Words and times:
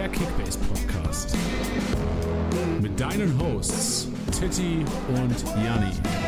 der 0.00 0.08
Kickbase 0.08 0.58
Podcast. 0.60 1.36
Mit 2.80 2.98
deinen 2.98 3.38
Hosts 3.38 4.08
Titti 4.32 4.82
und 5.08 5.44
Janni. 5.62 6.19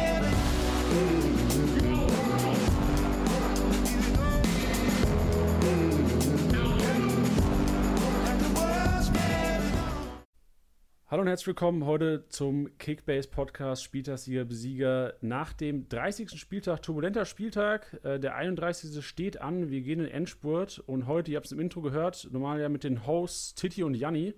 Und 11.23 11.29
herzlich 11.29 11.47
willkommen 11.47 11.87
heute 11.87 12.27
zum 12.31 12.77
Kickbase 12.79 13.29
Podcast 13.29 13.85
Spieltagssieger 13.85 14.45
Besieger 14.45 15.15
nach 15.21 15.53
dem 15.53 15.89
30. 15.89 16.33
Spieltag, 16.33 16.83
turbulenter 16.83 17.27
Spieltag. 17.27 18.01
Äh, 18.03 18.19
der 18.19 18.35
31. 18.35 19.07
steht 19.07 19.41
an, 19.41 19.71
wir 19.71 19.83
gehen 19.83 20.01
in 20.01 20.09
Endspurt 20.09 20.81
und 20.81 21.07
heute, 21.07 21.31
ihr 21.31 21.37
habt 21.37 21.47
es 21.47 21.53
im 21.53 21.61
Intro 21.61 21.81
gehört, 21.81 22.29
normal 22.33 22.61
ja 22.61 22.69
mit 22.69 22.83
den 22.83 23.07
Hosts 23.07 23.55
Titi 23.55 23.85
und 23.85 23.95
Janni. 23.95 24.35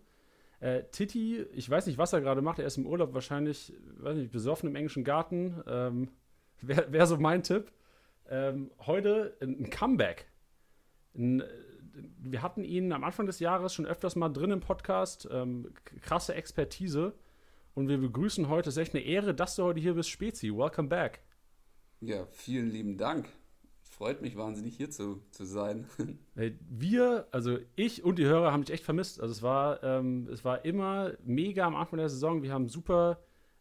Äh, 0.60 0.82
Titi, 0.92 1.46
ich 1.54 1.70
weiß 1.70 1.86
nicht, 1.86 1.96
was 1.96 2.12
er 2.12 2.20
gerade 2.20 2.42
macht, 2.42 2.58
er 2.58 2.66
ist 2.66 2.76
im 2.76 2.86
Urlaub 2.86 3.14
wahrscheinlich, 3.14 3.72
weiß 4.00 4.18
nicht, 4.18 4.30
besoffen 4.30 4.68
im 4.68 4.76
englischen 4.76 5.04
Garten. 5.04 5.62
Ähm, 5.66 6.10
Wäre 6.60 6.92
wär 6.92 7.06
so 7.06 7.16
mein 7.16 7.42
Tipp. 7.42 7.72
Ähm, 8.28 8.70
heute 8.80 9.38
ein 9.40 9.70
Comeback. 9.70 10.26
Ein, 11.16 11.44
wir 12.18 12.42
hatten 12.42 12.64
ihn 12.64 12.92
am 12.92 13.04
Anfang 13.04 13.26
des 13.26 13.40
Jahres 13.40 13.74
schon 13.74 13.86
öfters 13.86 14.16
mal 14.16 14.28
drin 14.28 14.50
im 14.50 14.60
Podcast. 14.60 15.28
Ähm, 15.30 15.72
krasse 16.00 16.34
Expertise. 16.34 17.14
Und 17.74 17.88
wir 17.88 17.98
begrüßen 17.98 18.48
heute, 18.48 18.68
es 18.68 18.76
ist 18.76 18.82
echt 18.82 18.94
eine 18.94 19.04
Ehre, 19.04 19.34
dass 19.34 19.56
du 19.56 19.64
heute 19.64 19.80
hier 19.80 19.94
bist, 19.94 20.08
Spezi. 20.08 20.50
Welcome 20.50 20.88
back. 20.88 21.20
Ja, 22.00 22.26
vielen 22.30 22.70
lieben 22.70 22.96
Dank. 22.96 23.28
Freut 23.80 24.22
mich 24.22 24.36
wahnsinnig, 24.36 24.76
hier 24.76 24.90
zu, 24.90 25.22
zu 25.30 25.44
sein. 25.44 25.86
Wir, 26.68 27.28
also 27.30 27.58
ich 27.76 28.02
und 28.02 28.18
die 28.18 28.24
Hörer 28.24 28.50
haben 28.50 28.64
dich 28.64 28.74
echt 28.74 28.84
vermisst. 28.84 29.20
Also 29.20 29.32
es 29.32 29.42
war, 29.42 29.82
ähm, 29.84 30.28
es 30.32 30.44
war 30.44 30.64
immer 30.64 31.12
mega 31.24 31.64
am 31.64 31.76
Anfang 31.76 31.98
der 31.98 32.08
Saison. 32.08 32.42
Wir 32.42 32.52
haben 32.52 32.68
super 32.68 33.20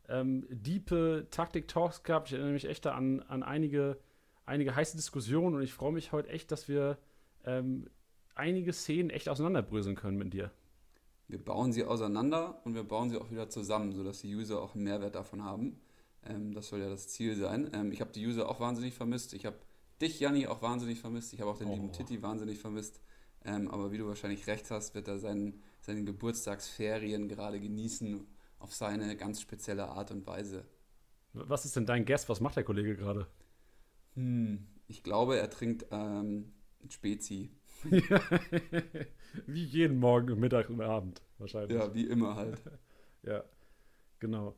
ähm, 0.09 0.47
diepe 0.49 1.27
Taktik-Talks 1.29 2.03
gehabt. 2.03 2.29
Ich 2.29 2.33
erinnere 2.33 2.53
mich 2.53 2.65
echt 2.65 2.87
an, 2.87 3.19
an 3.21 3.43
einige, 3.43 3.99
einige 4.45 4.75
heiße 4.75 4.97
Diskussionen 4.97 5.55
und 5.55 5.61
ich 5.61 5.73
freue 5.73 5.91
mich 5.91 6.11
heute 6.11 6.29
echt, 6.29 6.51
dass 6.51 6.67
wir 6.67 6.97
ähm, 7.45 7.87
einige 8.35 8.73
Szenen 8.73 9.09
echt 9.09 9.29
auseinanderbröseln 9.29 9.95
können 9.95 10.17
mit 10.17 10.33
dir. 10.33 10.51
Wir 11.27 11.43
bauen 11.43 11.71
sie 11.71 11.85
auseinander 11.85 12.61
und 12.65 12.75
wir 12.75 12.83
bauen 12.83 13.09
sie 13.09 13.17
auch 13.17 13.31
wieder 13.31 13.49
zusammen, 13.49 13.93
sodass 13.93 14.21
die 14.21 14.35
User 14.35 14.61
auch 14.61 14.75
einen 14.75 14.83
Mehrwert 14.83 15.15
davon 15.15 15.43
haben. 15.43 15.79
Ähm, 16.25 16.53
das 16.53 16.69
soll 16.69 16.79
ja 16.79 16.89
das 16.89 17.07
Ziel 17.07 17.35
sein. 17.35 17.69
Ähm, 17.73 17.91
ich 17.91 18.01
habe 18.01 18.11
die 18.11 18.25
User 18.25 18.49
auch 18.49 18.59
wahnsinnig 18.59 18.93
vermisst. 18.93 19.33
Ich 19.33 19.45
habe 19.45 19.57
dich, 20.01 20.19
Janni, 20.19 20.47
auch 20.47 20.61
wahnsinnig 20.61 20.99
vermisst. 20.99 21.33
Ich 21.33 21.41
habe 21.41 21.51
auch 21.51 21.57
den 21.57 21.69
oh. 21.69 21.73
lieben 21.73 21.91
Titti 21.91 22.21
wahnsinnig 22.21 22.59
vermisst. 22.59 23.01
Ähm, 23.45 23.69
aber 23.69 23.91
wie 23.91 23.97
du 23.97 24.07
wahrscheinlich 24.07 24.47
recht 24.47 24.69
hast, 24.71 24.95
wird 24.95 25.07
er 25.07 25.19
seinen, 25.19 25.61
seine 25.81 26.03
Geburtstagsferien 26.03 27.27
gerade 27.27 27.59
genießen 27.59 28.25
auf 28.59 28.73
seine 28.73 29.17
ganz 29.17 29.41
spezielle 29.41 29.89
Art 29.89 30.11
und 30.11 30.25
Weise. 30.25 30.65
Was 31.33 31.65
ist 31.65 31.75
denn 31.75 31.85
dein 31.85 32.05
Guest? 32.05 32.29
Was 32.29 32.39
macht 32.39 32.55
der 32.55 32.63
Kollege 32.63 32.95
gerade? 32.95 33.27
Hm, 34.15 34.67
ich 34.87 35.03
glaube, 35.03 35.37
er 35.37 35.49
trinkt 35.49 35.87
ähm, 35.91 36.53
Spezi. 36.89 37.49
wie 39.47 39.63
jeden 39.63 39.99
Morgen, 39.99 40.39
Mittag 40.39 40.69
und 40.69 40.81
Abend 40.81 41.21
wahrscheinlich. 41.37 41.77
Ja, 41.77 41.93
wie 41.93 42.07
immer 42.07 42.35
halt. 42.35 42.57
ja, 43.23 43.43
genau. 44.19 44.55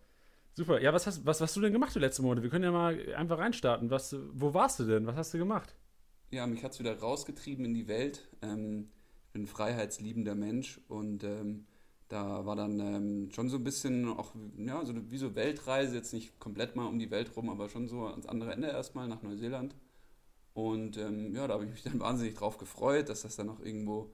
Super. 0.54 0.82
Ja, 0.82 0.94
was 0.94 1.06
hast, 1.06 1.26
was, 1.26 1.42
was 1.42 1.42
hast 1.42 1.56
du 1.58 1.62
denn 1.62 1.74
gemacht 1.74 1.94
die 1.96 2.00
letzten 2.00 2.24
Monate? 2.24 2.44
Wir 2.44 2.50
können 2.50 2.64
ja 2.64 2.72
mal 2.72 3.14
einfach 3.16 3.38
reinstarten. 3.40 3.90
Was, 3.90 4.16
wo 4.34 4.54
warst 4.54 4.80
du 4.80 4.86
denn? 4.86 5.06
Was 5.06 5.16
hast 5.16 5.34
du 5.34 5.38
gemacht? 5.38 5.76
Ja, 6.32 6.48
mich 6.48 6.64
hat 6.64 6.72
es 6.72 6.80
wieder 6.80 6.98
rausgetrieben 6.98 7.66
in 7.66 7.74
die 7.74 7.88
Welt. 7.88 8.28
Ähm, 8.42 8.90
ich 9.28 9.34
bin 9.34 9.44
ein 9.44 9.48
freiheitsliebender 9.48 10.36
Mensch 10.36 10.80
und 10.88 11.24
ähm, 11.24 11.66
da 12.08 12.46
war 12.46 12.56
dann 12.56 12.80
ähm, 12.80 13.32
schon 13.32 13.50
so 13.50 13.58
ein 13.58 13.64
bisschen 13.64 14.08
auch, 14.08 14.34
ja, 14.58 14.86
so 14.86 14.94
wie 15.12 15.18
so 15.18 15.36
Weltreise, 15.36 15.96
jetzt 15.96 16.14
nicht 16.14 16.40
komplett 16.40 16.76
mal 16.76 16.86
um 16.86 17.00
die 17.00 17.12
Welt 17.12 17.36
rum, 17.36 17.50
aber 17.50 17.68
schon 17.68 17.88
so 17.88 18.06
ans 18.06 18.28
andere 18.28 18.54
Ende 18.54 18.68
erstmal 18.68 19.08
nach 19.08 19.24
Neuseeland. 19.24 19.76
Und 20.56 20.98
ähm, 20.98 21.36
ja, 21.36 21.48
da 21.48 21.56
habe 21.56 21.66
ich 21.66 21.72
mich 21.72 21.84
dann 21.84 22.00
wahnsinnig 22.00 22.36
drauf 22.36 22.58
gefreut, 22.58 23.10
dass 23.10 23.22
das 23.24 23.36
dann 23.36 23.50
auch 23.50 23.60
irgendwo, 23.60 24.10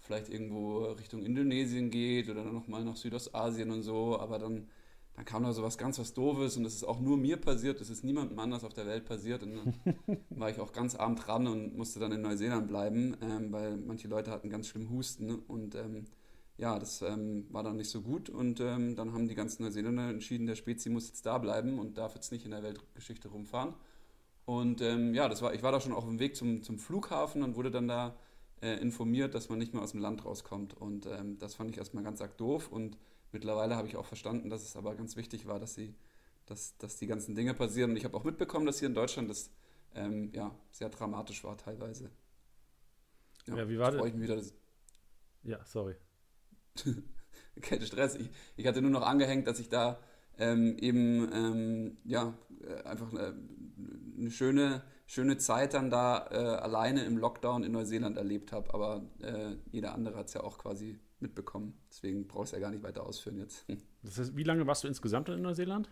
vielleicht 0.00 0.28
irgendwo 0.28 0.86
Richtung 0.86 1.22
Indonesien 1.22 1.90
geht 1.90 2.28
oder 2.28 2.44
dann 2.44 2.52
nochmal 2.52 2.84
nach 2.84 2.96
Südostasien 2.96 3.70
und 3.70 3.82
so. 3.82 4.18
Aber 4.18 4.40
dann, 4.40 4.68
dann 5.14 5.24
kam 5.24 5.44
da 5.44 5.52
so 5.52 5.62
was 5.62 5.78
ganz 5.78 5.98
was 6.00 6.12
Doofes 6.12 6.56
und 6.56 6.64
das 6.64 6.74
ist 6.74 6.84
auch 6.84 7.00
nur 7.00 7.16
mir 7.16 7.36
passiert, 7.36 7.80
das 7.80 7.90
ist 7.90 8.02
niemandem 8.04 8.38
anders 8.40 8.64
auf 8.64 8.74
der 8.74 8.86
Welt 8.86 9.04
passiert. 9.04 9.44
Und 9.44 9.54
dann 9.54 10.18
war 10.30 10.50
ich 10.50 10.58
auch 10.58 10.72
ganz 10.72 10.96
abend 10.96 11.24
dran 11.26 11.46
und 11.46 11.76
musste 11.76 12.00
dann 12.00 12.10
in 12.10 12.22
Neuseeland 12.22 12.66
bleiben, 12.66 13.16
ähm, 13.22 13.52
weil 13.52 13.76
manche 13.76 14.08
Leute 14.08 14.32
hatten 14.32 14.50
ganz 14.50 14.66
schlimm 14.66 14.90
Husten 14.90 15.32
und 15.32 15.76
ähm, 15.76 16.06
ja, 16.56 16.78
das 16.78 17.02
ähm, 17.02 17.46
war 17.50 17.62
dann 17.62 17.76
nicht 17.76 17.90
so 17.90 18.02
gut 18.02 18.30
und 18.30 18.60
ähm, 18.60 18.96
dann 18.96 19.12
haben 19.12 19.28
die 19.28 19.34
ganzen 19.34 19.62
Neuseeländer 19.64 20.10
entschieden, 20.10 20.46
der 20.46 20.54
Spezi 20.56 20.88
muss 20.90 21.08
jetzt 21.08 21.26
da 21.26 21.38
bleiben 21.38 21.78
und 21.78 21.98
darf 21.98 22.14
jetzt 22.16 22.32
nicht 22.32 22.44
in 22.44 22.52
der 22.52 22.62
Weltgeschichte 22.62 23.28
rumfahren. 23.28 23.74
Und 24.46 24.80
ähm, 24.82 25.14
ja, 25.14 25.28
das 25.28 25.42
war, 25.42 25.54
ich 25.54 25.62
war 25.62 25.72
da 25.72 25.80
schon 25.80 25.92
auf 25.92 26.04
dem 26.04 26.18
Weg 26.18 26.36
zum, 26.36 26.62
zum 26.62 26.78
Flughafen 26.78 27.42
und 27.42 27.56
wurde 27.56 27.70
dann 27.70 27.88
da 27.88 28.16
äh, 28.60 28.76
informiert, 28.80 29.34
dass 29.34 29.48
man 29.48 29.58
nicht 29.58 29.72
mehr 29.72 29.82
aus 29.82 29.92
dem 29.92 30.00
Land 30.00 30.24
rauskommt. 30.24 30.74
Und 30.74 31.06
ähm, 31.06 31.38
das 31.38 31.54
fand 31.54 31.70
ich 31.70 31.78
erstmal 31.78 32.04
ganz 32.04 32.20
arg 32.20 32.36
doof. 32.36 32.68
Und 32.70 32.98
mittlerweile 33.32 33.76
habe 33.76 33.88
ich 33.88 33.96
auch 33.96 34.04
verstanden, 34.04 34.50
dass 34.50 34.62
es 34.62 34.76
aber 34.76 34.94
ganz 34.94 35.16
wichtig 35.16 35.46
war, 35.46 35.58
dass, 35.58 35.74
sie, 35.74 35.94
dass, 36.46 36.76
dass 36.78 36.96
die 36.96 37.06
ganzen 37.06 37.34
Dinge 37.34 37.54
passieren. 37.54 37.92
Und 37.92 37.96
ich 37.96 38.04
habe 38.04 38.16
auch 38.16 38.24
mitbekommen, 38.24 38.66
dass 38.66 38.78
hier 38.78 38.88
in 38.88 38.94
Deutschland 38.94 39.30
das 39.30 39.50
ähm, 39.94 40.30
ja, 40.32 40.54
sehr 40.70 40.90
dramatisch 40.90 41.42
war 41.44 41.56
teilweise. 41.56 42.10
Ja, 43.46 43.56
ja 43.56 43.68
wie 43.68 43.78
war 43.78 43.92
das? 43.92 44.04
Ich 44.06 44.14
mich 44.14 44.28
wieder, 44.28 44.42
ja, 45.42 45.64
sorry. 45.64 45.96
Kein 47.60 47.80
Stress. 47.82 48.16
Ich, 48.16 48.30
ich 48.56 48.66
hatte 48.66 48.82
nur 48.82 48.90
noch 48.90 49.02
angehängt, 49.02 49.46
dass 49.46 49.58
ich 49.58 49.68
da 49.68 50.00
ähm, 50.38 50.76
eben 50.78 51.32
ähm, 51.32 51.96
ja, 52.04 52.36
äh, 52.62 52.82
einfach 52.82 53.12
äh, 53.14 53.32
eine 54.16 54.30
schöne, 54.30 54.82
schöne 55.06 55.38
Zeit 55.38 55.74
dann 55.74 55.90
da 55.90 56.26
äh, 56.30 56.36
alleine 56.36 57.04
im 57.04 57.16
Lockdown 57.18 57.64
in 57.64 57.72
Neuseeland 57.72 58.16
erlebt 58.16 58.52
habe. 58.52 58.72
Aber 58.72 59.02
äh, 59.20 59.56
jeder 59.70 59.94
andere 59.94 60.16
hat 60.16 60.28
es 60.28 60.34
ja 60.34 60.42
auch 60.42 60.58
quasi 60.58 60.98
mitbekommen. 61.20 61.74
Deswegen 61.90 62.26
brauchst 62.26 62.52
du 62.52 62.56
ja 62.56 62.60
gar 62.60 62.70
nicht 62.70 62.82
weiter 62.82 63.04
ausführen 63.04 63.38
jetzt. 63.38 63.64
Das 64.02 64.18
heißt, 64.18 64.36
wie 64.36 64.42
lange 64.42 64.66
warst 64.66 64.84
du 64.84 64.88
insgesamt 64.88 65.30
in 65.30 65.40
Neuseeland? 65.40 65.88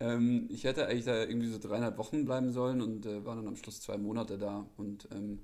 Ähm, 0.00 0.48
ich 0.50 0.64
hätte 0.64 0.86
eigentlich 0.86 1.04
da 1.04 1.22
irgendwie 1.22 1.48
so 1.48 1.58
dreieinhalb 1.58 1.98
Wochen 1.98 2.24
bleiben 2.24 2.52
sollen 2.52 2.80
und 2.80 3.04
äh, 3.04 3.22
war 3.26 3.36
dann 3.36 3.46
am 3.46 3.56
Schluss 3.56 3.82
zwei 3.82 3.98
Monate 3.98 4.38
da. 4.38 4.66
Und 4.78 5.06
ähm, 5.12 5.40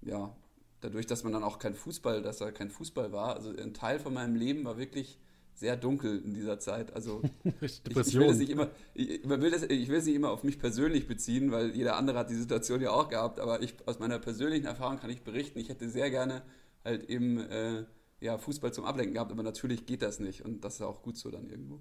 ja, 0.00 0.36
dadurch, 0.80 1.06
dass 1.06 1.22
man 1.22 1.32
dann 1.32 1.44
auch 1.44 1.60
kein 1.60 1.74
Fußball, 1.74 2.22
dass 2.22 2.38
da 2.38 2.50
kein 2.50 2.70
Fußball 2.70 3.12
war, 3.12 3.36
also 3.36 3.50
ein 3.56 3.72
Teil 3.72 4.00
von 4.00 4.12
meinem 4.14 4.34
Leben 4.34 4.64
war 4.64 4.78
wirklich 4.78 5.20
sehr 5.54 5.76
dunkel 5.76 6.22
in 6.24 6.34
dieser 6.34 6.58
Zeit. 6.58 6.92
Also 6.92 7.22
ich, 7.60 7.82
ich, 7.88 8.14
will 8.14 8.26
das 8.26 8.38
nicht 8.38 8.50
immer, 8.50 8.70
ich, 8.94 9.28
will 9.28 9.50
das, 9.50 9.62
ich 9.62 9.88
will 9.88 9.98
es 9.98 10.06
nicht 10.06 10.16
immer 10.16 10.30
auf 10.30 10.44
mich 10.44 10.58
persönlich 10.58 11.06
beziehen, 11.06 11.52
weil 11.52 11.70
jeder 11.74 11.96
andere 11.96 12.18
hat 12.18 12.30
die 12.30 12.34
Situation 12.34 12.80
ja 12.80 12.90
auch 12.90 13.08
gehabt. 13.08 13.40
Aber 13.40 13.62
ich 13.62 13.74
aus 13.86 13.98
meiner 13.98 14.18
persönlichen 14.18 14.66
Erfahrung 14.66 14.98
kann 14.98 15.10
ich 15.10 15.22
berichten, 15.22 15.58
ich 15.58 15.68
hätte 15.68 15.88
sehr 15.88 16.10
gerne 16.10 16.42
halt 16.84 17.08
eben 17.08 17.38
äh, 17.38 17.84
ja, 18.20 18.38
Fußball 18.38 18.72
zum 18.72 18.84
Ablenken 18.84 19.14
gehabt, 19.14 19.32
aber 19.32 19.42
natürlich 19.42 19.86
geht 19.86 20.02
das 20.02 20.20
nicht 20.20 20.44
und 20.44 20.64
das 20.64 20.74
ist 20.74 20.82
auch 20.82 21.02
gut 21.02 21.16
so 21.16 21.30
dann 21.30 21.48
irgendwo. 21.48 21.80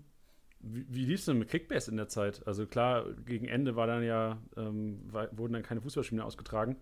Wie, 0.59 0.85
wie 0.90 1.05
lief 1.05 1.19
es 1.19 1.25
denn 1.25 1.40
mit 1.40 1.50
Kickbase 1.50 1.91
in 1.91 1.97
der 1.97 2.07
Zeit? 2.07 2.45
Also 2.47 2.66
klar, 2.66 3.05
gegen 3.25 3.45
Ende 3.45 3.75
war 3.75 3.88
dann 3.88 4.03
ja, 4.03 4.41
ähm, 4.55 5.01
war, 5.11 5.38
wurden 5.38 5.53
dann 5.53 5.63
keine 5.63 5.81
Fußballspiele 5.81 6.19
mehr 6.19 6.25
ausgetragen. 6.25 6.78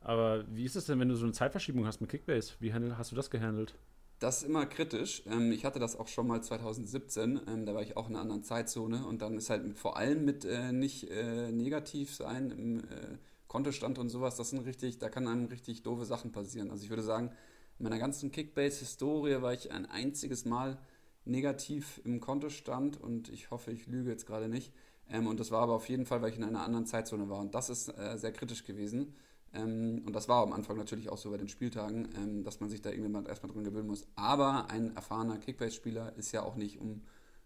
Aber 0.00 0.44
wie 0.54 0.64
ist 0.64 0.76
es 0.76 0.86
denn, 0.86 1.00
wenn 1.00 1.08
du 1.08 1.16
so 1.16 1.24
eine 1.24 1.32
Zeitverschiebung 1.32 1.86
hast 1.86 2.00
mit 2.00 2.10
Kickbase? 2.10 2.54
Wie 2.60 2.72
hast 2.72 3.10
du 3.10 3.16
das 3.16 3.30
gehandelt? 3.30 3.74
Das 4.18 4.38
ist 4.38 4.48
immer 4.48 4.66
kritisch. 4.66 5.22
Ähm, 5.26 5.52
ich 5.52 5.64
hatte 5.64 5.78
das 5.78 5.96
auch 5.96 6.08
schon 6.08 6.26
mal 6.26 6.42
2017. 6.42 7.40
Ähm, 7.46 7.66
da 7.66 7.74
war 7.74 7.82
ich 7.82 7.96
auch 7.96 8.08
in 8.08 8.14
einer 8.14 8.22
anderen 8.22 8.42
Zeitzone. 8.42 9.06
Und 9.06 9.22
dann 9.22 9.36
ist 9.36 9.50
halt 9.50 9.78
vor 9.78 9.96
allem 9.96 10.24
mit 10.24 10.44
äh, 10.44 10.72
nicht 10.72 11.08
äh, 11.10 11.52
negativ 11.52 12.14
sein 12.14 12.50
im 12.50 12.78
äh, 12.80 13.18
Kontostand 13.46 13.98
und 13.98 14.10
sowas, 14.10 14.36
das 14.36 14.50
sind 14.50 14.60
richtig, 14.66 14.98
da 14.98 15.08
kann 15.08 15.26
einem 15.26 15.46
richtig 15.46 15.82
doofe 15.82 16.04
Sachen 16.04 16.32
passieren. 16.32 16.70
Also 16.70 16.84
ich 16.84 16.90
würde 16.90 17.02
sagen, 17.02 17.30
in 17.78 17.84
meiner 17.84 17.98
ganzen 17.98 18.30
Kickbase-Historie 18.30 19.40
war 19.40 19.54
ich 19.54 19.72
ein 19.72 19.86
einziges 19.86 20.44
Mal 20.44 20.78
negativ 21.24 22.00
im 22.04 22.20
Kontostand 22.20 23.00
und 23.00 23.30
ich 23.30 23.50
hoffe, 23.50 23.70
ich 23.70 23.86
lüge 23.86 24.10
jetzt 24.10 24.26
gerade 24.26 24.48
nicht. 24.48 24.72
Ähm, 25.08 25.26
und 25.28 25.40
das 25.40 25.50
war 25.50 25.62
aber 25.62 25.74
auf 25.74 25.88
jeden 25.88 26.04
Fall, 26.04 26.20
weil 26.20 26.30
ich 26.30 26.36
in 26.36 26.44
einer 26.44 26.62
anderen 26.62 26.86
Zeitzone 26.86 27.30
war. 27.30 27.38
Und 27.40 27.54
das 27.54 27.70
ist 27.70 27.86
sehr 27.86 28.32
kritisch 28.32 28.64
gewesen. 28.64 29.14
Ähm, 29.54 30.02
und 30.06 30.14
das 30.14 30.28
war 30.28 30.42
am 30.42 30.52
Anfang 30.52 30.76
natürlich 30.76 31.08
auch 31.08 31.18
so 31.18 31.30
bei 31.30 31.36
den 31.36 31.48
Spieltagen, 31.48 32.08
ähm, 32.16 32.44
dass 32.44 32.60
man 32.60 32.68
sich 32.68 32.82
da 32.82 32.90
irgendwann 32.90 33.26
erstmal 33.26 33.52
dran 33.52 33.64
gewöhnen 33.64 33.88
muss. 33.88 34.06
Aber 34.14 34.70
ein 34.70 34.94
erfahrener 34.94 35.38
Kickbase-Spieler 35.38 36.16
ist 36.16 36.32
ja 36.32 36.42
auch 36.42 36.56
nicht 36.56 36.78
um 36.78 37.02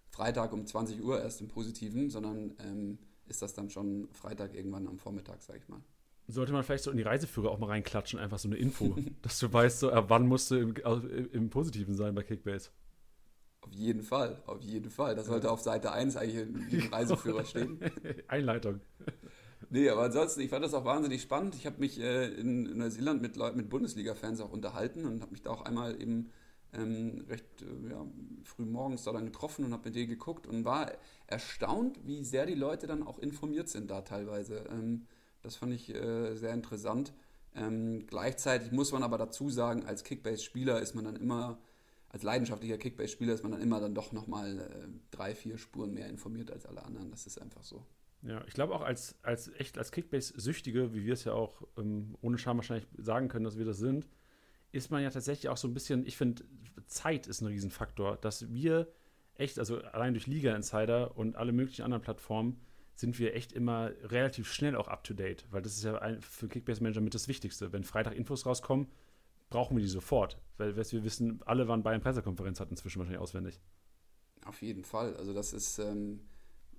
Freitag 0.09 0.53
um 0.53 0.67
20 0.67 1.03
Uhr 1.03 1.21
erst 1.21 1.41
im 1.41 1.49
Positiven, 1.49 2.11
sondern 2.11 2.55
ähm, 2.59 2.99
ist 3.27 3.41
das 3.41 3.55
dann 3.55 3.71
schon 3.71 4.09
Freitag 4.13 4.55
irgendwann 4.55 4.87
am 4.89 4.99
Vormittag, 4.99 5.43
sag 5.43 5.57
ich 5.57 5.69
mal. 5.69 5.81
Sollte 6.29 6.53
man 6.53 6.63
vielleicht 6.63 6.85
so 6.85 6.91
in 6.91 6.97
die 6.97 7.03
Reiseführer 7.03 7.51
auch 7.51 7.59
mal 7.59 7.67
reinklatschen, 7.67 8.19
einfach 8.19 8.39
so 8.39 8.49
eine 8.49 8.57
Info, 8.57 8.97
dass 9.23 9.39
du 9.39 9.53
weißt, 9.53 9.81
so, 9.81 9.91
wann 9.93 10.27
musst 10.27 10.51
du 10.51 10.57
im, 10.57 10.75
im 11.33 11.51
Positiven 11.51 11.95
sein 11.95 12.15
bei 12.15 12.23
Kickbase. 12.23 12.71
Auf 13.63 13.73
jeden 13.73 14.03
Fall, 14.03 14.43
auf 14.47 14.61
jeden 14.61 14.91
Fall. 14.91 15.15
Das 15.15 15.27
sollte 15.27 15.51
auf 15.51 15.61
Seite 15.61 15.93
1 15.93 16.17
eigentlich 16.17 16.83
im 16.83 16.89
Reiseführer 16.93 17.45
stehen. 17.45 17.79
Einleitung. 18.27 18.81
Nee, 19.73 19.89
aber 19.89 20.03
ansonsten, 20.03 20.43
ich 20.43 20.51
fand 20.51 20.63
das 20.63 20.75
auch 20.75 20.85
wahnsinnig 20.85 21.23
spannend. 21.23 21.55
Ich 21.55 21.65
habe 21.65 21.81
mich 21.81 21.99
äh, 21.99 22.27
in 22.35 22.77
Neuseeland 22.77 23.23
mit 23.23 23.37
Leuten, 23.37 23.57
mit 23.57 23.71
Bundesliga-Fans 23.71 24.43
auch 24.43 24.53
unterhalten 24.53 25.07
und 25.07 25.23
habe 25.23 25.33
mich 25.33 25.41
da 25.41 25.49
auch 25.49 25.63
einmal 25.63 25.99
eben 25.99 26.31
ähm, 26.75 27.25
recht 27.27 27.47
äh, 27.63 27.91
ja, 27.91 28.07
früh 28.45 28.67
morgens 28.67 29.05
da 29.05 29.13
dann 29.13 29.25
getroffen 29.25 29.65
und 29.65 29.73
habe 29.73 29.87
mit 29.87 29.95
denen 29.95 30.11
geguckt 30.11 30.47
und 30.47 30.67
war 30.67 30.93
erstaunt, 31.27 31.99
wie 32.05 32.23
sehr 32.23 32.45
die 32.45 32.55
Leute 32.55 32.87
dann 32.87 33.03
auch 33.03 33.19
informiert 33.19 33.71
sind 33.71 33.91
da 33.91 34.03
teilweise. 34.03 34.67
Ähm, 34.71 35.07
das 35.41 35.57
fand 35.57 35.73
ich 35.73 35.89
äh, 35.95 36.35
sehr 36.37 36.53
interessant. 36.53 37.15
Ähm, 37.55 38.07
gleichzeitig 38.07 38.73
muss 38.73 38.93
man 38.93 39.03
aber 39.03 39.17
dazu 39.17 39.49
sagen, 39.49 39.87
als 39.87 40.05
Kickbase-Spieler 40.05 40.83
ist 40.83 40.95
man 40.95 41.07
dann 41.07 41.17
immer, 41.17 41.59
als 42.11 42.23
leidenschaftlicher 42.23 42.77
Kickbase-Spieler 42.77 43.33
ist 43.33 43.43
man 43.43 43.53
dann 43.53 43.63
immer 43.63 43.81
dann 43.81 43.95
doch 43.95 44.13
nochmal 44.13 44.59
äh, 44.59 44.89
drei, 45.11 45.35
vier 45.35 45.57
Spuren 45.57 45.95
mehr 45.95 46.11
informiert 46.11 46.51
als 46.51 46.67
alle 46.67 46.85
anderen. 46.85 47.11
Das 47.11 47.27
ist 47.27 47.41
einfach 47.41 47.63
so. 47.63 47.87
Ja, 48.23 48.45
ich 48.47 48.55
glaube 48.55 48.75
auch 48.75 48.83
als, 48.83 49.17
als 49.23 49.49
echt 49.59 49.79
als 49.79 49.91
Kickbase-Süchtige, 49.91 50.95
wie 50.95 51.05
wir 51.05 51.13
es 51.13 51.25
ja 51.25 51.33
auch 51.33 51.63
ähm, 51.77 52.17
ohne 52.21 52.39
Scham 52.39 52.57
wahrscheinlich 52.57 52.87
sagen 52.97 53.29
können, 53.29 53.45
dass 53.45 53.59
wir 53.59 53.65
das 53.65 53.79
sind, 53.79 54.09
ist 54.71 54.91
man 54.91 55.03
ja 55.03 55.11
tatsächlich 55.11 55.49
auch 55.49 55.57
so 55.57 55.67
ein 55.67 55.75
bisschen, 55.75 56.07
ich 56.07 56.17
finde, 56.17 56.45
Zeit 56.87 57.27
ist 57.27 57.41
ein 57.41 57.47
Riesenfaktor, 57.47 58.17
dass 58.17 58.53
wir 58.53 58.89
echt, 59.35 59.59
also 59.59 59.79
allein 59.83 60.15
durch 60.15 60.27
Liga 60.27 60.55
Insider 60.55 61.17
und 61.17 61.37
alle 61.37 61.53
möglichen 61.53 61.83
anderen 61.83 62.03
Plattformen, 62.03 62.61
sind 62.95 63.19
wir 63.19 63.35
echt 63.35 63.53
immer 63.53 63.91
relativ 64.05 64.53
schnell 64.53 64.77
auch 64.77 64.87
up 64.87 65.03
to 65.03 65.15
date, 65.15 65.47
weil 65.51 65.63
das 65.63 65.75
ist 65.75 65.83
ja 65.83 65.99
ein, 65.99 66.21
für 66.21 66.47
Kickbase 66.47 66.83
Manager 66.83 67.01
mit 67.01 67.15
das 67.15 67.27
Wichtigste. 67.27 67.73
Wenn 67.73 67.85
Freitag 67.85 68.15
Infos 68.15 68.47
rauskommen, 68.47 68.87
brauchen 69.51 69.77
wir 69.77 69.83
die 69.83 69.89
sofort, 69.89 70.39
weil 70.59 70.77
wir 70.77 71.05
wissen, 71.05 71.43
alle 71.45 71.67
waren 71.69 71.83
bei 71.83 71.91
einer 71.91 72.01
Pressekonferenz 72.03 72.61
hat 72.61 72.71
inzwischen 72.71 73.01
wahrscheinlich 73.01 73.21
auswendig. 73.21 73.61
Auf 74.45 74.63
jeden 74.63 74.85
Fall. 74.85 75.17
Also 75.17 75.33
das 75.33 75.53
ist 75.53 75.79
ähm, 75.79 76.21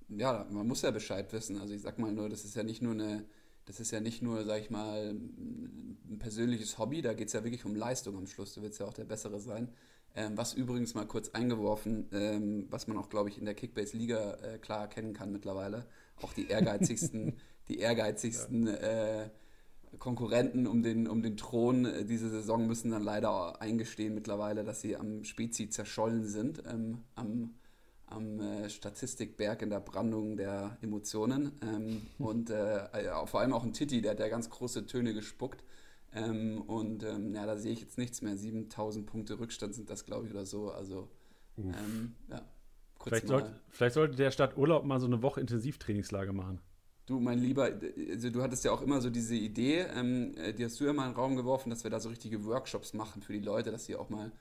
ja, 0.10 0.48
man 0.50 0.68
muss 0.68 0.82
ja 0.82 0.92
Bescheid 0.92 1.32
wissen. 1.34 1.60
Also 1.60 1.74
ich 1.74 1.82
sag 1.82 2.00
mal 2.00 2.12
nur, 2.12 2.30
das 2.30 2.46
ist 2.46 2.56
ja 2.56 2.64
nicht 2.64 2.82
nur 2.82 2.94
eine, 2.94 3.26
das 3.66 3.80
ist 3.80 3.92
ja 3.92 4.00
nicht 4.00 4.22
nur, 4.22 4.44
sag 4.46 4.62
ich 4.62 4.70
mal, 4.70 5.12
ein 5.12 6.20
persönliches 6.20 6.78
Hobby, 6.78 7.02
da 7.02 7.14
geht 7.14 7.28
es 7.28 7.34
ja 7.34 7.44
wirklich 7.44 7.66
um 7.66 7.76
Leistung 7.76 8.18
am 8.18 8.28
Schluss. 8.28 8.54
Du 8.54 8.62
willst 8.62 8.80
ja 8.80 8.86
auch 8.86 8.94
der 8.94 9.06
Bessere 9.06 9.40
sein. 9.40 9.70
Ähm, 10.16 10.38
was 10.38 10.54
übrigens 10.54 10.94
mal 10.94 11.08
kurz 11.08 11.30
eingeworfen, 11.30 12.08
ähm, 12.12 12.68
was 12.70 12.88
man 12.88 12.98
auch, 12.98 13.10
glaube 13.10 13.30
ich, 13.30 13.40
in 13.40 13.46
der 13.46 13.56
Kickbase-Liga 13.56 14.34
äh, 14.36 14.58
klar 14.60 14.82
erkennen 14.82 15.14
kann 15.14 15.32
mittlerweile. 15.32 15.88
Auch 16.22 16.34
die 16.34 16.48
ehrgeizigsten, 16.48 17.38
die 17.68 17.80
ehrgeizigsten 17.80 18.68
ja. 18.68 18.74
äh, 19.24 19.30
Konkurrenten 19.98 20.68
um 20.68 20.84
den, 20.84 21.08
um 21.08 21.24
den 21.24 21.36
Thron 21.38 21.86
äh, 21.86 22.06
diese 22.06 22.30
Saison 22.30 22.68
müssen 22.68 22.92
dann 22.92 23.04
leider 23.04 23.60
eingestehen 23.62 24.14
mittlerweile, 24.14 24.64
dass 24.64 24.82
sie 24.82 24.96
am 24.96 25.24
Spezi 25.24 25.70
zerschollen 25.70 26.26
sind, 26.26 26.62
ähm, 26.68 27.00
am 27.16 27.56
am 28.14 28.40
äh, 28.40 28.70
Statistikberg 28.70 29.62
in 29.62 29.70
der 29.70 29.80
Brandung 29.80 30.38
der 30.38 30.78
Emotionen. 30.82 31.52
Ähm, 31.62 32.08
und 32.20 32.50
äh, 32.50 33.06
ja, 33.06 33.26
vor 33.26 33.42
allem 33.42 33.54
auch 33.54 33.64
ein 33.64 33.74
Titi, 33.74 34.02
der 34.02 34.12
hat 34.12 34.20
ja 34.20 34.28
ganz 34.28 34.50
große 34.50 34.86
Töne 34.86 35.14
gespuckt. 35.14 35.64
Ähm, 36.14 36.62
und 36.62 37.04
ähm, 37.04 37.34
ja, 37.34 37.46
da 37.46 37.58
sehe 37.58 37.74
ich 37.74 37.82
jetzt 37.82 37.98
nichts 37.98 38.22
mehr. 38.22 38.38
7000 38.38 39.06
Punkte 39.06 39.40
Rückstand 39.40 39.74
sind 39.74 39.90
das, 39.90 40.06
glaube 40.06 40.28
ich, 40.28 40.34
oder 40.34 40.46
so. 40.46 40.72
Also, 40.72 41.10
ähm, 41.58 42.16
ja. 42.30 42.42
Vielleicht, 43.04 43.28
sollte, 43.28 43.60
vielleicht 43.70 43.96
sollte 43.96 44.16
der 44.16 44.32
Stadt 44.32 44.56
Urlaub 44.56 44.86
mal 44.86 45.00
so 45.00 45.08
eine 45.08 45.22
Woche 45.22 45.42
Intensivtrainingslager 45.42 46.32
machen. 46.32 46.62
Du, 47.06 47.20
mein 47.20 47.40
Lieber, 47.40 47.70
also 48.12 48.30
du 48.30 48.42
hattest 48.42 48.64
ja 48.64 48.72
auch 48.72 48.82
immer 48.82 49.02
so 49.02 49.10
diese 49.10 49.36
Idee, 49.36 49.80
ähm, 49.94 50.36
äh, 50.38 50.54
die 50.54 50.64
hast 50.64 50.80
du 50.80 50.86
ja 50.86 50.94
mal 50.94 51.08
in 51.08 51.12
den 51.12 51.18
Raum 51.18 51.36
geworfen, 51.36 51.70
dass 51.70 51.84
wir 51.84 51.92
da 51.92 52.00
so 52.00 52.08
richtige 52.08 52.46
Workshops 52.46 52.94
machen 52.94 53.22
für 53.22 53.34
die 53.34 53.40
Leute, 53.40 53.72
dass 53.72 53.86
sie 53.86 53.98
auch 53.98 54.10
mal 54.10 54.32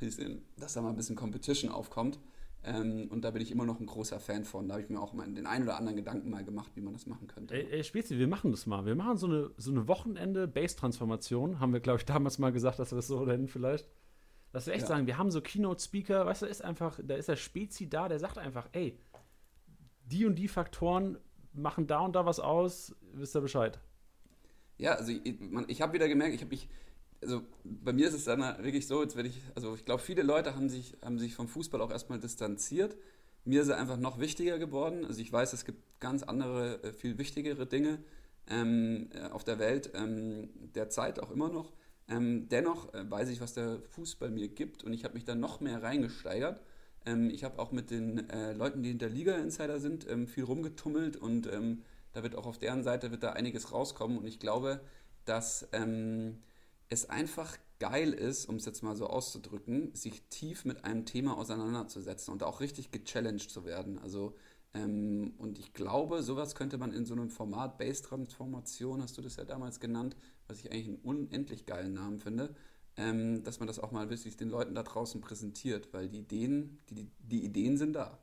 bisschen, 0.00 0.42
dass 0.56 0.72
da 0.72 0.82
mal 0.82 0.90
ein 0.90 0.96
bisschen 0.96 1.16
Competition 1.16 1.70
aufkommt. 1.70 2.18
Ähm, 2.62 3.08
und 3.10 3.22
da 3.22 3.30
bin 3.30 3.40
ich 3.40 3.50
immer 3.50 3.64
noch 3.64 3.80
ein 3.80 3.86
großer 3.86 4.20
Fan 4.20 4.44
von. 4.44 4.68
Da 4.68 4.74
habe 4.74 4.82
ich 4.82 4.90
mir 4.90 5.00
auch 5.00 5.14
mal 5.14 5.26
den 5.32 5.46
einen 5.46 5.64
oder 5.64 5.78
anderen 5.78 5.96
Gedanken 5.96 6.28
mal 6.28 6.44
gemacht, 6.44 6.72
wie 6.74 6.82
man 6.82 6.92
das 6.92 7.06
machen 7.06 7.26
könnte. 7.26 7.54
Ey, 7.54 7.66
ey 7.70 7.84
Spezi, 7.84 8.18
wir 8.18 8.28
machen 8.28 8.50
das 8.50 8.66
mal. 8.66 8.84
Wir 8.84 8.94
machen 8.94 9.16
so 9.16 9.26
eine, 9.26 9.50
so 9.56 9.70
eine 9.70 9.88
Wochenende-Base-Transformation. 9.88 11.58
Haben 11.58 11.72
wir, 11.72 11.80
glaube 11.80 11.98
ich, 11.98 12.04
damals 12.04 12.38
mal 12.38 12.52
gesagt, 12.52 12.78
dass 12.78 12.92
wir 12.92 12.96
das 12.96 13.06
so 13.06 13.24
nennen 13.24 13.48
vielleicht. 13.48 13.88
Dass 14.52 14.66
wir 14.66 14.74
echt 14.74 14.82
ja. 14.82 14.88
sagen, 14.88 15.06
wir 15.06 15.16
haben 15.16 15.30
so 15.30 15.40
Keynote-Speaker, 15.40 16.26
weißt 16.26 16.42
du, 16.42 16.46
ist 16.46 16.62
einfach, 16.62 16.98
da 17.02 17.14
ist 17.14 17.28
der 17.28 17.36
Spezi 17.36 17.88
da, 17.88 18.08
der 18.08 18.18
sagt 18.18 18.36
einfach, 18.36 18.68
ey, 18.72 18.98
die 20.04 20.26
und 20.26 20.34
die 20.34 20.48
Faktoren 20.48 21.18
machen 21.52 21.86
da 21.86 22.00
und 22.00 22.14
da 22.14 22.26
was 22.26 22.40
aus, 22.40 22.94
wisst 23.12 23.34
ihr 23.36 23.40
Bescheid. 23.40 23.78
Ja, 24.76 24.94
also 24.94 25.12
ich, 25.12 25.22
ich 25.68 25.82
habe 25.82 25.92
wieder 25.92 26.08
gemerkt, 26.08 26.34
ich 26.34 26.40
habe 26.40 26.50
mich 26.50 26.68
also 27.22 27.42
bei 27.64 27.92
mir 27.92 28.08
ist 28.08 28.14
es 28.14 28.24
dann 28.24 28.40
wirklich 28.62 28.86
so, 28.86 29.02
jetzt 29.02 29.16
werde 29.16 29.28
ich, 29.28 29.40
also 29.54 29.74
ich 29.74 29.84
glaube, 29.84 30.02
viele 30.02 30.22
Leute 30.22 30.54
haben 30.54 30.68
sich, 30.68 30.96
haben 31.02 31.18
sich 31.18 31.34
vom 31.34 31.48
Fußball 31.48 31.80
auch 31.80 31.90
erstmal 31.90 32.18
distanziert. 32.18 32.96
Mir 33.44 33.62
ist 33.62 33.68
er 33.68 33.78
einfach 33.78 33.98
noch 33.98 34.20
wichtiger 34.20 34.58
geworden. 34.58 35.04
Also 35.04 35.20
ich 35.20 35.32
weiß, 35.32 35.52
es 35.52 35.64
gibt 35.64 36.00
ganz 36.00 36.22
andere, 36.22 36.82
äh, 36.82 36.92
viel 36.92 37.18
wichtigere 37.18 37.66
Dinge 37.66 37.98
ähm, 38.48 39.10
äh, 39.14 39.28
auf 39.28 39.44
der 39.44 39.58
Welt, 39.58 39.90
ähm, 39.94 40.48
derzeit 40.74 41.20
auch 41.20 41.30
immer 41.30 41.48
noch. 41.48 41.72
Ähm, 42.08 42.48
dennoch 42.48 42.92
äh, 42.94 43.08
weiß 43.08 43.28
ich, 43.28 43.40
was 43.40 43.54
der 43.54 43.80
Fußball 43.90 44.30
mir 44.30 44.48
gibt 44.48 44.82
und 44.82 44.92
ich 44.92 45.04
habe 45.04 45.14
mich 45.14 45.24
dann 45.24 45.40
noch 45.40 45.60
mehr 45.60 45.82
reingesteigert. 45.82 46.60
Ähm, 47.06 47.30
ich 47.30 47.44
habe 47.44 47.58
auch 47.58 47.70
mit 47.70 47.90
den 47.90 48.28
äh, 48.30 48.52
Leuten, 48.52 48.82
die 48.82 48.90
hinter 48.90 49.08
Liga-Insider 49.08 49.78
sind, 49.78 50.08
ähm, 50.08 50.26
viel 50.26 50.44
rumgetummelt 50.44 51.16
und 51.16 51.46
ähm, 51.46 51.82
da 52.12 52.22
wird 52.22 52.34
auch 52.34 52.46
auf 52.46 52.58
deren 52.58 52.82
Seite 52.82 53.10
wird 53.10 53.22
da 53.22 53.32
einiges 53.32 53.72
rauskommen 53.72 54.18
und 54.18 54.26
ich 54.26 54.40
glaube, 54.40 54.80
dass 55.24 55.68
es 56.90 57.08
einfach 57.08 57.56
geil 57.78 58.12
ist, 58.12 58.46
um 58.46 58.56
es 58.56 58.66
jetzt 58.66 58.82
mal 58.82 58.94
so 58.94 59.06
auszudrücken, 59.06 59.94
sich 59.94 60.22
tief 60.28 60.64
mit 60.64 60.84
einem 60.84 61.06
Thema 61.06 61.38
auseinanderzusetzen 61.38 62.32
und 62.32 62.42
auch 62.42 62.60
richtig 62.60 62.90
gechallenged 62.90 63.50
zu 63.50 63.64
werden. 63.64 63.98
Also, 63.98 64.34
ähm, 64.74 65.32
und 65.38 65.58
ich 65.58 65.72
glaube, 65.72 66.22
sowas 66.22 66.54
könnte 66.54 66.78
man 66.78 66.92
in 66.92 67.06
so 67.06 67.14
einem 67.14 67.30
Format 67.30 67.78
Base-Transformation, 67.78 69.02
hast 69.02 69.16
du 69.16 69.22
das 69.22 69.36
ja 69.36 69.44
damals 69.44 69.80
genannt, 69.80 70.16
was 70.46 70.58
ich 70.58 70.70
eigentlich 70.70 70.88
einen 70.88 70.98
unendlich 70.98 71.64
geilen 71.64 71.94
Namen 71.94 72.18
finde, 72.18 72.54
ähm, 72.96 73.44
dass 73.44 73.60
man 73.60 73.68
das 73.68 73.78
auch 73.78 73.92
mal 73.92 74.10
wirklich 74.10 74.36
den 74.36 74.50
Leuten 74.50 74.74
da 74.74 74.82
draußen 74.82 75.20
präsentiert, 75.20 75.92
weil 75.92 76.08
die 76.08 76.18
Ideen, 76.18 76.80
die, 76.90 77.08
die 77.20 77.44
Ideen 77.44 77.78
sind 77.78 77.94
da. 77.94 78.18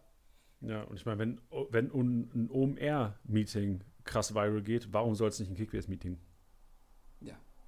Ja, 0.59 0.83
und 0.83 0.97
ich 0.97 1.05
meine, 1.05 1.19
wenn, 1.19 1.41
wenn 1.69 1.91
ein 1.91 2.49
OMR-Meeting 2.51 3.81
krass 4.03 4.35
viral 4.35 4.61
geht, 4.61 4.91
warum 4.91 5.15
soll 5.15 5.29
es 5.29 5.39
nicht 5.39 5.49
ein 5.49 5.55
Kickbase-Meeting 5.55 6.17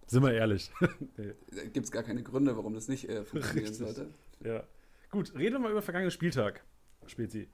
sind 0.10 0.24
wir 0.24 0.34
ehrlich. 0.34 0.72
Da 1.18 1.64
gibt 1.66 1.86
es 1.86 1.92
gar 1.92 2.04
keine 2.04 2.24
Gründe, 2.24 2.56
warum 2.58 2.74
das 2.74 2.88
nicht 2.88 3.08
äh, 3.08 3.24
funktionieren 3.24 3.74
sollte. 3.74 4.10
Ja. 4.44 4.64
Gut, 5.12 5.34
reden 5.36 5.56
wir 5.56 5.60
mal 5.60 5.72
über 5.72 5.82
vergangenen 5.82 6.12
Spieltag, 6.12 6.64
Spezi. 7.08 7.50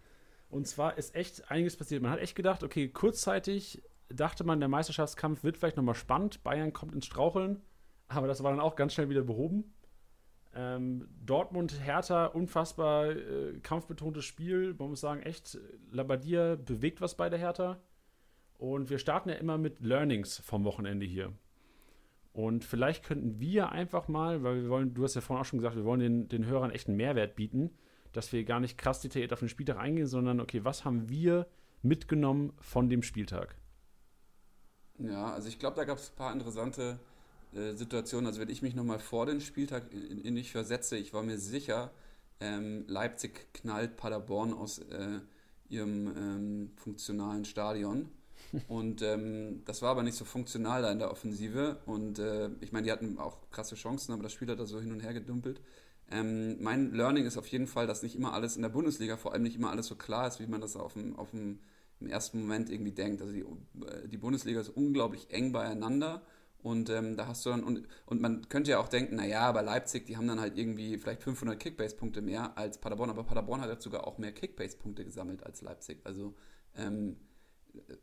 Und 0.50 0.68
zwar 0.68 0.98
ist 0.98 1.16
echt 1.16 1.50
einiges 1.52 1.76
passiert. 1.76 2.02
Man 2.02 2.12
hat 2.12 2.20
echt 2.20 2.36
gedacht, 2.36 2.64
okay, 2.64 2.88
kurzzeitig 2.88 3.82
dachte 4.10 4.44
man, 4.44 4.60
der 4.60 4.70
Meisterschaftskampf 4.70 5.44
wird 5.44 5.58
vielleicht 5.58 5.78
nochmal 5.78 5.96
spannend. 5.96 6.44
Bayern 6.44 6.74
kommt 6.74 6.94
ins 6.94 7.06
Straucheln. 7.06 7.62
Aber 8.08 8.28
das 8.28 8.44
war 8.44 8.52
dann 8.52 8.60
auch 8.60 8.76
ganz 8.76 8.94
schnell 8.94 9.10
wieder 9.10 9.24
behoben. 9.24 9.74
Ähm, 10.54 11.10
Dortmund, 11.26 11.82
Hertha, 11.84 12.28
unfassbar 12.28 13.10
äh, 13.10 13.60
kampfbetontes 13.62 14.24
Spiel. 14.24 14.74
Man 14.78 14.90
muss 14.90 15.02
sagen, 15.02 15.22
echt, 15.24 15.58
Labadia 15.92 16.56
bewegt 16.56 17.02
was 17.02 17.16
bei 17.16 17.30
der 17.30 17.40
Hertha. 17.40 17.82
Und 18.58 18.90
wir 18.90 19.00
starten 19.00 19.30
ja 19.30 19.36
immer 19.36 19.58
mit 19.58 19.82
Learnings 19.82 20.40
vom 20.40 20.64
Wochenende 20.64 21.06
hier. 21.06 21.34
Und 22.36 22.66
vielleicht 22.66 23.06
könnten 23.06 23.40
wir 23.40 23.72
einfach 23.72 24.10
mal, 24.10 24.44
weil 24.44 24.64
wir 24.64 24.70
wollen, 24.70 24.94
du 24.94 25.06
hast 25.06 25.16
ja 25.16 25.22
vorhin 25.22 25.42
auch 25.42 25.46
schon 25.46 25.60
gesagt, 25.60 25.78
wir 25.78 25.86
wollen 25.86 26.02
den, 26.02 26.28
den 26.28 26.46
Hörern 26.46 26.70
echt 26.70 26.90
einen 26.90 26.98
Mehrwert 26.98 27.38
bieten, 27.38 27.72
dass 28.12 28.34
wir 28.34 28.44
gar 28.44 28.60
nicht 28.60 28.78
krass 28.78 29.00
detailliert 29.00 29.32
auf 29.32 29.40
den 29.40 29.48
Spieltag 29.48 29.78
eingehen, 29.78 30.06
sondern 30.06 30.42
okay, 30.42 30.66
was 30.66 30.84
haben 30.84 31.08
wir 31.08 31.48
mitgenommen 31.82 32.52
von 32.60 32.90
dem 32.90 33.04
Spieltag? 33.04 33.56
Ja, 35.00 35.32
also 35.32 35.48
ich 35.48 35.60
glaube, 35.60 35.78
da 35.78 35.86
gab 35.86 35.98
es 35.98 36.10
ein 36.10 36.16
paar 36.18 36.34
interessante 36.34 37.00
äh, 37.54 37.72
Situationen. 37.72 38.28
Also 38.28 38.42
wenn 38.42 38.50
ich 38.50 38.62
mich 38.62 38.76
nochmal 38.76 39.00
vor 39.00 39.26
den 39.26 39.40
Spieltag 39.40 39.94
in, 39.94 40.20
in 40.20 40.34
mich 40.34 40.52
versetze, 40.52 40.98
ich 40.98 41.14
war 41.14 41.24
mir 41.24 41.38
sicher, 41.38 41.92
ähm, 42.42 42.84
Leipzig 42.90 43.54
knallt 43.54 43.96
Paderborn 43.96 44.54
aus 44.54 44.80
äh, 44.80 45.22
ihrem 45.70 46.08
ähm, 46.18 46.72
funktionalen 46.76 47.46
Stadion. 47.46 48.10
Und 48.68 49.02
ähm, 49.02 49.64
das 49.66 49.82
war 49.82 49.92
aber 49.92 50.04
nicht 50.04 50.18
so 50.18 50.26
funktional 50.26 50.82
da 50.82 50.92
in 50.92 51.00
der 51.00 51.12
Offensive. 51.12 51.78
Und 51.86 52.20
äh, 52.20 52.50
ich 52.62 52.72
meine, 52.72 52.86
die 52.86 52.92
hatten 52.92 53.18
auch 53.18 53.50
krasse 53.52 53.76
Chancen, 53.76 54.14
aber 54.14 54.24
das 54.24 54.34
Spiel 54.34 54.50
hat 54.50 54.60
da 54.60 54.66
so 54.66 54.80
hin 54.80 54.92
und 54.92 55.02
her 55.02 55.14
gedumpelt. 55.14 55.62
Ähm, 56.12 56.62
mein 56.62 56.94
Learning 56.94 57.26
ist 57.26 57.38
auf 57.38 57.48
jeden 57.48 57.68
Fall, 57.68 57.88
dass 57.88 58.04
nicht 58.04 58.16
immer 58.16 58.34
alles 58.34 58.56
in 58.56 58.62
der 58.62 58.70
Bundesliga, 58.70 59.18
vor 59.18 59.34
allem 59.34 59.44
nicht 59.44 59.56
immer 59.56 59.72
alles 59.72 59.88
so 59.88 59.96
klar 59.96 60.28
ist, 60.28 60.40
wie 60.40 60.48
man 60.48 60.62
das 60.62 60.76
auf 60.76 60.94
dem, 60.94 61.16
auf 61.16 61.32
dem 61.32 61.60
im 62.00 62.08
ersten 62.08 62.42
Moment 62.42 62.70
irgendwie 62.70 62.92
denkt. 62.92 63.22
Also 63.22 63.34
die, 63.34 63.42
äh, 63.42 64.08
die 64.08 64.18
Bundesliga 64.18 64.60
ist 64.60 64.70
unglaublich 64.70 65.32
eng 65.32 65.52
beieinander. 65.52 66.22
Und 66.62 66.90
ähm, 66.90 67.16
da 67.16 67.28
hast 67.28 67.46
du 67.46 67.52
dann, 67.52 67.64
und, 67.64 67.88
und 68.08 68.22
man 68.22 68.50
könnte 68.50 68.72
ja 68.72 68.80
auch 68.80 68.88
denken, 68.88 69.18
naja, 69.18 69.42
aber 69.42 69.62
Leipzig, 69.62 70.08
die 70.08 70.18
haben 70.18 70.28
dann 70.28 70.40
halt 70.40 70.58
irgendwie 70.58 70.98
vielleicht 70.98 71.22
500 71.22 71.60
Kickbase-Punkte 71.60 72.24
mehr 72.24 72.58
als 72.58 72.80
Paderborn, 72.80 73.12
aber 73.12 73.24
Paderborn 73.24 73.62
hat 73.62 73.70
jetzt 73.70 73.84
sogar 73.84 74.08
auch 74.08 74.18
mehr 74.18 74.32
Kickbase-Punkte 74.32 75.06
gesammelt 75.06 75.44
als 75.44 75.62
Leipzig. 75.62 76.00
Also 76.06 76.34
ähm, 76.76 77.18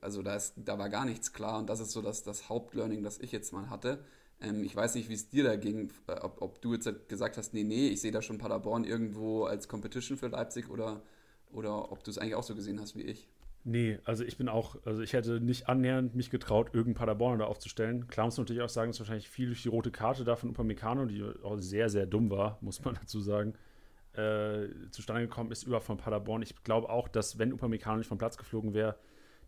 also 0.00 0.22
da, 0.22 0.36
ist, 0.36 0.54
da 0.56 0.78
war 0.78 0.88
gar 0.88 1.04
nichts 1.04 1.32
klar 1.32 1.58
und 1.58 1.68
das 1.68 1.80
ist 1.80 1.92
so 1.92 2.02
das, 2.02 2.22
das 2.22 2.48
Hauptlearning, 2.48 3.02
das 3.02 3.18
ich 3.18 3.32
jetzt 3.32 3.52
mal 3.52 3.70
hatte. 3.70 4.04
Ähm, 4.40 4.64
ich 4.64 4.74
weiß 4.74 4.94
nicht, 4.94 5.08
wie 5.08 5.14
es 5.14 5.28
dir 5.28 5.44
da 5.44 5.56
ging, 5.56 5.90
äh, 6.08 6.12
ob, 6.20 6.42
ob, 6.42 6.60
du 6.60 6.74
jetzt 6.74 7.08
gesagt 7.08 7.36
hast, 7.36 7.54
nee, 7.54 7.64
nee, 7.64 7.88
ich 7.88 8.00
sehe 8.00 8.12
da 8.12 8.22
schon 8.22 8.38
Paderborn 8.38 8.84
irgendwo 8.84 9.44
als 9.44 9.68
Competition 9.68 10.18
für 10.18 10.28
Leipzig 10.28 10.68
oder, 10.68 11.02
oder 11.52 11.92
ob 11.92 12.04
du 12.04 12.10
es 12.10 12.18
eigentlich 12.18 12.34
auch 12.34 12.42
so 12.42 12.54
gesehen 12.54 12.80
hast 12.80 12.96
wie 12.96 13.02
ich. 13.02 13.28
Nee, 13.64 14.00
also 14.04 14.24
ich 14.24 14.36
bin 14.36 14.48
auch, 14.48 14.76
also 14.84 15.02
ich 15.02 15.12
hätte 15.12 15.40
nicht 15.40 15.68
annähernd 15.68 16.16
mich 16.16 16.30
getraut, 16.30 16.70
irgendeinen 16.72 16.94
Paderborn 16.94 17.38
da 17.38 17.44
aufzustellen. 17.44 18.08
Klar 18.08 18.26
muss 18.26 18.36
man 18.36 18.44
natürlich 18.44 18.62
auch 18.62 18.68
sagen, 18.68 18.90
dass 18.90 18.98
wahrscheinlich 18.98 19.28
viel 19.28 19.46
durch 19.46 19.62
die 19.62 19.68
rote 19.68 19.92
Karte 19.92 20.24
da 20.24 20.34
von 20.34 20.50
Upamecano, 20.50 21.06
die 21.06 21.22
auch 21.44 21.58
sehr, 21.58 21.88
sehr 21.88 22.06
dumm 22.06 22.30
war, 22.30 22.58
muss 22.60 22.84
man 22.84 22.96
dazu 22.96 23.20
sagen, 23.20 23.54
äh, 24.14 24.66
zustande 24.90 25.22
gekommen 25.22 25.52
ist, 25.52 25.62
über 25.62 25.80
von 25.80 25.96
Paderborn. 25.96 26.42
Ich 26.42 26.62
glaube 26.64 26.90
auch, 26.90 27.06
dass 27.06 27.38
wenn 27.38 27.52
Upamecano 27.52 27.98
nicht 27.98 28.08
vom 28.08 28.18
Platz 28.18 28.36
geflogen 28.36 28.74
wäre, 28.74 28.96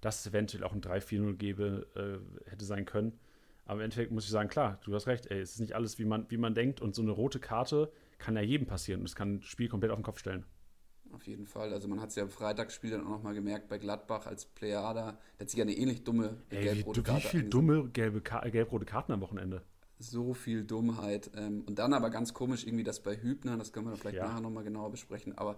dass 0.04 0.20
es 0.20 0.26
eventuell 0.26 0.64
auch 0.64 0.72
ein 0.72 0.82
3-4-0 0.82 1.34
gäbe, 1.34 1.86
äh, 1.94 2.50
hätte 2.50 2.64
sein 2.64 2.84
können. 2.84 3.18
Aber 3.64 3.80
im 3.80 3.84
Endeffekt 3.84 4.12
muss 4.12 4.24
ich 4.24 4.30
sagen, 4.30 4.50
klar, 4.50 4.78
du 4.84 4.94
hast 4.94 5.06
recht, 5.06 5.26
ey, 5.30 5.40
es 5.40 5.52
ist 5.52 5.60
nicht 5.60 5.74
alles, 5.74 5.98
wie 5.98 6.04
man, 6.04 6.30
wie 6.30 6.36
man 6.36 6.54
denkt 6.54 6.82
und 6.82 6.94
so 6.94 7.00
eine 7.00 7.12
rote 7.12 7.40
Karte 7.40 7.90
kann 8.18 8.36
ja 8.36 8.42
jedem 8.42 8.66
passieren 8.66 9.00
und 9.00 9.06
es 9.06 9.16
kann 9.16 9.36
ein 9.36 9.42
Spiel 9.42 9.68
komplett 9.68 9.90
auf 9.90 9.98
den 9.98 10.04
Kopf 10.04 10.18
stellen. 10.18 10.44
Auf 11.12 11.26
jeden 11.26 11.46
Fall. 11.46 11.72
Also 11.72 11.88
man 11.88 12.00
hat 12.00 12.10
es 12.10 12.16
ja 12.16 12.24
im 12.24 12.28
Freitagsspiel 12.28 12.90
dann 12.90 13.06
auch 13.06 13.10
nochmal 13.10 13.34
gemerkt 13.34 13.68
bei 13.68 13.78
Gladbach 13.78 14.26
als 14.26 14.46
Plejada. 14.46 15.12
Der 15.38 15.40
hat 15.40 15.50
sich 15.50 15.58
ja 15.58 15.62
eine 15.62 15.74
ähnlich 15.74 16.04
dumme 16.04 16.36
gelb-rote 16.50 17.02
Karte 17.02 17.24
Wie 17.24 17.28
viel 17.28 17.44
dumme 17.44 17.88
gelbe 17.88 18.20
gelb-rote 18.20 18.84
Karten 18.84 19.12
am 19.12 19.20
Wochenende? 19.20 19.62
So 19.98 20.34
viel 20.34 20.64
Dummheit. 20.64 21.30
Ähm, 21.36 21.62
und 21.66 21.78
dann 21.78 21.94
aber 21.94 22.10
ganz 22.10 22.34
komisch 22.34 22.66
irgendwie 22.66 22.84
das 22.84 23.00
bei 23.00 23.16
Hübner, 23.16 23.56
das 23.56 23.72
können 23.72 23.86
wir 23.86 23.96
vielleicht 23.96 24.16
ja. 24.16 24.26
nachher 24.26 24.40
nochmal 24.40 24.64
genauer 24.64 24.90
besprechen. 24.90 25.38
Aber 25.38 25.56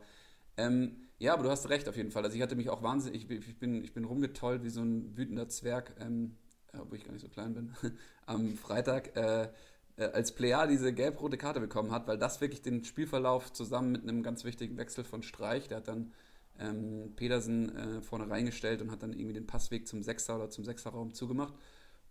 ähm, 0.57 0.97
ja, 1.19 1.33
aber 1.33 1.45
du 1.45 1.51
hast 1.51 1.69
recht 1.69 1.89
auf 1.89 1.97
jeden 1.97 2.11
Fall. 2.11 2.25
Also 2.25 2.37
ich 2.37 2.43
hatte 2.43 2.57
mich 2.57 2.69
auch 2.69 2.83
wahnsinnig, 2.83 3.31
ich, 3.31 3.49
ich 3.49 3.59
bin, 3.59 3.83
ich 3.83 3.95
bin 3.95 4.05
rumgetollt 4.05 4.63
wie 4.65 4.71
so 4.71 4.83
ein 4.83 5.17
wütender 5.17 5.49
Zwerg, 5.49 5.95
ähm, 6.01 6.37
obwohl 6.79 6.99
ich 6.99 7.05
gar 7.05 7.13
nicht 7.13 7.23
so 7.23 7.29
klein 7.29 7.55
bin, 7.55 7.75
am 8.27 8.57
Freitag. 8.57 9.17
Äh, 9.17 9.49
äh, 9.97 10.05
als 10.05 10.33
Player 10.33 10.67
diese 10.67 10.93
gelb-rote 10.93 11.39
Karte 11.39 11.61
bekommen 11.61 11.91
hat, 11.91 12.07
weil 12.07 12.19
das 12.19 12.41
wirklich 12.41 12.63
den 12.63 12.85
Spielverlauf 12.85 13.53
zusammen 13.53 13.93
mit 13.93 14.03
einem 14.03 14.23
ganz 14.23 14.45
wichtigen 14.45 14.77
Wechsel 14.77 15.05
von 15.05 15.23
Streich, 15.23 15.69
der 15.69 15.79
hat 15.79 15.89
dann 15.89 16.13
ähm, 16.59 17.13
Pedersen 17.17 17.75
äh, 17.77 18.03
vorne 18.03 18.31
reingestellt 18.31 18.83
und 18.83 18.91
hat 18.91 19.03
dann 19.03 19.13
irgendwie 19.13 19.35
den 19.35 19.47
Passweg 19.47 19.89
zum 19.89 20.03
Sechser 20.03 20.37
oder 20.37 20.51
zum 20.51 20.65
Sechserraum 20.65 21.13
zugemacht. 21.15 21.55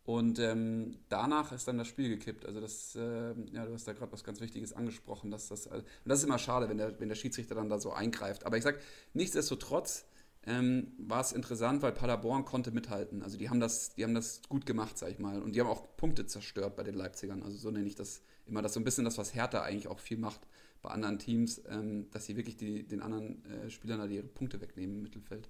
Und 0.06 0.38
ähm, 0.38 1.00
danach 1.10 1.52
ist 1.52 1.68
dann 1.68 1.80
das 1.80 1.88
Spiel 1.88 2.10
gekippt. 2.10 2.46
Also 2.46 2.62
das, 2.62 2.96
äh, 2.96 3.34
ja, 3.52 3.66
du 3.66 3.74
hast 3.74 3.88
da 3.88 3.94
gerade 3.94 4.12
was 4.12 4.24
ganz 4.24 4.40
Wichtiges 4.40 4.72
angesprochen, 4.72 5.32
dass 5.32 5.48
das, 5.48 5.66
und 5.66 5.84
das 6.06 6.20
ist 6.20 6.26
immer 6.26 6.38
schade, 6.38 6.70
wenn 6.70 6.78
der, 6.78 7.00
wenn 7.00 7.10
der 7.10 7.16
Schiedsrichter 7.16 7.56
dann 7.56 7.70
da 7.70 7.80
so 7.80 7.92
eingreift. 7.92 8.46
Aber 8.46 8.56
ich 8.56 8.64
sag, 8.64 8.80
nichtsdestotrotz 9.14 10.06
ähm, 10.46 10.94
war 11.00 11.22
es 11.22 11.32
interessant, 11.32 11.82
weil 11.82 11.92
Paderborn 11.92 12.46
konnte 12.46 12.70
mithalten. 12.70 13.24
Also 13.24 13.38
die 13.38 13.50
haben 13.50 13.60
das, 13.60 13.96
die 13.96 14.04
haben 14.04 14.14
das 14.14 14.42
gut 14.48 14.68
gemacht, 14.68 14.96
sag 14.96 15.10
ich 15.10 15.18
mal. 15.18 15.42
Und 15.42 15.56
die 15.56 15.60
haben 15.60 15.68
auch 15.68 15.98
Punkte 15.98 16.28
zerstört 16.28 16.76
bei 16.76 16.84
den 16.84 16.94
Leipzigern. 16.94 17.42
Also 17.42 17.58
so 17.58 17.72
nenne 17.72 17.88
ich 17.88 17.96
das 17.96 18.22
immer. 18.46 18.62
Das 18.62 18.76
so 18.76 18.80
ein 18.80 18.84
bisschen 18.84 19.06
das, 19.06 19.18
was 19.18 19.34
Hertha 19.34 19.64
eigentlich 19.64 19.88
auch 19.88 20.00
viel 20.00 20.18
macht 20.18 20.42
bei 20.84 20.92
anderen 20.92 21.18
Teams, 21.18 21.64
ähm, 21.68 22.12
dass 22.12 22.28
sie 22.28 22.36
wirklich 22.38 22.58
die, 22.58 22.84
den 22.84 23.02
anderen 23.02 23.44
äh, 23.46 23.72
Spielern 23.72 24.00
da 24.00 24.06
ihre 24.06 24.28
Punkte 24.28 24.62
wegnehmen 24.62 24.98
im 24.98 25.02
Mittelfeld. 25.02 25.50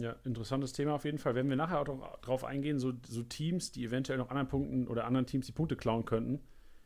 Ja, 0.00 0.14
interessantes 0.24 0.72
Thema 0.72 0.94
auf 0.94 1.04
jeden 1.04 1.18
Fall. 1.18 1.34
Werden 1.34 1.48
wir 1.48 1.56
nachher 1.56 1.80
auch 1.80 2.20
drauf 2.20 2.44
eingehen, 2.44 2.78
so, 2.78 2.92
so 3.04 3.22
Teams, 3.24 3.72
die 3.72 3.84
eventuell 3.84 4.18
noch 4.18 4.30
anderen 4.30 4.46
Punkten 4.46 4.86
oder 4.86 5.04
anderen 5.04 5.26
Teams 5.26 5.46
die 5.46 5.52
Punkte 5.52 5.74
klauen 5.76 6.04
könnten 6.04 6.40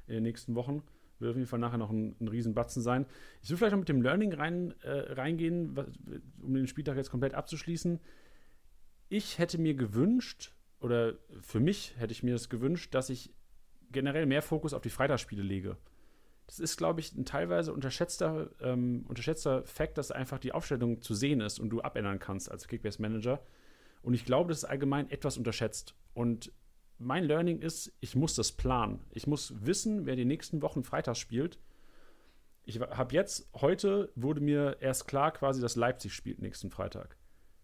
in 0.06 0.14
den 0.14 0.22
nächsten 0.22 0.54
Wochen. 0.54 0.82
Wird 1.18 1.30
auf 1.30 1.36
jeden 1.36 1.48
Fall 1.48 1.58
nachher 1.58 1.78
noch 1.78 1.90
ein, 1.90 2.16
ein 2.20 2.28
Riesenbatzen 2.28 2.82
sein. 2.82 3.04
Ich 3.42 3.50
will 3.50 3.58
vielleicht 3.58 3.72
noch 3.72 3.78
mit 3.78 3.88
dem 3.90 4.00
Learning 4.00 4.32
rein, 4.32 4.74
äh, 4.80 5.12
reingehen, 5.12 5.76
was, 5.76 5.86
um 6.40 6.54
den 6.54 6.66
Spieltag 6.66 6.96
jetzt 6.96 7.10
komplett 7.10 7.34
abzuschließen. 7.34 8.00
Ich 9.10 9.38
hätte 9.38 9.58
mir 9.58 9.74
gewünscht, 9.74 10.54
oder 10.80 11.14
für 11.42 11.60
mich 11.60 11.94
hätte 11.98 12.12
ich 12.12 12.22
mir 12.22 12.32
das 12.32 12.48
gewünscht, 12.48 12.94
dass 12.94 13.10
ich 13.10 13.34
generell 13.90 14.24
mehr 14.24 14.42
Fokus 14.42 14.72
auf 14.72 14.80
die 14.80 14.90
Freitagsspiele 14.90 15.42
lege. 15.42 15.76
Das 16.46 16.58
ist, 16.58 16.76
glaube 16.76 17.00
ich, 17.00 17.12
ein 17.14 17.24
teilweise 17.24 17.72
unterschätzter, 17.72 18.50
ähm, 18.60 19.04
unterschätzter 19.08 19.64
Fakt, 19.64 19.96
dass 19.96 20.10
einfach 20.10 20.38
die 20.38 20.52
Aufstellung 20.52 21.00
zu 21.00 21.14
sehen 21.14 21.40
ist 21.40 21.58
und 21.58 21.70
du 21.70 21.80
abändern 21.80 22.18
kannst 22.18 22.50
als 22.50 22.68
Kickbase-Manager. 22.68 23.40
Und 24.02 24.14
ich 24.14 24.24
glaube, 24.24 24.48
das 24.48 24.58
ist 24.58 24.64
allgemein 24.64 25.10
etwas 25.10 25.38
unterschätzt. 25.38 25.94
Und 26.14 26.52
mein 26.98 27.24
Learning 27.24 27.60
ist, 27.60 27.92
ich 28.00 28.16
muss 28.16 28.34
das 28.34 28.52
planen. 28.52 29.04
Ich 29.10 29.26
muss 29.26 29.54
wissen, 29.64 30.06
wer 30.06 30.16
die 30.16 30.24
nächsten 30.24 30.62
Wochen 30.62 30.84
Freitags 30.84 31.18
spielt. 31.18 31.58
Ich 32.64 32.80
habe 32.80 33.14
jetzt, 33.14 33.48
heute 33.54 34.12
wurde 34.14 34.40
mir 34.40 34.76
erst 34.80 35.08
klar 35.08 35.32
quasi, 35.32 35.60
dass 35.60 35.76
Leipzig 35.76 36.14
spielt 36.14 36.40
nächsten 36.40 36.70
Freitag. 36.70 37.16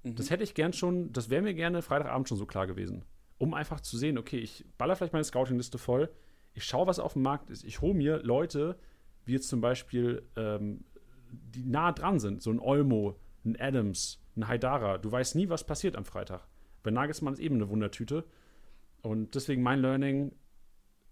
Mhm. 0.02 0.16
Das 0.16 0.30
hätte 0.30 0.44
ich 0.44 0.54
gern 0.54 0.72
schon, 0.72 1.12
das 1.12 1.30
wäre 1.30 1.42
mir 1.42 1.54
gerne 1.54 1.82
Freitagabend 1.82 2.28
schon 2.28 2.38
so 2.38 2.46
klar 2.46 2.66
gewesen. 2.66 3.04
Um 3.38 3.54
einfach 3.54 3.80
zu 3.80 3.96
sehen, 3.96 4.18
okay, 4.18 4.38
ich 4.38 4.64
baller 4.76 4.96
vielleicht 4.96 5.12
meine 5.12 5.24
Scouting-Liste 5.24 5.78
voll, 5.78 6.10
ich 6.58 6.64
schaue, 6.64 6.88
was 6.88 6.98
auf 6.98 7.12
dem 7.12 7.22
Markt 7.22 7.50
ist, 7.50 7.64
ich 7.64 7.80
hole 7.80 7.94
mir 7.94 8.20
Leute, 8.22 8.76
wie 9.24 9.32
jetzt 9.32 9.48
zum 9.48 9.60
Beispiel, 9.60 10.28
ähm, 10.36 10.84
die 11.30 11.64
nah 11.64 11.92
dran 11.92 12.18
sind, 12.18 12.42
so 12.42 12.50
ein 12.50 12.58
Olmo, 12.58 13.16
ein 13.44 13.56
Adams, 13.60 14.20
ein 14.36 14.48
Haidara. 14.48 14.98
Du 14.98 15.10
weißt 15.10 15.36
nie, 15.36 15.48
was 15.48 15.64
passiert 15.64 15.94
am 15.94 16.04
Freitag. 16.04 16.48
Bei 16.82 16.90
Nagelsmann 16.90 17.34
ist 17.34 17.40
eben 17.40 17.54
eine 17.54 17.68
Wundertüte. 17.68 18.24
Und 19.02 19.36
deswegen 19.36 19.62
mein 19.62 19.80
Learning, 19.80 20.32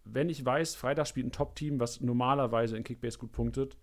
wenn 0.05 0.29
ich 0.29 0.45
weiß, 0.45 0.75
Freitag 0.75 1.07
spielt 1.07 1.26
ein 1.26 1.33
Top-Team, 1.33 1.79
was 1.79 2.00
normalerweise 2.00 2.76
in 2.76 2.83
Kickbase 2.83 3.19
gut 3.19 3.31
punktet, 3.31 3.76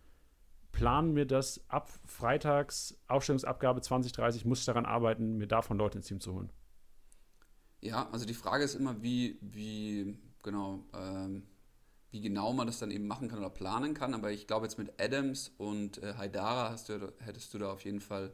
planen 0.73 1.15
wir 1.15 1.25
das 1.25 1.63
ab 1.69 1.89
Freitags 2.05 2.97
Aufstellungsabgabe 3.07 3.79
2030, 3.79 4.43
muss 4.43 4.59
ich 4.59 4.65
daran 4.65 4.85
arbeiten, 4.85 5.37
mir 5.37 5.47
davon 5.47 5.77
Leute 5.77 5.99
ins 5.99 6.07
Team 6.07 6.19
zu 6.19 6.33
holen. 6.33 6.51
Ja, 7.81 8.09
also 8.11 8.25
die 8.25 8.33
Frage 8.33 8.65
ist 8.65 8.75
immer, 8.75 9.01
wie, 9.01 9.37
wie 9.41 10.17
genau, 10.41 10.83
ähm, 10.93 11.43
wie 12.13 12.21
genau 12.21 12.53
man 12.53 12.67
das 12.67 12.77
dann 12.77 12.91
eben 12.91 13.07
machen 13.07 13.27
kann 13.27 13.39
oder 13.39 13.49
planen 13.49 13.95
kann. 13.95 14.13
Aber 14.13 14.31
ich 14.31 14.45
glaube 14.45 14.67
jetzt 14.67 14.77
mit 14.77 15.01
Adams 15.01 15.51
und 15.57 16.01
äh, 16.03 16.13
Haidara 16.13 16.75
du, 16.87 17.11
hättest 17.17 17.53
du 17.53 17.57
da 17.57 17.71
auf 17.71 17.83
jeden 17.83 18.01
Fall 18.01 18.31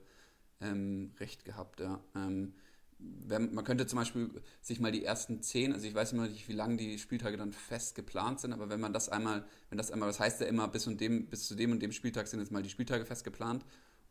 ähm, 0.59 1.13
recht 1.17 1.45
gehabt. 1.45 1.79
Ja. 1.79 2.03
Ähm, 2.13 2.53
wenn, 2.97 3.53
man 3.53 3.63
könnte 3.63 3.87
zum 3.87 3.97
Beispiel 3.97 4.29
sich 4.59 4.81
mal 4.81 4.91
die 4.91 5.05
ersten 5.05 5.41
zehn, 5.41 5.71
also 5.71 5.87
ich 5.87 5.95
weiß 5.95 6.11
immer 6.11 6.27
nicht, 6.27 6.49
wie 6.49 6.53
lange 6.53 6.75
die 6.75 6.99
Spieltage 6.99 7.37
dann 7.37 7.53
fest 7.53 7.95
geplant 7.95 8.41
sind, 8.41 8.51
aber 8.51 8.69
wenn 8.69 8.81
man 8.81 8.91
das 8.91 9.07
einmal, 9.07 9.45
wenn 9.69 9.77
das 9.77 9.91
einmal, 9.91 10.09
das 10.09 10.19
heißt 10.19 10.41
ja 10.41 10.47
immer, 10.47 10.67
bis, 10.67 10.85
und 10.85 10.99
dem, 10.99 11.27
bis 11.27 11.47
zu 11.47 11.55
dem 11.55 11.71
und 11.71 11.81
dem 11.81 11.93
Spieltag 11.93 12.27
sind 12.27 12.41
jetzt 12.41 12.51
mal 12.51 12.61
die 12.61 12.69
Spieltage 12.69 13.05
fest 13.05 13.23
geplant. 13.23 13.63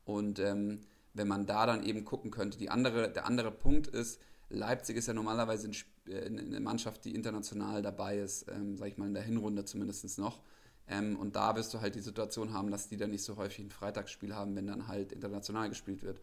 Und 0.07 0.39
ähm, 0.39 0.81
wenn 1.13 1.29
man 1.29 1.45
da 1.45 1.67
dann 1.67 1.85
eben 1.85 2.07
gucken 2.07 2.31
könnte, 2.31 2.57
die 2.57 2.71
andere, 2.71 3.13
der 3.13 3.27
andere 3.27 3.53
Punkt 3.53 3.87
ist, 3.89 4.19
Leipzig 4.51 4.97
ist 4.97 5.07
ja 5.09 5.15
normalerweise 5.15 5.71
äh, 6.07 6.27
eine 6.27 6.61
Mannschaft, 6.61 7.05
die 7.05 7.15
international 7.15 7.83
dabei 7.83 8.19
ist, 8.19 8.49
ähm, 8.51 8.77
sag 8.77 8.89
ich 8.89 8.97
mal 8.99 9.07
in 9.07 9.15
der 9.15 9.23
Hinrunde 9.23 9.65
zumindest 9.65 10.19
noch. 10.19 10.41
Ähm, 10.89 11.17
und 11.17 11.37
da 11.37 11.55
wirst 11.57 11.75
du 11.75 11.81
halt 11.81 11.95
die 11.95 12.01
Situation 12.01 12.53
haben, 12.53 12.71
dass 12.71 12.89
die 12.89 12.97
dann 12.97 13.11
nicht 13.11 13.23
so 13.25 13.37
häufig 13.37 13.67
ein 13.67 13.71
Freitagsspiel 13.71 14.35
haben, 14.35 14.57
wenn 14.57 14.67
dann 14.67 14.89
halt 14.89 15.13
international 15.13 15.69
gespielt 15.69 16.03
wird. 16.03 16.21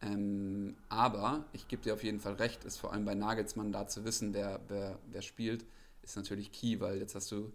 Ähm, 0.00 0.76
aber 0.88 1.46
ich 1.52 1.68
gebe 1.68 1.82
dir 1.82 1.94
auf 1.94 2.04
jeden 2.04 2.20
Fall 2.20 2.34
recht, 2.34 2.64
ist 2.64 2.78
vor 2.78 2.92
allem 2.92 3.04
bei 3.04 3.14
Nagelsmann 3.14 3.72
da 3.72 3.86
zu 3.86 4.04
wissen, 4.04 4.34
wer, 4.34 4.60
wer, 4.68 4.98
wer 5.10 5.22
spielt, 5.22 5.64
ist 6.02 6.16
natürlich 6.16 6.52
key, 6.52 6.80
weil 6.80 6.98
jetzt 6.98 7.14
hast 7.14 7.30
du, 7.32 7.52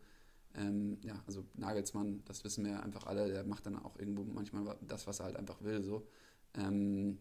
ähm, 0.55 0.97
ja, 1.03 1.21
also 1.25 1.45
Nagelsmann, 1.55 2.21
das 2.25 2.43
wissen 2.43 2.65
wir 2.65 2.83
einfach 2.83 3.07
alle, 3.07 3.29
der 3.29 3.43
macht 3.45 3.65
dann 3.65 3.77
auch 3.77 3.97
irgendwo 3.97 4.23
manchmal 4.23 4.77
das, 4.81 5.07
was 5.07 5.19
er 5.19 5.25
halt 5.27 5.37
einfach 5.37 5.61
will, 5.61 5.83
so. 5.83 6.07
Ähm, 6.55 7.17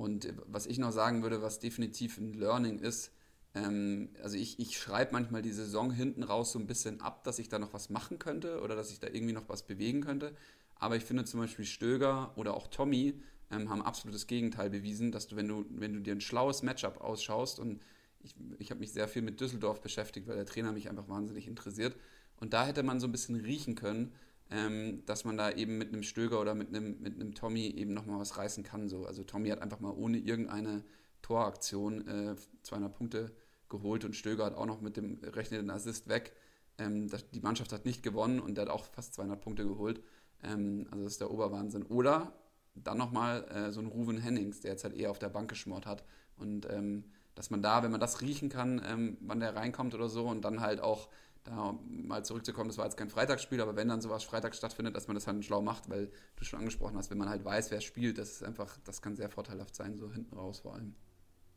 und 0.00 0.32
was 0.46 0.64
ich 0.64 0.78
noch 0.78 0.92
sagen 0.92 1.22
würde, 1.22 1.42
was 1.42 1.58
definitiv 1.58 2.16
ein 2.16 2.32
Learning 2.32 2.78
ist, 2.78 3.12
ähm, 3.54 4.08
also 4.22 4.38
ich, 4.38 4.58
ich 4.58 4.78
schreibe 4.78 5.12
manchmal 5.12 5.42
die 5.42 5.52
Saison 5.52 5.90
hinten 5.90 6.22
raus 6.22 6.52
so 6.52 6.58
ein 6.58 6.66
bisschen 6.66 7.02
ab, 7.02 7.22
dass 7.22 7.38
ich 7.38 7.50
da 7.50 7.58
noch 7.58 7.74
was 7.74 7.90
machen 7.90 8.18
könnte 8.18 8.62
oder 8.62 8.74
dass 8.74 8.90
ich 8.90 8.98
da 8.98 9.08
irgendwie 9.08 9.34
noch 9.34 9.50
was 9.50 9.66
bewegen 9.66 10.00
könnte. 10.00 10.34
Aber 10.76 10.96
ich 10.96 11.04
finde 11.04 11.26
zum 11.26 11.40
Beispiel 11.40 11.66
Stöger 11.66 12.32
oder 12.36 12.54
auch 12.54 12.68
Tommy 12.68 13.20
ähm, 13.50 13.68
haben 13.68 13.82
absolut 13.82 14.14
das 14.14 14.26
Gegenteil 14.26 14.70
bewiesen, 14.70 15.12
dass 15.12 15.26
du, 15.26 15.36
wenn 15.36 15.48
du, 15.48 15.66
wenn 15.68 15.92
du 15.92 16.00
dir 16.00 16.14
ein 16.14 16.22
schlaues 16.22 16.62
Matchup 16.62 17.02
ausschaust 17.02 17.58
und 17.58 17.82
ich, 18.22 18.34
ich 18.58 18.70
habe 18.70 18.80
mich 18.80 18.92
sehr 18.92 19.06
viel 19.06 19.20
mit 19.20 19.38
Düsseldorf 19.38 19.82
beschäftigt, 19.82 20.26
weil 20.28 20.36
der 20.36 20.46
Trainer 20.46 20.72
mich 20.72 20.88
einfach 20.88 21.10
wahnsinnig 21.10 21.46
interessiert. 21.46 21.94
Und 22.38 22.54
da 22.54 22.64
hätte 22.64 22.82
man 22.82 23.00
so 23.00 23.06
ein 23.06 23.12
bisschen 23.12 23.36
riechen 23.36 23.74
können, 23.74 24.14
ähm, 24.50 25.04
dass 25.06 25.24
man 25.24 25.36
da 25.36 25.50
eben 25.50 25.78
mit 25.78 25.88
einem 25.88 26.02
Stöger 26.02 26.40
oder 26.40 26.54
mit 26.54 26.68
einem, 26.68 27.00
mit 27.00 27.14
einem 27.14 27.34
Tommy 27.34 27.66
eben 27.66 27.94
nochmal 27.94 28.18
was 28.18 28.36
reißen 28.36 28.64
kann. 28.64 28.88
So. 28.88 29.06
Also 29.06 29.22
Tommy 29.22 29.48
hat 29.50 29.62
einfach 29.62 29.80
mal 29.80 29.92
ohne 29.92 30.18
irgendeine 30.18 30.84
Toraktion 31.22 32.06
äh, 32.08 32.36
200 32.62 32.94
Punkte 32.94 33.32
geholt 33.68 34.04
und 34.04 34.16
Stöger 34.16 34.44
hat 34.44 34.54
auch 34.54 34.66
noch 34.66 34.80
mit 34.80 34.96
dem 34.96 35.18
rechnenden 35.22 35.70
Assist 35.70 36.08
weg. 36.08 36.32
Ähm, 36.78 37.08
das, 37.08 37.30
die 37.30 37.40
Mannschaft 37.40 37.72
hat 37.72 37.84
nicht 37.84 38.02
gewonnen 38.02 38.40
und 38.40 38.56
der 38.56 38.66
hat 38.66 38.70
auch 38.70 38.84
fast 38.86 39.14
200 39.14 39.40
Punkte 39.40 39.66
geholt. 39.66 40.02
Ähm, 40.42 40.86
also 40.90 41.04
das 41.04 41.12
ist 41.12 41.20
der 41.20 41.30
Oberwahnsinn. 41.30 41.84
Oder 41.84 42.32
dann 42.74 42.98
nochmal 42.98 43.44
äh, 43.50 43.70
so 43.70 43.80
ein 43.80 43.86
Ruven 43.86 44.18
Hennings, 44.18 44.60
der 44.60 44.72
jetzt 44.72 44.84
halt 44.84 44.96
eher 44.96 45.10
auf 45.10 45.18
der 45.18 45.28
Bank 45.28 45.48
geschmort 45.48 45.86
hat. 45.86 46.04
Und 46.36 46.68
ähm, 46.70 47.04
dass 47.34 47.50
man 47.50 47.62
da, 47.62 47.82
wenn 47.82 47.90
man 47.90 48.00
das 48.00 48.20
riechen 48.20 48.48
kann, 48.48 48.82
ähm, 48.84 49.16
wann 49.20 49.40
der 49.40 49.54
reinkommt 49.54 49.94
oder 49.94 50.08
so 50.08 50.26
und 50.26 50.44
dann 50.44 50.60
halt 50.60 50.80
auch 50.80 51.08
da 51.44 51.78
mal 51.88 52.24
zurückzukommen, 52.24 52.68
das 52.68 52.78
war 52.78 52.84
jetzt 52.84 52.96
kein 52.96 53.08
Freitagsspiel, 53.08 53.60
aber 53.60 53.76
wenn 53.76 53.88
dann 53.88 54.00
sowas 54.00 54.24
Freitag 54.24 54.54
stattfindet, 54.54 54.94
dass 54.94 55.08
man 55.08 55.14
das 55.14 55.26
halt 55.26 55.44
schlau 55.44 55.62
macht, 55.62 55.88
weil 55.88 56.10
du 56.36 56.44
schon 56.44 56.58
angesprochen 56.58 56.96
hast, 56.96 57.10
wenn 57.10 57.18
man 57.18 57.28
halt 57.28 57.44
weiß, 57.44 57.70
wer 57.70 57.80
spielt, 57.80 58.18
das 58.18 58.32
ist 58.32 58.44
einfach, 58.44 58.78
das 58.84 59.00
kann 59.00 59.16
sehr 59.16 59.30
vorteilhaft 59.30 59.74
sein, 59.74 59.96
so 59.96 60.12
hinten 60.12 60.34
raus 60.36 60.60
vor 60.60 60.74
allem. 60.74 60.94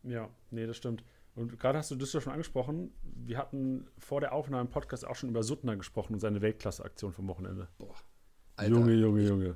Ja, 0.04 0.30
nee, 0.52 0.66
das 0.66 0.78
stimmt. 0.78 1.04
Und 1.36 1.60
gerade 1.60 1.80
hast 1.80 1.90
du 1.90 1.96
das 1.96 2.12
schon 2.12 2.32
angesprochen. 2.32 2.92
Wir 3.02 3.38
hatten 3.38 3.88
vor 3.98 4.22
der 4.22 4.34
Aufnahme 4.34 4.62
im 4.62 4.70
Podcast 4.70 5.06
auch 5.06 5.16
schon 5.16 5.30
über 5.30 5.44
Suttner 5.44 5.76
gesprochen 5.76 6.14
und 6.14 6.20
seine 6.20 6.42
Weltklasse-Aktion 6.42 7.12
vom 7.12 7.28
Wochenende. 7.28 7.70
Boah. 7.80 7.96
Alter, 8.56 8.72
Junge, 8.72 8.94
Junge, 8.94 9.22
Junge. 9.24 9.56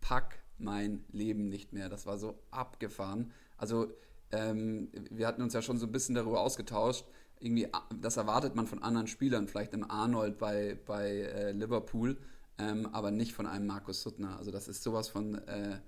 Pack 0.00 0.42
mein 0.58 1.04
Leben 1.12 1.48
nicht 1.48 1.72
mehr. 1.72 1.88
Das 1.88 2.06
war 2.06 2.18
so 2.18 2.38
abgefahren. 2.50 3.32
Also 3.56 3.94
ähm, 4.32 4.90
wir 5.10 5.26
hatten 5.26 5.42
uns 5.42 5.54
ja 5.54 5.62
schon 5.62 5.78
so 5.78 5.86
ein 5.86 5.92
bisschen 5.92 6.14
darüber 6.14 6.40
ausgetauscht, 6.40 7.06
irgendwie, 7.40 7.68
das 8.00 8.16
erwartet 8.16 8.54
man 8.54 8.66
von 8.66 8.82
anderen 8.82 9.06
Spielern, 9.06 9.48
vielleicht 9.48 9.72
einem 9.72 9.84
Arnold 9.84 10.38
bei, 10.38 10.78
bei 10.86 11.10
äh, 11.10 11.52
Liverpool, 11.52 12.16
ähm, 12.58 12.88
aber 12.92 13.10
nicht 13.10 13.32
von 13.32 13.46
einem 13.46 13.66
Markus 13.66 14.02
Suttner. 14.02 14.38
Also 14.38 14.50
das 14.50 14.68
ist 14.68 14.82
sowas 14.82 15.08
von, 15.08 15.34
äh, 15.46 15.80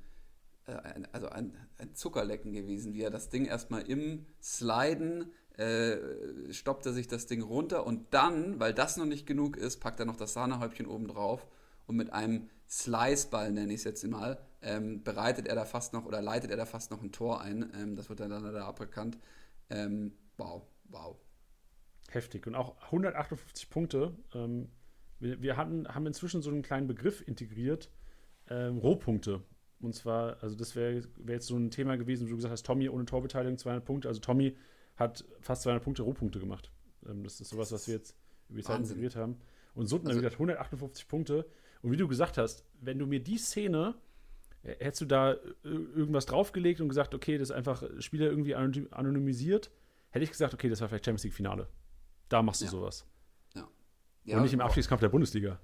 äh, 0.67 1.03
also 1.13 1.29
ein, 1.29 1.57
ein, 1.79 1.95
Zuckerlecken 1.95 2.53
gewesen, 2.53 2.95
wie 2.95 3.03
er 3.03 3.11
das 3.11 3.29
Ding 3.29 3.47
erstmal 3.47 3.83
im 3.83 4.27
Sliden 4.43 5.33
äh, 5.57 5.97
stoppt 6.53 6.85
er 6.87 6.93
sich 6.93 7.09
das 7.09 7.27
Ding 7.27 7.43
runter 7.43 7.87
und 7.87 8.13
dann, 8.13 8.61
weil 8.61 8.75
das 8.75 8.97
noch 8.97 9.07
nicht 9.07 9.27
genug 9.27 9.57
ist, 9.57 9.81
packt 9.81 10.01
er 10.01 10.07
noch 10.07 10.17
das 10.17 10.35
Sahnehäubchen 10.35 10.87
oben 10.87 11.09
drauf 11.09 11.47
und 11.87 11.97
mit 11.97 12.13
einem 12.13 12.51
Sliceball, 12.69 13.53
nenne 13.53 13.73
ich 13.73 13.81
es 13.81 13.85
jetzt 13.85 14.07
mal, 14.07 14.39
ähm, 14.61 15.03
bereitet 15.03 15.47
er 15.47 15.55
da 15.55 15.65
fast 15.65 15.93
noch 15.93 16.05
oder 16.05 16.21
leitet 16.21 16.51
er 16.51 16.57
da 16.57 16.67
fast 16.67 16.91
noch 16.91 17.03
ein 17.03 17.13
Tor 17.13 17.41
ein. 17.41 17.73
Ähm, 17.75 17.97
das 17.97 18.09
wird 18.09 18.21
dann 18.21 18.31
leider 18.31 18.65
aberkannt. 18.65 19.19
Ähm, 19.71 20.13
wow, 20.37 20.63
wow. 20.89 21.17
Heftig. 22.17 22.47
Und 22.47 22.55
auch 22.55 22.81
158 22.85 23.69
Punkte. 23.69 24.17
Ähm, 24.35 24.71
wir, 25.21 25.43
wir 25.43 25.59
hatten, 25.59 25.87
haben 25.87 26.07
inzwischen 26.07 26.41
so 26.41 26.51
einen 26.51 26.63
kleinen 26.63 26.87
Begriff 26.87 27.23
integriert: 27.27 27.91
ähm, 28.49 28.79
Rohpunkte. 28.79 29.43
Und 29.81 29.95
zwar, 29.95 30.43
also 30.43 30.57
das 30.57 30.75
wäre 30.75 31.03
wär 31.19 31.35
jetzt 31.35 31.47
so 31.47 31.57
ein 31.57 31.71
Thema 31.71 31.97
gewesen, 31.97 32.27
wo 32.27 32.31
du 32.31 32.37
gesagt 32.37 32.53
hast, 32.53 32.65
Tommy 32.65 32.89
ohne 32.89 33.05
Torbeteiligung 33.05 33.59
200 33.59 33.85
Punkte. 33.85 34.09
Also 34.09 34.23
Tommy 34.23 34.57
hat 34.97 35.27
fast 35.41 35.63
200 35.65 35.85
Punkte 35.85 36.05
Rohpunkte 36.05 36.41
gemacht. 36.41 36.71
Ähm, 37.07 37.23
das 37.23 37.39
ist 37.39 37.51
sowas, 37.51 37.71
was 37.71 37.87
wir 37.87 37.97
jetzt 37.97 38.17
über 38.49 38.61
die 38.61 38.65
Zeit 38.65 38.81
integriert 38.81 39.15
haben. 39.15 39.37
Und 39.75 39.87
Sutten 39.87 40.09
also, 40.09 40.25
hat 40.25 40.33
158 40.33 41.09
Punkte. 41.09 41.45
Und 41.83 41.93
wie 41.93 41.99
du 41.99 42.09
gesagt 42.09 42.39
hast, 42.39 42.65
wenn 42.81 42.99
du 42.99 43.07
mir 43.07 43.21
die 43.21 43.37
Szene, 43.37 43.95
äh, 44.63 44.77
hättest 44.83 45.03
du 45.03 45.05
da 45.05 45.33
äh, 45.33 45.39
irgendwas 45.65 46.25
draufgelegt 46.25 46.81
und 46.81 46.89
gesagt, 46.89 47.15
okay, 47.15 47.37
das 47.37 47.51
ist 47.51 47.55
einfach 47.55 47.83
Spieler 47.99 48.31
irgendwie 48.31 48.55
anonymisiert, 48.55 49.71
hätte 50.09 50.25
ich 50.25 50.31
gesagt, 50.31 50.55
okay, 50.55 50.71
das 50.71 50.81
war 50.81 50.89
vielleicht 50.89 51.05
Champions 51.05 51.25
League 51.25 51.35
Finale. 51.35 51.69
Da 52.29 52.43
machst 52.43 52.61
du 52.61 52.67
ja. 52.67 52.71
sowas. 52.71 53.05
Ja. 53.55 53.69
ja. 54.25 54.37
Und 54.37 54.43
nicht 54.43 54.55
im 54.55 54.61
Abstiegskampf 54.61 55.01
der 55.01 55.09
Bundesliga. 55.09 55.59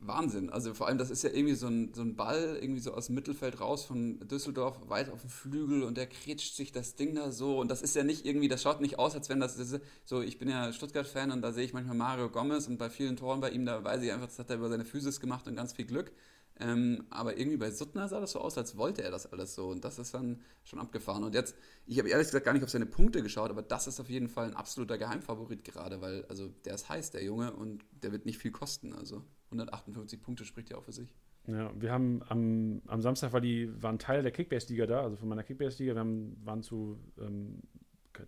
Wahnsinn. 0.00 0.48
Also 0.50 0.72
vor 0.72 0.86
allem, 0.86 0.96
das 0.96 1.10
ist 1.10 1.22
ja 1.22 1.30
irgendwie 1.30 1.54
so 1.54 1.66
ein, 1.66 1.92
so 1.92 2.00
ein 2.00 2.16
Ball, 2.16 2.58
irgendwie 2.60 2.80
so 2.80 2.94
aus 2.94 3.06
dem 3.06 3.14
Mittelfeld 3.14 3.60
raus 3.60 3.84
von 3.84 4.18
Düsseldorf, 4.26 4.88
weit 4.88 5.10
auf 5.10 5.20
dem 5.20 5.30
Flügel 5.30 5.82
und 5.82 5.98
der 5.98 6.06
kretscht 6.06 6.56
sich 6.56 6.72
das 6.72 6.94
Ding 6.94 7.14
da 7.14 7.30
so. 7.30 7.60
Und 7.60 7.70
das 7.70 7.82
ist 7.82 7.94
ja 7.94 8.02
nicht 8.02 8.24
irgendwie, 8.24 8.48
das 8.48 8.62
schaut 8.62 8.80
nicht 8.80 8.98
aus, 8.98 9.14
als 9.14 9.28
wenn 9.28 9.38
das, 9.38 9.56
das 9.56 9.80
so, 10.04 10.22
ich 10.22 10.38
bin 10.38 10.48
ja 10.48 10.72
Stuttgart-Fan 10.72 11.30
und 11.30 11.42
da 11.42 11.52
sehe 11.52 11.64
ich 11.64 11.74
manchmal 11.74 11.96
Mario 11.96 12.30
Gomez 12.30 12.66
und 12.68 12.78
bei 12.78 12.88
vielen 12.88 13.16
Toren 13.16 13.40
bei 13.40 13.50
ihm, 13.50 13.66
da 13.66 13.84
weiß 13.84 14.02
ich 14.02 14.12
einfach, 14.12 14.28
das 14.28 14.38
hat 14.38 14.48
er 14.48 14.56
über 14.56 14.70
seine 14.70 14.84
Physis 14.84 15.20
gemacht 15.20 15.46
und 15.46 15.56
ganz 15.56 15.74
viel 15.74 15.84
Glück. 15.84 16.12
Ähm, 16.58 17.04
aber 17.10 17.36
irgendwie 17.36 17.58
bei 17.58 17.70
Suttner 17.70 18.08
sah 18.08 18.20
das 18.20 18.32
so 18.32 18.40
aus, 18.40 18.56
als 18.56 18.76
wollte 18.76 19.02
er 19.02 19.10
das 19.10 19.30
alles 19.30 19.54
so. 19.54 19.68
Und 19.68 19.84
das 19.84 19.98
ist 19.98 20.14
dann 20.14 20.40
schon 20.64 20.78
abgefahren. 20.78 21.22
Und 21.24 21.34
jetzt, 21.34 21.54
ich 21.86 21.98
habe 21.98 22.08
ehrlich 22.08 22.28
gesagt 22.28 22.44
gar 22.44 22.52
nicht 22.52 22.64
auf 22.64 22.70
seine 22.70 22.86
Punkte 22.86 23.22
geschaut, 23.22 23.50
aber 23.50 23.62
das 23.62 23.86
ist 23.86 24.00
auf 24.00 24.08
jeden 24.08 24.28
Fall 24.28 24.46
ein 24.46 24.56
absoluter 24.56 24.96
Geheimfavorit 24.96 25.64
gerade, 25.64 26.00
weil 26.00 26.24
also 26.26 26.48
der 26.64 26.74
ist 26.74 26.88
heiß, 26.88 27.10
der 27.10 27.22
Junge, 27.24 27.52
und 27.52 27.84
der 28.02 28.12
wird 28.12 28.24
nicht 28.24 28.38
viel 28.38 28.52
kosten. 28.52 28.94
Also 28.94 29.22
158 29.46 30.20
Punkte 30.22 30.44
spricht 30.44 30.70
ja 30.70 30.78
auch 30.78 30.84
für 30.84 30.92
sich. 30.92 31.14
Ja, 31.46 31.70
wir 31.80 31.92
haben 31.92 32.22
am, 32.28 32.82
am 32.86 33.00
Samstag 33.02 33.32
war 33.32 33.40
die, 33.40 33.70
waren 33.80 33.98
Teil 33.98 34.22
der 34.22 34.32
Kickbase-Liga 34.32 34.86
da, 34.86 35.02
also 35.02 35.16
von 35.16 35.28
meiner 35.28 35.44
Kickbase-Liga. 35.44 35.94
Wir 35.94 36.00
haben, 36.00 36.36
waren 36.44 36.62
zu, 36.62 36.98
ähm, 37.20 37.62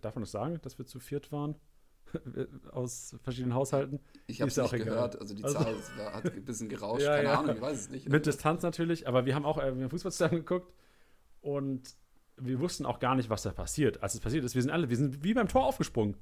darf 0.01 0.15
man 0.15 0.21
das 0.21 0.31
sagen, 0.31 0.59
dass 0.61 0.77
wir 0.77 0.85
zu 0.85 0.99
viert 0.99 1.31
waren? 1.31 1.55
aus 2.71 3.15
verschiedenen 3.23 3.53
Haushalten. 3.53 3.99
Ich 4.27 4.41
habe 4.41 4.49
es 4.49 4.59
auch 4.59 4.71
gehört, 4.71 5.15
egal. 5.15 5.21
also 5.21 5.33
die 5.33 5.43
also, 5.43 5.57
Zahl 5.57 5.75
war, 5.97 6.13
hat 6.13 6.25
ein 6.33 6.45
bisschen 6.45 6.69
gerauscht, 6.69 7.01
ja, 7.03 7.15
keine 7.15 7.27
ja. 7.29 7.39
Ahnung, 7.39 7.55
ich 7.55 7.61
weiß 7.61 7.79
es 7.79 7.89
nicht. 7.89 8.09
Mit 8.09 8.25
Distanz 8.25 8.63
natürlich, 8.63 9.07
aber 9.07 9.25
wir 9.25 9.35
haben 9.35 9.45
auch 9.45 9.57
äh, 9.57 9.89
Fußball 9.89 10.11
zusammen 10.11 10.37
geguckt 10.37 10.73
und 11.41 11.95
wir 12.37 12.59
wussten 12.59 12.85
auch 12.85 12.99
gar 12.99 13.15
nicht, 13.15 13.29
was 13.29 13.43
da 13.43 13.51
passiert. 13.51 14.01
Als 14.01 14.13
es 14.13 14.19
passiert 14.19 14.43
ist, 14.43 14.55
wir 14.55 14.61
sind 14.61 14.71
alle, 14.71 14.89
wir 14.89 14.97
sind 14.97 15.23
wie 15.23 15.33
beim 15.33 15.47
Tor 15.47 15.65
aufgesprungen. 15.65 16.15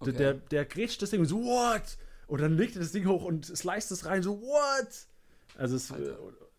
Okay. 0.00 0.12
Der, 0.12 0.34
der 0.34 0.64
grätscht 0.64 1.02
das 1.02 1.10
Ding 1.10 1.24
so, 1.24 1.42
what? 1.42 1.98
Und 2.26 2.40
dann 2.40 2.56
legt 2.56 2.76
er 2.76 2.80
das 2.80 2.92
Ding 2.92 3.06
hoch 3.06 3.24
und 3.24 3.46
sliced 3.46 3.90
es 3.90 4.06
rein, 4.06 4.22
so, 4.22 4.40
what? 4.40 5.06
Also 5.56 5.76
es, 5.76 5.92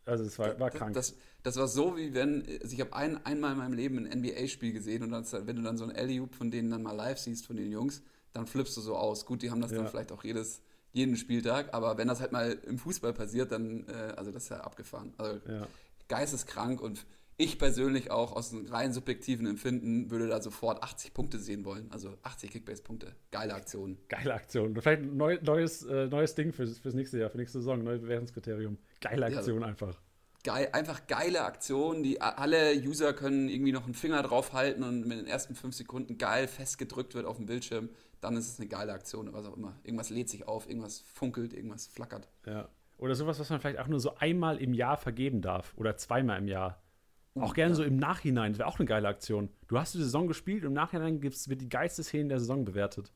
also 0.05 0.23
es 0.23 0.37
war, 0.39 0.59
war 0.59 0.71
krank. 0.71 0.93
Das, 0.93 1.15
das, 1.43 1.55
war 1.57 1.67
so, 1.67 1.95
wie 1.95 2.13
wenn, 2.13 2.43
also 2.61 2.73
ich 2.73 2.81
habe 2.81 2.93
ein, 2.93 3.23
einmal 3.25 3.53
in 3.53 3.57
meinem 3.59 3.73
Leben 3.73 4.05
ein 4.05 4.19
NBA-Spiel 4.19 4.73
gesehen 4.73 5.03
und 5.03 5.11
dann, 5.11 5.25
wenn 5.47 5.55
du 5.55 5.61
dann 5.61 5.77
so 5.77 5.85
ein 5.85 5.95
alley 5.95 6.21
von 6.31 6.51
denen 6.51 6.69
dann 6.69 6.83
mal 6.83 6.91
live 6.93 7.19
siehst, 7.19 7.45
von 7.45 7.55
den 7.55 7.71
Jungs, 7.71 8.01
dann 8.33 8.47
flippst 8.47 8.75
du 8.77 8.81
so 8.81 8.95
aus. 8.95 9.25
Gut, 9.25 9.41
die 9.41 9.51
haben 9.51 9.61
das 9.61 9.71
ja. 9.71 9.77
dann 9.77 9.87
vielleicht 9.87 10.11
auch 10.11 10.23
jedes, 10.23 10.61
jeden 10.91 11.15
Spieltag, 11.17 11.73
aber 11.73 11.97
wenn 11.97 12.07
das 12.07 12.19
halt 12.19 12.31
mal 12.31 12.51
im 12.65 12.77
Fußball 12.77 13.13
passiert, 13.13 13.51
dann, 13.51 13.87
äh, 13.87 14.13
also 14.15 14.31
das 14.31 14.43
ist 14.43 14.49
ja 14.49 14.61
abgefahren. 14.61 15.13
Also 15.17 15.39
ja. 15.47 15.67
geisteskrank 16.07 16.81
und 16.81 17.05
ich 17.41 17.57
persönlich 17.57 18.11
auch 18.11 18.33
aus 18.33 18.51
einem 18.51 18.65
rein 18.65 18.91
subjektiven 18.91 19.47
Empfinden 19.47 20.11
würde 20.11 20.27
da 20.27 20.41
sofort 20.41 20.83
80 20.83 21.13
Punkte 21.13 21.39
sehen 21.39 21.63
wollen. 21.63 21.89
Also 21.89 22.17
80 22.23 22.51
Kickbase-Punkte. 22.51 23.15
Geile 23.31 23.53
Aktion. 23.53 23.97
Geile 24.09 24.33
Aktion. 24.33 24.75
Vielleicht 24.75 25.03
ein 25.03 25.15
neu, 25.15 25.39
neues, 25.41 25.83
äh, 25.85 26.07
neues 26.07 26.35
Ding 26.35 26.51
fürs, 26.51 26.79
fürs 26.79 26.95
nächste 26.95 27.17
Jahr, 27.17 27.29
für 27.29 27.37
nächste 27.37 27.59
Saison, 27.59 27.81
neues 27.81 28.01
Bewertungskriterium. 28.01 28.77
Geile 28.99 29.27
Aktion 29.27 29.61
ja, 29.61 29.67
einfach. 29.67 29.97
Geil, 30.43 30.67
einfach 30.73 31.07
geile 31.07 31.43
Aktion, 31.43 32.03
die 32.03 32.21
alle 32.21 32.73
User 32.75 33.13
können 33.13 33.47
irgendwie 33.47 33.71
noch 33.71 33.85
einen 33.85 33.93
Finger 33.93 34.21
drauf 34.21 34.51
halten 34.51 34.83
und 34.83 35.07
mit 35.07 35.17
den 35.17 35.27
ersten 35.27 35.55
fünf 35.55 35.75
Sekunden 35.75 36.17
geil 36.17 36.45
festgedrückt 36.47 37.13
wird 37.13 37.25
auf 37.25 37.37
dem 37.37 37.45
Bildschirm 37.45 37.89
dann 38.21 38.35
ist 38.35 38.47
es 38.47 38.59
eine 38.59 38.67
geile 38.67 38.93
Aktion, 38.93 39.31
was 39.33 39.45
auch 39.45 39.55
immer. 39.55 39.75
Irgendwas 39.83 40.09
lädt 40.09 40.29
sich 40.29 40.47
auf, 40.47 40.67
irgendwas 40.67 40.99
funkelt, 40.99 41.53
irgendwas 41.53 41.87
flackert. 41.87 42.29
Ja. 42.45 42.69
Oder 42.97 43.15
sowas, 43.15 43.39
was 43.39 43.49
man 43.49 43.61
vielleicht 43.61 43.79
auch 43.79 43.87
nur 43.87 43.99
so 43.99 44.15
einmal 44.17 44.57
im 44.57 44.73
Jahr 44.73 44.97
vergeben 44.97 45.41
darf 45.41 45.73
oder 45.77 45.95
zweimal 45.95 46.39
im 46.39 46.47
Jahr. 46.47 46.81
Uh, 47.35 47.43
auch 47.43 47.53
gerne 47.53 47.71
ja. 47.71 47.75
so 47.75 47.83
im 47.83 47.97
Nachhinein, 47.97 48.51
das 48.51 48.59
wäre 48.59 48.67
auch 48.67 48.79
eine 48.79 48.87
geile 48.87 49.07
Aktion. 49.07 49.49
Du 49.67 49.79
hast 49.79 49.93
die 49.93 49.99
Saison 49.99 50.27
gespielt 50.27 50.63
und 50.63 50.69
im 50.69 50.73
Nachhinein 50.73 51.21
gibt's, 51.21 51.47
wird 51.47 51.61
die 51.61 51.69
geilste 51.69 52.03
Szene 52.03 52.29
der 52.29 52.39
Saison 52.39 52.65
bewertet. 52.65 53.13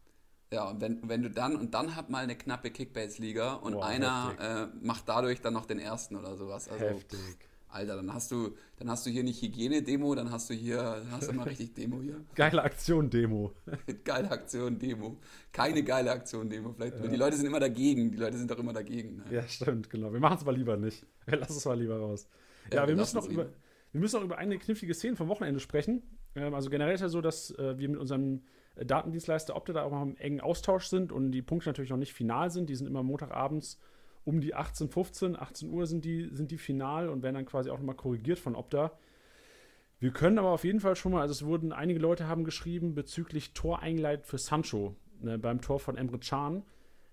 Ja, 0.54 0.70
und 0.70 0.80
wenn, 0.82 1.10
wenn 1.10 1.24
du 1.24 1.32
dann, 1.32 1.56
und 1.56 1.74
dann 1.74 1.96
hat 1.96 2.10
mal 2.10 2.24
eine 2.24 2.38
knappe 2.38 2.70
Kickbase-Liga 2.70 3.56
und 3.56 3.74
Boah, 3.74 3.86
einer 3.86 4.36
äh, 4.40 4.86
macht 4.86 5.10
dadurch 5.10 5.42
dann 5.42 5.54
noch 5.54 5.66
den 5.66 5.80
ersten 5.80 6.16
oder 6.16 6.38
sowas. 6.38 6.70
Also, 6.70 6.86
heftig. 6.86 7.20
Alter, 7.74 7.96
dann 7.96 8.14
hast 8.14 8.32
du, 8.32 8.56
dann 8.78 8.90
hast 8.90 9.06
du 9.06 9.10
hier 9.10 9.24
nicht 9.24 9.42
Hygiene-Demo, 9.42 10.14
dann 10.16 10.32
hast 10.32 10.50
du 10.50 10.54
hier, 10.54 10.78
dann 10.78 11.12
hast 11.12 11.30
du 11.30 11.34
mal 11.34 11.48
richtig 11.48 11.74
Demo 11.74 12.02
hier. 12.02 12.22
Geile 12.36 12.62
Aktion-Demo. 12.62 13.52
geile 14.04 14.30
Aktion-Demo. 14.30 15.18
Keine 15.52 15.84
geile 15.84 16.12
Aktion-Demo. 16.12 16.74
Vielleicht, 16.74 17.00
ja. 17.00 17.08
Die 17.08 17.16
Leute 17.16 17.36
sind 17.36 17.48
immer 17.48 17.60
dagegen. 17.60 18.12
Die 18.12 18.18
Leute 18.18 18.38
sind 18.38 18.52
doch 18.52 18.60
immer 18.60 18.74
dagegen. 18.74 19.18
Ne? 19.18 19.24
Ja, 19.32 19.48
stimmt, 19.48 19.90
genau. 19.90 20.14
Wir 20.14 20.20
machen 20.20 20.38
es 20.38 20.46
mal 20.46 20.56
lieber 20.56 20.78
nicht. 20.78 21.06
Wir 21.26 21.38
lassen 21.38 21.58
es 21.58 21.66
mal 21.66 21.80
lieber 21.80 21.98
raus. 21.98 22.28
Ja, 22.72 22.82
ja 22.82 22.88
wir, 22.88 22.96
müssen 22.96 23.16
noch 23.16 23.28
über, 23.28 23.48
wir 23.92 24.02
müssen 24.02 24.18
noch 24.18 24.24
über 24.24 24.38
eine 24.38 24.58
knifflige 24.58 24.94
Szene 24.94 25.16
vom 25.16 25.28
Wochenende 25.28 25.60
sprechen. 25.60 26.04
Ähm, 26.36 26.54
also 26.54 26.70
generell 26.70 26.96
ist 26.96 27.02
ja 27.02 27.10
so, 27.10 27.22
dass 27.22 27.52
äh, 27.52 27.78
wir 27.78 27.90
mit 27.90 28.00
unserem 28.00 28.44
Datendienstleister 28.76 29.56
Opta 29.56 29.74
da 29.74 29.84
auch 29.84 29.92
noch 29.92 30.02
im 30.02 30.18
engen 30.18 30.42
Austausch 30.42 30.88
sind 30.88 31.12
und 31.12 31.32
die 31.32 31.42
Punkte 31.42 31.70
natürlich 31.70 31.92
noch 31.92 31.98
nicht 31.98 32.14
final 32.14 32.50
sind. 32.50 32.70
Die 32.70 32.76
sind 32.76 32.88
immer 32.88 33.04
Montagabends 33.04 33.80
um 34.26 34.42
die 34.42 34.56
18, 34.56 34.90
15, 34.90 35.40
18 35.40 35.70
Uhr 35.70 35.86
sind 35.86 36.06
die, 36.06 36.30
sind 36.32 36.52
die 36.52 36.58
final 36.58 37.10
und 37.10 37.24
werden 37.24 37.36
dann 37.36 37.46
quasi 37.46 37.70
auch 37.70 37.78
nochmal 37.78 37.96
korrigiert 37.96 38.40
von 38.40 38.56
Opta. 38.56 38.92
Wir 40.00 40.12
können 40.12 40.38
aber 40.38 40.50
auf 40.50 40.64
jeden 40.64 40.80
Fall 40.80 40.96
schon 40.96 41.14
mal, 41.14 41.22
also 41.22 41.32
es 41.32 41.46
wurden, 41.46 41.72
einige 41.72 42.00
Leute 42.00 42.28
haben 42.28 42.44
geschrieben 42.44 42.94
bezüglich 42.94 43.54
Tor 43.54 43.82
eingeleitet 43.82 44.26
für 44.26 44.38
Sancho 44.38 44.96
ne, 45.22 45.38
beim 45.38 45.62
Tor 45.62 45.80
von 45.80 45.98
Emre 45.98 46.20
Can. 46.20 46.64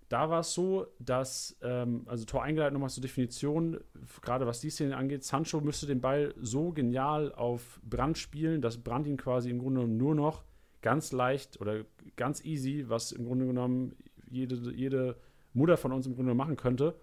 Da 0.09 0.29
war 0.29 0.41
es 0.41 0.55
so, 0.55 0.89
dass, 0.99 1.57
ähm, 1.63 2.03
also 2.07 2.25
Tor 2.25 2.43
eingeleitet 2.43 2.73
nochmal 2.73 2.91
zur 2.91 3.03
Definition, 3.03 3.79
gerade 4.23 4.45
was 4.45 4.61
die 4.61 4.71
Szene 4.71 4.97
angeht, 4.97 5.23
Sancho 5.23 5.61
müsste 5.61 5.87
den 5.87 6.01
Ball 6.01 6.35
so 6.41 6.73
genial 6.73 7.33
auf 7.33 7.81
Brand 7.89 8.19
spielen, 8.19 8.61
dass 8.61 8.83
Brand 8.83 9.07
ihn 9.07 9.17
quasi 9.17 9.51
im 9.51 9.61
Grunde 9.61 9.87
nur 9.87 10.17
noch 10.17 10.43
ganz 10.83 11.13
leicht 11.13 11.61
oder 11.61 11.85
ganz 12.17 12.45
easy, 12.45 12.87
was 12.89 13.13
im 13.13 13.25
Grunde 13.25 13.47
genommen 13.47 13.95
jede, 14.29 14.57
jede 14.73 15.17
Mutter 15.55 15.77
von 15.77 15.93
uns 15.93 16.07
im 16.07 16.15
Grunde 16.15 16.35
machen 16.35 16.57
könnte, 16.57 16.95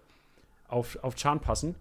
auf, 0.68 0.98
auf 1.02 1.14
Chan 1.14 1.40
passen. 1.40 1.74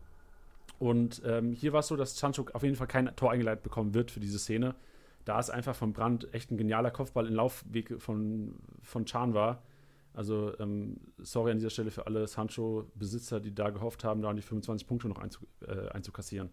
Und 0.79 1.21
ähm, 1.25 1.53
hier 1.53 1.73
war 1.73 1.79
es 1.79 1.87
so, 1.87 1.95
dass 1.95 2.19
Chanchuk 2.19 2.53
auf 2.53 2.63
jeden 2.63 2.75
Fall 2.75 2.87
kein 2.87 3.15
Tor 3.15 3.31
eingeleitet 3.31 3.63
bekommen 3.63 3.93
wird 3.93 4.11
für 4.11 4.19
diese 4.19 4.39
Szene. 4.39 4.75
Da 5.25 5.39
es 5.39 5.49
einfach 5.49 5.75
vom 5.75 5.93
Brand 5.93 6.33
echt 6.33 6.51
ein 6.51 6.57
genialer 6.57 6.91
Kopfball 6.91 7.27
im 7.27 7.33
Laufweg 7.33 8.01
von, 8.01 8.55
von 8.81 9.05
Chan 9.05 9.33
war. 9.33 9.63
Also, 10.13 10.57
ähm, 10.59 10.97
sorry 11.17 11.51
an 11.51 11.57
dieser 11.57 11.69
Stelle 11.69 11.91
für 11.91 12.07
alle 12.07 12.27
Sancho-Besitzer, 12.27 13.39
die 13.39 13.53
da 13.53 13.69
gehofft 13.69 14.03
haben, 14.03 14.21
da 14.21 14.33
die 14.33 14.41
25 14.41 14.87
Punkte 14.87 15.07
noch 15.09 15.19
einzu, 15.19 15.45
äh, 15.61 15.89
einzukassieren. 15.89 16.49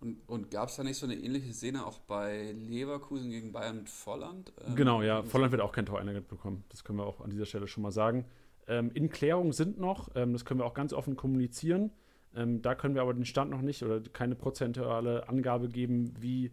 Und, 0.00 0.28
und 0.28 0.50
gab 0.50 0.68
es 0.68 0.76
da 0.76 0.82
nicht 0.82 0.98
so 0.98 1.06
eine 1.06 1.14
ähnliche 1.14 1.52
Szene 1.52 1.86
auch 1.86 1.98
bei 2.00 2.52
Leverkusen 2.52 3.30
gegen 3.30 3.52
Bayern 3.52 3.78
mit 3.78 3.88
Volland? 3.88 4.52
Ähm, 4.66 4.74
genau, 4.74 5.02
ja. 5.02 5.22
Volland 5.22 5.52
wird 5.52 5.62
auch 5.62 5.72
kein 5.72 5.86
Tor 5.86 6.00
eingeleitet 6.00 6.28
bekommen. 6.28 6.64
Das 6.68 6.84
können 6.84 6.98
wir 6.98 7.06
auch 7.06 7.20
an 7.20 7.30
dieser 7.30 7.46
Stelle 7.46 7.66
schon 7.66 7.82
mal 7.82 7.92
sagen 7.92 8.24
ähm, 8.68 8.90
in 8.92 9.08
Klärung 9.08 9.52
sind 9.52 9.78
noch. 9.78 10.10
Ähm, 10.14 10.32
das 10.32 10.44
können 10.44 10.60
wir 10.60 10.66
auch 10.66 10.74
ganz 10.74 10.92
offen 10.92 11.16
kommunizieren. 11.16 11.90
Ähm, 12.34 12.62
da 12.62 12.74
können 12.74 12.94
wir 12.94 13.02
aber 13.02 13.14
den 13.14 13.24
Stand 13.24 13.50
noch 13.50 13.62
nicht 13.62 13.82
oder 13.82 14.00
keine 14.00 14.34
prozentuale 14.34 15.28
Angabe 15.28 15.68
geben, 15.68 16.14
wie 16.20 16.52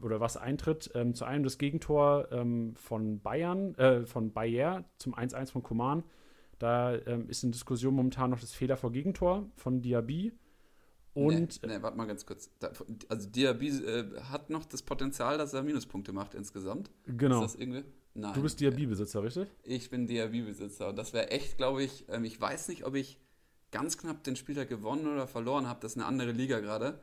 oder 0.00 0.20
was 0.20 0.36
eintritt. 0.36 0.90
Ähm, 0.94 1.14
zu 1.14 1.24
einem 1.24 1.44
das 1.44 1.58
Gegentor 1.58 2.28
ähm, 2.32 2.74
von 2.76 3.20
Bayern, 3.20 3.74
äh, 3.76 4.06
von 4.06 4.32
Bayer 4.32 4.84
zum 4.98 5.14
1-1 5.14 5.52
von 5.52 5.62
Koman. 5.62 6.04
Da 6.58 6.92
ist 6.92 7.42
in 7.42 7.50
Diskussion 7.50 7.92
momentan 7.92 8.30
noch 8.30 8.38
das 8.38 8.52
Fehler 8.52 8.76
vor 8.76 8.92
Gegentor 8.92 9.50
von 9.56 9.82
Diaby. 9.82 10.32
Und. 11.14 11.60
Nee, 11.62 11.68
nee, 11.76 11.82
warte 11.82 11.96
mal 11.96 12.06
ganz 12.06 12.24
kurz. 12.24 12.50
Also 13.08 13.28
Diaby 13.28 13.68
äh, 13.68 14.20
hat 14.30 14.48
noch 14.48 14.64
das 14.64 14.82
Potenzial, 14.82 15.38
dass 15.38 15.52
er 15.52 15.62
Minuspunkte 15.62 16.12
macht 16.12 16.34
insgesamt. 16.34 16.90
Genau. 17.06 17.44
Ist 17.44 17.54
das 17.54 17.60
irgendwie? 17.60 17.84
Nein. 18.14 18.34
Du 18.34 18.42
bist 18.42 18.60
Diaby-Besitzer, 18.60 19.22
richtig? 19.22 19.48
Ich 19.64 19.88
bin 19.88 20.06
Diaby-Besitzer. 20.06 20.90
Und 20.90 20.96
das 20.96 21.12
wäre 21.12 21.30
echt, 21.30 21.56
glaube 21.56 21.82
ich, 21.82 22.06
ähm, 22.08 22.24
ich 22.24 22.40
weiß 22.40 22.68
nicht, 22.68 22.84
ob 22.84 22.94
ich 22.94 23.18
ganz 23.70 23.96
knapp 23.96 24.22
den 24.24 24.36
Spieltag 24.36 24.68
gewonnen 24.68 25.06
oder 25.06 25.26
verloren 25.26 25.66
habe. 25.66 25.80
Das 25.80 25.92
ist 25.92 25.98
eine 25.98 26.06
andere 26.06 26.32
Liga 26.32 26.60
gerade. 26.60 27.00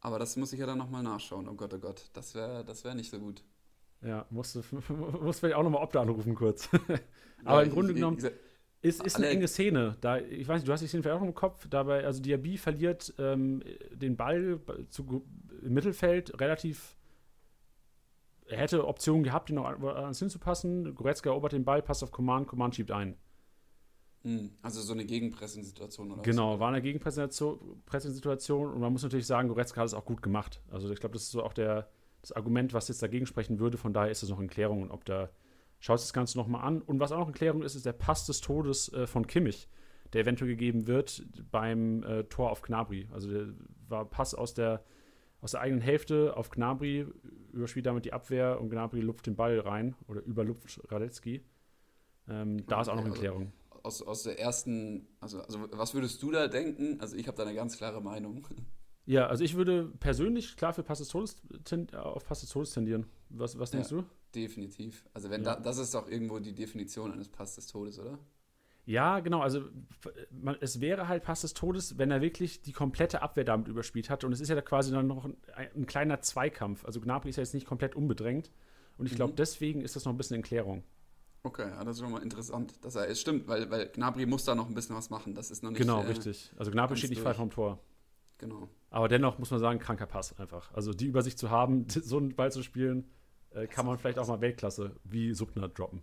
Aber 0.00 0.18
das 0.18 0.36
muss 0.36 0.52
ich 0.52 0.60
ja 0.60 0.66
dann 0.66 0.78
nochmal 0.78 1.02
nachschauen. 1.02 1.48
Oh 1.48 1.54
Gott, 1.54 1.72
oh 1.74 1.78
Gott. 1.78 2.10
Das 2.12 2.34
wäre 2.34 2.64
das 2.64 2.84
wär 2.84 2.94
nicht 2.94 3.10
so 3.10 3.18
gut. 3.18 3.42
Ja, 4.02 4.26
musst 4.30 4.56
du 4.56 4.62
musst 5.22 5.40
vielleicht 5.40 5.56
auch 5.56 5.62
nochmal 5.62 5.82
Opta 5.82 6.02
anrufen 6.02 6.34
kurz. 6.34 6.68
Aber 7.44 7.60
ja, 7.60 7.62
im 7.62 7.70
Grunde 7.70 7.92
ich, 7.92 7.96
genommen. 7.96 8.18
Ich, 8.18 8.30
ist, 8.82 9.06
ist 9.06 9.16
eine 9.16 9.28
enge 9.28 9.46
Szene. 9.46 9.96
Da, 10.00 10.18
ich 10.18 10.46
weiß 10.46 10.60
nicht, 10.60 10.68
du 10.68 10.72
hast 10.72 10.80
die 10.80 10.88
Szene 10.88 11.04
vielleicht 11.04 11.20
auch 11.20 11.24
im 11.24 11.34
Kopf. 11.34 11.68
Dabei, 11.70 12.04
also 12.04 12.20
Diaby 12.20 12.58
verliert 12.58 13.14
ähm, 13.18 13.62
den 13.92 14.16
Ball 14.16 14.60
zu, 14.90 15.24
im 15.62 15.72
Mittelfeld 15.72 16.38
relativ. 16.40 16.96
Er 18.46 18.58
hätte 18.58 18.86
Optionen 18.86 19.22
gehabt, 19.22 19.50
ihn 19.50 19.56
noch 19.56 19.64
ans 19.66 20.18
hinzupassen. 20.18 20.94
Goretzka 20.94 21.30
erobert 21.30 21.52
den 21.52 21.64
Ball, 21.64 21.82
passt 21.82 22.02
auf 22.02 22.10
Command, 22.10 22.48
Command 22.48 22.74
schiebt 22.74 22.90
ein. 22.90 23.16
Hm, 24.22 24.52
also 24.62 24.80
so 24.80 24.92
eine 24.92 25.04
Gegenpressensituation 25.04 26.12
oder 26.12 26.22
Genau, 26.22 26.54
was? 26.54 26.60
war 26.60 26.68
eine 26.68 26.82
Gegenpressensituation 26.82 28.72
und 28.72 28.80
man 28.80 28.92
muss 28.92 29.02
natürlich 29.02 29.26
sagen, 29.26 29.48
Goretzka 29.48 29.80
hat 29.80 29.86
es 29.88 29.94
auch 29.94 30.04
gut 30.04 30.22
gemacht. 30.22 30.62
Also 30.70 30.90
ich 30.90 31.00
glaube, 31.00 31.14
das 31.14 31.22
ist 31.24 31.30
so 31.30 31.42
auch 31.42 31.52
der, 31.54 31.88
das 32.20 32.32
Argument, 32.32 32.72
was 32.74 32.88
jetzt 32.88 33.02
dagegen 33.02 33.26
sprechen 33.26 33.58
würde. 33.58 33.78
Von 33.78 33.92
daher 33.92 34.10
ist 34.10 34.22
es 34.22 34.28
noch 34.28 34.40
in 34.40 34.48
Klärung, 34.48 34.90
ob 34.90 35.04
da 35.04 35.30
Schaut 35.82 35.98
das 35.98 36.12
Ganze 36.12 36.38
nochmal 36.38 36.62
an. 36.62 36.80
Und 36.80 37.00
was 37.00 37.10
auch 37.10 37.18
noch 37.18 37.26
in 37.26 37.34
Klärung 37.34 37.62
ist, 37.62 37.74
ist 37.74 37.84
der 37.84 37.92
Pass 37.92 38.24
des 38.26 38.40
Todes 38.40 38.92
äh, 38.92 39.08
von 39.08 39.26
Kimmich, 39.26 39.68
der 40.12 40.20
eventuell 40.20 40.48
gegeben 40.52 40.86
wird 40.86 41.24
beim 41.50 42.04
äh, 42.04 42.22
Tor 42.22 42.52
auf 42.52 42.62
Knabri. 42.62 43.08
Also 43.10 43.28
der 43.28 43.48
war 43.88 44.04
Pass 44.04 44.32
aus 44.32 44.54
der, 44.54 44.84
aus 45.42 45.50
der 45.50 45.60
eigenen 45.60 45.82
Hälfte 45.82 46.36
auf 46.36 46.50
Knabri, 46.50 47.06
überspielt 47.52 47.84
damit 47.84 48.04
die 48.06 48.12
Abwehr 48.12 48.60
und 48.60 48.70
Gnabry 48.70 49.00
lupft 49.00 49.26
den 49.26 49.36
Ball 49.36 49.58
rein 49.58 49.94
oder 50.06 50.22
überlupft 50.22 50.80
Radetzky. 50.90 51.44
Ähm, 52.28 52.64
da 52.66 52.80
ist 52.80 52.88
auch 52.88 52.94
noch 52.94 53.04
in 53.04 53.10
also 53.10 53.20
Klärung. 53.20 53.52
Also 53.70 53.82
aus, 53.82 54.02
aus 54.02 54.22
der 54.22 54.38
ersten, 54.38 55.08
also, 55.20 55.42
also 55.42 55.58
was 55.72 55.92
würdest 55.94 56.22
du 56.22 56.30
da 56.30 56.46
denken? 56.46 57.00
Also 57.00 57.16
ich 57.16 57.26
habe 57.26 57.36
da 57.36 57.42
eine 57.42 57.54
ganz 57.54 57.76
klare 57.76 58.00
Meinung. 58.00 58.46
Ja, 59.04 59.26
also 59.26 59.42
ich 59.42 59.56
würde 59.56 59.92
persönlich 59.98 60.56
klar 60.56 60.72
für 60.72 60.84
Pass 60.84 61.00
des 61.00 61.08
Todes 61.08 61.36
auf 61.92 62.24
Pass 62.24 62.40
des 62.40 62.50
Todes 62.50 62.72
tendieren. 62.72 63.06
Was, 63.28 63.58
was 63.58 63.72
denkst 63.72 63.90
ja. 63.90 63.98
du? 63.98 64.04
Definitiv. 64.32 65.04
Also 65.12 65.28
wenn 65.28 65.42
ja. 65.42 65.56
da, 65.56 65.60
das 65.60 65.78
ist 65.78 65.92
doch 65.92 66.08
irgendwo 66.08 66.38
die 66.38 66.54
Definition 66.54 67.12
eines 67.12 67.28
Pass 67.28 67.56
des 67.56 67.66
Todes, 67.66 67.98
oder? 67.98 68.20
Ja, 68.84 69.20
genau. 69.20 69.40
Also 69.40 69.62
man, 70.30 70.56
es 70.60 70.80
wäre 70.80 71.06
halt 71.06 71.22
Pass 71.22 71.42
des 71.42 71.54
Todes, 71.54 71.98
wenn 71.98 72.10
er 72.10 72.20
wirklich 72.20 72.62
die 72.62 72.72
komplette 72.72 73.22
Abwehr 73.22 73.44
damit 73.44 73.68
überspielt 73.68 74.10
hat. 74.10 74.24
Und 74.24 74.32
es 74.32 74.40
ist 74.40 74.48
ja 74.48 74.54
da 74.54 74.62
quasi 74.62 74.90
dann 74.90 75.06
noch 75.06 75.24
ein, 75.24 75.36
ein 75.54 75.86
kleiner 75.86 76.20
Zweikampf. 76.20 76.84
Also 76.84 77.00
Gnabry 77.00 77.30
ist 77.30 77.36
ja 77.36 77.42
jetzt 77.42 77.54
nicht 77.54 77.66
komplett 77.66 77.94
unbedrängt. 77.94 78.50
Und 78.98 79.06
ich 79.06 79.14
glaube, 79.14 79.32
mhm. 79.32 79.36
deswegen 79.36 79.80
ist 79.82 79.96
das 79.96 80.04
noch 80.04 80.12
ein 80.12 80.16
bisschen 80.16 80.36
in 80.36 80.42
Klärung. 80.42 80.82
Okay, 81.44 81.68
ja, 81.68 81.82
das 81.82 81.96
ist 81.96 82.02
schon 82.02 82.12
mal 82.12 82.22
interessant. 82.22 82.84
Dass 82.84 82.94
er, 82.94 83.08
es 83.08 83.20
stimmt, 83.20 83.48
weil, 83.48 83.70
weil 83.70 83.88
Gnabry 83.88 84.26
muss 84.26 84.44
da 84.44 84.54
noch 84.54 84.68
ein 84.68 84.74
bisschen 84.74 84.96
was 84.96 85.10
machen. 85.10 85.34
Das 85.34 85.50
ist 85.50 85.62
noch 85.62 85.70
nicht. 85.70 85.80
Genau, 85.80 86.02
äh, 86.02 86.06
richtig. 86.06 86.52
Also 86.56 86.70
Gnabry 86.70 86.96
steht 86.96 87.10
nicht 87.10 87.22
frei 87.22 87.34
vom 87.34 87.50
Tor. 87.50 87.78
Genau. 88.38 88.68
Aber 88.90 89.08
dennoch 89.08 89.38
muss 89.38 89.50
man 89.50 89.60
sagen, 89.60 89.78
kranker 89.78 90.06
Pass 90.06 90.38
einfach. 90.38 90.72
Also 90.72 90.92
die 90.92 91.06
Übersicht 91.06 91.38
zu 91.38 91.50
haben, 91.50 91.86
so 91.88 92.18
einen 92.18 92.34
Ball 92.34 92.50
zu 92.50 92.62
spielen, 92.62 93.08
äh, 93.50 93.66
kann 93.66 93.86
man 93.86 93.98
vielleicht 93.98 94.18
auch 94.18 94.26
mal 94.26 94.40
Weltklasse 94.40 94.96
wie 95.04 95.32
Subner 95.34 95.68
droppen. 95.68 96.02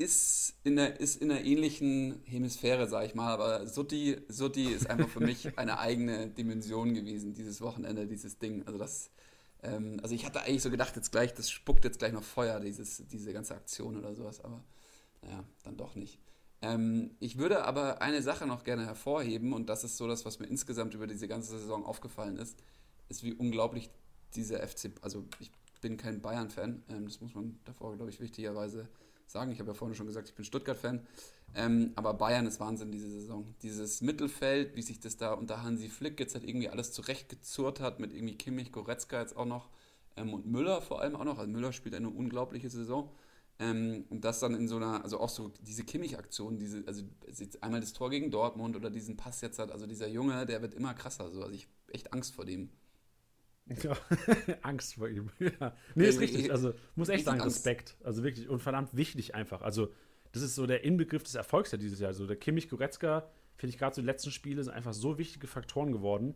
Ist 0.00 0.54
in 0.64 0.76
der, 0.76 0.98
ist 0.98 1.20
in 1.20 1.28
der 1.28 1.44
ähnlichen 1.44 2.22
Hemisphäre, 2.24 2.88
sag 2.88 3.04
ich 3.04 3.14
mal, 3.14 3.34
aber 3.34 3.66
Sutti, 3.66 4.16
Sutti 4.28 4.72
ist 4.72 4.88
einfach 4.88 5.10
für 5.10 5.20
mich 5.20 5.58
eine 5.58 5.78
eigene 5.78 6.28
Dimension 6.28 6.94
gewesen, 6.94 7.34
dieses 7.34 7.60
Wochenende, 7.60 8.06
dieses 8.06 8.38
Ding. 8.38 8.66
Also 8.66 8.78
das, 8.78 9.10
ähm, 9.62 10.00
also 10.02 10.14
ich 10.14 10.24
hatte 10.24 10.40
eigentlich 10.40 10.62
so 10.62 10.70
gedacht, 10.70 10.96
jetzt 10.96 11.12
gleich, 11.12 11.34
das 11.34 11.50
spuckt 11.50 11.84
jetzt 11.84 11.98
gleich 11.98 12.12
noch 12.14 12.22
Feuer, 12.22 12.60
dieses, 12.60 13.06
diese 13.08 13.34
ganze 13.34 13.54
Aktion 13.54 13.98
oder 13.98 14.14
sowas, 14.14 14.42
aber 14.42 14.64
naja, 15.20 15.44
dann 15.64 15.76
doch 15.76 15.94
nicht. 15.94 16.18
Ähm, 16.62 17.10
ich 17.20 17.36
würde 17.36 17.64
aber 17.64 18.00
eine 18.00 18.22
Sache 18.22 18.46
noch 18.46 18.64
gerne 18.64 18.86
hervorheben, 18.86 19.52
und 19.52 19.68
das 19.68 19.84
ist 19.84 19.98
so 19.98 20.08
das, 20.08 20.24
was 20.24 20.38
mir 20.38 20.46
insgesamt 20.46 20.94
über 20.94 21.08
diese 21.08 21.28
ganze 21.28 21.58
Saison 21.58 21.84
aufgefallen 21.84 22.38
ist, 22.38 22.64
ist, 23.10 23.22
wie 23.22 23.34
unglaublich 23.34 23.90
dieser 24.34 24.66
FC, 24.66 24.92
also 25.02 25.26
ich 25.40 25.50
bin 25.82 25.98
kein 25.98 26.22
Bayern-Fan, 26.22 26.84
ähm, 26.88 27.04
das 27.04 27.20
muss 27.20 27.34
man 27.34 27.60
davor, 27.66 27.94
glaube 27.96 28.10
ich, 28.10 28.18
wichtigerweise 28.18 28.88
sagen. 29.32 29.52
Ich 29.52 29.58
habe 29.60 29.70
ja 29.70 29.74
vorhin 29.74 29.94
schon 29.94 30.06
gesagt, 30.06 30.28
ich 30.28 30.34
bin 30.34 30.44
Stuttgart-Fan. 30.44 31.06
Ähm, 31.54 31.92
aber 31.96 32.14
Bayern 32.14 32.46
ist 32.46 32.60
Wahnsinn 32.60 32.92
diese 32.92 33.10
Saison. 33.10 33.54
Dieses 33.62 34.00
Mittelfeld, 34.02 34.76
wie 34.76 34.82
sich 34.82 35.00
das 35.00 35.16
da 35.16 35.32
unter 35.32 35.62
Hansi 35.62 35.88
Flick 35.88 36.20
jetzt 36.20 36.34
halt 36.34 36.44
irgendwie 36.44 36.68
alles 36.68 36.92
zurechtgezurrt 36.92 37.80
hat, 37.80 37.98
mit 37.98 38.12
irgendwie 38.12 38.36
Kimmich, 38.36 38.70
Goretzka 38.72 39.20
jetzt 39.20 39.36
auch 39.36 39.46
noch 39.46 39.68
ähm, 40.16 40.32
und 40.32 40.46
Müller 40.46 40.80
vor 40.80 41.00
allem 41.00 41.16
auch 41.16 41.24
noch. 41.24 41.38
Also 41.38 41.50
Müller 41.50 41.72
spielt 41.72 41.94
eine 41.94 42.08
unglaubliche 42.08 42.70
Saison. 42.70 43.10
Ähm, 43.58 44.04
und 44.08 44.24
das 44.24 44.40
dann 44.40 44.54
in 44.54 44.68
so 44.68 44.76
einer, 44.76 45.02
also 45.04 45.20
auch 45.20 45.28
so 45.28 45.52
diese 45.60 45.84
Kimmich-Aktion, 45.84 46.58
diese, 46.58 46.82
also 46.86 47.02
einmal 47.60 47.80
das 47.80 47.92
Tor 47.92 48.10
gegen 48.10 48.30
Dortmund 48.30 48.74
oder 48.74 48.90
diesen 48.90 49.16
Pass 49.16 49.42
jetzt 49.42 49.58
hat, 49.58 49.70
also 49.70 49.86
dieser 49.86 50.08
Junge, 50.08 50.46
der 50.46 50.62
wird 50.62 50.74
immer 50.74 50.94
krasser. 50.94 51.30
So. 51.30 51.42
Also 51.42 51.54
ich 51.54 51.68
echt 51.88 52.12
Angst 52.12 52.34
vor 52.34 52.44
dem. 52.44 52.70
Ja, 53.82 53.96
Angst 54.62 54.94
vor 54.94 55.08
ihm. 55.08 55.30
Ja. 55.38 55.76
Nee, 55.94 56.08
ist 56.08 56.20
richtig. 56.20 56.50
Also, 56.50 56.74
muss 56.96 57.08
echt 57.08 57.24
sagen, 57.24 57.40
Respekt. 57.40 57.96
Also 58.02 58.22
wirklich 58.22 58.48
und 58.48 58.60
verdammt 58.60 58.96
wichtig 58.96 59.34
einfach. 59.34 59.62
Also, 59.62 59.92
das 60.32 60.42
ist 60.42 60.54
so 60.54 60.66
der 60.66 60.84
Inbegriff 60.84 61.22
des 61.22 61.34
Erfolgs 61.34 61.70
ja 61.72 61.78
dieses 61.78 62.00
Jahr. 62.00 62.08
Also, 62.08 62.26
der 62.26 62.36
Kimmich 62.36 62.68
Goretzka, 62.68 63.30
finde 63.56 63.74
ich 63.74 63.78
gerade 63.78 63.94
so 63.94 64.00
die 64.00 64.06
letzten 64.06 64.30
Spiele 64.30 64.62
sind 64.64 64.72
einfach 64.72 64.94
so 64.94 65.18
wichtige 65.18 65.46
Faktoren 65.46 65.92
geworden. 65.92 66.34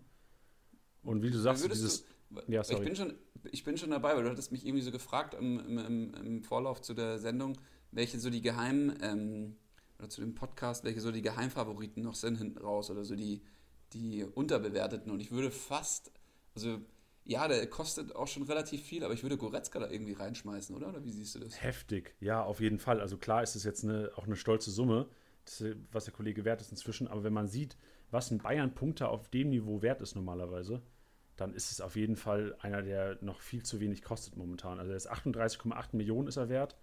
Und 1.03 1.23
wie 1.23 1.31
du 1.31 1.39
sagst, 1.39 1.65
dieses. 1.71 2.05
Du, 2.31 2.41
ja, 2.49 2.65
sorry. 2.65 2.81
Ich 2.81 2.87
bin, 2.87 2.97
schon, 2.97 3.15
ich 3.51 3.65
bin 3.65 3.77
schon 3.77 3.91
dabei, 3.91 4.17
weil 4.17 4.25
du 4.25 4.31
hattest 4.31 4.53
mich 4.53 4.67
irgendwie 4.67 4.83
so 4.83 4.91
gefragt 4.91 5.35
im, 5.35 5.79
im, 5.79 6.15
im 6.15 6.43
Vorlauf 6.43 6.81
zu 6.81 6.95
der 6.95 7.19
Sendung, 7.19 7.59
welche 7.93 8.19
so 8.19 8.31
die 8.31 8.41
geheimen, 8.41 8.99
ähm, 9.03 9.57
oder 9.99 10.09
zu 10.09 10.21
dem 10.21 10.35
Podcast, 10.35 10.85
welche 10.85 11.01
so 11.01 11.13
die 11.13 11.23
Geheimfavoriten 11.23 12.03
noch 12.03 12.15
sind 12.15 12.39
hinten 12.39 12.59
raus 12.59 12.91
oder 12.91 13.05
so 13.05 13.15
die, 13.15 13.43
die 13.93 14.25
unterbewerteten. 14.25 15.13
Und 15.13 15.21
ich 15.21 15.31
würde 15.31 15.51
fast, 15.51 16.11
also 16.55 16.81
ja, 17.25 17.49
der 17.49 17.67
kostet 17.69 18.15
auch 18.15 18.27
schon 18.27 18.43
relativ 18.43 18.83
viel, 18.83 19.03
aber 19.03 19.15
ich 19.15 19.23
würde 19.23 19.37
Goretzka 19.37 19.79
da 19.79 19.89
irgendwie 19.89 20.13
reinschmeißen, 20.13 20.77
oder? 20.77 20.89
Oder 20.89 21.05
wie 21.05 21.11
siehst 21.11 21.35
du 21.35 21.39
das? 21.39 21.63
Heftig, 21.63 22.15
ja, 22.21 22.43
auf 22.43 22.61
jeden 22.61 22.79
Fall. 22.79 23.01
Also 23.01 23.17
klar 23.17 23.43
ist 23.43 23.57
es 23.57 23.65
jetzt 23.65 23.85
eine, 23.85 24.11
auch 24.17 24.27
eine 24.27 24.37
stolze 24.37 24.71
Summe, 24.71 25.09
das, 25.45 25.65
was 25.91 26.05
der 26.05 26.15
Kollege 26.15 26.45
wert 26.45 26.61
ist 26.61 26.71
inzwischen, 26.71 27.09
aber 27.09 27.25
wenn 27.25 27.33
man 27.33 27.49
sieht, 27.49 27.77
was 28.11 28.31
ein 28.31 28.39
Bayern-Punkter 28.39 29.09
auf 29.09 29.29
dem 29.29 29.51
Niveau 29.51 29.83
wert 29.83 30.01
ist 30.03 30.15
normalerweise, 30.15 30.83
dann 31.37 31.55
ist 31.55 31.73
es 31.73 31.81
auf 31.81 31.97
jeden 31.97 32.17
Fall 32.17 32.57
einer, 32.61 32.83
der 32.83 33.19
noch 33.21 33.41
viel 33.41 33.63
zu 33.63 33.81
wenig 33.81 34.03
kostet 34.03 34.37
momentan. 34.37 34.79
Also 34.79 34.93
er 34.93 34.97
ist 34.97 35.11
38,8 35.11 35.97
Millionen 35.97 36.29
ist 36.29 36.37
er 36.37 36.49
wert. 36.49 36.77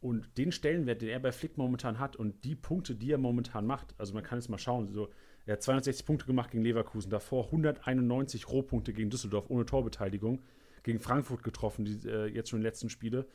Und 0.00 0.36
den 0.38 0.52
Stellenwert, 0.52 1.02
den 1.02 1.08
er 1.08 1.20
bei 1.20 1.32
Flick 1.32 1.58
momentan 1.58 1.98
hat 1.98 2.16
und 2.16 2.44
die 2.44 2.54
Punkte, 2.54 2.94
die 2.94 3.10
er 3.10 3.18
momentan 3.18 3.66
macht, 3.66 3.94
also 3.98 4.14
man 4.14 4.22
kann 4.22 4.38
jetzt 4.38 4.48
mal 4.48 4.58
schauen, 4.58 4.92
so 4.92 5.10
er 5.48 5.54
hat 5.54 5.62
260 5.62 6.04
Punkte 6.04 6.26
gemacht 6.26 6.50
gegen 6.50 6.62
Leverkusen, 6.62 7.08
davor 7.08 7.46
191 7.46 8.50
Rohpunkte 8.50 8.92
gegen 8.92 9.08
Düsseldorf 9.08 9.48
ohne 9.48 9.64
Torbeteiligung, 9.64 10.42
gegen 10.82 11.00
Frankfurt 11.00 11.42
getroffen, 11.42 11.86
die, 11.86 12.06
äh, 12.06 12.26
jetzt 12.26 12.50
schon 12.50 12.58
in 12.58 12.60
den 12.60 12.68
letzten 12.68 12.90
Spiele. 12.90 13.26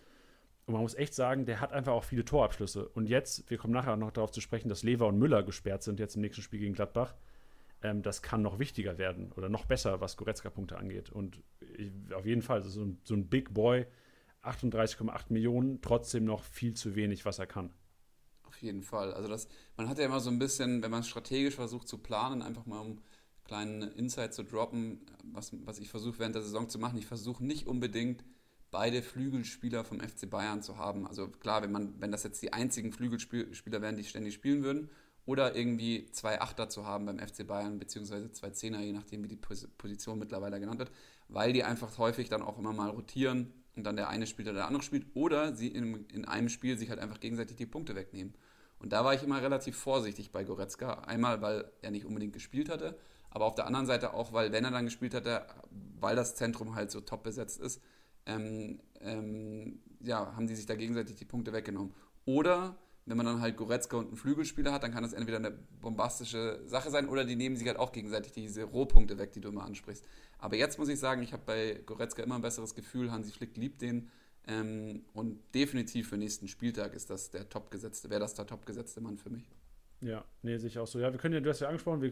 Und 0.67 0.73
man 0.73 0.83
muss 0.83 0.93
echt 0.93 1.15
sagen, 1.15 1.47
der 1.47 1.59
hat 1.59 1.73
einfach 1.73 1.93
auch 1.93 2.03
viele 2.03 2.23
Torabschlüsse. 2.23 2.87
Und 2.89 3.09
jetzt, 3.09 3.49
wir 3.49 3.57
kommen 3.57 3.73
nachher 3.73 3.95
noch 3.95 4.11
darauf 4.11 4.29
zu 4.29 4.41
sprechen, 4.41 4.69
dass 4.69 4.83
Lever 4.83 5.07
und 5.07 5.17
Müller 5.17 5.41
gesperrt 5.41 5.81
sind 5.81 5.99
jetzt 5.99 6.15
im 6.15 6.21
nächsten 6.21 6.43
Spiel 6.43 6.59
gegen 6.59 6.75
Gladbach. 6.75 7.15
Ähm, 7.81 8.03
das 8.03 8.21
kann 8.21 8.43
noch 8.43 8.59
wichtiger 8.59 8.99
werden 8.99 9.31
oder 9.31 9.49
noch 9.49 9.65
besser, 9.65 9.99
was 9.99 10.15
Goretzka-Punkte 10.15 10.77
angeht. 10.77 11.09
Und 11.09 11.41
ich, 11.77 11.91
auf 12.13 12.27
jeden 12.27 12.43
Fall, 12.43 12.61
so 12.61 12.83
ein, 12.83 12.99
so 13.05 13.15
ein 13.15 13.27
Big 13.27 13.55
Boy, 13.55 13.87
38,8 14.43 15.33
Millionen, 15.33 15.81
trotzdem 15.81 16.25
noch 16.25 16.43
viel 16.43 16.75
zu 16.75 16.95
wenig, 16.95 17.25
was 17.25 17.39
er 17.39 17.47
kann. 17.47 17.73
Jeden 18.63 18.81
Fall. 18.81 19.13
Also 19.13 19.27
das, 19.27 19.49
man 19.75 19.89
hat 19.89 19.99
ja 19.99 20.05
immer 20.05 20.21
so 20.21 20.29
ein 20.29 20.39
bisschen, 20.39 20.81
wenn 20.81 20.89
man 20.89 21.03
strategisch 21.03 21.55
versucht 21.55 21.87
zu 21.87 21.97
planen, 21.97 22.41
einfach 22.41 22.65
mal 22.65 22.79
um 22.79 22.87
einen 22.87 23.01
kleinen 23.43 23.81
Insight 23.91 24.33
zu 24.33 24.43
droppen, 24.43 25.01
was, 25.23 25.51
was 25.65 25.79
ich 25.79 25.89
versuche 25.89 26.19
während 26.19 26.35
der 26.35 26.43
Saison 26.43 26.69
zu 26.69 26.79
machen. 26.79 26.97
Ich 26.97 27.05
versuche 27.05 27.43
nicht 27.43 27.67
unbedingt 27.67 28.23
beide 28.71 29.03
Flügelspieler 29.03 29.83
vom 29.83 29.99
FC 29.99 30.29
Bayern 30.29 30.63
zu 30.63 30.77
haben. 30.77 31.05
Also 31.05 31.27
klar, 31.27 31.61
wenn 31.61 31.73
man, 31.73 31.99
wenn 31.99 32.11
das 32.11 32.23
jetzt 32.23 32.41
die 32.41 32.53
einzigen 32.53 32.93
Flügelspieler 32.93 33.81
wären, 33.81 33.97
die 33.97 34.05
ständig 34.05 34.33
spielen 34.33 34.63
würden, 34.63 34.89
oder 35.25 35.55
irgendwie 35.55 36.09
zwei 36.11 36.41
Achter 36.41 36.69
zu 36.69 36.85
haben 36.85 37.05
beim 37.05 37.19
FC 37.19 37.47
Bayern, 37.47 37.79
beziehungsweise 37.79 38.31
zwei 38.31 38.49
Zehner, 38.49 38.81
je 38.81 38.91
nachdem, 38.91 39.23
wie 39.23 39.29
die 39.29 39.37
Position 39.37 40.19
mittlerweile 40.19 40.59
genannt 40.59 40.79
wird, 40.79 40.91
weil 41.29 41.53
die 41.53 41.63
einfach 41.63 41.97
häufig 41.97 42.29
dann 42.29 42.41
auch 42.41 42.57
immer 42.57 42.73
mal 42.73 42.89
rotieren 42.89 43.53
und 43.75 43.85
dann 43.85 43.95
der 43.95 44.09
eine 44.09 44.27
spielt 44.27 44.47
oder 44.49 44.57
der 44.57 44.67
andere 44.67 44.83
spielt, 44.83 45.07
oder 45.13 45.55
sie 45.55 45.69
in, 45.69 46.05
in 46.07 46.25
einem 46.25 46.49
Spiel 46.49 46.77
sich 46.77 46.89
halt 46.89 46.99
einfach 46.99 47.19
gegenseitig 47.19 47.55
die 47.55 47.65
Punkte 47.65 47.95
wegnehmen. 47.95 48.33
Und 48.83 48.91
da 48.91 49.05
war 49.05 49.13
ich 49.13 49.23
immer 49.23 49.41
relativ 49.41 49.77
vorsichtig 49.77 50.33
bei 50.33 50.43
Goretzka. 50.43 50.95
Einmal, 51.05 51.41
weil 51.41 51.71
er 51.81 51.89
nicht 51.89 52.05
unbedingt 52.05 52.33
gespielt 52.33 52.67
hatte, 52.67 52.97
aber 53.29 53.45
auf 53.45 53.55
der 53.55 53.65
anderen 53.65 53.85
Seite 53.85 54.13
auch, 54.13 54.33
weil, 54.33 54.51
wenn 54.51 54.65
er 54.65 54.71
dann 54.71 54.83
gespielt 54.83 55.13
hatte, 55.13 55.47
weil 56.01 56.17
das 56.17 56.35
Zentrum 56.35 56.75
halt 56.75 56.91
so 56.91 56.99
top 56.99 57.23
besetzt 57.23 57.61
ist, 57.61 57.81
ähm, 58.25 58.81
ähm, 58.99 59.79
ja, 60.01 60.35
haben 60.35 60.47
die 60.47 60.55
sich 60.55 60.65
da 60.65 60.75
gegenseitig 60.75 61.15
die 61.15 61.23
Punkte 61.23 61.53
weggenommen. 61.53 61.93
Oder 62.25 62.75
wenn 63.05 63.15
man 63.15 63.25
dann 63.25 63.39
halt 63.39 63.55
Goretzka 63.55 63.95
und 63.95 64.07
einen 64.07 64.17
Flügelspieler 64.17 64.73
hat, 64.73 64.83
dann 64.83 64.91
kann 64.91 65.03
das 65.03 65.13
entweder 65.13 65.37
eine 65.37 65.51
bombastische 65.81 66.61
Sache 66.65 66.89
sein 66.89 67.07
oder 67.07 67.23
die 67.23 67.37
nehmen 67.37 67.55
sich 67.55 67.67
halt 67.67 67.77
auch 67.77 67.93
gegenseitig 67.93 68.33
diese 68.33 68.65
Rohpunkte 68.65 69.17
weg, 69.17 69.31
die 69.31 69.39
du 69.39 69.47
immer 69.47 69.63
ansprichst. 69.63 70.03
Aber 70.39 70.57
jetzt 70.57 70.77
muss 70.77 70.89
ich 70.89 70.99
sagen, 70.99 71.23
ich 71.23 71.31
habe 71.31 71.43
bei 71.45 71.81
Goretzka 71.85 72.21
immer 72.21 72.35
ein 72.35 72.41
besseres 72.41 72.75
Gefühl. 72.75 73.11
Hansi 73.11 73.31
Flick 73.31 73.55
liebt 73.55 73.81
den. 73.81 74.11
Ähm, 74.47 75.03
und 75.13 75.39
definitiv 75.55 76.09
für 76.09 76.17
nächsten 76.17 76.47
Spieltag 76.47 76.93
ist 76.93 77.09
das 77.09 77.29
der 77.31 77.47
topgesetzte, 77.49 78.09
wäre 78.09 78.19
das 78.19 78.33
der 78.33 78.45
topgesetzte 78.45 78.99
Mann 78.99 79.17
für 79.17 79.29
mich. 79.29 79.49
Ja, 80.01 80.25
nee, 80.41 80.57
sehe 80.57 80.67
ich 80.67 80.79
auch 80.79 80.87
so. 80.87 80.99
Ja, 80.99 81.13
wir 81.13 81.19
können 81.19 81.33
ja, 81.33 81.39
du 81.39 81.49
hast 81.49 81.61
ja 81.61 81.69
angesprochen, 81.69 82.01
wir, 82.01 82.11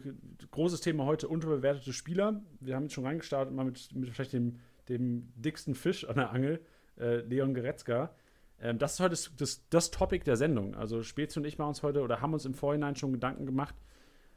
großes 0.50 0.80
Thema 0.80 1.04
heute, 1.04 1.28
unterbewertete 1.28 1.92
Spieler. 1.92 2.42
Wir 2.60 2.74
haben 2.74 2.84
jetzt 2.84 2.94
schon 2.94 3.04
reingestartet, 3.04 3.54
mal 3.54 3.64
mit, 3.64 3.94
mit 3.94 4.08
vielleicht 4.10 4.32
dem, 4.32 4.60
dem 4.88 5.30
dicksten 5.36 5.74
Fisch 5.74 6.08
an 6.08 6.16
der 6.16 6.30
Angel, 6.30 6.60
äh, 6.98 7.16
Leon 7.16 7.52
Goretzka. 7.52 8.14
Ähm, 8.62 8.78
das 8.78 8.94
ist 8.94 9.00
heute 9.00 9.10
das, 9.10 9.30
das, 9.36 9.68
das, 9.68 9.90
Topic 9.90 10.24
der 10.24 10.36
Sendung. 10.36 10.74
Also 10.74 11.02
Spezi 11.02 11.38
und 11.38 11.44
ich 11.44 11.58
machen 11.58 11.70
uns 11.70 11.82
heute 11.82 12.00
oder 12.00 12.22
haben 12.22 12.32
uns 12.32 12.46
im 12.46 12.54
Vorhinein 12.54 12.96
schon 12.96 13.12
Gedanken 13.12 13.44
gemacht, 13.44 13.74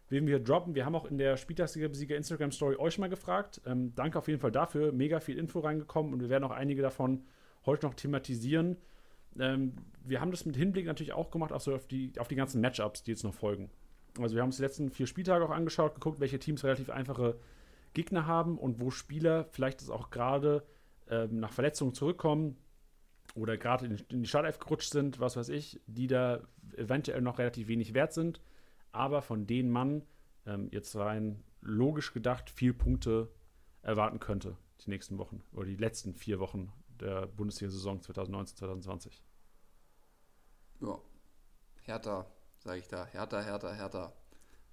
wen 0.10 0.28
wir 0.28 0.40
droppen. 0.40 0.76
Wir 0.76 0.86
haben 0.86 0.96
auch 0.96 1.06
in 1.06 1.18
der 1.18 1.38
Spieltagssieger-Besieger 1.38 2.18
Instagram-Story 2.18 2.76
euch 2.76 2.98
mal 2.98 3.10
gefragt. 3.10 3.62
Ähm, 3.66 3.94
danke 3.96 4.18
auf 4.18 4.28
jeden 4.28 4.42
Fall 4.42 4.52
dafür. 4.52 4.92
Mega 4.92 5.22
viel 5.22 5.38
Info 5.38 5.60
reingekommen 5.60 6.12
und 6.12 6.20
wir 6.20 6.30
werden 6.30 6.44
auch 6.44 6.52
einige 6.52 6.82
davon 6.82 7.24
heute 7.66 7.86
noch 7.86 7.94
thematisieren. 7.94 8.78
Ähm, 9.40 9.74
wir 10.04 10.22
haben 10.22 10.32
das 10.32 10.46
mit 10.46 10.56
Hinblick 10.56 10.86
natürlich 10.86 11.14
auch 11.14 11.32
gemacht, 11.32 11.52
auch 11.52 11.62
so 11.62 11.74
auf 11.76 11.88
die, 11.88 12.14
auf 12.20 12.28
die 12.28 12.36
ganzen 12.36 12.62
Matchups, 12.62 13.04
die 13.04 13.12
jetzt 13.12 13.24
noch 13.24 13.34
folgen. 13.34 13.70
Also 14.20 14.36
wir 14.36 14.42
haben 14.42 14.50
uns 14.50 14.58
die 14.58 14.64
letzten 14.64 14.90
vier 14.90 15.08
Spieltage 15.08 15.44
auch 15.46 15.52
angeschaut, 15.52 15.96
geguckt, 15.96 16.20
welche 16.20 16.40
Teams 16.40 16.64
relativ 16.64 16.90
einfache 16.90 17.38
Gegner 17.94 18.26
haben 18.26 18.58
und 18.58 18.80
wo 18.80 18.92
Spieler 18.92 19.46
vielleicht 19.52 19.90
auch 19.90 20.10
gerade 20.10 20.64
ähm, 21.10 21.40
nach 21.40 21.52
Verletzungen 21.52 21.94
zurückkommen 21.94 22.58
oder 23.36 23.58
gerade 23.58 23.86
in, 23.86 23.98
in, 24.10 24.24
die 24.24 24.30
Startelf 24.30 24.60
gerutscht 24.60 24.92
sind, 24.92 25.20
was 25.20 25.36
weiß 25.36 25.50
ich, 25.50 25.82
die 25.88 26.08
da 26.08 26.42
eventuell 26.78 27.22
noch 27.22 27.40
relativ 27.40 27.68
wenig 27.68 27.94
wert 27.94 28.14
sind, 28.14 28.42
aber 28.92 29.22
von 29.22 29.48
denen 29.48 29.70
man 29.70 30.04
ähm, 30.46 30.70
jetzt 30.72 30.96
rein 30.96 31.44
logisch 31.62 32.14
gedacht 32.14 32.50
viel 32.50 32.74
Punkte 32.74 33.30
erwarten 33.82 34.20
könnte 34.20 34.58
die 34.86 34.90
nächsten 34.90 35.18
Wochen 35.18 35.44
oder 35.54 35.66
die 35.66 35.76
letzten 35.76 36.14
vier 36.14 36.40
Wochen 36.40 36.72
der 37.02 37.28
Bundesliga-Saison 37.28 38.00
2019-2020. 38.00 39.22
Ja, 40.82 41.00
Hertha, 41.84 42.26
sage 42.60 42.80
ich 42.80 42.88
da. 42.88 43.06
Hertha, 43.06 43.42
Hertha, 43.42 43.74
Hertha. 43.74 44.14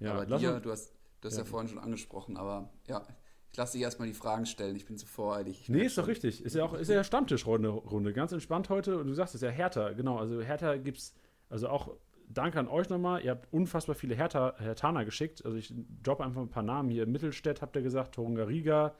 Ja, 0.00 0.14
aber 0.14 0.26
dir, 0.26 0.60
du 0.60 0.70
hast, 0.70 0.92
du 1.20 1.28
hast 1.28 1.34
ja. 1.34 1.40
ja. 1.40 1.44
vorhin 1.44 1.68
schon 1.68 1.78
angesprochen, 1.78 2.36
aber 2.36 2.70
ja, 2.86 3.06
ich 3.52 3.58
lasse 3.58 3.72
dich 3.72 3.82
erstmal 3.82 4.08
die 4.08 4.14
Fragen 4.14 4.46
stellen. 4.46 4.74
Ich 4.76 4.86
bin 4.86 4.96
zu 4.96 5.06
voreilig. 5.06 5.60
Ich 5.60 5.68
nee, 5.68 5.84
ist 5.84 5.98
doch 5.98 6.08
richtig. 6.08 6.42
Ist 6.42 6.56
ja 6.56 6.64
auch 6.64 6.72
ist 6.72 6.88
ja 6.88 7.04
Stammtischrunde. 7.04 7.68
Runde. 7.68 8.14
Ganz 8.14 8.32
entspannt 8.32 8.70
heute. 8.70 8.98
Und 8.98 9.08
du 9.08 9.12
sagst 9.14 9.34
es 9.34 9.42
ja 9.42 9.50
Hertha, 9.50 9.92
genau. 9.92 10.16
Also 10.18 10.40
Hertha 10.40 10.76
gibt 10.76 10.96
es, 10.98 11.14
also 11.50 11.68
auch 11.68 11.94
danke 12.28 12.58
an 12.58 12.66
euch 12.66 12.88
nochmal. 12.88 13.22
Ihr 13.22 13.32
habt 13.32 13.52
unfassbar 13.52 13.94
viele 13.94 14.14
Hertha, 14.14 14.54
Hertaner 14.56 15.04
geschickt. 15.04 15.44
Also 15.44 15.58
ich 15.58 15.74
droppe 16.02 16.24
einfach 16.24 16.40
ein 16.40 16.48
paar 16.48 16.62
Namen 16.62 16.88
hier. 16.88 17.06
Mittelstädt 17.06 17.60
habt 17.60 17.76
ihr 17.76 17.82
gesagt, 17.82 18.14
Torungariga, 18.14 18.94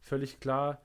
völlig 0.00 0.40
klar. 0.40 0.82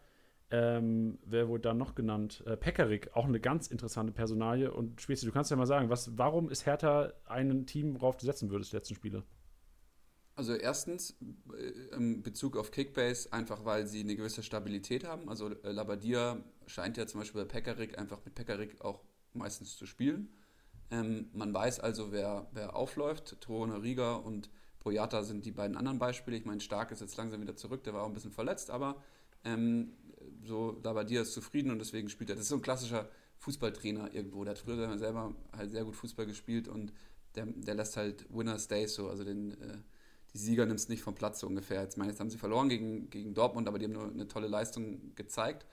Ähm, 0.50 1.20
wer 1.26 1.50
wurde 1.50 1.64
da 1.64 1.74
noch 1.74 1.94
genannt? 1.94 2.42
Äh, 2.46 2.56
Pekarik, 2.56 3.14
auch 3.14 3.26
eine 3.26 3.40
ganz 3.40 3.68
interessante 3.68 4.14
Personalie. 4.14 4.72
Und 4.72 5.02
Spezi, 5.02 5.26
du 5.26 5.32
kannst 5.32 5.52
ja 5.52 5.58
mal 5.58 5.66
sagen, 5.66 5.90
was, 5.90 6.18
warum 6.18 6.50
ist 6.50 6.66
Hertha 6.66 7.12
ein 7.26 7.66
Team, 7.66 7.96
worauf 7.96 8.16
du 8.16 8.26
setzen 8.26 8.50
würdest, 8.50 8.72
die 8.72 8.78
letzten 8.78 8.96
Spiele? 8.96 9.24
Also 10.36 10.54
erstens 10.54 11.18
äh, 11.58 11.96
in 11.96 12.22
Bezug 12.22 12.56
auf 12.56 12.72
Kickbase, 12.72 13.34
einfach 13.34 13.66
weil 13.66 13.88
sie 13.88 14.02
eine 14.02 14.16
gewisse 14.16 14.44
Stabilität 14.44 15.04
haben. 15.04 15.28
Also 15.30 15.50
äh, 15.50 15.72
Labadia 15.72 16.38
scheint 16.66 16.96
ja 16.96 17.08
zum 17.08 17.22
Beispiel 17.22 17.42
bei 17.42 17.48
Pekarik 17.48 17.98
einfach 17.98 18.24
mit 18.24 18.36
Pekarik 18.36 18.80
auch 18.82 19.04
meistens 19.34 19.76
zu 19.76 19.86
spielen. 19.86 20.30
Ähm, 20.92 21.30
man 21.34 21.54
weiß 21.54 21.82
also, 21.82 22.12
wer, 22.12 22.48
wer 22.54 22.76
aufläuft. 22.76 23.42
Torone 23.42 23.82
Riga 23.82 24.16
und 24.16 24.50
Boyata 24.80 25.24
sind 25.24 25.46
die 25.46 25.52
beiden 25.52 25.76
anderen 25.76 26.00
Beispiele. 26.00 26.38
Ich 26.38 26.46
meine, 26.46 26.62
Stark 26.62 26.92
ist 26.92 27.02
jetzt 27.02 27.18
langsam 27.18 27.42
wieder 27.42 27.58
zurück, 27.58 27.84
der 27.84 27.94
war 27.94 28.04
auch 28.04 28.08
ein 28.08 28.14
bisschen 28.14 28.32
verletzt, 28.32 28.70
aber 28.70 29.02
ähm, 29.44 29.94
so 30.44 30.80
Labadia 30.84 31.22
ist 31.22 31.34
zufrieden 31.34 31.72
und 31.72 31.80
deswegen 31.80 32.10
spielt 32.10 32.30
er. 32.30 32.36
Das 32.36 32.44
ist 32.44 32.50
so 32.50 32.56
ein 32.56 32.62
klassischer 32.62 33.10
Fußballtrainer 33.40 34.14
irgendwo. 34.14 34.44
Der 34.44 34.52
hat 34.52 34.60
früher 34.60 34.98
selber 34.98 35.34
halt 35.56 35.72
sehr 35.72 35.84
gut 35.84 35.96
Fußball 35.96 36.26
gespielt 36.26 36.68
und 36.68 36.94
der, 37.36 37.46
der 37.46 37.76
lässt 37.76 37.98
halt 37.98 38.26
Winner 38.30 38.58
stay 38.60 38.86
so, 38.88 39.10
also 39.10 39.24
den, 39.24 39.52
äh, 39.52 39.78
die 40.34 40.38
Sieger 40.38 40.66
nimmst 40.66 40.90
nicht 40.90 41.04
vom 41.04 41.16
Platz 41.16 41.40
so 41.40 41.48
ungefähr. 41.48 41.82
Jetzt 41.82 41.98
meine, 41.98 42.12
jetzt 42.12 42.20
haben 42.20 42.30
sie 42.30 42.38
verloren 42.38 42.70
gegen, 42.70 43.10
gegen 43.10 43.34
Dortmund, 43.34 43.68
aber 43.68 43.80
die 43.80 43.86
haben 43.86 43.94
nur 43.94 44.12
eine 44.12 44.28
tolle 44.28 44.48
Leistung 44.48 45.16
gezeigt. 45.16 45.66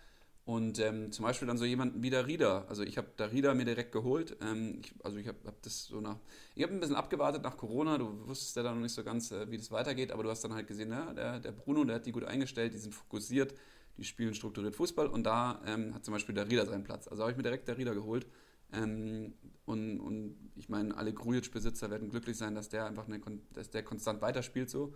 Und 0.46 0.78
ähm, 0.78 1.10
zum 1.10 1.24
Beispiel 1.24 1.48
dann 1.48 1.56
so 1.56 1.64
jemanden 1.64 2.02
wie 2.02 2.10
der 2.10 2.26
Rieder. 2.26 2.66
Also 2.68 2.82
ich 2.82 2.98
habe 2.98 3.08
der 3.18 3.32
Rieder 3.32 3.54
mir 3.54 3.64
direkt 3.64 3.92
geholt. 3.92 4.36
Ähm, 4.42 4.78
ich, 4.78 4.92
also 5.02 5.16
ich 5.16 5.26
habe 5.26 5.38
hab 5.46 5.62
das 5.62 5.86
so 5.86 6.02
nach. 6.02 6.18
Ich 6.54 6.62
habe 6.62 6.74
ein 6.74 6.80
bisschen 6.80 6.96
abgewartet 6.96 7.42
nach 7.42 7.56
Corona. 7.56 7.96
Du 7.96 8.26
wusstest 8.28 8.54
ja 8.56 8.62
dann 8.62 8.74
noch 8.74 8.82
nicht 8.82 8.92
so 8.92 9.02
ganz, 9.02 9.32
äh, 9.32 9.50
wie 9.50 9.56
das 9.56 9.70
weitergeht, 9.70 10.12
aber 10.12 10.22
du 10.22 10.28
hast 10.28 10.44
dann 10.44 10.52
halt 10.52 10.66
gesehen, 10.66 10.90
ja, 10.90 11.14
der, 11.14 11.40
der 11.40 11.52
Bruno, 11.52 11.82
der 11.84 11.96
hat 11.96 12.04
die 12.04 12.12
gut 12.12 12.24
eingestellt, 12.24 12.74
die 12.74 12.78
sind 12.78 12.94
fokussiert 12.94 13.54
die 13.96 14.04
spielen 14.04 14.34
strukturiert 14.34 14.76
Fußball 14.76 15.06
und 15.06 15.24
da 15.24 15.60
ähm, 15.66 15.94
hat 15.94 16.04
zum 16.04 16.12
Beispiel 16.12 16.34
der 16.34 16.50
Rieder 16.50 16.66
seinen 16.66 16.84
Platz. 16.84 17.08
Also 17.08 17.22
habe 17.22 17.32
ich 17.32 17.36
mir 17.36 17.42
direkt 17.42 17.68
der 17.68 17.78
Rieder 17.78 17.94
geholt. 17.94 18.26
Ähm, 18.72 19.34
und, 19.66 20.00
und 20.00 20.50
ich 20.56 20.68
meine, 20.68 20.96
alle 20.96 21.12
Grujic-Besitzer 21.12 21.90
werden 21.90 22.08
glücklich 22.08 22.36
sein, 22.36 22.54
dass 22.54 22.68
der 22.68 22.86
einfach 22.86 23.06
eine, 23.06 23.20
dass 23.52 23.70
der 23.70 23.82
konstant 23.82 24.20
weiterspielt 24.20 24.68
so. 24.68 24.94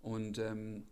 Und, 0.00 0.38
ähm, 0.38 0.86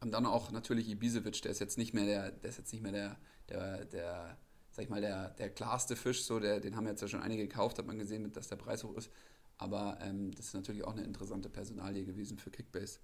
und 0.00 0.12
dann 0.12 0.26
auch 0.26 0.50
natürlich 0.50 0.88
Ibisevic, 0.88 1.42
der 1.42 1.52
ist 1.52 1.60
jetzt 1.60 1.78
nicht 1.78 1.94
mehr 1.94 2.06
der, 2.06 2.32
der 2.32 2.50
ist 2.50 2.58
jetzt 2.58 2.72
nicht 2.72 2.82
mehr 2.82 2.92
der, 2.92 3.16
der, 3.48 3.84
der 3.84 4.38
sag 4.74 4.84
ich 4.84 4.90
mal, 4.90 5.00
der, 5.00 5.30
der 5.30 5.50
klarste 5.50 5.94
Fisch, 5.94 6.24
so, 6.24 6.40
der, 6.40 6.58
den 6.58 6.74
haben 6.74 6.86
jetzt 6.88 7.00
ja 7.00 7.06
schon 7.06 7.22
einige 7.22 7.46
gekauft, 7.46 7.78
hat 7.78 7.86
man 7.86 7.98
gesehen, 7.98 8.32
dass 8.32 8.48
der 8.48 8.56
Preis 8.56 8.82
hoch 8.82 8.96
ist. 8.96 9.08
Aber 9.56 9.98
ähm, 10.00 10.32
das 10.32 10.46
ist 10.46 10.54
natürlich 10.54 10.82
auch 10.82 10.92
eine 10.92 11.04
interessante 11.04 11.48
Personalie 11.48 12.04
gewesen 12.04 12.38
für 12.38 12.50
Kickbase. 12.50 12.98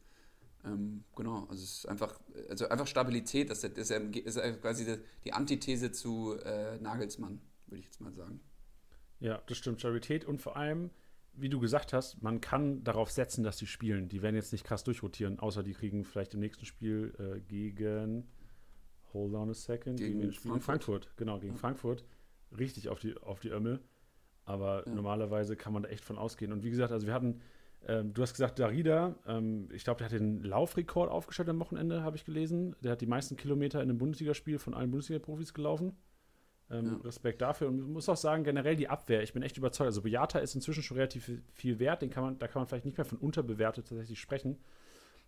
Ähm, 0.64 1.04
genau, 1.16 1.46
also 1.48 1.62
es 1.62 1.78
ist 1.78 1.86
einfach, 1.86 2.20
also 2.48 2.68
einfach 2.68 2.86
Stabilität, 2.86 3.50
das 3.50 3.64
ist, 3.64 3.90
ist 3.90 4.60
quasi 4.60 4.98
die 5.24 5.32
Antithese 5.32 5.90
zu 5.90 6.36
äh, 6.44 6.78
Nagelsmann, 6.78 7.40
würde 7.66 7.80
ich 7.80 7.86
jetzt 7.86 8.00
mal 8.00 8.12
sagen. 8.12 8.40
Ja, 9.20 9.42
das 9.46 9.58
stimmt, 9.58 9.80
Stabilität 9.80 10.24
und 10.24 10.40
vor 10.40 10.56
allem, 10.56 10.90
wie 11.32 11.48
du 11.48 11.60
gesagt 11.60 11.92
hast, 11.92 12.22
man 12.22 12.40
kann 12.40 12.84
darauf 12.84 13.10
setzen, 13.10 13.42
dass 13.42 13.58
sie 13.58 13.66
spielen. 13.66 14.08
Die 14.08 14.22
werden 14.22 14.36
jetzt 14.36 14.52
nicht 14.52 14.64
krass 14.64 14.84
durchrotieren, 14.84 15.38
außer 15.38 15.62
die 15.62 15.72
kriegen 15.72 16.04
vielleicht 16.04 16.34
im 16.34 16.40
nächsten 16.40 16.66
Spiel 16.66 17.14
äh, 17.18 17.40
gegen, 17.40 18.28
hold 19.12 19.34
on 19.34 19.50
a 19.50 19.54
second, 19.54 19.98
gegen, 19.98 20.20
gegen 20.20 20.32
Frankfurt. 20.32 20.64
Frankfurt. 20.64 21.16
Genau, 21.16 21.38
gegen 21.38 21.54
ja. 21.54 21.58
Frankfurt. 21.58 22.04
Richtig 22.58 22.88
auf 22.88 22.98
die, 22.98 23.16
auf 23.16 23.40
die 23.40 23.50
Ömmel. 23.50 23.80
Aber 24.44 24.86
ja. 24.86 24.94
normalerweise 24.94 25.56
kann 25.56 25.72
man 25.72 25.84
da 25.84 25.88
echt 25.88 26.04
von 26.04 26.18
ausgehen. 26.18 26.52
Und 26.52 26.64
wie 26.64 26.70
gesagt, 26.70 26.92
also 26.92 27.06
wir 27.06 27.14
hatten 27.14 27.40
ähm, 27.86 28.12
du 28.12 28.22
hast 28.22 28.32
gesagt, 28.32 28.58
Darida, 28.58 29.16
ähm, 29.26 29.68
ich 29.72 29.84
glaube, 29.84 29.98
der 29.98 30.06
hat 30.06 30.12
den 30.12 30.42
Laufrekord 30.42 31.10
aufgestellt 31.10 31.48
am 31.48 31.60
Wochenende, 31.60 32.02
habe 32.02 32.16
ich 32.16 32.24
gelesen. 32.24 32.76
Der 32.82 32.92
hat 32.92 33.00
die 33.00 33.06
meisten 33.06 33.36
Kilometer 33.36 33.82
in 33.82 33.88
einem 33.88 33.98
Bundesligaspiel 33.98 34.58
von 34.58 34.74
allen 34.74 34.90
Bundesliga-Profis 34.90 35.54
gelaufen. 35.54 35.96
Ähm, 36.70 36.86
ja. 36.86 36.96
Respekt 37.04 37.40
dafür. 37.40 37.68
Und 37.68 37.78
ich 37.78 37.86
muss 37.86 38.08
auch 38.08 38.16
sagen, 38.16 38.44
generell 38.44 38.76
die 38.76 38.88
Abwehr, 38.88 39.22
ich 39.22 39.32
bin 39.32 39.42
echt 39.42 39.56
überzeugt. 39.56 39.86
Also 39.86 40.02
Boyata 40.02 40.38
ist 40.38 40.54
inzwischen 40.54 40.82
schon 40.82 40.98
relativ 40.98 41.30
viel 41.52 41.78
wert, 41.78 42.02
den 42.02 42.10
kann 42.10 42.22
man, 42.22 42.38
da 42.38 42.46
kann 42.46 42.60
man 42.60 42.68
vielleicht 42.68 42.84
nicht 42.84 42.96
mehr 42.96 43.04
von 43.04 43.18
unterbewertet 43.18 43.88
tatsächlich 43.88 44.20
sprechen. 44.20 44.58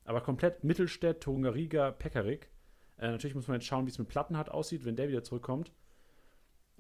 Aber 0.04 0.20
komplett 0.20 0.62
Mittelstädt, 0.62 1.20
Tongariga, 1.20 1.90
Pekarik. 1.90 2.50
Äh, 2.98 3.10
natürlich 3.10 3.34
muss 3.34 3.48
man 3.48 3.56
jetzt 3.56 3.66
schauen, 3.66 3.86
wie 3.86 3.90
es 3.90 3.98
mit 3.98 4.08
Plattenhardt 4.08 4.50
aussieht, 4.50 4.84
wenn 4.84 4.94
der 4.94 5.08
wieder 5.08 5.24
zurückkommt. 5.24 5.72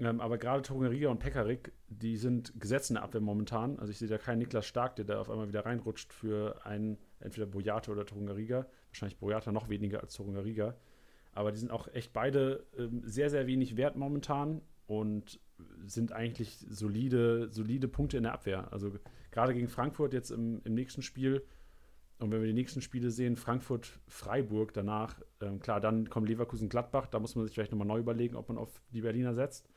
Ähm, 0.02 0.20
aber 0.20 0.36
gerade 0.36 0.62
Togeria 0.62 1.10
und 1.10 1.20
Pekarik, 1.20 1.72
die 1.88 2.16
sind 2.16 2.52
Gesetz 2.58 2.90
in 2.90 2.94
der 2.94 3.04
Abwehr 3.04 3.20
momentan. 3.20 3.78
Also 3.78 3.92
ich 3.92 3.98
sehe 3.98 4.08
da 4.08 4.18
keinen 4.18 4.38
Niklas 4.38 4.66
Stark, 4.66 4.96
der 4.96 5.04
da 5.04 5.20
auf 5.20 5.30
einmal 5.30 5.46
wieder 5.46 5.64
reinrutscht 5.64 6.12
für 6.12 6.66
einen, 6.66 6.98
entweder 7.20 7.46
Boyata 7.46 7.92
oder 7.92 8.04
Torungariga. 8.04 8.66
Wahrscheinlich 8.88 9.18
Boyata 9.18 9.52
noch 9.52 9.68
weniger 9.68 10.00
als 10.00 10.14
Torungariga. 10.14 10.76
Aber 11.34 11.52
die 11.52 11.58
sind 11.58 11.70
auch 11.70 11.86
echt 11.94 12.12
beide 12.12 12.66
ähm, 12.76 13.02
sehr, 13.04 13.30
sehr 13.30 13.46
wenig 13.46 13.76
wert 13.76 13.96
momentan 13.96 14.60
und 14.86 15.40
sind 15.84 16.12
eigentlich 16.12 16.58
solide, 16.68 17.48
solide 17.50 17.86
Punkte 17.86 18.16
in 18.16 18.24
der 18.24 18.32
Abwehr. 18.32 18.72
Also 18.72 18.92
gerade 19.30 19.54
gegen 19.54 19.68
Frankfurt 19.68 20.12
jetzt 20.12 20.30
im, 20.30 20.60
im 20.64 20.74
nächsten 20.74 21.02
Spiel. 21.02 21.44
Und 22.18 22.32
wenn 22.32 22.40
wir 22.40 22.48
die 22.48 22.54
nächsten 22.54 22.80
Spiele 22.80 23.10
sehen, 23.10 23.36
Frankfurt-Freiburg 23.36 24.72
danach, 24.74 25.20
ähm, 25.40 25.60
klar, 25.60 25.80
dann 25.80 26.10
kommt 26.10 26.28
Leverkusen-Gladbach, 26.28 27.06
da 27.06 27.20
muss 27.20 27.36
man 27.36 27.44
sich 27.44 27.54
vielleicht 27.54 27.70
nochmal 27.70 27.86
neu 27.86 27.98
überlegen, 27.98 28.34
ob 28.34 28.48
man 28.48 28.58
auf 28.58 28.82
die 28.90 29.00
Berliner 29.00 29.34
setzt. 29.34 29.68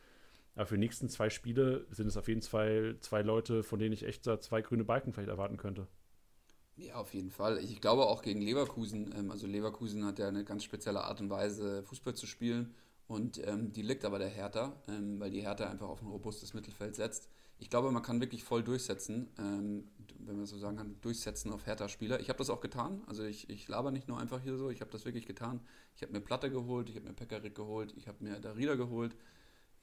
Aber 0.56 0.66
für 0.66 0.76
die 0.76 0.80
nächsten 0.80 1.10
zwei 1.10 1.30
Spiele 1.30 1.86
sind 1.92 2.08
es 2.08 2.18
auf 2.18 2.28
jeden 2.28 2.42
Fall 2.42 2.98
zwei 3.02 3.22
Leute, 3.22 3.64
von 3.64 3.80
denen 3.80 3.94
ich 3.94 4.04
echt 4.04 4.24
zwei 4.24 4.62
grüne 4.62 4.86
Balken 4.86 5.14
vielleicht 5.14 5.30
erwarten 5.30 5.58
könnte. 5.58 5.88
Ja, 6.78 6.96
auf 6.96 7.14
jeden 7.14 7.32
Fall. 7.32 7.60
Ich 7.60 7.80
glaube 7.80 8.06
auch 8.06 8.22
gegen 8.22 8.42
Leverkusen. 8.42 9.14
Ähm, 9.18 9.32
also 9.32 9.48
Leverkusen 9.48 10.06
hat 10.06 10.20
ja 10.20 10.28
eine 10.28 10.44
ganz 10.44 10.64
spezielle 10.64 11.04
Art 11.04 11.22
und 11.22 11.30
Weise, 11.30 11.84
Fußball 11.84 12.16
zu 12.16 12.28
spielen. 12.28 12.74
Und 13.08 13.40
ähm, 13.48 13.72
die 13.72 13.82
liegt 13.82 14.04
aber 14.04 14.20
der 14.20 14.30
Hertha, 14.30 14.74
ähm, 14.88 15.20
weil 15.20 15.30
die 15.32 15.42
Hertha 15.42 15.70
einfach 15.70 15.88
auf 15.88 16.02
ein 16.02 16.08
robustes 16.08 16.54
Mittelfeld 16.54 16.96
setzt. 16.96 17.30
Ich 17.60 17.70
glaube, 17.70 17.92
man 17.92 18.04
kann 18.04 18.20
wirklich 18.20 18.44
voll 18.44 18.64
durchsetzen, 18.64 19.30
ähm, 19.38 19.86
wenn 20.20 20.36
man 20.36 20.46
so 20.46 20.58
sagen 20.58 20.76
kann, 20.76 21.00
durchsetzen 21.02 21.54
auf 21.54 21.66
Hertha-Spieler. 21.66 22.20
Ich 22.20 22.28
habe 22.28 22.38
das 22.40 22.50
auch 22.50 22.60
getan. 22.60 23.04
Also 23.08 23.24
ich, 23.24 23.50
ich 23.50 23.68
laber 23.70 23.92
nicht 23.92 24.08
nur 24.10 24.20
einfach 24.20 24.42
hier 24.42 24.58
so, 24.58 24.70
ich 24.70 24.82
habe 24.82 24.92
das 24.92 25.06
wirklich 25.06 25.26
getan. 25.26 25.62
Ich 25.96 26.02
habe 26.02 26.12
mir 26.12 26.20
Platte 26.20 26.50
geholt, 26.52 26.90
ich 26.90 26.96
habe 26.98 27.08
mir 27.08 27.14
Pekarik 27.14 27.56
geholt, 27.56 27.94
ich 27.96 28.08
habe 28.08 28.22
mir 28.24 28.40
Darida 28.42 28.76
geholt. 28.76 29.16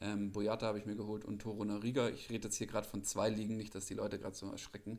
Ähm, 0.02 0.32
Boyata 0.32 0.66
habe 0.66 0.78
ich 0.78 0.86
mir 0.86 0.96
geholt 0.96 1.24
und 1.24 1.40
Toro 1.40 1.64
Nariga. 1.64 2.08
Ich 2.08 2.28
rede 2.30 2.48
jetzt 2.48 2.56
hier 2.56 2.66
gerade 2.66 2.86
von 2.86 3.04
zwei 3.04 3.30
Ligen, 3.30 3.56
nicht, 3.56 3.74
dass 3.74 3.86
die 3.86 3.94
Leute 3.94 4.18
gerade 4.18 4.34
so 4.34 4.50
erschrecken. 4.50 4.98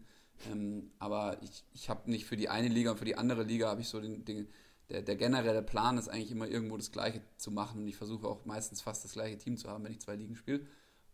Ähm, 0.51 0.91
aber 0.99 1.37
ich, 1.41 1.63
ich 1.73 1.89
habe 1.89 2.09
nicht 2.09 2.25
für 2.25 2.37
die 2.37 2.49
eine 2.49 2.69
Liga 2.69 2.91
und 2.91 2.97
für 2.97 3.05
die 3.05 3.17
andere 3.17 3.43
Liga 3.43 3.67
habe 3.67 3.81
ich 3.81 3.87
so 3.87 3.99
den, 3.99 4.25
den 4.25 4.47
der, 4.89 5.01
der, 5.01 5.15
generelle 5.15 5.63
Plan 5.63 5.97
ist 5.97 6.09
eigentlich 6.09 6.31
immer 6.31 6.47
irgendwo 6.47 6.77
das 6.77 6.91
Gleiche 6.91 7.21
zu 7.37 7.51
machen 7.51 7.81
und 7.81 7.87
ich 7.87 7.95
versuche 7.95 8.27
auch 8.27 8.45
meistens 8.45 8.81
fast 8.81 9.03
das 9.03 9.13
gleiche 9.13 9.37
Team 9.37 9.57
zu 9.57 9.69
haben, 9.69 9.83
wenn 9.83 9.91
ich 9.91 10.01
zwei 10.01 10.15
Ligen 10.15 10.35
spiele. 10.35 10.65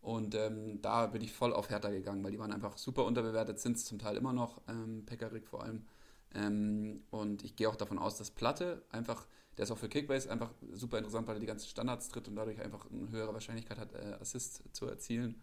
Und 0.01 0.33
ähm, 0.35 0.81
da 0.81 1.07
bin 1.07 1.21
ich 1.21 1.33
voll 1.33 1.53
auf 1.53 1.69
Hertha 1.69 1.89
gegangen, 1.89 2.23
weil 2.23 2.31
die 2.31 2.39
waren 2.39 2.53
einfach 2.53 2.77
super 2.77 3.05
unterbewertet, 3.05 3.59
sind 3.59 3.77
es 3.77 3.85
zum 3.85 3.99
Teil 3.99 4.17
immer 4.17 4.33
noch, 4.33 4.61
ähm, 4.67 5.05
Pekarik 5.05 5.45
vor 5.47 5.63
allem. 5.63 5.85
Ähm, 6.33 7.03
und 7.09 7.43
ich 7.43 7.55
gehe 7.55 7.69
auch 7.69 7.75
davon 7.75 7.99
aus, 7.99 8.17
dass 8.17 8.31
Platte 8.31 8.83
einfach, 8.91 9.27
der 9.59 9.63
ist 9.63 9.71
auch 9.71 9.77
für 9.77 9.89
Kickbase 9.89 10.31
einfach 10.31 10.53
super 10.71 10.99
interessant, 10.99 11.27
weil 11.27 11.35
er 11.35 11.41
die 11.41 11.45
ganzen 11.45 11.67
Standards 11.67 12.07
tritt 12.07 12.29
und 12.29 12.37
dadurch 12.37 12.61
einfach 12.61 12.89
eine 12.89 13.11
höhere 13.11 13.33
Wahrscheinlichkeit 13.33 13.77
hat, 13.77 13.93
äh, 13.93 14.15
Assists 14.21 14.63
zu 14.71 14.85
erzielen. 14.85 15.35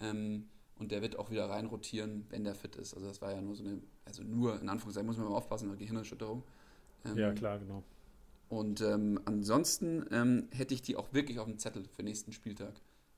Ähm, 0.00 0.48
und 0.80 0.90
der 0.90 1.00
wird 1.00 1.16
auch 1.16 1.30
wieder 1.30 1.48
reinrotieren, 1.48 2.26
wenn 2.30 2.42
der 2.42 2.56
fit 2.56 2.74
ist. 2.74 2.92
Also 2.92 3.06
das 3.06 3.22
war 3.22 3.30
ja 3.30 3.40
nur 3.40 3.54
so 3.54 3.62
eine, 3.62 3.80
also 4.04 4.24
nur 4.24 4.60
in 4.60 4.68
Anführungszeichen 4.68 5.06
muss 5.06 5.16
man 5.16 5.28
mal 5.28 5.36
aufpassen, 5.36 5.68
eine 5.68 5.78
Gehirnerschütterung. 5.78 6.42
Ähm, 7.04 7.16
ja, 7.16 7.32
klar, 7.34 7.60
genau. 7.60 7.84
Und 8.48 8.80
ähm, 8.80 9.20
ansonsten 9.26 10.06
ähm, 10.10 10.48
hätte 10.50 10.74
ich 10.74 10.82
die 10.82 10.96
auch 10.96 11.12
wirklich 11.12 11.38
auf 11.38 11.46
dem 11.46 11.56
Zettel 11.56 11.84
für 11.84 12.02
nächsten 12.02 12.32
Spieltag. 12.32 12.74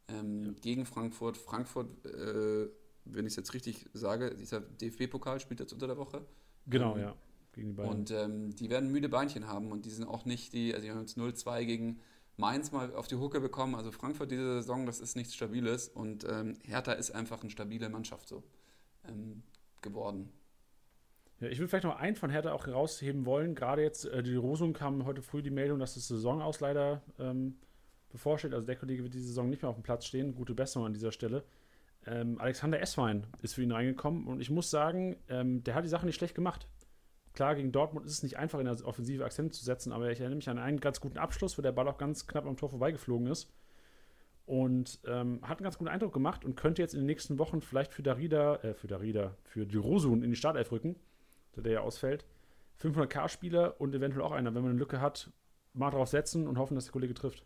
Ähm, 0.08 0.44
ja. 0.44 0.52
Gegen 0.60 0.84
Frankfurt. 0.84 1.38
Frankfurt, 1.38 2.04
äh, 2.04 2.68
wenn 3.06 3.24
ich 3.24 3.32
es 3.32 3.36
jetzt 3.36 3.54
richtig 3.54 3.88
sage, 3.94 4.34
dieser 4.34 4.60
DFB-Pokal 4.60 5.40
spielt 5.40 5.60
jetzt 5.60 5.72
unter 5.72 5.86
der 5.86 5.96
Woche. 5.96 6.20
Genau, 6.66 6.96
ähm, 6.96 7.00
ja. 7.00 7.16
Gegen 7.54 7.68
die 7.68 7.74
Bayern. 7.74 7.90
Und 7.90 8.10
ähm, 8.10 8.54
die 8.54 8.70
werden 8.70 8.90
müde 8.90 9.08
Beinchen 9.08 9.48
haben 9.48 9.72
und 9.72 9.84
die 9.86 9.90
sind 9.90 10.06
auch 10.06 10.24
nicht 10.24 10.52
die, 10.52 10.74
also 10.74 10.84
die 10.84 10.90
haben 10.90 11.00
jetzt 11.00 11.16
0-2 11.16 11.64
gegen 11.64 12.00
Mainz 12.36 12.72
mal 12.72 12.94
auf 12.94 13.06
die 13.06 13.16
Hucke 13.16 13.40
bekommen. 13.40 13.74
Also 13.74 13.92
Frankfurt 13.92 14.30
diese 14.30 14.54
Saison, 14.54 14.86
das 14.86 15.00
ist 15.00 15.16
nichts 15.16 15.34
Stabiles 15.34 15.88
und 15.88 16.24
ähm, 16.24 16.54
Hertha 16.64 16.92
ist 16.92 17.12
einfach 17.12 17.40
eine 17.40 17.50
stabile 17.50 17.88
Mannschaft 17.88 18.28
so 18.28 18.42
geworden. 19.82 20.32
Ja, 21.40 21.48
ich 21.48 21.58
würde 21.58 21.68
vielleicht 21.68 21.84
noch 21.84 21.96
einen 21.96 22.16
von 22.16 22.30
Hertha 22.30 22.52
auch 22.52 22.66
herausheben 22.66 23.26
wollen. 23.26 23.54
Gerade 23.54 23.82
jetzt, 23.82 24.06
äh, 24.06 24.22
die 24.22 24.34
Rosung 24.34 24.72
kam 24.72 25.04
heute 25.04 25.22
früh 25.22 25.42
die 25.42 25.50
Meldung, 25.50 25.78
dass 25.78 25.94
das 25.94 26.08
Saisonaus 26.08 26.60
leider 26.60 27.02
ähm, 27.18 27.56
bevorsteht. 28.10 28.54
Also 28.54 28.66
der 28.66 28.76
Kollege 28.76 29.02
wird 29.02 29.14
die 29.14 29.20
Saison 29.20 29.50
nicht 29.50 29.62
mehr 29.62 29.68
auf 29.68 29.76
dem 29.76 29.82
Platz 29.82 30.06
stehen. 30.06 30.34
Gute 30.34 30.54
Besserung 30.54 30.86
an 30.86 30.92
dieser 30.92 31.12
Stelle. 31.12 31.44
Ähm, 32.06 32.40
Alexander 32.40 32.80
Esswein 32.80 33.26
ist 33.42 33.54
für 33.54 33.62
ihn 33.62 33.72
reingekommen 33.72 34.26
und 34.26 34.40
ich 34.40 34.50
muss 34.50 34.70
sagen, 34.70 35.16
ähm, 35.28 35.64
der 35.64 35.74
hat 35.74 35.84
die 35.84 35.88
Sache 35.88 36.06
nicht 36.06 36.16
schlecht 36.16 36.34
gemacht. 36.34 36.66
Klar, 37.34 37.56
gegen 37.56 37.72
Dortmund 37.72 38.06
ist 38.06 38.12
es 38.12 38.22
nicht 38.22 38.38
einfach, 38.38 38.60
in 38.60 38.64
der 38.64 38.86
Offensive 38.86 39.24
Akzente 39.24 39.52
zu 39.58 39.64
setzen, 39.64 39.92
aber 39.92 40.10
ich 40.10 40.20
erinnere 40.20 40.36
mich 40.36 40.48
an 40.48 40.58
einen 40.58 40.80
ganz 40.80 41.00
guten 41.00 41.18
Abschluss, 41.18 41.58
wo 41.58 41.62
der 41.62 41.72
Ball 41.72 41.88
auch 41.88 41.98
ganz 41.98 42.26
knapp 42.26 42.46
am 42.46 42.56
Tor 42.56 42.70
vorbeigeflogen 42.70 43.26
ist. 43.26 43.52
Und 44.46 45.00
ähm, 45.06 45.40
hat 45.42 45.58
einen 45.58 45.64
ganz 45.64 45.78
guten 45.78 45.88
Eindruck 45.88 46.12
gemacht 46.12 46.44
und 46.44 46.54
könnte 46.54 46.82
jetzt 46.82 46.94
in 46.94 47.00
den 47.00 47.06
nächsten 47.06 47.38
Wochen 47.38 47.60
vielleicht 47.60 47.92
für 47.92 48.02
Darida, 48.02 48.56
äh, 48.56 48.74
für 48.74 48.86
Darida, 48.86 49.36
für 49.42 49.66
die 49.66 49.76
Rosun 49.76 50.22
in 50.22 50.30
die 50.30 50.36
Startelf 50.36 50.70
rücken 50.70 50.96
der 51.62 51.72
ja 51.72 51.80
ausfällt. 51.80 52.24
500k-Spieler 52.82 53.80
und 53.80 53.94
eventuell 53.94 54.24
auch 54.24 54.32
einer, 54.32 54.54
wenn 54.54 54.62
man 54.62 54.70
eine 54.72 54.78
Lücke 54.78 55.00
hat, 55.00 55.30
mal 55.72 55.90
drauf 55.90 56.08
setzen 56.08 56.46
und 56.46 56.58
hoffen, 56.58 56.74
dass 56.74 56.84
der 56.86 56.92
Kollege 56.92 57.14
trifft. 57.14 57.44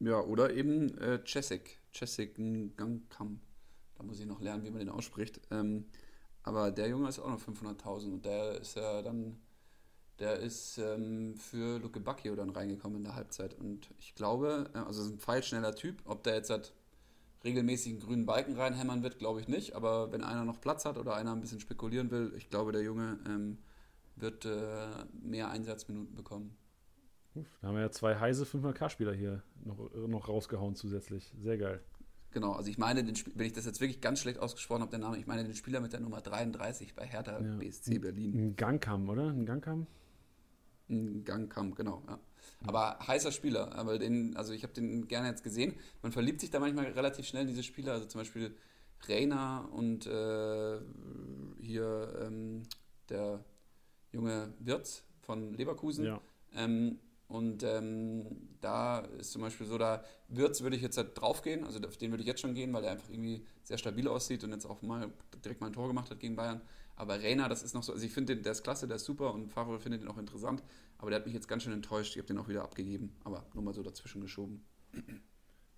Ja, 0.00 0.20
oder 0.20 0.52
eben 0.54 0.96
äh, 0.98 1.20
Cesek, 1.24 1.80
Cesek 1.92 2.36
Gangkam. 2.76 3.40
Da 3.96 4.04
muss 4.04 4.20
ich 4.20 4.26
noch 4.26 4.40
lernen, 4.40 4.64
wie 4.64 4.70
man 4.70 4.78
den 4.78 4.88
ausspricht. 4.88 5.40
Ähm, 5.50 5.86
aber 6.48 6.70
der 6.70 6.88
Junge 6.88 7.08
ist 7.08 7.18
auch 7.18 7.28
noch 7.28 7.40
500.000 7.40 8.12
und 8.12 8.24
der 8.24 8.60
ist 8.60 8.74
ja 8.74 9.02
dann, 9.02 9.38
der 10.18 10.38
ist 10.38 10.78
ähm, 10.78 11.36
für 11.36 11.78
Luke 11.78 12.00
Bacchio 12.00 12.34
dann 12.34 12.50
reingekommen 12.50 12.98
in 12.98 13.04
der 13.04 13.14
Halbzeit. 13.14 13.54
Und 13.54 13.90
ich 13.98 14.14
glaube, 14.14 14.70
also 14.72 15.02
ist 15.02 15.10
ein 15.10 15.18
pfeilschneller 15.18 15.74
Typ, 15.74 16.00
ob 16.04 16.22
der 16.22 16.36
jetzt 16.36 16.50
hat 16.50 16.72
regelmäßig 17.44 17.92
einen 17.92 18.00
grünen 18.00 18.26
Balken 18.26 18.56
reinhämmern 18.56 19.02
wird, 19.02 19.18
glaube 19.18 19.40
ich 19.40 19.48
nicht. 19.48 19.74
Aber 19.76 20.10
wenn 20.10 20.24
einer 20.24 20.44
noch 20.44 20.60
Platz 20.60 20.84
hat 20.84 20.98
oder 20.98 21.14
einer 21.14 21.32
ein 21.32 21.40
bisschen 21.40 21.60
spekulieren 21.60 22.10
will, 22.10 22.32
ich 22.36 22.48
glaube, 22.50 22.72
der 22.72 22.82
Junge 22.82 23.18
ähm, 23.26 23.58
wird 24.16 24.44
äh, 24.46 24.88
mehr 25.22 25.50
Einsatzminuten 25.50 26.14
bekommen. 26.16 26.56
Da 27.34 27.68
haben 27.68 27.74
wir 27.74 27.82
ja 27.82 27.90
zwei 27.90 28.16
heiße 28.16 28.44
500k-Spieler 28.44 29.12
hier 29.12 29.42
noch, 29.64 29.78
noch 30.08 30.28
rausgehauen 30.28 30.74
zusätzlich. 30.74 31.32
Sehr 31.38 31.58
geil. 31.58 31.80
Genau, 32.38 32.52
also 32.52 32.70
ich 32.70 32.78
meine, 32.78 33.02
den, 33.02 33.16
wenn 33.34 33.46
ich 33.46 33.52
das 33.52 33.66
jetzt 33.66 33.80
wirklich 33.80 34.00
ganz 34.00 34.20
schlecht 34.20 34.38
ausgesprochen 34.38 34.82
habe, 34.82 34.92
der 34.92 35.00
Name, 35.00 35.18
ich 35.18 35.26
meine 35.26 35.42
den 35.42 35.56
Spieler 35.56 35.80
mit 35.80 35.92
der 35.92 35.98
Nummer 35.98 36.20
33 36.20 36.94
bei 36.94 37.04
Hertha 37.04 37.40
ja. 37.40 37.56
BSC 37.56 37.98
Berlin. 37.98 38.32
Ein 38.32 38.54
Gangkam, 38.54 39.08
oder? 39.08 39.24
Ein 39.24 39.44
Gangkam? 39.44 39.88
Ein 40.88 41.24
Gangkam, 41.24 41.74
genau, 41.74 42.00
ja. 42.06 42.20
Aber 42.64 42.96
heißer 43.04 43.32
Spieler, 43.32 43.74
aber 43.74 43.98
den, 43.98 44.36
also 44.36 44.52
ich 44.52 44.62
habe 44.62 44.72
den 44.72 45.08
gerne 45.08 45.26
jetzt 45.26 45.42
gesehen. 45.42 45.74
Man 46.00 46.12
verliebt 46.12 46.40
sich 46.40 46.50
da 46.50 46.60
manchmal 46.60 46.84
relativ 46.84 47.26
schnell 47.26 47.42
in 47.42 47.48
diese 47.48 47.64
Spieler, 47.64 47.94
also 47.94 48.06
zum 48.06 48.20
Beispiel 48.20 48.54
Reina 49.08 49.62
und 49.72 50.06
äh, 50.06 50.78
hier 51.60 52.20
ähm, 52.24 52.62
der 53.08 53.44
junge 54.12 54.54
Wirtz 54.60 55.02
von 55.22 55.54
Leverkusen. 55.54 56.04
Ja. 56.04 56.20
Ähm, 56.54 57.00
und 57.28 57.62
ähm, 57.62 58.24
da 58.60 59.00
ist 59.00 59.32
zum 59.32 59.42
Beispiel 59.42 59.66
so, 59.66 59.76
da 59.76 60.02
Wirtz 60.28 60.62
würde 60.62 60.76
ich 60.76 60.82
jetzt 60.82 60.96
halt 60.96 61.18
draufgehen, 61.20 61.64
also 61.64 61.78
auf 61.86 61.98
den 61.98 62.10
würde 62.10 62.22
ich 62.22 62.26
jetzt 62.26 62.40
schon 62.40 62.54
gehen, 62.54 62.72
weil 62.72 62.84
er 62.84 62.92
einfach 62.92 63.10
irgendwie 63.10 63.44
sehr 63.62 63.76
stabil 63.76 64.08
aussieht 64.08 64.42
und 64.44 64.52
jetzt 64.52 64.64
auch 64.64 64.80
mal 64.80 65.12
direkt 65.44 65.60
mal 65.60 65.66
ein 65.66 65.74
Tor 65.74 65.88
gemacht 65.88 66.10
hat 66.10 66.20
gegen 66.20 66.36
Bayern. 66.36 66.62
Aber 66.96 67.22
Reina, 67.22 67.48
das 67.48 67.62
ist 67.62 67.74
noch 67.74 67.82
so, 67.82 67.92
also 67.92 68.04
ich 68.04 68.12
finde, 68.12 68.36
der 68.36 68.52
ist 68.52 68.64
klasse, 68.64 68.88
der 68.88 68.96
ist 68.96 69.04
super 69.04 69.32
und 69.32 69.52
Favre 69.52 69.78
findet 69.78 70.02
ihn 70.02 70.08
auch 70.08 70.18
interessant. 70.18 70.64
Aber 70.96 71.10
der 71.10 71.20
hat 71.20 71.26
mich 71.26 71.34
jetzt 71.34 71.46
ganz 71.46 71.62
schön 71.62 71.72
enttäuscht. 71.72 72.12
Ich 72.12 72.18
habe 72.18 72.26
den 72.26 72.38
auch 72.38 72.48
wieder 72.48 72.64
abgegeben. 72.64 73.14
Aber 73.22 73.46
nur 73.54 73.62
mal 73.62 73.72
so 73.72 73.84
dazwischen 73.84 74.20
geschoben. 74.20 74.64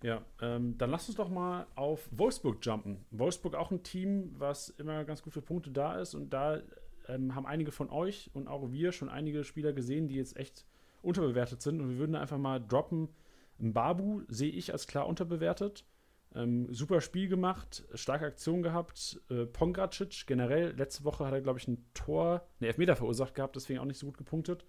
Ja, 0.01 0.25
ähm, 0.41 0.79
dann 0.79 0.89
lass 0.89 1.07
uns 1.07 1.17
doch 1.17 1.29
mal 1.29 1.67
auf 1.75 2.09
Wolfsburg 2.09 2.57
jumpen. 2.65 3.05
Wolfsburg 3.11 3.53
auch 3.53 3.69
ein 3.69 3.83
Team, 3.83 4.33
was 4.39 4.69
immer 4.69 5.05
ganz 5.05 5.21
gut 5.21 5.31
für 5.31 5.43
Punkte 5.43 5.69
da 5.69 5.99
ist. 5.99 6.15
Und 6.15 6.31
da 6.31 6.59
ähm, 7.07 7.35
haben 7.35 7.45
einige 7.45 7.71
von 7.71 7.91
euch 7.91 8.31
und 8.33 8.47
auch 8.47 8.71
wir 8.71 8.91
schon 8.93 9.09
einige 9.09 9.43
Spieler 9.43 9.73
gesehen, 9.73 10.07
die 10.07 10.15
jetzt 10.15 10.37
echt 10.37 10.65
unterbewertet 11.01 11.61
sind. 11.61 11.81
Und 11.81 11.89
wir 11.89 11.97
würden 11.97 12.15
einfach 12.15 12.37
mal 12.37 12.59
droppen. 12.59 13.09
Babu 13.57 14.23
sehe 14.27 14.51
ich 14.51 14.71
als 14.71 14.87
klar 14.87 15.07
unterbewertet. 15.07 15.85
Ähm, 16.33 16.73
super 16.73 17.01
Spiel 17.01 17.27
gemacht, 17.27 17.83
starke 17.93 18.25
Aktion 18.25 18.63
gehabt. 18.63 19.21
Äh, 19.29 19.45
Pongracic 19.45 20.25
generell, 20.27 20.71
letzte 20.77 21.03
Woche 21.03 21.25
hat 21.25 21.33
er, 21.33 21.41
glaube 21.41 21.59
ich, 21.59 21.67
ein 21.67 21.85
Tor, 21.93 22.47
ne, 22.59 22.67
Elfmeter 22.67 22.95
verursacht 22.95 23.35
gehabt, 23.35 23.55
deswegen 23.55 23.79
auch 23.79 23.85
nicht 23.85 23.99
so 23.99 24.05
gut 24.05 24.17
gepunktet. 24.17 24.65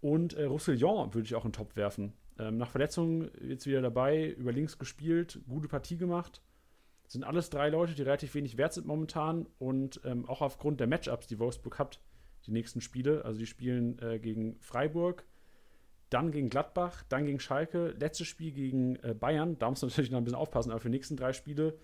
Und 0.00 0.34
äh, 0.34 0.44
Roussillon 0.44 1.14
würde 1.14 1.26
ich 1.26 1.34
auch 1.34 1.44
in 1.44 1.52
den 1.52 1.56
Top 1.56 1.76
werfen. 1.76 2.12
Ähm, 2.38 2.56
nach 2.58 2.70
Verletzung 2.70 3.30
jetzt 3.40 3.66
wieder 3.66 3.80
dabei, 3.80 4.30
über 4.30 4.52
links 4.52 4.78
gespielt, 4.78 5.40
gute 5.48 5.68
Partie 5.68 5.96
gemacht. 5.96 6.42
Sind 7.06 7.22
alles 7.22 7.50
drei 7.50 7.68
Leute, 7.68 7.94
die 7.94 8.02
relativ 8.02 8.34
wenig 8.34 8.56
wert 8.56 8.72
sind 8.72 8.86
momentan 8.86 9.46
und 9.58 10.00
ähm, 10.04 10.26
auch 10.26 10.40
aufgrund 10.40 10.80
der 10.80 10.88
Matchups, 10.88 11.28
die 11.28 11.38
Wolfsburg 11.38 11.78
hat, 11.78 12.00
die 12.46 12.50
nächsten 12.50 12.80
Spiele. 12.80 13.24
Also 13.24 13.38
die 13.38 13.46
spielen 13.46 13.98
äh, 14.00 14.18
gegen 14.18 14.58
Freiburg, 14.60 15.24
dann 16.10 16.30
gegen 16.30 16.50
Gladbach, 16.50 17.02
dann 17.08 17.26
gegen 17.26 17.40
Schalke, 17.40 17.94
letztes 17.98 18.26
Spiel 18.26 18.52
gegen 18.52 18.96
äh, 18.96 19.14
Bayern. 19.14 19.58
Da 19.58 19.70
muss 19.70 19.82
man 19.82 19.88
natürlich 19.90 20.10
noch 20.10 20.18
ein 20.18 20.24
bisschen 20.24 20.38
aufpassen, 20.38 20.70
aber 20.70 20.80
für 20.80 20.88
die 20.88 20.96
nächsten 20.96 21.16
drei 21.16 21.32
Spiele 21.32 21.78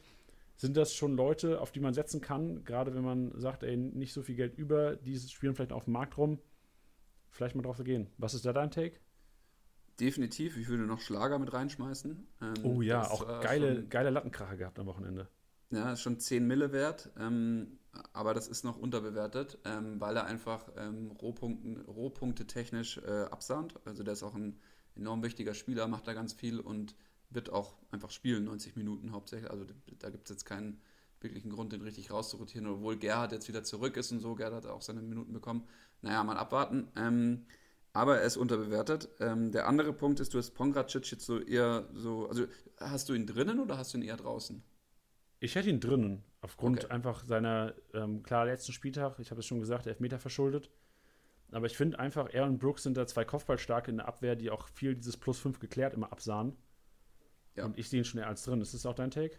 sind 0.56 0.76
das 0.76 0.94
schon 0.94 1.16
Leute, 1.16 1.60
auf 1.60 1.72
die 1.72 1.80
man 1.80 1.94
setzen 1.94 2.20
kann, 2.20 2.64
gerade 2.64 2.94
wenn 2.94 3.02
man 3.02 3.32
sagt, 3.40 3.62
ey, 3.62 3.76
nicht 3.76 4.12
so 4.12 4.22
viel 4.22 4.34
Geld 4.34 4.58
über, 4.58 4.96
die 4.96 5.18
spielen 5.18 5.54
vielleicht 5.54 5.72
auf 5.72 5.84
dem 5.84 5.94
Markt 5.94 6.18
rum 6.18 6.38
vielleicht 7.30 7.54
mal 7.54 7.62
drauf 7.62 7.82
gehen. 7.82 8.08
Was 8.18 8.34
ist 8.34 8.44
da 8.44 8.52
dein 8.52 8.70
Take? 8.70 8.96
Definitiv, 9.98 10.56
ich 10.56 10.68
würde 10.68 10.84
noch 10.84 11.00
Schlager 11.00 11.38
mit 11.38 11.52
reinschmeißen. 11.52 12.26
Ähm, 12.42 12.54
oh 12.62 12.82
ja, 12.82 13.08
auch 13.10 13.40
geile, 13.40 13.76
schon, 13.76 13.88
geile 13.90 14.10
Lattenkracher 14.10 14.56
gehabt 14.56 14.78
am 14.78 14.86
Wochenende. 14.86 15.28
Ja, 15.70 15.94
schon 15.96 16.18
10 16.18 16.46
Mille 16.46 16.72
wert, 16.72 17.10
ähm, 17.18 17.78
aber 18.12 18.34
das 18.34 18.48
ist 18.48 18.64
noch 18.64 18.76
unterbewertet, 18.76 19.58
ähm, 19.64 20.00
weil 20.00 20.16
er 20.16 20.26
einfach 20.26 20.68
ähm, 20.76 21.10
Rohpunkten, 21.10 21.80
Rohpunkte 21.82 22.46
technisch 22.46 22.98
äh, 22.98 23.24
absahnt. 23.24 23.74
Also 23.84 24.02
der 24.02 24.12
ist 24.12 24.22
auch 24.22 24.34
ein 24.34 24.58
enorm 24.94 25.22
wichtiger 25.22 25.54
Spieler, 25.54 25.88
macht 25.88 26.06
da 26.06 26.14
ganz 26.14 26.32
viel 26.32 26.60
und 26.60 26.94
wird 27.30 27.50
auch 27.50 27.76
einfach 27.90 28.10
spielen, 28.10 28.44
90 28.44 28.76
Minuten 28.76 29.12
hauptsächlich. 29.12 29.50
Also 29.50 29.66
da 29.98 30.10
gibt 30.10 30.24
es 30.24 30.30
jetzt 30.30 30.44
keinen 30.44 30.80
wirklichen 31.20 31.50
Grund, 31.50 31.72
den 31.72 31.82
richtig 31.82 32.10
rauszurotieren, 32.10 32.66
obwohl 32.66 32.96
Gerhard 32.96 33.32
jetzt 33.32 33.48
wieder 33.48 33.62
zurück 33.62 33.96
ist 33.96 34.10
und 34.12 34.20
so. 34.20 34.34
Gerhard 34.34 34.54
hat 34.54 34.66
auch 34.66 34.82
seine 34.82 35.02
Minuten 35.02 35.32
bekommen. 35.32 35.66
Naja, 36.02 36.24
mal 36.24 36.36
abwarten. 36.36 36.88
Ähm, 36.96 37.46
aber 37.92 38.18
er 38.18 38.26
ist 38.26 38.36
unterbewertet. 38.36 39.08
Ähm, 39.18 39.50
der 39.52 39.66
andere 39.66 39.92
Punkt 39.92 40.20
ist, 40.20 40.32
du 40.32 40.38
hast 40.38 40.52
Pongracic 40.52 41.10
jetzt 41.10 41.26
so 41.26 41.40
eher 41.40 41.88
so, 41.92 42.28
also 42.28 42.46
hast 42.78 43.08
du 43.08 43.14
ihn 43.14 43.26
drinnen 43.26 43.60
oder 43.60 43.78
hast 43.78 43.92
du 43.92 43.98
ihn 43.98 44.04
eher 44.04 44.16
draußen? 44.16 44.62
Ich 45.40 45.54
hätte 45.54 45.70
ihn 45.70 45.80
drinnen, 45.80 46.22
aufgrund 46.40 46.84
okay. 46.84 46.92
einfach 46.92 47.24
seiner, 47.24 47.74
ähm, 47.94 48.22
klar, 48.22 48.46
letzten 48.46 48.72
Spieltag, 48.72 49.18
ich 49.18 49.30
habe 49.30 49.40
es 49.40 49.46
schon 49.46 49.58
gesagt, 49.58 49.86
Elfmeter 49.86 50.18
verschuldet. 50.18 50.70
Aber 51.50 51.66
ich 51.66 51.76
finde 51.76 51.98
einfach, 51.98 52.28
er 52.30 52.44
und 52.44 52.58
Brooks 52.58 52.84
sind 52.84 52.96
da 52.96 53.06
zwei 53.06 53.24
Kopfballstarke 53.24 53.90
in 53.90 53.96
der 53.96 54.06
Abwehr, 54.06 54.36
die 54.36 54.50
auch 54.50 54.68
viel 54.68 54.94
dieses 54.94 55.16
Plus 55.16 55.40
5 55.40 55.58
geklärt 55.58 55.94
immer 55.94 56.12
absahen. 56.12 56.56
Ja. 57.56 57.64
Und 57.64 57.76
ich 57.76 57.88
sehe 57.88 58.00
ihn 58.00 58.04
schon 58.04 58.20
eher 58.20 58.28
als 58.28 58.44
drin. 58.44 58.60
Ist 58.60 58.74
das 58.74 58.86
auch 58.86 58.94
dein 58.94 59.10
Take? 59.10 59.36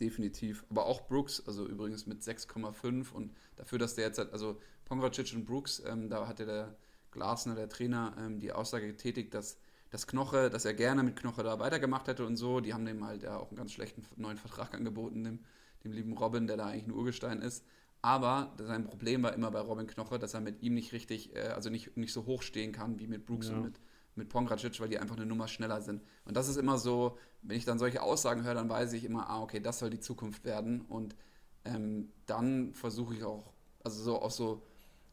definitiv. 0.00 0.64
Aber 0.70 0.86
auch 0.86 1.06
Brooks, 1.06 1.42
also 1.46 1.66
übrigens 1.66 2.06
mit 2.06 2.22
6,5 2.22 3.12
und 3.12 3.34
dafür, 3.56 3.78
dass 3.78 3.94
der 3.94 4.06
jetzt, 4.06 4.18
hat, 4.18 4.32
also 4.32 4.60
Pongracic 4.84 5.34
und 5.34 5.44
Brooks, 5.44 5.82
ähm, 5.86 6.08
da 6.08 6.26
hatte 6.26 6.46
der 6.46 6.76
Glasner, 7.10 7.54
der 7.54 7.68
Trainer, 7.68 8.14
ähm, 8.18 8.40
die 8.40 8.52
Aussage 8.52 8.86
getätigt, 8.86 9.34
dass 9.34 9.58
dass 9.90 10.06
Knoche, 10.06 10.50
dass 10.50 10.64
er 10.64 10.74
gerne 10.74 11.02
mit 11.02 11.16
Knoche 11.16 11.42
da 11.42 11.58
weitergemacht 11.58 12.08
hätte 12.08 12.26
und 12.26 12.36
so. 12.36 12.60
Die 12.60 12.74
haben 12.74 12.84
dem 12.84 13.04
halt 13.04 13.22
ja 13.22 13.36
auch 13.36 13.48
einen 13.48 13.56
ganz 13.56 13.72
schlechten 13.72 14.04
neuen 14.16 14.36
Vertrag 14.36 14.74
angeboten, 14.74 15.24
dem, 15.24 15.38
dem 15.84 15.92
lieben 15.92 16.12
Robin, 16.12 16.46
der 16.46 16.56
da 16.56 16.66
eigentlich 16.66 16.86
ein 16.86 16.92
Urgestein 16.92 17.40
ist. 17.40 17.64
Aber 18.00 18.54
sein 18.58 18.84
Problem 18.84 19.22
war 19.22 19.34
immer 19.34 19.50
bei 19.50 19.60
Robin 19.60 19.86
Knoche, 19.86 20.18
dass 20.18 20.34
er 20.34 20.40
mit 20.40 20.62
ihm 20.62 20.74
nicht 20.74 20.92
richtig, 20.92 21.34
äh, 21.34 21.48
also 21.48 21.70
nicht, 21.70 21.96
nicht 21.96 22.12
so 22.12 22.26
hoch 22.26 22.42
stehen 22.42 22.72
kann 22.72 22.98
wie 22.98 23.06
mit 23.06 23.26
Brooks 23.26 23.48
ja. 23.48 23.54
und 23.54 23.62
mit, 23.62 23.80
mit 24.14 24.28
Pongracic, 24.28 24.78
weil 24.80 24.88
die 24.88 24.98
einfach 24.98 25.16
eine 25.16 25.26
Nummer 25.26 25.48
schneller 25.48 25.80
sind. 25.80 26.02
Und 26.24 26.36
das 26.36 26.48
ist 26.48 26.56
immer 26.56 26.78
so, 26.78 27.18
wenn 27.42 27.56
ich 27.56 27.64
dann 27.64 27.78
solche 27.78 28.02
Aussagen 28.02 28.44
höre, 28.44 28.54
dann 28.54 28.68
weiß 28.68 28.92
ich 28.92 29.04
immer, 29.04 29.28
ah, 29.28 29.42
okay, 29.42 29.60
das 29.60 29.80
soll 29.80 29.90
die 29.90 30.00
Zukunft 30.00 30.44
werden. 30.44 30.82
Und 30.82 31.16
ähm, 31.64 32.12
dann 32.26 32.74
versuche 32.74 33.14
ich 33.14 33.24
auch, 33.24 33.52
also 33.82 34.02
so 34.02 34.22
auch 34.22 34.30
so 34.30 34.62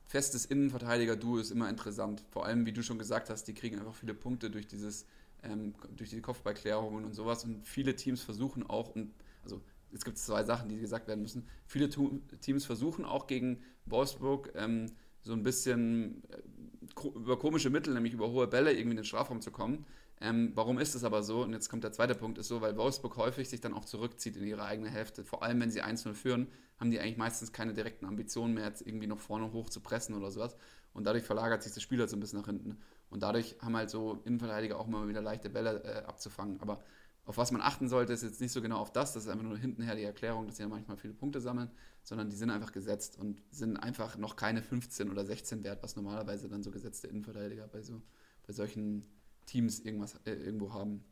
festes 0.06 0.46
Innenverteidiger-Duo 0.46 1.38
ist 1.38 1.52
immer 1.52 1.70
interessant. 1.70 2.24
Vor 2.32 2.46
allem, 2.46 2.66
wie 2.66 2.72
du 2.72 2.84
schon 2.84 3.00
gesagt 3.00 3.30
hast, 3.30 3.46
die 3.48 3.54
kriegen 3.54 3.80
einfach 3.80 3.96
viele 3.96 4.14
Punkte 4.14 4.50
durch 4.50 4.68
dieses, 4.68 5.06
ähm, 5.44 5.74
durch 5.96 6.10
die 6.10 6.22
Kopfballklärungen 6.22 7.06
und 7.06 7.14
sowas. 7.14 7.44
Und 7.44 7.66
viele 7.66 7.96
Teams 7.96 8.22
versuchen 8.22 8.64
auch, 8.64 8.96
und 8.96 9.12
also 9.44 9.62
es 9.92 10.04
gibt 10.04 10.18
zwei 10.18 10.44
Sachen, 10.44 10.70
die 10.70 10.78
gesagt 10.78 11.08
werden 11.08 11.22
müssen. 11.22 11.48
Viele 11.66 11.90
Teams 11.90 12.66
versuchen 12.66 13.06
auch 13.06 13.28
gegen 13.28 13.64
Wolfsburg 13.86 14.52
ähm, 14.56 14.92
so 15.22 15.34
ein 15.34 15.44
bisschen 15.44 16.24
äh, 16.30 17.08
über 17.08 17.40
komische 17.40 17.70
Mittel, 17.70 17.94
nämlich 17.94 18.14
über 18.14 18.30
hohe 18.30 18.48
Bälle, 18.48 18.72
irgendwie 18.72 18.92
in 18.92 18.98
den 18.98 19.06
Strafraum 19.06 19.42
zu 19.42 19.52
kommen. 19.52 19.86
Ähm, 20.22 20.52
warum 20.56 20.80
ist 20.80 20.96
es 20.96 21.04
aber 21.04 21.24
so? 21.24 21.44
Und 21.44 21.54
jetzt 21.54 21.70
kommt 21.70 21.84
der 21.84 21.92
zweite 21.92 22.16
Punkt, 22.16 22.38
ist 22.38 22.48
so, 22.48 22.62
weil 22.62 22.78
Wolfsburg 22.78 23.18
häufig 23.18 23.50
sich 23.50 23.60
dann 23.60 23.74
auch 23.74 23.86
zurückzieht 23.86 24.38
in 24.38 24.46
ihre 24.46 24.64
eigene 24.64 24.90
Hälfte. 24.90 25.26
Vor 25.26 25.44
allem, 25.44 25.60
wenn 25.60 25.70
sie 25.70 25.84
1-0 25.84 26.14
führen, 26.14 26.48
haben 26.80 26.92
die 26.92 27.00
eigentlich 27.00 27.18
meistens 27.18 27.52
keine 27.52 27.74
direkten 27.74 28.06
Ambitionen 28.06 28.54
mehr, 28.54 28.66
jetzt 28.66 28.86
irgendwie 28.86 29.08
noch 29.08 29.20
vorne 29.20 29.52
hoch 29.52 29.70
zu 29.70 29.82
pressen 29.82 30.16
oder 30.16 30.32
sowas. 30.32 30.56
Und 30.94 31.04
dadurch 31.04 31.24
verlagert 31.24 31.64
sich 31.64 31.74
das 31.74 31.84
Spiel 31.84 32.00
halt 32.00 32.10
so 32.10 32.16
ein 32.16 32.22
bisschen 32.22 32.40
nach 32.40 32.46
hinten. 32.46 32.78
Und 33.10 33.24
dadurch 33.24 33.58
haben 33.62 33.76
halt 33.76 33.90
so 33.90 34.22
Innenverteidiger 34.24 34.80
auch 34.80 34.88
mal 34.88 35.08
wieder 35.10 35.22
leichte 35.22 35.50
Bälle 35.50 35.84
äh, 35.84 36.06
abzufangen. 36.06 36.62
Aber 36.62 36.82
auf 37.26 37.38
was 37.38 37.52
man 37.52 37.62
achten 37.62 37.90
sollte, 37.90 38.14
ist 38.14 38.24
jetzt 38.24 38.40
nicht 38.40 38.52
so 38.52 38.62
genau 38.62 38.78
auf 38.78 38.94
das, 38.94 39.14
das 39.14 39.24
ist 39.24 39.30
einfach 39.30 39.44
nur 39.44 39.58
hintenher 39.58 39.96
die 39.96 40.04
Erklärung, 40.04 40.46
dass 40.46 40.58
sie 40.58 40.64
ja 40.64 40.70
manchmal 40.70 40.96
viele 40.96 41.14
Punkte 41.14 41.42
sammeln, 41.42 41.72
sondern 42.04 42.30
die 42.30 42.36
sind 42.36 42.52
einfach 42.52 42.72
gesetzt 42.72 43.18
und 43.18 43.42
sind 43.50 43.78
einfach 43.78 44.18
noch 44.18 44.36
keine 44.36 44.62
15 44.62 45.10
oder 45.10 45.26
16 45.26 45.64
wert, 45.64 45.82
was 45.82 45.96
normalerweise 45.96 46.48
dann 46.48 46.62
so 46.62 46.72
gesetzte 46.72 47.08
Innenverteidiger 47.08 47.68
bei, 47.68 47.82
so, 47.82 48.02
bei 48.46 48.54
solchen 48.54 49.06
Teams 49.46 49.80
irgendwas 49.80 50.16
äh, 50.26 50.32
irgendwo 50.32 50.74
haben. 50.74 51.04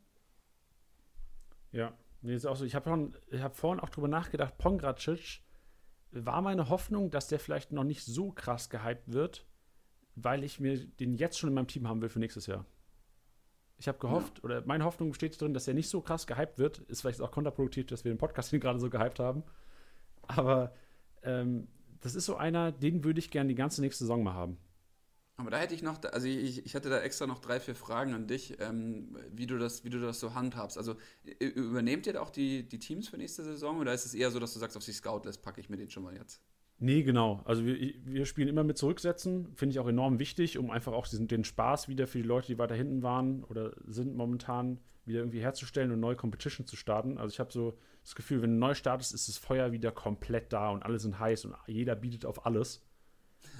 Ja, 1.71 1.97
nee, 2.21 2.35
ist 2.35 2.45
auch 2.45 2.55
so. 2.55 2.65
Ich 2.65 2.75
habe 2.75 3.11
hab 3.39 3.55
vorhin 3.55 3.79
auch 3.79 3.89
drüber 3.89 4.07
nachgedacht, 4.07 4.57
Pongracic 4.57 5.41
war 6.11 6.41
meine 6.41 6.69
Hoffnung, 6.69 7.09
dass 7.09 7.27
der 7.27 7.39
vielleicht 7.39 7.71
noch 7.71 7.83
nicht 7.83 8.05
so 8.05 8.31
krass 8.31 8.69
gehypt 8.69 9.11
wird, 9.11 9.45
weil 10.15 10.43
ich 10.43 10.59
mir 10.59 10.85
den 10.85 11.13
jetzt 11.13 11.39
schon 11.39 11.49
in 11.49 11.55
meinem 11.55 11.67
Team 11.67 11.87
haben 11.87 12.01
will 12.01 12.09
für 12.09 12.19
nächstes 12.19 12.45
Jahr. 12.45 12.65
Ich 13.77 13.87
habe 13.87 13.97
gehofft, 13.97 14.37
ja. 14.37 14.43
oder 14.43 14.65
meine 14.65 14.85
Hoffnung 14.85 15.09
besteht 15.09 15.41
darin, 15.41 15.53
dass 15.53 15.67
er 15.67 15.73
nicht 15.73 15.89
so 15.89 16.01
krass 16.01 16.27
gehypt 16.27 16.59
wird. 16.59 16.79
Ist 16.79 17.01
vielleicht 17.01 17.21
auch 17.21 17.31
kontraproduktiv, 17.31 17.87
dass 17.87 18.03
wir 18.03 18.13
den 18.13 18.19
Podcast 18.19 18.51
hier 18.51 18.59
gerade 18.59 18.79
so 18.79 18.89
gehypt 18.89 19.19
haben. 19.19 19.43
Aber 20.27 20.73
ähm, 21.23 21.67
das 21.99 22.15
ist 22.15 22.25
so 22.25 22.35
einer, 22.35 22.71
den 22.71 23.03
würde 23.03 23.19
ich 23.19 23.31
gerne 23.31 23.49
die 23.49 23.55
ganze 23.55 23.81
nächste 23.81 24.03
Saison 24.03 24.23
mal 24.23 24.33
haben. 24.33 24.57
Aber 25.43 25.51
da 25.51 25.57
hätte 25.57 25.75
ich 25.75 25.83
noch, 25.83 26.01
also 26.13 26.25
ich, 26.25 26.65
ich 26.65 26.73
hatte 26.73 26.89
da 26.89 27.01
extra 27.01 27.27
noch 27.27 27.39
drei, 27.39 27.59
vier 27.59 27.75
Fragen 27.75 28.13
an 28.13 28.27
dich, 28.27 28.61
ähm, 28.61 29.17
wie, 29.29 29.45
du 29.45 29.57
das, 29.57 29.83
wie 29.83 29.89
du 29.89 29.99
das 29.99 30.21
so 30.21 30.33
handhabst. 30.33 30.77
Also 30.77 30.95
übernehmt 31.39 32.07
ihr 32.07 32.21
auch 32.21 32.29
die, 32.29 32.65
die 32.65 32.79
Teams 32.79 33.09
für 33.09 33.17
nächste 33.17 33.43
Saison 33.43 33.79
oder 33.79 33.93
ist 33.93 34.05
es 34.05 34.13
eher 34.13 34.31
so, 34.31 34.39
dass 34.39 34.53
du 34.53 34.59
sagst, 34.59 34.77
auf 34.77 34.85
die 34.85 34.93
Scout-List 34.93 35.41
packe 35.41 35.59
ich 35.59 35.69
mir 35.69 35.75
den 35.75 35.89
schon 35.89 36.03
mal 36.03 36.15
jetzt? 36.15 36.41
Nee, 36.79 37.03
genau. 37.03 37.41
Also 37.43 37.65
wir, 37.65 37.77
wir 38.05 38.25
spielen 38.25 38.47
immer 38.47 38.63
mit 38.63 38.77
Zurücksetzen, 38.77 39.53
finde 39.53 39.73
ich 39.73 39.79
auch 39.79 39.87
enorm 39.87 40.17
wichtig, 40.19 40.57
um 40.57 40.71
einfach 40.71 40.93
auch 40.93 41.07
diesen, 41.07 41.27
den 41.27 41.43
Spaß 41.43 41.89
wieder 41.89 42.07
für 42.07 42.19
die 42.19 42.27
Leute, 42.27 42.47
die 42.47 42.57
weiter 42.57 42.75
hinten 42.75 43.03
waren 43.03 43.43
oder 43.43 43.73
sind 43.85 44.15
momentan, 44.15 44.79
wieder 45.05 45.19
irgendwie 45.19 45.41
herzustellen 45.41 45.91
und 45.91 45.99
neue 45.99 46.15
Competition 46.15 46.65
zu 46.65 46.77
starten. 46.77 47.17
Also 47.17 47.33
ich 47.33 47.39
habe 47.41 47.51
so 47.51 47.77
das 48.03 48.15
Gefühl, 48.15 48.41
wenn 48.41 48.51
du 48.51 48.57
neu 48.57 48.73
startest, 48.73 49.13
ist 49.13 49.27
das 49.27 49.37
Feuer 49.37 49.73
wieder 49.73 49.91
komplett 49.91 50.53
da 50.53 50.69
und 50.69 50.83
alle 50.83 50.97
sind 50.97 51.19
heiß 51.19 51.43
und 51.43 51.55
jeder 51.67 51.95
bietet 51.95 52.25
auf 52.25 52.45
alles. 52.45 52.85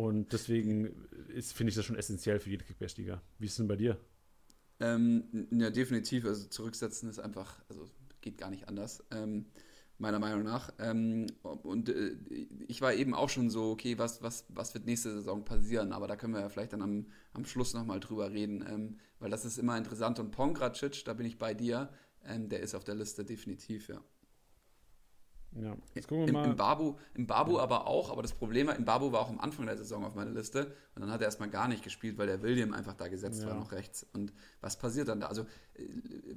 Und 0.00 0.32
deswegen 0.32 0.94
finde 1.40 1.68
ich 1.68 1.76
das 1.76 1.84
schon 1.84 1.96
essentiell 1.96 2.40
für 2.40 2.48
jede 2.48 2.64
Kickbase-Liga. 2.64 3.20
Wie 3.38 3.44
ist 3.44 3.52
es 3.52 3.56
denn 3.58 3.68
bei 3.68 3.76
dir? 3.76 3.98
Ähm, 4.80 5.46
ja, 5.50 5.68
definitiv. 5.68 6.24
Also 6.24 6.48
zurücksetzen 6.48 7.10
ist 7.10 7.18
einfach, 7.18 7.62
also 7.68 7.86
geht 8.22 8.38
gar 8.38 8.48
nicht 8.48 8.66
anders. 8.66 9.04
Ähm, 9.10 9.44
meiner 9.98 10.18
Meinung 10.18 10.42
nach. 10.42 10.72
Ähm, 10.78 11.26
und 11.42 11.90
äh, 11.90 12.16
ich 12.66 12.80
war 12.80 12.94
eben 12.94 13.12
auch 13.14 13.28
schon 13.28 13.50
so, 13.50 13.72
okay, 13.72 13.98
was, 13.98 14.22
was, 14.22 14.46
was 14.48 14.72
wird 14.72 14.86
nächste 14.86 15.12
Saison 15.12 15.44
passieren? 15.44 15.92
Aber 15.92 16.08
da 16.08 16.16
können 16.16 16.32
wir 16.32 16.40
ja 16.40 16.48
vielleicht 16.48 16.72
dann 16.72 16.80
am, 16.80 17.06
am 17.34 17.44
Schluss 17.44 17.74
nochmal 17.74 18.00
drüber 18.00 18.30
reden, 18.30 18.64
ähm, 18.66 18.98
weil 19.18 19.30
das 19.30 19.44
ist 19.44 19.58
immer 19.58 19.76
interessant. 19.76 20.18
Und 20.18 20.30
Pongracic, 20.30 21.04
da 21.04 21.12
bin 21.12 21.26
ich 21.26 21.36
bei 21.36 21.52
dir, 21.52 21.90
ähm, 22.24 22.48
der 22.48 22.60
ist 22.60 22.74
auf 22.74 22.84
der 22.84 22.94
Liste 22.94 23.22
definitiv, 23.22 23.88
ja. 23.88 24.02
Ja, 25.52 25.76
jetzt 25.94 26.06
gucken 26.06 26.26
wir 26.26 26.32
mal. 26.32 26.44
Im, 26.44 26.56
Babu, 26.56 26.94
im 27.14 27.26
Babu 27.26 27.56
ja. 27.56 27.62
aber 27.62 27.86
auch, 27.86 28.10
aber 28.10 28.22
das 28.22 28.32
Problem 28.32 28.68
war, 28.68 28.76
im 28.76 28.84
Babu 28.84 29.10
war 29.10 29.20
auch 29.20 29.30
am 29.30 29.40
Anfang 29.40 29.66
der 29.66 29.76
Saison 29.76 30.04
auf 30.04 30.14
meiner 30.14 30.30
Liste 30.30 30.74
und 30.94 31.02
dann 31.02 31.10
hat 31.10 31.20
er 31.20 31.26
erstmal 31.26 31.50
gar 31.50 31.66
nicht 31.66 31.82
gespielt, 31.82 32.18
weil 32.18 32.28
der 32.28 32.42
William 32.42 32.72
einfach 32.72 32.94
da 32.94 33.08
gesetzt 33.08 33.42
ja. 33.42 33.48
war, 33.48 33.54
noch 33.54 33.72
rechts. 33.72 34.06
Und 34.12 34.32
was 34.60 34.78
passiert 34.78 35.08
dann 35.08 35.20
da? 35.20 35.26
Also, 35.26 35.42
äh, 35.74 35.84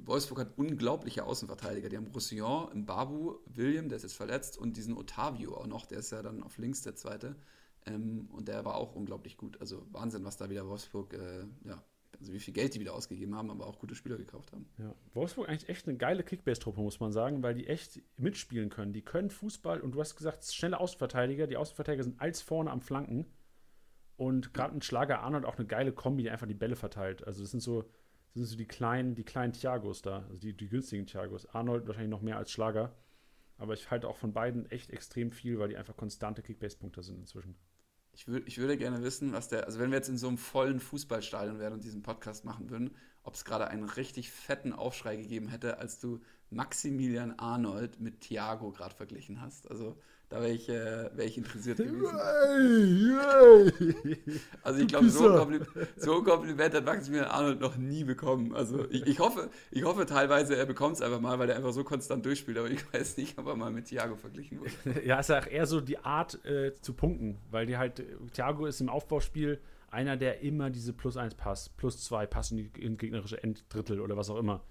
Wolfsburg 0.04 0.40
hat 0.40 0.48
unglaubliche 0.56 1.24
Außenverteidiger. 1.24 1.88
Die 1.88 1.96
haben 1.96 2.08
Roussillon, 2.08 2.72
im 2.72 2.86
Babu, 2.86 3.36
William, 3.46 3.88
der 3.88 3.96
ist 3.96 4.02
jetzt 4.02 4.16
verletzt 4.16 4.58
und 4.58 4.76
diesen 4.76 4.96
Otavio 4.96 5.56
auch 5.56 5.66
noch, 5.66 5.86
der 5.86 5.98
ist 5.98 6.10
ja 6.10 6.22
dann 6.22 6.42
auf 6.42 6.58
links 6.58 6.82
der 6.82 6.96
zweite. 6.96 7.36
Ähm, 7.86 8.28
und 8.32 8.48
der 8.48 8.64
war 8.64 8.74
auch 8.74 8.94
unglaublich 8.94 9.36
gut. 9.36 9.60
Also 9.60 9.86
Wahnsinn, 9.92 10.24
was 10.24 10.38
da 10.38 10.50
wieder 10.50 10.66
Wolfsburg 10.66 11.12
äh, 11.12 11.46
ja, 11.68 11.82
also 12.18 12.32
wie 12.32 12.40
viel 12.40 12.54
Geld 12.54 12.74
die 12.74 12.80
wieder 12.80 12.94
ausgegeben 12.94 13.34
haben, 13.34 13.50
aber 13.50 13.66
auch 13.66 13.78
gute 13.78 13.94
Spieler 13.94 14.16
gekauft 14.16 14.52
haben. 14.52 14.66
Ja. 14.78 14.94
Wolfsburg 15.12 15.48
eigentlich 15.48 15.68
echt 15.68 15.88
eine 15.88 15.96
geile 15.96 16.22
Kickbase-Truppe, 16.22 16.80
muss 16.80 17.00
man 17.00 17.12
sagen, 17.12 17.42
weil 17.42 17.54
die 17.54 17.66
echt 17.66 18.00
mitspielen 18.16 18.70
können. 18.70 18.92
Die 18.92 19.02
können 19.02 19.30
Fußball 19.30 19.80
und 19.80 19.92
du 19.92 20.00
hast 20.00 20.16
gesagt, 20.16 20.44
schnelle 20.44 20.80
Außenverteidiger. 20.80 21.46
Die 21.46 21.56
Außenverteidiger 21.56 22.04
sind 22.04 22.20
als 22.20 22.42
vorne 22.42 22.70
am 22.70 22.80
Flanken. 22.80 23.26
Und 24.16 24.54
gerade 24.54 24.74
ein 24.74 24.82
Schlager 24.82 25.20
Arnold 25.20 25.44
auch 25.44 25.56
eine 25.56 25.66
geile 25.66 25.92
Kombi, 25.92 26.22
die 26.22 26.30
einfach 26.30 26.46
die 26.46 26.54
Bälle 26.54 26.76
verteilt. 26.76 27.26
Also 27.26 27.42
das 27.42 27.50
sind 27.50 27.60
so, 27.60 27.82
das 27.82 28.34
sind 28.34 28.46
so 28.46 28.56
die 28.56 28.66
kleinen, 28.66 29.14
die 29.14 29.24
kleinen 29.24 29.52
Thiagos 29.52 30.02
da, 30.02 30.24
also 30.28 30.38
die, 30.38 30.56
die 30.56 30.68
günstigen 30.68 31.06
Thiagos. 31.06 31.46
Arnold 31.46 31.86
wahrscheinlich 31.86 32.10
noch 32.10 32.22
mehr 32.22 32.36
als 32.36 32.50
Schlager. 32.50 32.94
Aber 33.56 33.74
ich 33.74 33.90
halte 33.90 34.08
auch 34.08 34.16
von 34.16 34.32
beiden 34.32 34.70
echt 34.70 34.90
extrem 34.90 35.30
viel, 35.30 35.58
weil 35.58 35.68
die 35.68 35.76
einfach 35.76 35.96
konstante 35.96 36.42
Kickbase-Punkte 36.42 37.02
sind 37.02 37.18
inzwischen. 37.18 37.56
Ich, 38.14 38.28
würd, 38.28 38.46
ich 38.46 38.58
würde 38.58 38.76
gerne 38.76 39.02
wissen, 39.02 39.32
was 39.32 39.48
der, 39.48 39.66
also 39.66 39.78
wenn 39.80 39.90
wir 39.90 39.98
jetzt 39.98 40.08
in 40.08 40.18
so 40.18 40.28
einem 40.28 40.38
vollen 40.38 40.80
Fußballstadion 40.80 41.58
wären 41.58 41.72
und 41.72 41.84
diesen 41.84 42.02
Podcast 42.02 42.44
machen 42.44 42.70
würden, 42.70 42.94
ob 43.24 43.34
es 43.34 43.44
gerade 43.44 43.68
einen 43.68 43.84
richtig 43.84 44.30
fetten 44.30 44.72
Aufschrei 44.72 45.16
gegeben 45.16 45.48
hätte, 45.48 45.78
als 45.78 45.98
du 45.98 46.20
Maximilian 46.50 47.38
Arnold 47.38 48.00
mit 48.00 48.20
Thiago 48.20 48.70
gerade 48.70 48.94
verglichen 48.94 49.40
hast. 49.40 49.68
Also 49.70 49.96
da 50.28 50.40
wäre 50.40 50.52
ich, 50.52 50.68
äh, 50.68 51.10
wär 51.16 51.24
ich 51.26 51.38
interessiert 51.38 51.78
gewesen. 51.78 52.08
also 54.62 54.80
ich 54.80 54.88
glaube, 54.88 55.08
so, 55.10 55.28
ein 55.28 55.38
Kompliment, 55.38 55.68
so 55.96 56.18
ein 56.18 56.24
Kompliment 56.24 56.74
hat 56.74 56.84
Maximilian 56.84 57.28
Arnold 57.28 57.60
noch 57.60 57.76
nie 57.76 58.04
bekommen. 58.04 58.54
Also 58.54 58.88
ich, 58.90 59.06
ich 59.06 59.18
hoffe, 59.18 59.50
ich 59.70 59.84
hoffe 59.84 60.06
teilweise, 60.06 60.56
er 60.56 60.66
bekommt 60.66 60.96
es 60.96 61.02
einfach 61.02 61.20
mal, 61.20 61.38
weil 61.38 61.50
er 61.50 61.56
einfach 61.56 61.72
so 61.72 61.84
konstant 61.84 62.24
durchspielt, 62.24 62.58
aber 62.58 62.70
ich 62.70 62.92
weiß 62.92 63.16
nicht, 63.16 63.38
ob 63.38 63.46
er 63.46 63.56
mal 63.56 63.70
mit 63.70 63.86
Thiago 63.86 64.16
verglichen 64.16 64.60
wurde. 64.60 64.72
ja, 65.04 65.20
ist 65.20 65.30
ja 65.30 65.40
auch 65.40 65.46
eher 65.46 65.66
so 65.66 65.80
die 65.80 65.98
Art 65.98 66.44
äh, 66.44 66.74
zu 66.80 66.94
punkten, 66.94 67.38
weil 67.50 67.66
die 67.66 67.76
halt, 67.76 68.02
Thiago 68.32 68.66
ist 68.66 68.80
im 68.80 68.88
Aufbauspiel 68.88 69.60
einer, 69.94 70.16
der 70.16 70.40
immer 70.40 70.70
diese 70.70 70.92
Plus 70.92 71.16
1 71.16 71.36
Pass, 71.36 71.70
Plus 71.70 72.02
2 72.04 72.26
Pass 72.26 72.50
in, 72.50 72.58
die, 72.58 72.70
in 72.78 72.98
gegnerische 72.98 73.42
Enddrittel 73.42 74.00
oder 74.00 74.16
was 74.16 74.28
auch 74.28 74.38
immer 74.38 74.64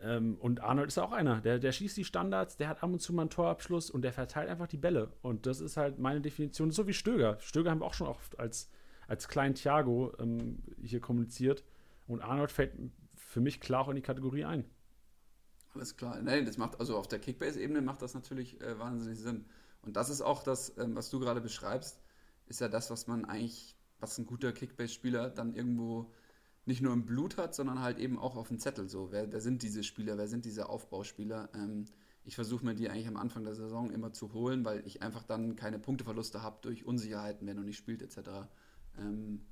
ähm, 0.00 0.36
und 0.40 0.60
Arnold 0.60 0.88
ist 0.88 0.98
auch 0.98 1.12
einer, 1.12 1.40
der, 1.40 1.58
der 1.58 1.72
schießt 1.72 1.96
die 1.96 2.04
Standards, 2.04 2.56
der 2.56 2.68
hat 2.68 2.82
ab 2.82 2.90
und 2.90 3.00
zu 3.00 3.12
mal 3.12 3.22
einen 3.22 3.30
Torabschluss 3.30 3.90
und 3.90 4.02
der 4.02 4.12
verteilt 4.12 4.48
einfach 4.48 4.68
die 4.68 4.76
Bälle. 4.76 5.12
Und 5.22 5.46
das 5.46 5.60
ist 5.60 5.76
halt 5.76 5.98
meine 5.98 6.20
Definition, 6.20 6.70
so 6.70 6.86
wie 6.86 6.92
Stöger. 6.92 7.38
Stöger 7.40 7.70
haben 7.70 7.80
wir 7.80 7.86
auch 7.86 7.94
schon 7.94 8.06
oft 8.06 8.38
als, 8.38 8.70
als 9.08 9.28
kleinen 9.28 9.54
Thiago 9.54 10.12
ähm, 10.18 10.62
hier 10.80 11.00
kommuniziert. 11.00 11.64
Und 12.06 12.22
Arnold 12.22 12.52
fällt 12.52 12.74
für 13.14 13.40
mich 13.40 13.60
klar 13.60 13.82
auch 13.82 13.88
in 13.88 13.96
die 13.96 14.02
Kategorie 14.02 14.44
ein. 14.44 14.64
Alles 15.74 15.96
klar. 15.96 16.20
Nein, 16.22 16.46
das 16.46 16.58
macht, 16.58 16.78
also 16.80 16.96
auf 16.96 17.08
der 17.08 17.18
Kickbase-Ebene 17.18 17.82
macht 17.82 18.00
das 18.00 18.14
natürlich 18.14 18.60
äh, 18.60 18.78
wahnsinnig 18.78 19.18
Sinn. 19.18 19.46
Und 19.82 19.96
das 19.96 20.10
ist 20.10 20.22
auch 20.22 20.42
das, 20.42 20.76
ähm, 20.78 20.94
was 20.94 21.10
du 21.10 21.18
gerade 21.18 21.40
beschreibst, 21.40 22.00
ist 22.46 22.60
ja 22.60 22.68
das, 22.68 22.90
was 22.90 23.06
man 23.06 23.24
eigentlich, 23.24 23.76
was 24.00 24.18
ein 24.18 24.26
guter 24.26 24.52
Kickbase-Spieler 24.52 25.30
dann 25.30 25.54
irgendwo 25.54 26.12
nicht 26.64 26.82
nur 26.82 26.92
im 26.92 27.06
Blut 27.06 27.38
hat, 27.38 27.54
sondern 27.54 27.80
halt 27.80 27.98
eben 27.98 28.18
auch 28.18 28.36
auf 28.36 28.48
dem 28.48 28.58
Zettel. 28.58 28.88
So, 28.88 29.10
wer, 29.10 29.32
wer 29.32 29.40
sind 29.40 29.62
diese 29.62 29.82
Spieler, 29.82 30.18
wer 30.18 30.28
sind 30.28 30.44
diese 30.44 30.68
Aufbauspieler? 30.68 31.48
Ähm, 31.54 31.86
ich 32.24 32.34
versuche 32.34 32.64
mir 32.64 32.74
die 32.74 32.90
eigentlich 32.90 33.08
am 33.08 33.16
Anfang 33.16 33.44
der 33.44 33.54
Saison 33.54 33.90
immer 33.90 34.12
zu 34.12 34.34
holen, 34.34 34.64
weil 34.64 34.86
ich 34.86 35.02
einfach 35.02 35.22
dann 35.22 35.56
keine 35.56 35.78
Punkteverluste 35.78 36.42
habe 36.42 36.58
durch 36.60 36.84
Unsicherheiten, 36.84 37.46
wenn 37.46 37.56
du 37.56 37.62
nicht 37.62 37.78
spielt, 37.78 38.02
etc. 38.02 38.48
Ähm, 38.98 39.46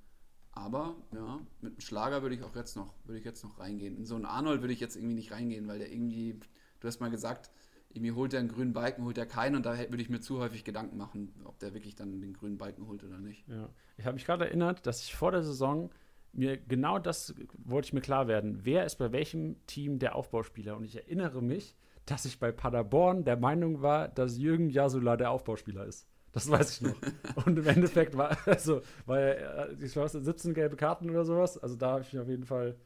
aber 0.52 0.96
ja, 1.12 1.40
mit 1.62 1.72
einem 1.72 1.80
Schlager 1.80 2.22
würde 2.22 2.34
ich 2.34 2.42
auch 2.42 2.54
jetzt 2.54 2.76
noch, 2.76 2.94
würde 3.04 3.18
ich 3.18 3.24
jetzt 3.24 3.42
noch 3.44 3.58
reingehen. 3.58 3.96
In 3.96 4.04
so 4.04 4.14
einen 4.14 4.26
Arnold 4.26 4.60
würde 4.60 4.74
ich 4.74 4.80
jetzt 4.80 4.96
irgendwie 4.96 5.14
nicht 5.14 5.32
reingehen, 5.32 5.68
weil 5.68 5.78
der 5.78 5.90
irgendwie, 5.90 6.38
du 6.80 6.88
hast 6.88 7.00
mal 7.00 7.10
gesagt, 7.10 7.50
irgendwie 7.90 8.12
holt 8.12 8.34
er 8.34 8.40
einen 8.40 8.48
grünen 8.48 8.72
Balken, 8.72 9.04
holt 9.04 9.18
er 9.18 9.26
keinen 9.26 9.56
und 9.56 9.64
da 9.64 9.78
würde 9.78 10.02
ich 10.02 10.10
mir 10.10 10.20
zu 10.20 10.38
häufig 10.38 10.64
Gedanken 10.64 10.96
machen, 10.96 11.34
ob 11.44 11.58
der 11.58 11.72
wirklich 11.74 11.94
dann 11.94 12.20
den 12.20 12.34
grünen 12.34 12.58
Balken 12.58 12.86
holt 12.86 13.02
oder 13.04 13.18
nicht. 13.18 13.48
Ja. 13.48 13.70
Ich 13.96 14.04
habe 14.04 14.14
mich 14.14 14.26
gerade 14.26 14.46
erinnert, 14.46 14.86
dass 14.86 15.02
ich 15.02 15.14
vor 15.14 15.32
der 15.32 15.42
Saison 15.42 15.90
mir 16.32 16.58
genau 16.58 16.98
das 16.98 17.34
wollte 17.64 17.86
ich 17.86 17.92
mir 17.92 18.00
klar 18.00 18.28
werden. 18.28 18.60
Wer 18.64 18.84
ist 18.84 18.96
bei 18.96 19.12
welchem 19.12 19.56
Team 19.66 19.98
der 19.98 20.14
Aufbauspieler? 20.14 20.76
Und 20.76 20.84
ich 20.84 20.96
erinnere 20.96 21.42
mich, 21.42 21.74
dass 22.04 22.24
ich 22.24 22.38
bei 22.38 22.52
Paderborn 22.52 23.24
der 23.24 23.36
Meinung 23.36 23.82
war, 23.82 24.08
dass 24.08 24.38
Jürgen 24.38 24.70
Jasula 24.70 25.16
der 25.16 25.30
Aufbauspieler 25.30 25.86
ist. 25.86 26.06
Das 26.32 26.50
weiß 26.50 26.70
ich 26.72 26.80
noch. 26.82 26.96
Und 27.46 27.58
im 27.58 27.66
Endeffekt 27.66 28.16
war, 28.16 28.36
also, 28.46 28.82
war 29.06 29.20
er, 29.20 29.70
äh, 29.70 29.84
ich 29.84 29.96
weiß, 29.96 30.12
17 30.12 30.52
gelbe 30.52 30.76
Karten 30.76 31.08
oder 31.08 31.24
sowas. 31.24 31.56
Also 31.56 31.76
da 31.76 31.92
habe 31.92 32.02
ich 32.02 32.18
auf 32.18 32.28
jeden 32.28 32.44
Fall, 32.44 32.76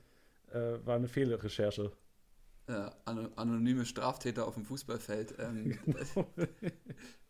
äh, 0.53 0.74
war 0.84 0.94
eine 0.94 1.09
Fehlrecherche. 1.09 1.90
Ja, 2.71 2.93
anonyme 3.05 3.85
Straftäter 3.85 4.47
auf 4.47 4.55
dem 4.55 4.64
Fußballfeld. 4.64 5.35
Ähm, 5.41 5.77
genau. 5.87 6.27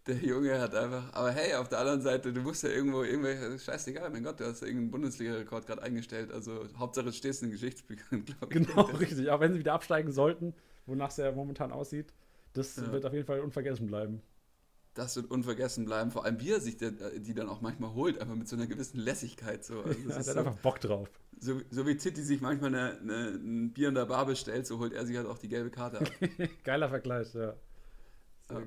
der 0.06 0.16
Junge 0.16 0.60
hat 0.60 0.74
einfach, 0.74 1.14
aber 1.14 1.30
hey, 1.30 1.54
auf 1.54 1.68
der 1.68 1.78
anderen 1.78 2.02
Seite, 2.02 2.32
du 2.32 2.42
musst 2.42 2.62
ja 2.62 2.68
irgendwo, 2.68 3.02
irgendwelche, 3.02 3.58
scheißegal, 3.58 4.10
mein 4.10 4.22
Gott, 4.22 4.38
du 4.38 4.44
hast 4.44 4.62
irgendeinen 4.62 4.90
Bundesliga-Rekord 4.90 5.66
gerade 5.66 5.82
eingestellt. 5.82 6.30
Also 6.30 6.66
Hauptsache, 6.76 7.06
du 7.06 7.12
stehst 7.12 7.42
in 7.42 7.48
den 7.48 7.52
Geschichtsbüchern, 7.52 8.24
glaube 8.26 8.46
ich. 8.50 8.66
Genau, 8.66 8.82
richtig. 8.82 9.30
Auch 9.30 9.40
wenn 9.40 9.54
sie 9.54 9.60
wieder 9.60 9.72
absteigen 9.72 10.12
sollten, 10.12 10.54
wonach 10.84 11.10
es 11.10 11.16
ja 11.16 11.32
momentan 11.32 11.72
aussieht, 11.72 12.12
das 12.52 12.76
ja. 12.76 12.92
wird 12.92 13.06
auf 13.06 13.14
jeden 13.14 13.26
Fall 13.26 13.40
unvergessen 13.40 13.86
bleiben 13.86 14.22
das 14.94 15.16
wird 15.16 15.30
unvergessen 15.30 15.84
bleiben. 15.84 16.10
Vor 16.10 16.24
allem, 16.24 16.40
wie 16.40 16.50
er 16.50 16.60
sich 16.60 16.76
der, 16.76 16.90
die 16.90 17.34
dann 17.34 17.48
auch 17.48 17.60
manchmal 17.60 17.94
holt, 17.94 18.20
einfach 18.20 18.34
mit 18.34 18.48
so 18.48 18.56
einer 18.56 18.66
gewissen 18.66 18.98
Lässigkeit. 18.98 19.64
So. 19.64 19.82
Also 19.82 20.08
er 20.08 20.16
hat 20.16 20.24
so, 20.24 20.38
einfach 20.38 20.56
Bock 20.56 20.80
drauf. 20.80 21.08
So, 21.40 21.60
so 21.70 21.86
wie 21.86 21.96
Zitti 21.96 22.22
sich 22.22 22.40
manchmal 22.40 22.74
eine, 22.74 22.98
eine, 23.00 23.28
ein 23.30 23.72
Bier 23.72 23.88
in 23.88 23.94
der 23.94 24.06
Bar 24.06 24.26
bestellt, 24.26 24.66
so 24.66 24.78
holt 24.78 24.92
er 24.92 25.06
sich 25.06 25.16
halt 25.16 25.26
auch 25.26 25.38
die 25.38 25.48
gelbe 25.48 25.70
Karte 25.70 26.00
ab. 26.00 26.10
Geiler 26.64 26.88
Vergleich, 26.88 27.34
ja. 27.34 27.54
ja 28.50 28.62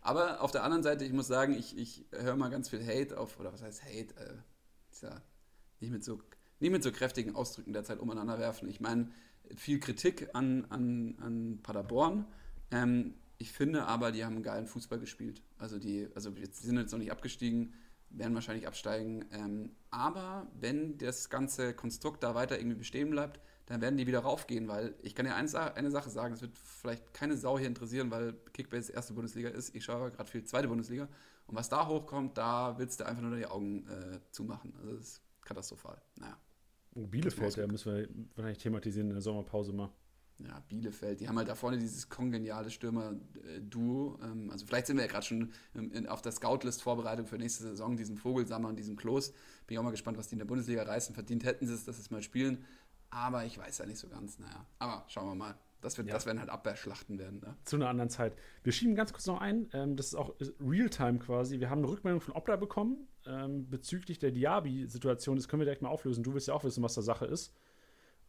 aber 0.00 0.40
auf 0.40 0.50
der 0.50 0.64
anderen 0.64 0.82
Seite, 0.82 1.04
ich 1.04 1.12
muss 1.12 1.26
sagen, 1.26 1.54
ich, 1.54 1.76
ich 1.76 2.06
höre 2.12 2.36
mal 2.36 2.48
ganz 2.48 2.70
viel 2.70 2.84
Hate 2.84 3.18
auf, 3.18 3.38
oder 3.38 3.52
was 3.52 3.62
heißt 3.62 3.84
Hate? 3.84 4.14
Äh, 4.16 4.34
ja 5.02 5.22
nicht 5.80 5.90
mit 5.90 6.04
so, 6.04 6.20
nicht 6.60 6.70
mit 6.70 6.82
so 6.82 6.92
kräftigen 6.92 7.34
Ausdrücken 7.34 7.72
derzeit 7.72 8.00
umeinander 8.00 8.38
werfen. 8.38 8.68
Ich 8.68 8.80
meine, 8.80 9.10
viel 9.56 9.80
Kritik 9.80 10.28
an, 10.34 10.66
an, 10.68 11.16
an 11.20 11.60
Paderborn. 11.62 12.26
Ähm, 12.70 13.14
ich 13.38 13.52
finde 13.52 13.84
aber, 13.84 14.10
die 14.10 14.24
haben 14.24 14.34
einen 14.34 14.42
geilen 14.42 14.66
Fußball 14.66 14.98
gespielt. 14.98 15.42
Also 15.58 15.78
die, 15.78 16.08
also 16.14 16.30
jetzt 16.30 16.62
sind 16.62 16.76
jetzt 16.76 16.92
noch 16.92 16.98
nicht 16.98 17.12
abgestiegen, 17.12 17.72
werden 18.10 18.34
wahrscheinlich 18.34 18.66
absteigen. 18.66 19.24
Ähm, 19.32 19.70
aber 19.90 20.46
wenn 20.58 20.98
das 20.98 21.30
ganze 21.30 21.74
Konstrukt 21.74 22.22
da 22.22 22.34
weiter 22.34 22.58
irgendwie 22.58 22.78
bestehen 22.78 23.10
bleibt, 23.10 23.40
dann 23.66 23.82
werden 23.82 23.98
die 23.98 24.06
wieder 24.06 24.20
raufgehen, 24.20 24.66
weil 24.66 24.94
ich 25.02 25.14
kann 25.14 25.26
ja 25.26 25.34
eins, 25.34 25.54
eine 25.54 25.90
Sache 25.90 26.08
sagen, 26.08 26.32
es 26.32 26.40
wird 26.40 26.56
vielleicht 26.58 27.12
keine 27.12 27.36
Sau 27.36 27.58
hier 27.58 27.68
interessieren, 27.68 28.10
weil 28.10 28.32
Kickbase 28.54 28.92
erste 28.92 29.12
Bundesliga 29.12 29.50
ist. 29.50 29.74
Ich 29.74 29.84
schaue 29.84 30.10
gerade 30.10 30.30
viel 30.30 30.44
zweite 30.44 30.68
Bundesliga. 30.68 31.08
Und 31.46 31.54
was 31.54 31.68
da 31.68 31.86
hochkommt, 31.86 32.38
da 32.38 32.78
willst 32.78 33.00
du 33.00 33.06
einfach 33.06 33.22
nur 33.22 33.36
die 33.36 33.46
Augen 33.46 33.86
äh, 33.88 34.20
zumachen. 34.30 34.74
Also 34.78 34.96
das 34.96 35.04
ist 35.04 35.22
katastrophal. 35.42 36.00
Naja. 36.16 36.38
Oh, 36.94 37.06
Bielefeld, 37.06 37.56
ja, 37.56 37.66
müssen 37.66 37.94
wir 37.94 38.08
wahrscheinlich 38.34 38.58
thematisieren 38.58 39.08
in 39.08 39.14
der 39.14 39.22
Sommerpause 39.22 39.72
mal 39.72 39.90
ja, 40.38 40.60
Bielefeld, 40.68 41.20
die 41.20 41.28
haben 41.28 41.36
halt 41.36 41.48
da 41.48 41.54
vorne 41.54 41.78
dieses 41.78 42.08
kongeniale 42.08 42.70
Stürmer-Duo. 42.70 44.18
Ähm, 44.22 44.50
also 44.50 44.66
vielleicht 44.66 44.86
sind 44.86 44.96
wir 44.96 45.04
ja 45.04 45.10
gerade 45.10 45.26
schon 45.26 45.52
auf 46.08 46.22
der 46.22 46.32
Scoutlist-Vorbereitung 46.32 47.26
für 47.26 47.38
nächste 47.38 47.64
Saison, 47.64 47.96
diesem 47.96 48.16
Vogelsammer 48.16 48.68
und 48.68 48.76
diesem 48.76 48.96
Klos. 48.96 49.30
Bin 49.66 49.74
ich 49.74 49.78
auch 49.78 49.82
mal 49.82 49.90
gespannt, 49.90 50.16
was 50.16 50.28
die 50.28 50.34
in 50.34 50.38
der 50.38 50.46
Bundesliga 50.46 50.84
reißen. 50.84 51.14
Verdient 51.14 51.44
hätten 51.44 51.66
sie 51.66 51.74
es, 51.74 51.84
dass 51.84 51.96
sie 51.96 52.02
es 52.02 52.10
mal 52.10 52.22
spielen. 52.22 52.64
Aber 53.10 53.44
ich 53.44 53.58
weiß 53.58 53.78
ja 53.78 53.86
nicht 53.86 53.98
so 53.98 54.08
ganz. 54.08 54.38
Naja, 54.38 54.66
aber 54.78 55.04
schauen 55.08 55.28
wir 55.28 55.34
mal. 55.34 55.54
Das, 55.80 55.96
wird, 55.96 56.08
ja. 56.08 56.14
das 56.14 56.26
werden 56.26 56.40
halt 56.40 56.50
Abwehrschlachten 56.50 57.18
werden. 57.18 57.40
Ne? 57.40 57.56
Zu 57.64 57.76
einer 57.76 57.88
anderen 57.88 58.10
Zeit. 58.10 58.36
Wir 58.64 58.72
schieben 58.72 58.96
ganz 58.96 59.12
kurz 59.12 59.26
noch 59.26 59.40
ein. 59.40 59.68
Ähm, 59.72 59.96
das 59.96 60.08
ist 60.08 60.14
auch 60.14 60.34
Realtime 60.60 61.18
quasi. 61.20 61.60
Wir 61.60 61.70
haben 61.70 61.78
eine 61.78 61.88
Rückmeldung 61.88 62.20
von 62.20 62.34
Opta 62.34 62.56
bekommen 62.56 63.06
ähm, 63.26 63.68
bezüglich 63.70 64.18
der 64.18 64.32
Diaby-Situation. 64.32 65.36
Das 65.36 65.48
können 65.48 65.60
wir 65.60 65.66
direkt 65.66 65.82
mal 65.82 65.88
auflösen. 65.88 66.24
Du 66.24 66.34
wirst 66.34 66.48
ja 66.48 66.54
auch 66.54 66.64
wissen, 66.64 66.82
was 66.82 66.94
da 66.94 67.02
Sache 67.02 67.26
ist. 67.26 67.54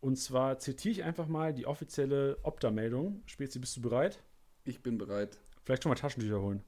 Und 0.01 0.17
zwar 0.17 0.59
zitiere 0.59 0.91
ich 0.91 1.03
einfach 1.03 1.27
mal 1.27 1.53
die 1.53 1.65
offizielle 1.65 2.37
Opta-Meldung. 2.43 3.21
Spezi, 3.25 3.59
bist 3.59 3.75
du 3.77 3.81
bereit? 3.81 4.23
Ich 4.63 4.81
bin 4.81 4.97
bereit. 4.97 5.39
Vielleicht 5.63 5.83
schon 5.83 5.89
mal 5.89 5.95
Taschentücher 5.95 6.41
holen. 6.41 6.63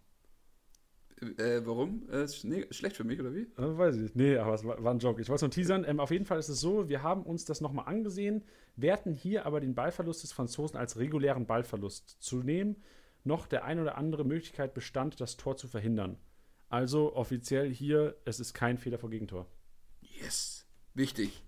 Äh, 1.21 1.61
warum? 1.65 2.09
Äh, 2.09 2.27
nee, 2.43 2.65
schlecht 2.71 2.97
für 2.97 3.03
mich, 3.03 3.19
oder 3.19 3.33
wie? 3.33 3.41
Äh, 3.41 3.77
weiß 3.77 3.95
ich 3.95 4.01
nicht. 4.01 4.15
Nee, 4.15 4.37
aber 4.37 4.55
es 4.55 4.63
war, 4.65 4.83
war 4.83 4.91
ein 4.91 4.99
Joke. 4.99 5.21
Ich 5.21 5.29
wollte 5.29 5.37
es 5.37 5.41
nur 5.43 5.51
teasern. 5.51 5.85
Ähm, 5.87 5.99
auf 5.99 6.09
jeden 6.09 6.25
Fall 6.25 6.39
ist 6.39 6.49
es 6.49 6.59
so, 6.59 6.89
wir 6.89 7.03
haben 7.03 7.23
uns 7.23 7.45
das 7.45 7.61
nochmal 7.61 7.85
angesehen, 7.85 8.43
werten 8.75 9.13
hier 9.13 9.45
aber 9.45 9.59
den 9.59 9.75
Ballverlust 9.75 10.23
des 10.23 10.31
Franzosen 10.31 10.77
als 10.77 10.97
regulären 10.97 11.45
Ballverlust 11.45 12.17
zu 12.19 12.37
nehmen. 12.37 12.83
Noch 13.23 13.45
der 13.45 13.65
ein 13.65 13.79
oder 13.79 13.97
andere 13.97 14.25
Möglichkeit 14.25 14.73
bestand, 14.73 15.21
das 15.21 15.37
Tor 15.37 15.57
zu 15.57 15.67
verhindern. 15.67 16.17
Also 16.69 17.15
offiziell 17.15 17.71
hier, 17.71 18.15
es 18.25 18.39
ist 18.39 18.53
kein 18.53 18.79
Fehler 18.79 18.97
vor 18.97 19.11
Gegentor. 19.11 19.45
Yes. 20.01 20.65
Wichtig. 20.95 21.43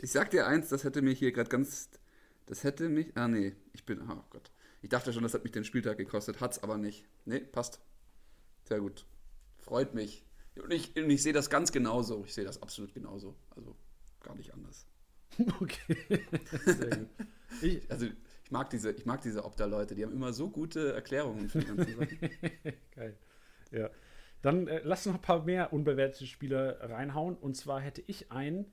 Ich 0.00 0.10
sag 0.10 0.30
dir 0.30 0.46
eins, 0.46 0.68
das 0.68 0.84
hätte 0.84 1.02
mich 1.02 1.18
hier 1.18 1.32
gerade 1.32 1.48
ganz. 1.48 1.90
Das 2.46 2.64
hätte 2.64 2.88
mich. 2.88 3.16
Ah, 3.16 3.28
nee. 3.28 3.54
Ich 3.72 3.84
bin. 3.84 4.00
Oh 4.02 4.24
Gott. 4.30 4.50
Ich 4.82 4.88
dachte 4.88 5.12
schon, 5.12 5.22
das 5.22 5.34
hat 5.34 5.42
mich 5.42 5.52
den 5.52 5.64
Spieltag 5.64 5.98
gekostet. 5.98 6.40
Hat's 6.40 6.62
aber 6.62 6.78
nicht. 6.78 7.04
Nee, 7.24 7.40
passt. 7.40 7.80
Sehr 8.64 8.80
gut. 8.80 9.04
Freut 9.58 9.94
mich. 9.94 10.24
Und 10.56 10.72
ich, 10.72 10.96
und 10.96 11.10
ich 11.10 11.22
sehe 11.22 11.32
das 11.32 11.50
ganz 11.50 11.70
genauso. 11.72 12.24
Ich 12.24 12.34
sehe 12.34 12.44
das 12.44 12.62
absolut 12.62 12.94
genauso. 12.94 13.36
Also 13.54 13.76
gar 14.20 14.34
nicht 14.34 14.52
anders. 14.52 14.86
Okay. 15.60 15.96
Sehr 16.66 16.96
gut. 16.96 17.08
Ich, 17.62 17.80
also 17.90 18.06
ich 18.06 18.50
mag 18.50 18.68
diese, 18.70 18.90
ich 18.90 19.06
mag 19.06 19.22
diese 19.22 19.44
Opta-Leute, 19.44 19.94
die 19.94 20.04
haben 20.04 20.12
immer 20.12 20.32
so 20.32 20.50
gute 20.50 20.92
Erklärungen 20.92 21.48
für 21.48 21.60
die 21.60 21.66
ganzen 21.66 21.96
Sachen. 21.96 22.18
Geil. 22.94 23.16
Ja. 23.70 23.90
Dann 24.42 24.66
äh, 24.66 24.80
lass 24.82 25.06
noch 25.06 25.14
ein 25.14 25.22
paar 25.22 25.44
mehr 25.44 25.72
unbewertete 25.72 26.26
Spieler 26.26 26.80
reinhauen. 26.80 27.36
Und 27.36 27.56
zwar 27.56 27.80
hätte 27.80 28.02
ich 28.06 28.32
einen, 28.32 28.72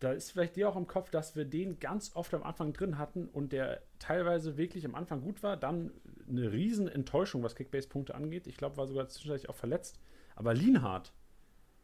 da 0.00 0.12
ist 0.12 0.32
vielleicht 0.32 0.56
dir 0.56 0.68
auch 0.68 0.76
im 0.76 0.86
Kopf, 0.86 1.10
dass 1.10 1.36
wir 1.36 1.44
den 1.44 1.78
ganz 1.78 2.14
oft 2.14 2.32
am 2.34 2.42
Anfang 2.42 2.72
drin 2.72 2.98
hatten 2.98 3.28
und 3.28 3.52
der 3.52 3.82
teilweise 3.98 4.56
wirklich 4.56 4.84
am 4.84 4.94
Anfang 4.94 5.22
gut 5.22 5.42
war, 5.42 5.56
dann 5.56 5.92
eine 6.28 6.52
riesen 6.52 6.88
Enttäuschung, 6.88 7.42
was 7.42 7.54
Kickbase-Punkte 7.54 8.14
angeht. 8.14 8.46
Ich 8.46 8.56
glaube, 8.56 8.76
war 8.76 8.86
sogar 8.86 9.08
zwischenzeitlich 9.08 9.48
auch 9.48 9.54
verletzt. 9.54 9.98
Aber 10.36 10.54
Lienhardt, 10.54 11.12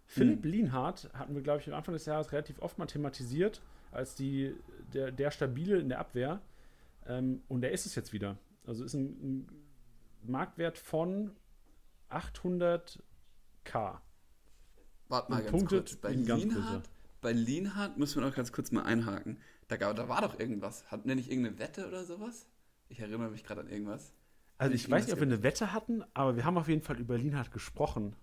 Philipp 0.07 0.45
hm. 0.45 0.51
Lienhardt 0.51 1.11
hatten 1.15 1.35
wir, 1.35 1.43
glaube 1.43 1.61
ich, 1.61 1.69
am 1.69 1.75
Anfang 1.75 1.95
des 1.95 2.07
Jahres 2.07 2.33
relativ 2.33 2.61
oft 2.61 2.79
mal 2.79 2.87
thematisiert, 2.87 3.63
als 3.91 4.15
die, 4.15 4.55
der, 4.93 5.11
der 5.11 5.31
Stabile 5.31 5.79
in 5.79 5.89
der 5.89 5.99
Abwehr. 5.99 6.41
Ähm, 7.07 7.43
und 7.49 7.63
der 7.63 7.73
ist 7.73 7.87
es 7.87 7.95
jetzt 7.95 8.13
wieder. 8.13 8.37
Also 8.67 8.85
ist 8.85 8.95
ein, 8.95 9.07
ein 9.23 9.49
Marktwert 10.23 10.79
von 10.79 11.33
800k. 12.11 12.99
Warte 15.09 15.31
mal 15.31 15.43
ganz 15.43 15.51
Punkte 15.51 15.77
kurz. 15.77 15.97
Bei 15.97 16.13
Lienhardt 16.13 16.89
bei 17.25 17.33
Lienhardt 17.33 17.97
müssen 17.97 18.21
wir 18.21 18.29
noch 18.29 18.37
ganz 18.37 18.53
kurz 18.53 18.71
mal 18.71 18.83
einhaken. 18.83 19.39
Da, 19.67 19.77
da 19.79 20.09
war 20.11 20.21
doch 20.21 20.39
irgendwas. 20.39 20.85
Hatten 20.91 21.09
wir 21.09 21.15
nicht 21.15 21.31
irgendeine 21.31 21.59
Wette 21.59 21.89
oder 21.89 22.05
sowas? 22.05 22.47
Ich 22.91 23.01
erinnere 23.01 23.31
mich 23.31 23.45
gerade 23.45 23.63
an 23.63 23.69
irgendwas. 23.69 24.13
Also 24.59 24.75
ich, 24.75 24.85
ich 24.85 24.91
weiß 24.91 25.07
nicht, 25.07 25.15
ob 25.15 25.21
wir 25.21 25.27
eine 25.27 25.43
Wette 25.43 25.73
hatten, 25.73 26.05
aber 26.13 26.37
wir 26.37 26.45
haben 26.45 26.59
auf 26.59 26.69
jeden 26.69 26.83
Fall 26.83 27.01
über 27.01 27.17
Lienhardt 27.17 27.51
gesprochen. 27.51 28.15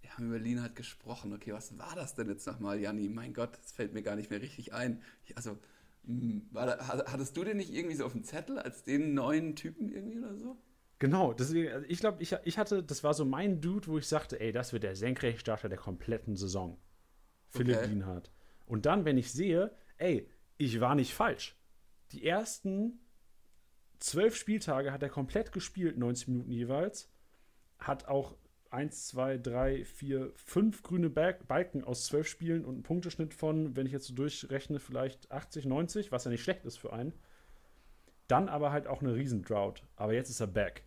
Wir 0.00 0.16
haben 0.16 0.28
über 0.28 0.38
Lienhardt 0.38 0.74
gesprochen. 0.74 1.34
Okay, 1.34 1.52
was 1.52 1.78
war 1.78 1.94
das 1.94 2.14
denn 2.14 2.30
jetzt 2.30 2.46
nochmal, 2.46 2.80
Janni? 2.80 3.10
Mein 3.10 3.34
Gott, 3.34 3.58
das 3.58 3.72
fällt 3.72 3.92
mir 3.92 4.02
gar 4.02 4.16
nicht 4.16 4.30
mehr 4.30 4.40
richtig 4.40 4.72
ein. 4.72 5.02
Also, 5.34 5.58
hm, 6.06 6.48
da, 6.54 6.78
hattest 7.12 7.36
du 7.36 7.44
den 7.44 7.58
nicht 7.58 7.74
irgendwie 7.74 7.96
so 7.96 8.06
auf 8.06 8.12
dem 8.12 8.24
Zettel 8.24 8.58
als 8.58 8.84
den 8.84 9.12
neuen 9.12 9.54
Typen 9.54 9.92
irgendwie 9.92 10.18
oder 10.18 10.34
so? 10.34 10.56
Genau, 10.98 11.34
deswegen, 11.34 11.70
also 11.72 11.84
ich 11.86 12.00
glaube, 12.00 12.22
ich, 12.22 12.34
ich 12.44 12.56
hatte, 12.56 12.82
das 12.82 13.04
war 13.04 13.12
so 13.12 13.26
mein 13.26 13.60
Dude, 13.60 13.86
wo 13.86 13.98
ich 13.98 14.08
sagte, 14.08 14.40
ey, 14.40 14.50
das 14.50 14.72
wird 14.72 14.82
der 14.82 14.96
Senkrechtstarter 14.96 15.68
der 15.68 15.78
kompletten 15.78 16.36
Saison. 16.36 16.78
Philipp 17.50 17.76
okay. 17.76 17.86
Lienhardt. 17.86 18.30
Und 18.66 18.86
dann, 18.86 19.04
wenn 19.04 19.18
ich 19.18 19.32
sehe, 19.32 19.74
ey, 19.98 20.28
ich 20.56 20.80
war 20.80 20.94
nicht 20.94 21.14
falsch. 21.14 21.56
Die 22.12 22.24
ersten 22.24 23.00
zwölf 23.98 24.36
Spieltage 24.36 24.92
hat 24.92 25.02
er 25.02 25.08
komplett 25.08 25.52
gespielt, 25.52 25.98
90 25.98 26.28
Minuten 26.28 26.52
jeweils. 26.52 27.10
Hat 27.78 28.06
auch 28.08 28.36
1, 28.70 29.08
2, 29.08 29.38
3, 29.38 29.84
4, 29.84 30.32
5 30.34 30.82
grüne 30.82 31.10
Balken 31.10 31.84
aus 31.84 32.06
zwölf 32.06 32.28
Spielen 32.28 32.64
und 32.64 32.74
einen 32.74 32.82
Punkteschnitt 32.82 33.34
von, 33.34 33.74
wenn 33.76 33.86
ich 33.86 33.92
jetzt 33.92 34.06
so 34.06 34.14
durchrechne, 34.14 34.78
vielleicht 34.78 35.30
80, 35.30 35.66
90, 35.66 36.12
was 36.12 36.24
ja 36.24 36.30
nicht 36.30 36.42
schlecht 36.42 36.64
ist 36.64 36.78
für 36.78 36.92
einen. 36.92 37.12
Dann 38.28 38.48
aber 38.48 38.70
halt 38.70 38.86
auch 38.86 39.02
eine 39.02 39.14
Riesendrought. 39.14 39.82
Aber 39.96 40.14
jetzt 40.14 40.30
ist 40.30 40.40
er 40.40 40.46
back. 40.46 40.84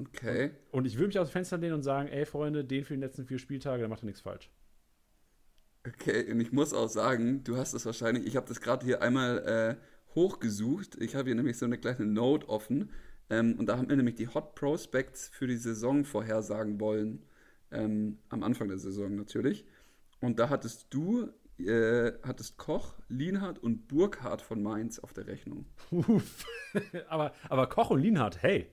Okay. 0.00 0.46
Und, 0.70 0.80
und 0.80 0.86
ich 0.86 0.96
würde 0.96 1.08
mich 1.08 1.18
aus 1.18 1.28
dem 1.28 1.32
Fenster 1.32 1.58
lehnen 1.58 1.74
und 1.74 1.82
sagen, 1.82 2.08
ey 2.08 2.26
Freunde, 2.26 2.64
den 2.64 2.84
für 2.84 2.94
die 2.94 3.00
letzten 3.00 3.24
vier 3.24 3.38
Spieltage, 3.38 3.80
der 3.80 3.88
macht 3.88 4.02
er 4.02 4.06
nichts 4.06 4.22
falsch. 4.22 4.50
Okay, 5.86 6.30
und 6.30 6.40
ich 6.40 6.52
muss 6.52 6.72
auch 6.72 6.88
sagen, 6.88 7.42
du 7.42 7.56
hast 7.56 7.74
es 7.74 7.84
wahrscheinlich, 7.84 8.26
ich 8.26 8.36
habe 8.36 8.46
das 8.46 8.60
gerade 8.60 8.86
hier 8.86 9.02
einmal 9.02 9.38
äh, 9.38 10.14
hochgesucht. 10.14 10.96
Ich 11.00 11.16
habe 11.16 11.26
hier 11.26 11.34
nämlich 11.34 11.58
so 11.58 11.66
eine 11.66 11.78
kleine 11.78 12.06
Note 12.06 12.48
offen. 12.48 12.90
Ähm, 13.30 13.58
und 13.58 13.66
da 13.66 13.78
haben 13.78 13.88
wir 13.88 13.96
nämlich 13.96 14.14
die 14.14 14.28
Hot 14.28 14.54
Prospects 14.54 15.28
für 15.28 15.46
die 15.46 15.56
Saison 15.56 16.04
vorhersagen 16.04 16.80
wollen. 16.80 17.24
Ähm, 17.70 18.18
am 18.28 18.42
Anfang 18.42 18.68
der 18.68 18.78
Saison 18.78 19.16
natürlich. 19.16 19.64
Und 20.20 20.38
da 20.38 20.50
hattest 20.50 20.86
du, 20.90 21.30
äh, 21.58 22.12
hattest 22.22 22.58
Koch, 22.58 22.94
Lienhardt 23.08 23.58
und 23.58 23.88
Burkhardt 23.88 24.42
von 24.42 24.62
Mainz 24.62 24.98
auf 24.98 25.12
der 25.12 25.26
Rechnung. 25.26 25.66
Uff. 25.90 26.44
aber, 27.08 27.32
aber 27.48 27.66
Koch 27.68 27.90
und 27.90 28.00
Lienhardt, 28.00 28.42
hey. 28.42 28.66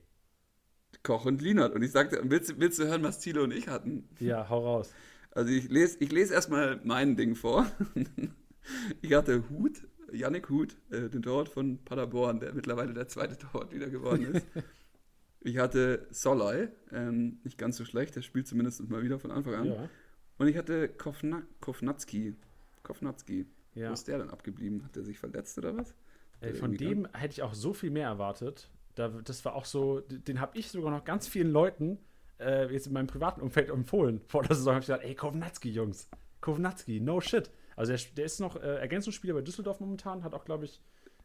Koch 1.01 1.25
und 1.25 1.41
Lienhardt. 1.41 1.73
Und 1.73 1.81
ich 1.81 1.91
sagte, 1.91 2.21
willst, 2.23 2.59
willst 2.59 2.77
du 2.77 2.85
hören, 2.85 3.01
was 3.01 3.19
Thilo 3.19 3.43
und 3.43 3.51
ich 3.51 3.67
hatten? 3.67 4.09
Ja, 4.19 4.49
hau 4.49 4.59
raus. 4.59 4.93
Also 5.31 5.51
ich 5.51 5.69
lese, 5.69 5.97
ich 5.99 6.11
lese 6.11 6.33
erstmal 6.33 6.79
mein 6.83 7.15
Ding 7.15 7.35
vor. 7.35 7.69
ich 9.01 9.13
hatte 9.13 9.49
Hut, 9.49 9.87
Yannick 10.11 10.49
Hut, 10.49 10.77
äh, 10.89 11.09
den 11.09 11.21
Torwart 11.21 11.49
von 11.49 11.83
Paderborn, 11.83 12.39
der 12.39 12.53
mittlerweile 12.53 12.93
der 12.93 13.07
zweite 13.07 13.37
Torwart 13.37 13.73
wieder 13.73 13.89
geworden 13.89 14.33
ist. 14.33 14.47
ich 15.41 15.57
hatte 15.57 16.07
Solai, 16.09 16.69
ähm, 16.91 17.39
nicht 17.43 17.57
ganz 17.57 17.77
so 17.77 17.85
schlecht, 17.85 18.15
der 18.15 18.21
spielt 18.21 18.47
zumindest 18.47 18.87
mal 18.89 19.03
wieder 19.03 19.19
von 19.19 19.31
Anfang 19.31 19.55
an. 19.55 19.67
Ja. 19.67 19.89
Und 20.37 20.47
ich 20.47 20.57
hatte 20.57 20.89
Kovna 20.89 21.43
Kovnatski. 21.59 22.35
Kovnatski. 22.83 23.45
Ja. 23.75 23.89
Wo 23.89 23.93
ist 23.93 24.07
der 24.07 24.17
denn 24.19 24.29
abgeblieben? 24.29 24.83
Hat 24.83 24.95
der 24.95 25.03
sich 25.03 25.19
verletzt 25.19 25.57
oder 25.57 25.77
was? 25.77 25.95
Ey, 26.41 26.53
von 26.53 26.75
dem 26.75 27.03
kann? 27.03 27.13
hätte 27.19 27.33
ich 27.33 27.41
auch 27.43 27.53
so 27.53 27.73
viel 27.73 27.91
mehr 27.91 28.07
erwartet. 28.07 28.69
Da, 28.95 29.09
das 29.09 29.45
war 29.45 29.55
auch 29.55 29.65
so, 29.65 29.99
den 29.99 30.39
habe 30.39 30.57
ich 30.57 30.71
sogar 30.71 30.91
noch 30.91 31.03
ganz 31.03 31.27
vielen 31.27 31.51
Leuten 31.51 31.99
äh, 32.39 32.71
jetzt 32.71 32.87
in 32.87 32.93
meinem 32.93 33.07
privaten 33.07 33.41
Umfeld 33.41 33.69
empfohlen. 33.69 34.21
Vor 34.27 34.43
der 34.43 34.55
Saison 34.55 34.73
habe 34.73 34.81
ich 34.81 34.87
gesagt, 34.87 35.03
ey, 35.03 35.15
Kovnatski, 35.15 35.69
Jungs. 35.69 36.09
Kovnatski, 36.41 36.99
no 36.99 37.21
shit. 37.21 37.51
Also 37.75 37.93
der, 37.93 38.01
der 38.17 38.25
ist 38.25 38.39
noch 38.39 38.55
äh, 38.55 38.77
Ergänzungsspieler 38.77 39.33
bei 39.33 39.41
Düsseldorf 39.41 39.79
momentan, 39.79 40.23
hat 40.23 40.33
auch, 40.33 40.45
glaube 40.45 40.65
ich, 40.65 40.81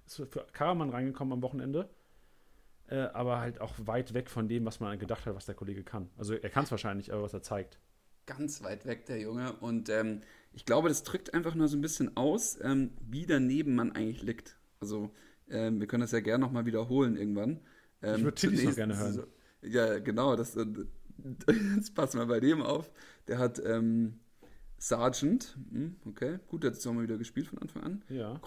ist 0.06 0.16
für 0.16 0.26
Karaman 0.52 0.90
reingekommen 0.90 1.32
am 1.32 1.42
Wochenende. 1.42 1.88
Äh, 2.86 2.96
aber 3.14 3.40
halt 3.40 3.60
auch 3.60 3.74
weit 3.86 4.12
weg 4.12 4.28
von 4.28 4.46
dem, 4.46 4.66
was 4.66 4.78
man 4.78 4.98
gedacht 4.98 5.24
hat, 5.24 5.34
was 5.34 5.46
der 5.46 5.54
Kollege 5.54 5.82
kann. 5.82 6.10
Also 6.18 6.34
er 6.34 6.50
kann 6.50 6.64
es 6.64 6.70
wahrscheinlich, 6.70 7.12
aber 7.12 7.22
was 7.22 7.32
er 7.32 7.42
zeigt. 7.42 7.78
Ganz 8.26 8.62
weit 8.62 8.84
weg, 8.86 9.06
der 9.06 9.20
Junge. 9.20 9.52
Und 9.54 9.88
ähm, 9.88 10.20
ich 10.52 10.66
glaube, 10.66 10.88
das 10.88 11.02
drückt 11.02 11.32
einfach 11.32 11.54
nur 11.54 11.68
so 11.68 11.76
ein 11.76 11.80
bisschen 11.80 12.16
aus, 12.16 12.58
ähm, 12.62 12.90
wie 13.00 13.26
daneben 13.26 13.74
man 13.74 13.92
eigentlich 13.92 14.22
liegt. 14.22 14.58
Also 14.80 15.10
ähm, 15.48 15.80
wir 15.80 15.86
können 15.86 16.02
das 16.02 16.12
ja 16.12 16.20
gerne 16.20 16.44
nochmal 16.44 16.66
wiederholen 16.66 17.16
irgendwann. 17.16 17.60
ich 18.02 18.22
würde 18.22 18.34
Tilly 18.34 18.64
noch 18.66 18.74
gerne 18.74 18.98
hören. 18.98 19.12
So, 19.12 19.26
ja, 19.62 19.98
genau. 19.98 20.36
Das, 20.36 20.56
äh, 20.56 20.66
jetzt 21.76 21.94
passen 21.94 22.18
wir 22.18 22.26
bei 22.26 22.40
dem 22.40 22.62
auf. 22.62 22.90
Der 23.28 23.38
hat 23.38 23.60
ähm, 23.64 24.20
Sargent, 24.78 25.56
hm, 25.70 25.96
okay, 26.06 26.38
gut, 26.48 26.62
der 26.62 26.70
hat 26.70 26.74
jetzt 26.74 26.84
nochmal 26.84 27.04
wieder 27.04 27.16
gespielt 27.16 27.46
von 27.46 27.58
Anfang 27.58 27.82
an. 27.82 28.02
Ja. 28.08 28.40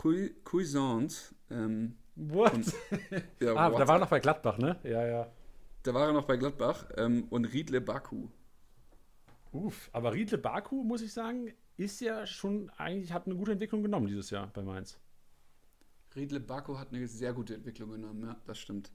Cuisance. 0.43 1.35
Ähm, 1.49 1.95
What? 2.17 2.53
Und, 2.53 2.65
ja, 3.39 3.53
ah, 3.55 3.71
what? 3.71 3.79
da 3.79 3.87
war 3.87 3.97
er 3.97 3.99
noch 3.99 4.09
bei 4.09 4.19
Gladbach, 4.19 4.57
ne? 4.57 4.79
Ja, 4.83 5.05
ja. 5.05 5.31
Da 5.83 5.93
war 5.93 6.07
er 6.07 6.13
noch 6.13 6.25
bei 6.25 6.35
Gladbach 6.35 6.87
ähm, 6.97 7.27
und 7.29 7.45
Riedle 7.45 7.79
Baku. 7.79 8.27
Uff, 9.51 9.89
aber 9.93 10.13
Riedle 10.13 10.39
Baku, 10.39 10.83
muss 10.83 11.01
ich 11.01 11.13
sagen, 11.13 11.53
ist 11.77 12.01
ja 12.01 12.25
schon 12.25 12.71
eigentlich, 12.77 13.13
hat 13.13 13.27
eine 13.27 13.35
gute 13.35 13.51
Entwicklung 13.51 13.83
genommen 13.83 14.07
dieses 14.07 14.31
Jahr 14.31 14.47
bei 14.47 14.63
Mainz. 14.63 14.99
Riedle 16.15 16.39
Baku 16.39 16.77
hat 16.79 16.91
eine 16.91 17.07
sehr 17.07 17.33
gute 17.33 17.53
Entwicklung 17.53 17.91
genommen, 17.91 18.23
ja, 18.23 18.35
das 18.47 18.57
stimmt. 18.57 18.91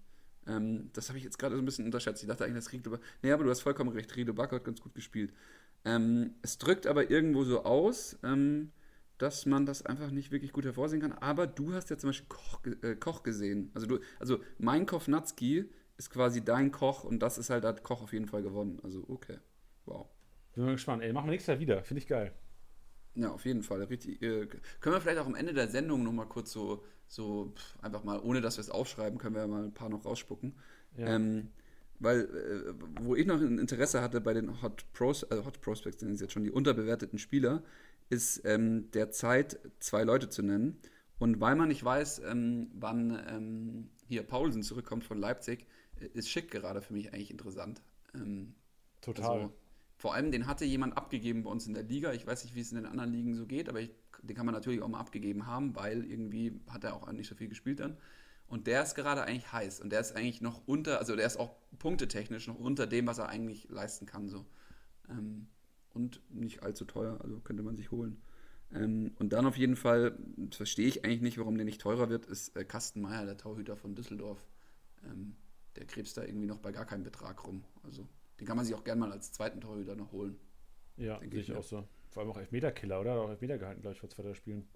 Ähm, 0.46 0.90
das 0.92 1.08
habe 1.08 1.18
ich 1.18 1.24
jetzt 1.24 1.38
gerade 1.38 1.54
so 1.56 1.62
ein 1.62 1.64
bisschen 1.64 1.84
unterschätzt. 1.84 2.22
Ich 2.22 2.28
dachte 2.28 2.44
eigentlich, 2.44 2.64
dass 2.64 2.72
Riedle 2.72 2.90
Baku. 2.90 3.04
Nee, 3.22 3.32
aber 3.32 3.44
du 3.44 3.50
hast 3.50 3.60
vollkommen 3.60 3.90
recht, 3.90 4.14
Riedle 4.16 4.34
hat 4.36 4.64
ganz 4.64 4.80
gut 4.80 4.94
gespielt. 4.94 5.32
Ähm, 5.84 6.34
es 6.42 6.58
drückt 6.58 6.86
aber 6.86 7.10
irgendwo 7.10 7.44
so 7.44 7.64
aus, 7.64 8.18
ähm, 8.22 8.72
dass 9.18 9.46
man 9.46 9.66
das 9.66 9.84
einfach 9.86 10.10
nicht 10.10 10.32
wirklich 10.32 10.52
gut 10.52 10.64
hervorsehen 10.64 11.02
kann. 11.02 11.12
Aber 11.12 11.46
du 11.46 11.72
hast 11.74 11.90
ja 11.90 11.98
zum 11.98 12.10
Beispiel 12.10 12.28
Koch, 12.28 12.60
äh, 12.82 12.96
Koch 12.96 13.22
gesehen. 13.22 13.70
Also, 13.74 13.86
du, 13.86 13.98
also 14.18 14.40
mein 14.58 14.86
Kovnatski 14.86 15.70
ist 15.96 16.10
quasi 16.10 16.44
dein 16.44 16.72
Koch 16.72 17.04
und 17.04 17.20
das 17.20 17.38
ist 17.38 17.50
halt, 17.50 17.64
hat 17.64 17.82
Koch 17.82 18.02
auf 18.02 18.12
jeden 18.12 18.26
Fall 18.26 18.42
gewonnen. 18.42 18.80
Also, 18.82 19.04
okay. 19.08 19.38
Wow. 19.86 20.08
Bin 20.54 20.64
mal 20.64 20.72
gespannt. 20.72 21.02
Ey, 21.02 21.12
machen 21.12 21.26
wir 21.26 21.32
nächstes 21.32 21.52
Jahr 21.52 21.60
wieder. 21.60 21.84
Finde 21.84 22.00
ich 22.00 22.08
geil. 22.08 22.32
Ja, 23.14 23.30
auf 23.30 23.44
jeden 23.44 23.62
Fall. 23.62 23.82
Richtig, 23.82 24.22
äh, 24.22 24.46
können 24.80 24.96
wir 24.96 25.00
vielleicht 25.00 25.18
auch 25.18 25.26
am 25.26 25.34
Ende 25.34 25.52
der 25.52 25.68
Sendung 25.68 26.02
nochmal 26.02 26.26
kurz 26.28 26.52
so, 26.52 26.84
so 27.12 27.52
pff, 27.54 27.78
einfach 27.82 28.04
mal, 28.04 28.18
ohne 28.20 28.40
dass 28.40 28.56
wir 28.56 28.62
es 28.62 28.70
aufschreiben, 28.70 29.18
können 29.18 29.34
wir 29.34 29.46
mal 29.46 29.64
ein 29.64 29.74
paar 29.74 29.90
noch 29.90 30.04
rausspucken. 30.04 30.54
Ja. 30.96 31.08
Ähm, 31.08 31.48
weil, 31.98 32.22
äh, 32.22 32.74
wo 33.02 33.14
ich 33.14 33.26
noch 33.26 33.40
ein 33.40 33.58
Interesse 33.58 34.00
hatte 34.00 34.20
bei 34.20 34.32
den 34.32 34.62
Hot, 34.62 34.90
Pros, 34.92 35.22
äh, 35.24 35.42
Hot 35.44 35.60
Prospects, 35.60 36.00
sind 36.00 36.18
jetzt 36.20 36.32
schon 36.32 36.42
die 36.42 36.50
unterbewerteten 36.50 37.18
Spieler, 37.18 37.62
ist 38.08 38.42
ähm, 38.44 38.90
derzeit 38.92 39.60
zwei 39.78 40.04
Leute 40.04 40.30
zu 40.30 40.42
nennen. 40.42 40.78
Und 41.18 41.40
weil 41.40 41.54
man 41.54 41.68
nicht 41.68 41.84
weiß, 41.84 42.22
ähm, 42.24 42.70
wann 42.74 43.22
ähm, 43.28 43.90
hier 44.08 44.22
Paulsen 44.22 44.62
zurückkommt 44.62 45.04
von 45.04 45.18
Leipzig, 45.18 45.66
äh, 46.00 46.06
ist 46.14 46.30
Schick 46.30 46.50
gerade 46.50 46.80
für 46.80 46.94
mich 46.94 47.12
eigentlich 47.12 47.30
interessant. 47.30 47.82
Ähm, 48.14 48.54
Total. 49.02 49.30
Also, 49.30 49.52
vor 49.96 50.14
allem, 50.14 50.32
den 50.32 50.46
hatte 50.46 50.64
jemand 50.64 50.96
abgegeben 50.96 51.42
bei 51.42 51.50
uns 51.50 51.66
in 51.66 51.74
der 51.74 51.84
Liga. 51.84 52.12
Ich 52.12 52.26
weiß 52.26 52.42
nicht, 52.42 52.56
wie 52.56 52.60
es 52.60 52.72
in 52.72 52.78
den 52.78 52.86
anderen 52.86 53.12
Ligen 53.12 53.34
so 53.34 53.46
geht, 53.46 53.68
aber 53.68 53.80
ich, 53.80 53.90
den 54.22 54.36
kann 54.36 54.46
man 54.46 54.54
natürlich 54.54 54.82
auch 54.82 54.88
mal 54.88 55.00
abgegeben 55.00 55.46
haben, 55.46 55.74
weil 55.74 56.04
irgendwie 56.04 56.60
hat 56.68 56.84
er 56.84 56.94
auch 56.94 57.10
nicht 57.12 57.28
so 57.28 57.34
viel 57.34 57.48
gespielt 57.48 57.80
dann. 57.80 57.96
Und 58.46 58.66
der 58.66 58.82
ist 58.82 58.94
gerade 58.94 59.22
eigentlich 59.22 59.52
heiß. 59.52 59.80
Und 59.80 59.90
der 59.90 60.00
ist 60.00 60.14
eigentlich 60.14 60.40
noch 60.40 60.66
unter, 60.66 60.98
also 60.98 61.16
der 61.16 61.26
ist 61.26 61.38
auch 61.38 61.56
punktetechnisch 61.78 62.46
noch 62.48 62.58
unter 62.58 62.86
dem, 62.86 63.06
was 63.06 63.18
er 63.18 63.28
eigentlich 63.28 63.68
leisten 63.70 64.06
kann. 64.06 64.28
So. 64.28 64.44
Ähm, 65.08 65.48
und 65.94 66.20
nicht 66.30 66.62
allzu 66.62 66.84
teuer, 66.84 67.18
also 67.22 67.40
könnte 67.40 67.62
man 67.62 67.76
sich 67.76 67.90
holen. 67.90 68.20
Ähm, 68.74 69.12
und 69.18 69.32
dann 69.32 69.46
auf 69.46 69.56
jeden 69.56 69.76
Fall, 69.76 70.18
verstehe 70.50 70.86
ich 70.86 71.04
eigentlich 71.04 71.22
nicht, 71.22 71.38
warum 71.38 71.56
der 71.56 71.64
nicht 71.64 71.80
teurer 71.80 72.08
wird, 72.08 72.26
ist 72.26 72.56
äh, 72.56 72.64
Kastenmeier, 72.64 73.24
der 73.24 73.36
Torhüter 73.36 73.76
von 73.76 73.94
Düsseldorf. 73.94 74.44
Ähm, 75.04 75.36
der 75.76 75.86
krebst 75.86 76.16
da 76.16 76.24
irgendwie 76.24 76.46
noch 76.46 76.58
bei 76.58 76.72
gar 76.72 76.84
keinem 76.84 77.02
Betrag 77.02 77.46
rum. 77.46 77.64
Also 77.82 78.06
den 78.38 78.46
kann 78.46 78.56
man 78.56 78.66
sich 78.66 78.74
auch 78.74 78.84
gerne 78.84 79.00
mal 79.00 79.12
als 79.12 79.32
zweiten 79.32 79.60
Torhüter 79.60 79.94
noch 79.94 80.12
holen. 80.12 80.36
Ja, 80.96 81.18
sehe 81.18 81.40
ich 81.40 81.52
auch 81.52 81.64
so. 81.64 81.88
Vor 82.12 82.22
allem 82.22 82.30
auch 82.30 82.38
Elfmeterkiller, 82.38 83.00
oder? 83.00 83.12
Hat 83.12 83.18
auch 83.18 83.30
Elfmeter 83.30 83.58
gehalten, 83.58 83.80
glaube 83.80 83.94
ich, 83.94 84.00
vor 84.00 84.10
zwei 84.10 84.34
Spielen. 84.34 84.68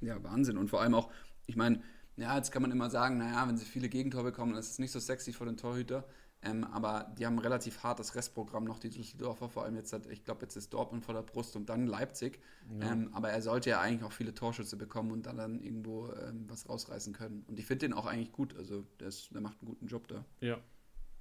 Ja, 0.00 0.22
Wahnsinn. 0.22 0.56
Und 0.56 0.68
vor 0.68 0.80
allem 0.80 0.94
auch, 0.94 1.10
ich 1.46 1.56
meine, 1.56 1.82
ja, 2.16 2.36
jetzt 2.36 2.50
kann 2.50 2.62
man 2.62 2.70
immer 2.70 2.90
sagen, 2.90 3.18
naja, 3.18 3.46
wenn 3.46 3.56
sie 3.56 3.64
viele 3.64 3.88
Gegentore 3.88 4.24
bekommen, 4.24 4.52
dann 4.52 4.60
ist 4.60 4.70
es 4.70 4.78
nicht 4.78 4.90
so 4.90 4.98
sexy 4.98 5.32
für 5.32 5.44
den 5.44 5.56
Torhüter. 5.56 6.04
Ähm, 6.44 6.64
aber 6.64 7.12
die 7.16 7.24
haben 7.24 7.36
ein 7.36 7.38
relativ 7.38 7.84
hartes 7.84 8.16
Restprogramm 8.16 8.64
noch, 8.64 8.80
die 8.80 8.90
Düsseldorfer, 8.90 9.48
vor 9.48 9.62
allem 9.62 9.76
jetzt 9.76 9.92
hat, 9.92 10.06
ich 10.06 10.24
glaube, 10.24 10.42
jetzt 10.42 10.56
ist 10.56 10.74
Dortmund 10.74 11.04
vor 11.04 11.14
der 11.14 11.22
Brust 11.22 11.54
und 11.54 11.68
dann 11.68 11.86
Leipzig. 11.86 12.40
Ja. 12.80 12.92
Ähm, 12.92 13.10
aber 13.12 13.30
er 13.30 13.40
sollte 13.42 13.70
ja 13.70 13.80
eigentlich 13.80 14.02
auch 14.02 14.12
viele 14.12 14.34
Torschütze 14.34 14.76
bekommen 14.76 15.12
und 15.12 15.26
dann, 15.26 15.36
dann 15.36 15.60
irgendwo 15.60 16.12
ähm, 16.14 16.46
was 16.48 16.68
rausreißen 16.68 17.12
können. 17.12 17.44
Und 17.46 17.60
ich 17.60 17.66
finde 17.66 17.86
den 17.86 17.92
auch 17.92 18.06
eigentlich 18.06 18.32
gut, 18.32 18.56
also 18.56 18.84
der, 18.98 19.08
ist, 19.08 19.32
der 19.32 19.40
macht 19.40 19.58
einen 19.60 19.68
guten 19.68 19.86
Job 19.86 20.08
da. 20.08 20.24
Ja, 20.40 20.58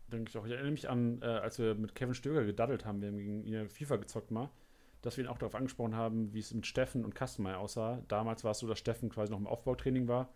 denke 0.07 0.29
ich 0.29 0.37
auch. 0.37 0.45
Ich 0.45 0.53
erinnere 0.53 0.71
mich 0.71 0.89
an, 0.89 1.21
äh, 1.21 1.25
als 1.25 1.59
wir 1.59 1.75
mit 1.75 1.93
Kevin 1.93 2.15
Stöger 2.15 2.43
gedaddelt 2.43 2.85
haben, 2.85 3.01
wir 3.01 3.09
haben 3.09 3.17
gegen 3.17 3.43
ihn 3.43 3.69
FIFA 3.69 3.97
gezockt 3.97 4.31
mal, 4.31 4.49
dass 5.01 5.17
wir 5.17 5.23
ihn 5.23 5.29
auch 5.29 5.37
darauf 5.37 5.55
angesprochen 5.55 5.95
haben, 5.95 6.33
wie 6.33 6.39
es 6.39 6.53
mit 6.53 6.67
Steffen 6.67 7.03
und 7.05 7.15
Kastenmeier 7.15 7.59
aussah. 7.59 8.03
Damals 8.07 8.43
war 8.43 8.51
es 8.51 8.59
so, 8.59 8.67
dass 8.67 8.79
Steffen 8.79 9.09
quasi 9.09 9.31
noch 9.31 9.39
im 9.39 9.47
Aufbautraining 9.47 10.07
war 10.07 10.33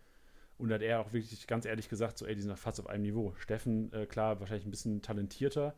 und 0.58 0.70
da 0.70 0.76
hat 0.76 0.82
er 0.82 1.02
auch 1.02 1.12
wirklich 1.14 1.48
ganz 1.48 1.66
ehrlich 1.66 1.90
gesagt, 1.90 2.18
so, 2.18 2.26
ey, 2.26 2.36
die 2.36 2.42
sind 2.42 2.58
fast 2.58 2.80
auf 2.80 2.88
einem 2.88 3.04
Niveau. 3.04 3.34
Steffen, 3.38 3.92
äh, 3.92 4.06
klar, 4.06 4.40
wahrscheinlich 4.40 4.66
ein 4.66 4.72
bisschen 4.72 5.02
talentierter, 5.02 5.76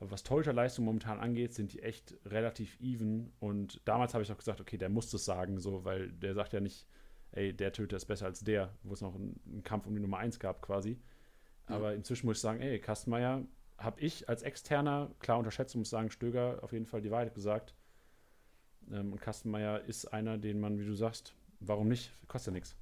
aber 0.00 0.10
was 0.10 0.22
Torhüterleistung 0.22 0.84
momentan 0.84 1.20
angeht, 1.20 1.52
sind 1.52 1.72
die 1.72 1.82
echt 1.82 2.16
relativ 2.24 2.80
even. 2.80 3.32
Und 3.38 3.80
damals 3.84 4.14
habe 4.14 4.24
ich 4.24 4.32
auch 4.32 4.38
gesagt, 4.38 4.60
okay, 4.60 4.78
der 4.78 4.88
muss 4.88 5.10
das 5.10 5.24
sagen, 5.24 5.60
so, 5.60 5.84
weil 5.84 6.10
der 6.10 6.34
sagt 6.34 6.52
ja 6.52 6.60
nicht, 6.60 6.86
ey, 7.32 7.52
der 7.52 7.72
Töter 7.72 7.96
ist 7.96 8.06
besser 8.06 8.26
als 8.26 8.40
der, 8.40 8.74
wo 8.82 8.94
es 8.94 9.02
noch 9.02 9.14
einen, 9.14 9.40
einen 9.46 9.62
Kampf 9.62 9.86
um 9.86 9.94
die 9.94 10.00
Nummer 10.00 10.18
1 10.18 10.38
gab 10.38 10.62
quasi. 10.62 10.98
Ja. 11.68 11.76
Aber 11.76 11.94
inzwischen 11.94 12.26
muss 12.26 12.38
ich 12.38 12.42
sagen, 12.42 12.60
ey, 12.60 12.80
Kastenmeier 12.80 13.44
habe 13.76 14.00
ich 14.00 14.28
als 14.28 14.42
Externer 14.42 15.10
klar 15.18 15.38
unterschätzt, 15.38 15.76
muss 15.76 15.90
sagen, 15.90 16.10
Stöger 16.10 16.60
auf 16.62 16.72
jeden 16.72 16.86
Fall 16.86 17.02
die 17.02 17.10
Wahrheit 17.10 17.34
gesagt. 17.34 17.74
Ähm, 18.92 19.12
und 19.12 19.20
Kastenmeier 19.20 19.82
ist 19.84 20.06
einer, 20.06 20.38
den 20.38 20.60
man, 20.60 20.78
wie 20.78 20.84
du 20.84 20.94
sagst, 20.94 21.34
warum 21.60 21.88
nicht? 21.88 22.12
Kostet 22.28 22.52
ja 22.52 22.54
nichts. 22.54 22.76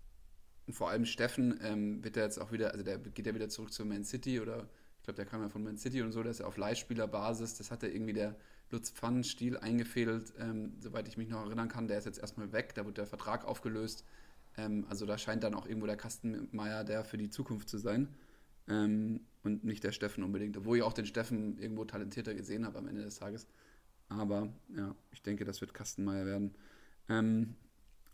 Und 0.67 0.75
vor 0.75 0.91
allem 0.91 1.05
Steffen 1.05 1.59
ähm, 1.63 2.05
wird 2.05 2.17
er 2.17 2.25
jetzt 2.25 2.39
auch 2.39 2.53
wieder, 2.53 2.73
also 2.73 2.85
der 2.85 2.99
geht 2.99 3.27
ja 3.27 3.35
wieder 3.35 3.49
zurück 3.49 3.73
zu 3.73 3.85
Man 3.85 4.05
City 4.05 4.41
oder 4.41 4.69
ich 4.99 5.05
glaube, 5.05 5.17
der 5.17 5.27
kam 5.27 5.43
ja 5.43 5.49
von 5.49 5.65
Man 5.65 5.77
City 5.77 6.01
und 6.01 6.13
so, 6.13 6.23
ist 6.23 6.41
ja 6.41 6.47
auf 6.47 6.57
Leihspielerbasis. 6.57 7.59
Das 7.59 7.73
hat 7.73 7.83
er 7.83 7.93
irgendwie 7.93 8.13
der 8.13 8.37
Lutz 8.71 8.91
Pfannenstil 8.91 9.59
eingefädelt, 9.59 10.33
ähm, 10.39 10.75
soweit 10.79 11.09
ich 11.09 11.17
mich 11.17 11.29
noch 11.29 11.45
erinnern 11.45 11.69
kann. 11.69 11.89
Der 11.89 11.99
ist 11.99 12.05
jetzt 12.05 12.21
erstmal 12.21 12.53
weg, 12.53 12.75
da 12.77 12.87
wird 12.87 12.99
der 12.99 13.07
Vertrag 13.07 13.45
aufgelöst. 13.45 14.05
Ähm, 14.57 14.87
also 14.89 15.05
da 15.05 15.19
scheint 15.19 15.43
dann 15.43 15.55
auch 15.55 15.67
irgendwo 15.67 15.87
der 15.87 15.97
Kastenmeier 15.97 16.85
der 16.85 17.05
für 17.05 17.17
die 17.17 17.31
Zukunft 17.31 17.69
zu 17.69 17.79
sein. 17.79 18.15
Ähm, 18.69 19.21
und 19.43 19.65
nicht 19.65 19.83
der 19.83 19.91
Steffen 19.91 20.23
unbedingt, 20.23 20.57
obwohl 20.57 20.77
ich 20.77 20.83
auch 20.85 20.93
den 20.93 21.07
Steffen 21.07 21.59
irgendwo 21.59 21.85
talentierter 21.85 22.35
gesehen 22.35 22.65
habe 22.65 22.79
am 22.79 22.87
Ende 22.87 23.03
des 23.03 23.17
Tages. 23.17 23.49
Aber 24.19 24.53
ja, 24.77 24.95
ich 25.13 25.23
denke, 25.23 25.45
das 25.45 25.61
wird 25.61 25.75
Kastenmeier 25.75 26.27
werden. 26.27 26.55
Ähm, 27.09 27.57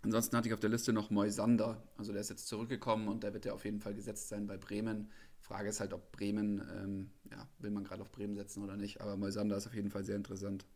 Ansonsten 0.02 0.36
hatte 0.36 0.48
ich 0.48 0.54
auf 0.54 0.60
der 0.60 0.70
Liste 0.70 0.92
noch 0.92 1.10
Moisander. 1.10 1.82
Also 1.96 2.12
der 2.12 2.20
ist 2.20 2.30
jetzt 2.30 2.46
zurückgekommen 2.46 3.08
und 3.08 3.24
der 3.24 3.34
wird 3.34 3.44
ja 3.44 3.52
auf 3.52 3.64
jeden 3.64 3.80
Fall 3.80 3.94
gesetzt 3.94 4.28
sein 4.28 4.46
bei 4.46 4.56
Bremen. 4.56 5.10
Frage 5.40 5.68
ist 5.68 5.80
halt, 5.80 5.92
ob 5.92 6.12
Bremen, 6.12 6.62
ähm, 6.76 7.10
ja, 7.30 7.48
will 7.58 7.70
man 7.70 7.84
gerade 7.84 8.02
auf 8.02 8.12
Bremen 8.12 8.36
setzen 8.36 8.62
oder 8.62 8.76
nicht. 8.76 9.00
Aber 9.00 9.16
Moisander 9.16 9.56
ist 9.56 9.66
auf 9.66 9.74
jeden 9.74 9.90
Fall 9.90 10.04
sehr 10.04 10.16
interessant. 10.16 10.66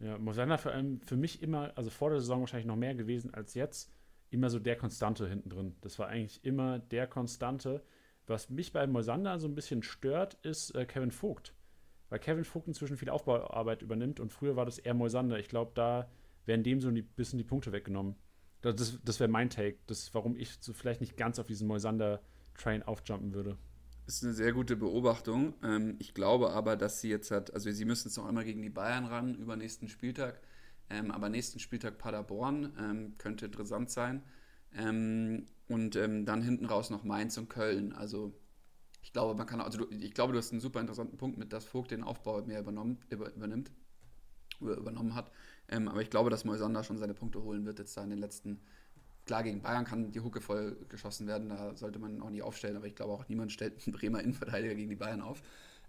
Ja, 0.00 0.16
Moisander 0.18 0.58
vor 0.58 0.72
allem 0.72 1.00
für 1.00 1.16
mich 1.16 1.42
immer, 1.42 1.72
also 1.76 1.90
vor 1.90 2.10
der 2.10 2.20
Saison 2.20 2.40
wahrscheinlich 2.40 2.66
noch 2.66 2.76
mehr 2.76 2.94
gewesen 2.94 3.34
als 3.34 3.54
jetzt, 3.54 3.90
immer 4.30 4.48
so 4.48 4.60
der 4.60 4.76
Konstante 4.76 5.28
hinten 5.28 5.48
drin. 5.48 5.74
Das 5.80 5.98
war 5.98 6.08
eigentlich 6.08 6.44
immer 6.44 6.78
der 6.78 7.06
Konstante. 7.08 7.82
Was 8.26 8.48
mich 8.48 8.72
bei 8.72 8.86
Moisander 8.86 9.40
so 9.40 9.48
ein 9.48 9.54
bisschen 9.54 9.82
stört, 9.82 10.34
ist 10.42 10.74
äh, 10.74 10.84
Kevin 10.86 11.10
Vogt. 11.10 11.52
Weil 12.08 12.18
Kevin 12.18 12.44
Vogt 12.44 12.68
inzwischen 12.68 12.96
viel 12.96 13.10
Aufbauarbeit 13.10 13.82
übernimmt 13.82 14.20
und 14.20 14.32
früher 14.32 14.56
war 14.56 14.64
das 14.64 14.78
eher 14.78 14.94
Moisander. 14.94 15.38
Ich 15.38 15.48
glaube, 15.48 15.72
da 15.74 16.10
werden 16.46 16.62
dem 16.62 16.80
so 16.80 16.88
ein 16.88 17.04
bisschen 17.16 17.38
die 17.38 17.44
Punkte 17.44 17.72
weggenommen. 17.72 18.16
Das, 18.62 18.98
das 19.04 19.20
wäre 19.20 19.30
mein 19.30 19.50
Take, 19.50 19.78
das, 19.86 20.12
warum 20.14 20.36
ich 20.36 20.56
so 20.60 20.72
vielleicht 20.72 21.00
nicht 21.00 21.16
ganz 21.16 21.38
auf 21.38 21.46
diesen 21.46 21.68
Moisander-Train 21.68 22.82
aufjumpen 22.82 23.34
würde. 23.34 23.56
Das 24.06 24.16
ist 24.16 24.24
eine 24.24 24.32
sehr 24.32 24.52
gute 24.54 24.74
Beobachtung. 24.74 25.54
Ähm, 25.62 25.96
ich 25.98 26.14
glaube 26.14 26.50
aber, 26.52 26.76
dass 26.76 27.00
sie 27.00 27.10
jetzt 27.10 27.30
hat, 27.30 27.52
also 27.52 27.70
sie 27.70 27.84
müssen 27.84 28.08
es 28.08 28.16
noch 28.16 28.26
einmal 28.26 28.44
gegen 28.44 28.62
die 28.62 28.70
Bayern 28.70 29.04
ran, 29.04 29.34
über 29.34 29.56
nächsten 29.56 29.88
Spieltag. 29.88 30.40
Ähm, 30.88 31.10
aber 31.10 31.28
nächsten 31.28 31.58
Spieltag 31.58 31.98
Paderborn 31.98 32.72
ähm, 32.80 33.14
könnte 33.18 33.46
interessant 33.46 33.90
sein. 33.90 34.22
Und 34.70 35.94
dann 35.94 36.42
hinten 36.42 36.66
raus 36.66 36.90
noch 36.90 37.02
Mainz 37.02 37.38
und 37.38 37.48
Köln. 37.48 37.94
Also 37.94 38.38
ich 39.02 39.12
glaube, 39.12 39.34
man 39.34 39.46
kann, 39.46 39.60
also 39.60 39.78
du, 39.78 39.86
ich 39.90 40.14
glaube, 40.14 40.32
du 40.32 40.38
hast 40.38 40.52
einen 40.52 40.60
super 40.60 40.80
interessanten 40.80 41.16
Punkt 41.16 41.38
mit, 41.38 41.52
dass 41.52 41.64
Vogt 41.64 41.90
den 41.90 42.02
Aufbau 42.02 42.42
mehr 42.42 42.60
übernommen, 42.60 42.98
über, 43.10 43.32
übernimmt, 43.34 43.70
über, 44.60 44.76
übernommen 44.76 45.14
hat. 45.14 45.30
Ähm, 45.68 45.88
aber 45.88 46.02
ich 46.02 46.10
glaube, 46.10 46.30
dass 46.30 46.44
Moisander 46.44 46.84
schon 46.84 46.98
seine 46.98 47.14
Punkte 47.14 47.42
holen 47.42 47.64
wird 47.64 47.78
jetzt 47.78 47.96
da 47.96 48.02
in 48.02 48.10
den 48.10 48.18
letzten. 48.18 48.60
Klar, 49.26 49.42
gegen 49.42 49.60
Bayern 49.60 49.84
kann 49.84 50.10
die 50.10 50.20
Hucke 50.20 50.40
voll 50.40 50.76
geschossen 50.88 51.26
werden, 51.26 51.50
da 51.50 51.76
sollte 51.76 51.98
man 51.98 52.22
auch 52.22 52.30
nicht 52.30 52.42
aufstellen, 52.42 52.76
aber 52.76 52.86
ich 52.86 52.94
glaube 52.94 53.12
auch 53.12 53.28
niemand 53.28 53.52
stellt 53.52 53.74
einen 53.86 53.94
Bremer 53.94 54.20
Innenverteidiger 54.22 54.74
gegen 54.74 54.88
die 54.88 54.96
Bayern 54.96 55.20
auf. 55.20 55.42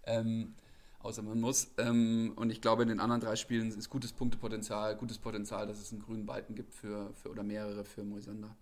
Ähm, 0.04 0.54
außer 1.00 1.22
man 1.22 1.40
muss. 1.40 1.72
Ähm, 1.78 2.32
und 2.36 2.50
ich 2.50 2.60
glaube, 2.60 2.82
in 2.82 2.88
den 2.88 3.00
anderen 3.00 3.20
drei 3.20 3.36
Spielen 3.36 3.68
ist 3.68 3.88
gutes 3.88 4.12
Punktepotenzial, 4.12 4.96
gutes 4.96 5.18
Potenzial, 5.18 5.66
dass 5.66 5.80
es 5.80 5.92
einen 5.92 6.02
grünen 6.02 6.26
Balken 6.26 6.54
gibt 6.54 6.74
für, 6.74 7.12
für 7.14 7.30
oder 7.30 7.42
mehrere 7.42 7.84
für 7.84 8.04
Moisander. 8.04 8.54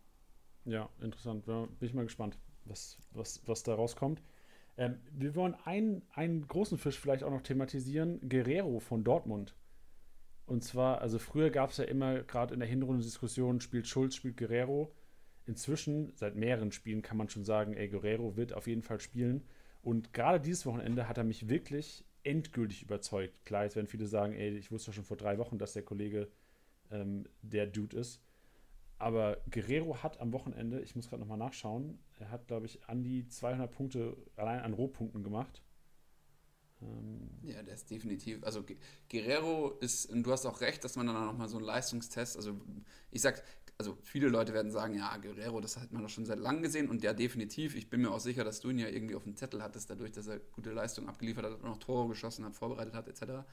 Ja, 0.64 0.88
interessant. 1.00 1.44
Bin 1.46 1.68
ich 1.80 1.94
mal 1.94 2.04
gespannt, 2.04 2.38
was, 2.64 2.98
was, 3.12 3.40
was 3.46 3.62
da 3.62 3.74
rauskommt. 3.74 4.22
Ähm, 4.78 5.00
wir 5.12 5.34
wollen 5.34 5.54
einen, 5.64 6.02
einen 6.12 6.46
großen 6.46 6.78
Fisch 6.78 6.98
vielleicht 6.98 7.24
auch 7.24 7.30
noch 7.30 7.42
thematisieren: 7.42 8.26
Guerrero 8.28 8.80
von 8.80 9.04
Dortmund. 9.04 9.54
Und 10.46 10.64
zwar, 10.64 11.02
also 11.02 11.18
früher 11.18 11.50
gab 11.50 11.70
es 11.70 11.76
ja 11.76 11.84
immer, 11.84 12.22
gerade 12.22 12.54
in 12.54 12.60
der 12.60 12.68
Hinrunde 12.68 13.02
Diskussionen, 13.02 13.60
spielt 13.60 13.86
Schulz, 13.86 14.14
spielt 14.14 14.38
Guerrero. 14.38 14.94
Inzwischen, 15.44 16.12
seit 16.14 16.36
mehreren 16.36 16.72
Spielen, 16.72 17.02
kann 17.02 17.18
man 17.18 17.28
schon 17.28 17.44
sagen, 17.44 17.74
ey, 17.74 17.88
Guerrero 17.88 18.36
wird 18.36 18.54
auf 18.54 18.66
jeden 18.66 18.82
Fall 18.82 19.00
spielen. 19.00 19.44
Und 19.82 20.14
gerade 20.14 20.40
dieses 20.40 20.64
Wochenende 20.64 21.08
hat 21.08 21.18
er 21.18 21.24
mich 21.24 21.48
wirklich 21.48 22.04
endgültig 22.22 22.82
überzeugt. 22.82 23.44
Klar, 23.44 23.64
jetzt 23.64 23.76
werden 23.76 23.86
viele 23.86 24.06
sagen, 24.06 24.34
ey, 24.34 24.56
ich 24.56 24.70
wusste 24.70 24.92
schon 24.92 25.04
vor 25.04 25.16
drei 25.16 25.38
Wochen, 25.38 25.58
dass 25.58 25.72
der 25.72 25.82
Kollege 25.82 26.28
ähm, 26.90 27.26
der 27.42 27.66
Dude 27.66 27.98
ist. 27.98 28.22
Aber 28.98 29.38
Guerrero 29.50 30.02
hat 30.02 30.20
am 30.20 30.32
Wochenende, 30.32 30.80
ich 30.80 30.96
muss 30.96 31.08
gerade 31.08 31.20
nochmal 31.20 31.38
nachschauen, 31.38 31.98
er 32.18 32.30
hat, 32.30 32.48
glaube 32.48 32.66
ich, 32.66 32.84
an 32.88 33.04
die 33.04 33.28
200 33.28 33.70
Punkte 33.70 34.16
allein 34.36 34.60
an 34.60 34.72
Rohpunkten 34.72 35.22
gemacht. 35.22 35.62
Ähm 36.82 37.28
ja, 37.42 37.62
der 37.62 37.74
ist 37.74 37.90
definitiv. 37.90 38.42
Also 38.42 38.64
Guerrero 39.08 39.78
ist, 39.80 40.06
und 40.06 40.24
du 40.24 40.32
hast 40.32 40.46
auch 40.46 40.60
recht, 40.60 40.82
dass 40.82 40.96
man 40.96 41.06
dann 41.06 41.26
nochmal 41.26 41.48
so 41.48 41.58
einen 41.58 41.66
Leistungstest, 41.66 42.36
also 42.36 42.60
ich 43.12 43.20
sag, 43.20 43.42
also 43.78 43.96
viele 44.02 44.28
Leute 44.28 44.52
werden 44.52 44.72
sagen, 44.72 44.94
ja, 44.94 45.16
Guerrero, 45.18 45.60
das 45.60 45.76
hat 45.76 45.92
man 45.92 46.02
doch 46.02 46.08
schon 46.08 46.26
seit 46.26 46.40
langem 46.40 46.62
gesehen 46.62 46.88
und 46.88 47.04
ja, 47.04 47.12
definitiv. 47.12 47.76
Ich 47.76 47.88
bin 47.88 48.00
mir 48.00 48.10
auch 48.10 48.18
sicher, 48.18 48.42
dass 48.42 48.58
du 48.58 48.70
ihn 48.70 48.78
ja 48.78 48.88
irgendwie 48.88 49.14
auf 49.14 49.22
dem 49.22 49.36
Zettel 49.36 49.62
hattest, 49.62 49.90
dadurch, 49.90 50.10
dass 50.10 50.26
er 50.26 50.40
gute 50.40 50.72
Leistung 50.72 51.08
abgeliefert 51.08 51.44
hat 51.44 51.52
und 51.52 51.62
noch 51.62 51.78
Tore 51.78 52.08
geschossen 52.08 52.44
hat, 52.44 52.56
vorbereitet 52.56 52.94
hat, 52.94 53.06
etc. 53.06 53.44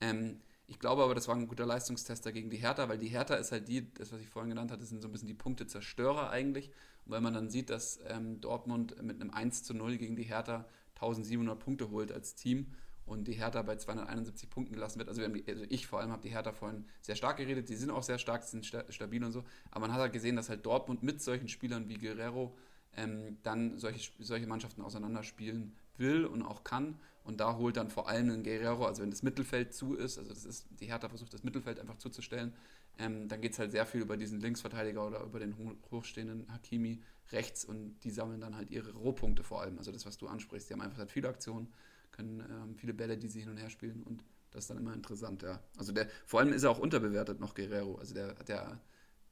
Ähm, 0.00 0.40
ich 0.66 0.78
glaube 0.78 1.02
aber, 1.02 1.14
das 1.14 1.28
war 1.28 1.36
ein 1.36 1.46
guter 1.46 1.66
Leistungstester 1.66 2.32
gegen 2.32 2.50
die 2.50 2.56
Hertha, 2.56 2.88
weil 2.88 2.98
die 2.98 3.08
Hertha 3.08 3.34
ist 3.34 3.52
halt 3.52 3.68
die, 3.68 3.92
das, 3.94 4.12
was 4.12 4.20
ich 4.20 4.28
vorhin 4.28 4.50
genannt 4.50 4.70
hatte, 4.70 4.84
sind 4.84 5.02
so 5.02 5.08
ein 5.08 5.12
bisschen 5.12 5.28
die 5.28 5.34
Punktezerstörer 5.34 6.30
eigentlich. 6.30 6.70
Und 7.04 7.12
wenn 7.12 7.22
man 7.22 7.34
dann 7.34 7.50
sieht, 7.50 7.68
dass 7.70 8.00
ähm, 8.06 8.40
Dortmund 8.40 9.02
mit 9.02 9.20
einem 9.20 9.30
1 9.30 9.64
zu 9.64 9.74
0 9.74 9.98
gegen 9.98 10.16
die 10.16 10.22
Hertha 10.22 10.64
1700 10.94 11.58
Punkte 11.58 11.90
holt 11.90 12.12
als 12.12 12.34
Team 12.34 12.72
und 13.04 13.28
die 13.28 13.32
Hertha 13.32 13.60
bei 13.60 13.76
271 13.76 14.48
Punkten 14.48 14.74
gelassen 14.74 14.98
wird. 14.98 15.08
Also, 15.08 15.26
die, 15.28 15.44
also 15.46 15.64
ich 15.68 15.86
vor 15.86 16.00
allem 16.00 16.10
habe 16.10 16.22
die 16.22 16.30
Hertha 16.30 16.52
vorhin 16.52 16.86
sehr 17.02 17.16
stark 17.16 17.36
geredet. 17.36 17.68
Die 17.68 17.76
sind 17.76 17.90
auch 17.90 18.02
sehr 18.02 18.18
stark, 18.18 18.44
sind 18.44 18.64
sta 18.64 18.90
stabil 18.90 19.22
und 19.22 19.32
so. 19.32 19.44
Aber 19.70 19.80
man 19.80 19.92
hat 19.92 20.00
halt 20.00 20.12
gesehen, 20.14 20.36
dass 20.36 20.48
halt 20.48 20.64
Dortmund 20.64 21.02
mit 21.02 21.20
solchen 21.20 21.48
Spielern 21.48 21.88
wie 21.88 21.98
Guerrero 21.98 22.56
ähm, 22.96 23.36
dann 23.42 23.76
solche, 23.76 24.10
solche 24.20 24.46
Mannschaften 24.46 24.80
auseinanderspielen 24.80 25.74
will 25.98 26.24
und 26.24 26.42
auch 26.42 26.64
kann. 26.64 26.98
Und 27.24 27.40
da 27.40 27.56
holt 27.56 27.76
dann 27.76 27.88
vor 27.88 28.08
allem 28.08 28.30
ein 28.30 28.42
Guerrero, 28.42 28.86
also 28.86 29.02
wenn 29.02 29.10
das 29.10 29.22
Mittelfeld 29.22 29.72
zu 29.72 29.94
ist, 29.94 30.18
also 30.18 30.30
das 30.30 30.44
ist, 30.44 30.66
die 30.78 30.86
Hertha 30.86 31.08
versucht 31.08 31.32
das 31.32 31.42
Mittelfeld 31.42 31.80
einfach 31.80 31.96
zuzustellen, 31.96 32.52
ähm, 32.98 33.28
dann 33.28 33.40
geht 33.40 33.52
es 33.52 33.58
halt 33.58 33.70
sehr 33.70 33.86
viel 33.86 34.02
über 34.02 34.16
diesen 34.16 34.40
Linksverteidiger 34.40 35.06
oder 35.06 35.22
über 35.22 35.38
den 35.38 35.54
hochstehenden 35.90 36.52
Hakimi 36.52 37.00
rechts 37.32 37.64
und 37.64 37.98
die 38.04 38.10
sammeln 38.10 38.40
dann 38.40 38.54
halt 38.54 38.70
ihre 38.70 38.92
Rohpunkte 38.92 39.42
vor 39.42 39.62
allem. 39.62 39.78
Also 39.78 39.90
das, 39.90 40.04
was 40.04 40.18
du 40.18 40.28
ansprichst, 40.28 40.68
die 40.68 40.74
haben 40.74 40.82
einfach 40.82 40.98
halt 40.98 41.10
viele 41.10 41.28
Aktionen 41.28 41.72
können 42.14 42.40
ähm, 42.48 42.76
viele 42.76 42.94
Bälle, 42.94 43.18
die 43.18 43.28
sie 43.28 43.40
hin 43.40 43.50
und 43.50 43.56
her 43.56 43.70
spielen 43.70 44.02
und 44.04 44.24
das 44.50 44.64
ist 44.64 44.70
dann 44.70 44.78
immer 44.78 44.94
interessant, 44.94 45.42
ja. 45.42 45.60
Also 45.76 45.92
der, 45.92 46.08
vor 46.24 46.38
allem 46.38 46.52
ist 46.52 46.62
er 46.62 46.70
auch 46.70 46.78
unterbewertet 46.78 47.40
noch 47.40 47.54
Guerrero. 47.54 47.96
Also 47.96 48.14
der 48.14 48.36
hat 48.36 48.48
ja 48.48 48.80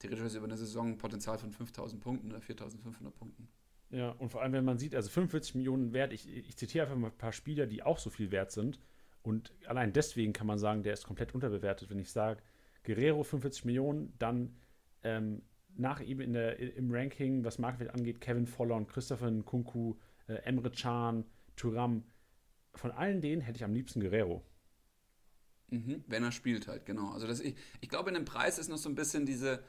theoretisch 0.00 0.34
über 0.34 0.46
eine 0.46 0.56
Saison 0.56 0.88
ein 0.88 0.98
Potenzial 0.98 1.38
von 1.38 1.52
5000 1.52 2.02
Punkten 2.02 2.28
oder 2.30 2.40
4500 2.40 3.14
Punkten. 3.14 3.48
Ja, 3.92 4.10
und 4.10 4.30
vor 4.30 4.40
allem, 4.42 4.54
wenn 4.54 4.64
man 4.64 4.78
sieht, 4.78 4.94
also 4.94 5.10
45 5.10 5.54
Millionen 5.54 5.92
wert, 5.92 6.14
ich, 6.14 6.26
ich 6.28 6.56
zitiere 6.56 6.86
einfach 6.86 6.96
mal 6.96 7.10
ein 7.10 7.18
paar 7.18 7.32
Spieler, 7.32 7.66
die 7.66 7.82
auch 7.82 7.98
so 7.98 8.08
viel 8.08 8.30
wert 8.30 8.50
sind. 8.50 8.80
Und 9.22 9.52
allein 9.66 9.92
deswegen 9.92 10.32
kann 10.32 10.46
man 10.46 10.58
sagen, 10.58 10.82
der 10.82 10.94
ist 10.94 11.04
komplett 11.04 11.34
unterbewertet. 11.34 11.90
Wenn 11.90 11.98
ich 11.98 12.10
sage, 12.10 12.42
Guerrero 12.84 13.22
45 13.22 13.66
Millionen, 13.66 14.14
dann 14.18 14.56
ähm, 15.04 15.42
nach 15.76 16.00
ihm 16.00 16.20
in 16.20 16.32
der, 16.32 16.58
im 16.58 16.90
Ranking, 16.90 17.44
was 17.44 17.58
Marktwert 17.58 17.94
angeht, 17.94 18.20
Kevin 18.20 18.46
Vollon, 18.46 18.86
Christopher 18.86 19.30
Nkunku, 19.30 19.96
äh, 20.26 20.34
Emre 20.44 20.70
Can, 20.70 21.24
Turam, 21.56 22.04
von 22.74 22.90
allen 22.92 23.20
denen 23.20 23.42
hätte 23.42 23.58
ich 23.58 23.64
am 23.64 23.74
liebsten 23.74 24.00
Guerrero. 24.00 24.42
Mhm, 25.68 26.02
wenn 26.06 26.22
er 26.24 26.32
spielt 26.32 26.66
halt, 26.66 26.86
genau. 26.86 27.10
Also 27.12 27.26
das, 27.26 27.40
ich, 27.40 27.56
ich 27.82 27.90
glaube, 27.90 28.08
in 28.08 28.14
dem 28.14 28.24
Preis 28.24 28.58
ist 28.58 28.68
noch 28.68 28.78
so 28.78 28.88
ein 28.88 28.94
bisschen 28.94 29.26
diese, 29.26 29.62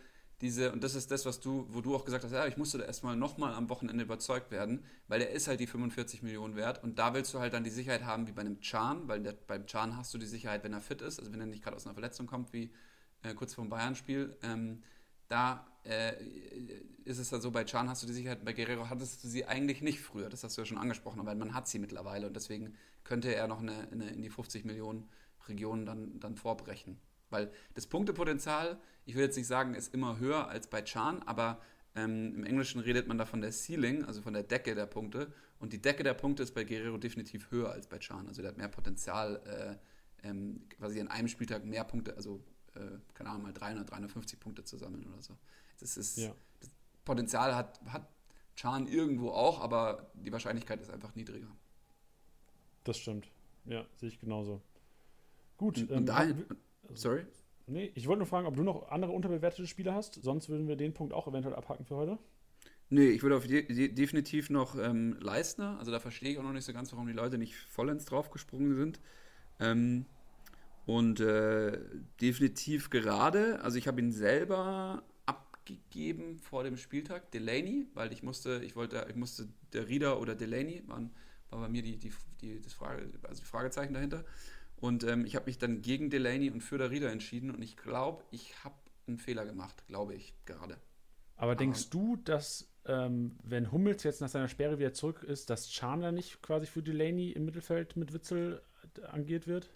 diese, 0.44 0.74
und 0.74 0.84
das 0.84 0.94
ist 0.94 1.10
das, 1.10 1.26
was 1.26 1.40
du, 1.40 1.66
wo 1.70 1.80
du 1.80 1.96
auch 1.96 2.04
gesagt 2.04 2.26
hast, 2.26 2.34
ja, 2.34 2.46
ich 2.46 2.58
musste 2.58 2.78
da 2.78 2.84
erstmal 2.84 3.16
nochmal 3.16 3.54
am 3.54 3.70
Wochenende 3.70 4.04
überzeugt 4.04 4.52
werden, 4.52 4.84
weil 5.08 5.20
der 5.20 5.32
ist 5.32 5.48
halt 5.48 5.62
die 5.62 5.68
45 5.68 6.22
Millionen 6.22 6.58
wert 6.58 6.84
und 6.84 7.00
da 7.00 7.14
willst 7.14 7.34
du 7.34 7.40
halt 7.40 7.54
dann 7.54 7.64
die 7.64 7.70
Sicherheit 7.70 8.04
haben 8.04 8.28
wie 8.28 8.34
bei 8.34 8.42
einem 8.42 8.60
Chan, 8.60 9.08
weil 9.08 9.24
der, 9.24 9.32
beim 9.32 9.66
Chan 9.66 9.96
hast 9.96 10.14
du 10.14 10.18
die 10.18 10.26
Sicherheit, 10.26 10.64
wenn 10.66 10.74
er 10.74 10.82
fit 10.82 11.02
ist, 11.02 11.18
also 11.18 11.32
wenn 11.32 11.40
er 11.40 11.46
nicht 11.46 11.64
gerade 11.64 11.78
aus 11.78 11.86
einer 11.86 11.94
Verletzung 11.94 12.28
kommt, 12.28 12.52
wie 12.52 12.72
äh, 13.24 13.34
kurz 13.34 13.54
vor 13.54 13.64
dem 13.64 13.70
Bayern-Spiel, 13.70 14.36
ähm, 14.44 14.84
da 15.30 15.66
äh, 15.86 16.14
ist 17.06 17.20
es 17.20 17.30
dann 17.30 17.40
so, 17.40 17.50
bei 17.50 17.64
Chan 17.64 17.88
hast 17.88 18.04
du 18.04 18.08
die 18.08 18.14
Sicherheit, 18.14 18.44
bei 18.44 18.52
Guerrero 18.52 18.90
hattest 18.90 19.24
du 19.24 19.30
sie 19.30 19.46
eigentlich 19.46 19.82
nicht 19.82 20.02
früher, 20.02 20.30
das 20.30 20.44
hast 20.44 20.58
du 20.58 20.62
ja 20.62 20.66
schon 20.66 20.78
angesprochen, 20.78 21.22
aber 21.22 21.34
man 21.36 21.54
hat 21.54 21.70
sie 21.70 21.80
mittlerweile 21.80 22.28
und 22.28 22.36
deswegen 22.36 22.76
könnte 23.06 23.34
er 23.34 23.48
noch 23.48 23.62
eine, 23.62 23.88
eine 23.92 24.10
in 24.10 24.22
die 24.22 24.30
50 24.30 24.66
Millionen 24.66 25.08
Region 25.48 25.86
dann, 25.86 26.20
dann 26.20 26.36
vorbrechen. 26.36 27.00
Weil 27.34 27.52
das 27.74 27.88
Punktepotenzial, 27.88 28.80
ich 29.06 29.16
will 29.16 29.24
jetzt 29.24 29.36
nicht 29.36 29.48
sagen, 29.48 29.74
ist 29.74 29.94
immer 29.94 30.20
höher 30.20 30.48
als 30.48 30.68
bei 30.68 30.84
Chan, 30.84 31.22
aber 31.24 31.60
ähm, 31.96 32.36
im 32.36 32.44
Englischen 32.46 32.80
redet 32.80 33.08
man 33.08 33.18
da 33.18 33.26
von 33.26 33.42
der 33.42 33.52
Ceiling, 33.52 34.06
also 34.06 34.22
von 34.22 34.34
der 34.34 34.44
Decke 34.44 34.76
der 34.76 34.86
Punkte. 34.86 35.34
Und 35.60 35.74
die 35.74 35.82
Decke 35.82 36.04
der 36.04 36.14
Punkte 36.14 36.44
ist 36.44 36.54
bei 36.54 36.64
Guerrero 36.64 36.98
definitiv 36.98 37.52
höher 37.52 37.72
als 37.72 37.88
bei 37.88 37.98
Chan. 37.98 38.28
Also 38.28 38.42
der 38.42 38.52
hat 38.52 38.58
mehr 38.58 38.68
Potenzial, 38.68 39.80
äh, 40.24 40.28
ähm, 40.28 40.62
quasi 40.78 41.02
an 41.02 41.08
einem 41.08 41.28
Spieltag 41.28 41.66
mehr 41.66 41.84
Punkte, 41.84 42.16
also 42.16 42.44
äh, 42.76 42.80
keine 43.14 43.30
Ahnung, 43.30 43.44
mal 43.44 43.54
300, 43.54 43.90
350 43.90 44.40
Punkte 44.40 44.64
zu 44.64 44.78
sammeln 44.78 45.06
oder 45.08 45.22
so. 45.22 45.36
Das 45.80 45.98
ist, 45.98 46.18
ja. 46.18 46.34
das 46.60 46.70
Potenzial 47.04 47.56
hat, 47.56 47.82
hat 47.86 48.08
Chan 48.56 48.88
irgendwo 48.88 49.32
auch, 49.32 49.60
aber 49.60 50.12
die 50.14 50.32
Wahrscheinlichkeit 50.32 50.82
ist 50.82 50.92
einfach 50.92 51.16
niedriger. 51.16 51.50
Das 52.84 52.98
stimmt. 52.98 53.32
Ja, 53.66 53.86
sehe 53.96 54.10
ich 54.10 54.20
genauso. 54.20 54.62
Gut. 55.58 55.78
Und, 55.78 55.92
ähm, 55.92 56.06
dahin, 56.06 56.46
sorry? 56.94 57.26
Nee, 57.68 57.92
ich 57.96 58.08
wollte 58.08 58.20
nur 58.20 58.28
fragen, 58.28 58.46
ob 58.46 58.56
du 58.56 58.64
noch 58.64 58.90
andere 58.90 59.12
unterbewertete 59.12 59.68
Spiele 59.68 59.94
hast. 59.94 60.16
Sonst 60.22 60.50
würden 60.50 60.68
wir 60.68 60.76
den 60.76 60.94
Punkt 60.94 61.14
auch 61.14 61.28
eventuell 61.28 61.56
abhaken 61.56 61.86
für 61.86 61.96
heute. 61.96 62.18
Nee, 62.90 63.10
ich 63.10 63.24
würde 63.24 63.38
auf 63.38 63.48
de 63.48 63.64
de 63.64 63.88
definitiv 63.88 64.50
noch 64.50 64.78
ähm, 64.78 65.18
Leistner. 65.20 65.80
Also 65.80 65.92
da 65.92 66.00
verstehe 66.00 66.32
ich 66.32 66.38
auch 66.38 66.44
noch 66.44 66.54
nicht 66.54 66.66
so 66.66 66.74
ganz, 66.74 66.92
warum 66.92 67.08
die 67.08 67.14
Leute 67.14 67.38
nicht 67.38 67.56
vollends 67.56 68.06
draufgesprungen 68.06 68.76
sind. 68.76 69.00
Ähm, 69.60 70.06
und 70.86 71.22
äh, 71.22 71.80
definitiv 72.20 72.90
gerade, 72.90 73.62
also 73.62 73.78
ich 73.78 73.88
habe 73.88 74.02
ihn 74.02 74.12
selber 74.12 75.04
abgegeben 75.26 76.40
vor 76.40 76.64
dem 76.64 76.76
Spieltag, 76.76 77.32
Delaney, 77.32 77.88
weil 77.94 78.12
ich 78.12 78.22
musste, 78.22 78.62
ich 78.66 78.76
wollte, 78.76 79.06
ich 79.10 79.16
musste 79.16 79.48
der 79.72 79.88
Rieder 79.88 80.20
oder 80.20 80.36
Delaney, 80.36 80.84
waren, 80.88 81.12
war 81.50 81.62
bei 81.62 81.70
mir 81.70 81.82
die, 81.82 81.98
die, 81.98 82.12
die, 82.42 82.62
das 82.62 82.74
Frage, 82.74 83.10
also 83.24 83.42
die 83.42 83.48
Fragezeichen 83.48 83.94
dahinter. 83.94 84.26
Und 84.84 85.06
ähm, 85.06 85.26
ich 85.26 85.38
habe 85.38 85.46
mich 85.46 85.58
dann 85.58 85.82
gegen 85.82 86.10
Delaney 86.10 86.50
und 86.50 86.60
für 86.60 86.78
der 86.78 86.92
Rieder 86.92 87.10
entschieden 87.10 87.52
und 87.52 87.62
ich 87.62 87.78
glaube, 87.78 88.22
ich 88.32 88.66
habe 88.66 88.76
einen 89.08 89.18
Fehler 89.18 89.46
gemacht, 89.46 89.88
glaube 89.88 90.14
ich 90.14 90.34
gerade. 90.44 90.76
Aber 91.38 91.56
denkst 91.56 91.90
du, 91.90 92.18
dass 92.18 92.68
ähm, 92.84 93.38
wenn 93.46 93.72
Hummels 93.72 94.04
jetzt 94.04 94.20
nach 94.20 94.28
seiner 94.28 94.50
Sperre 94.50 94.80
wieder 94.80 94.92
zurück 94.92 95.24
ist, 95.24 95.50
dass 95.50 95.70
Chandler 95.70 96.12
nicht 96.12 96.42
quasi 96.42 96.68
für 96.68 96.84
Delaney 96.84 97.32
im 97.32 97.46
Mittelfeld 97.46 97.96
mit 97.96 98.12
Witzel 98.12 98.62
angiert 99.10 99.48
wird? 99.48 99.70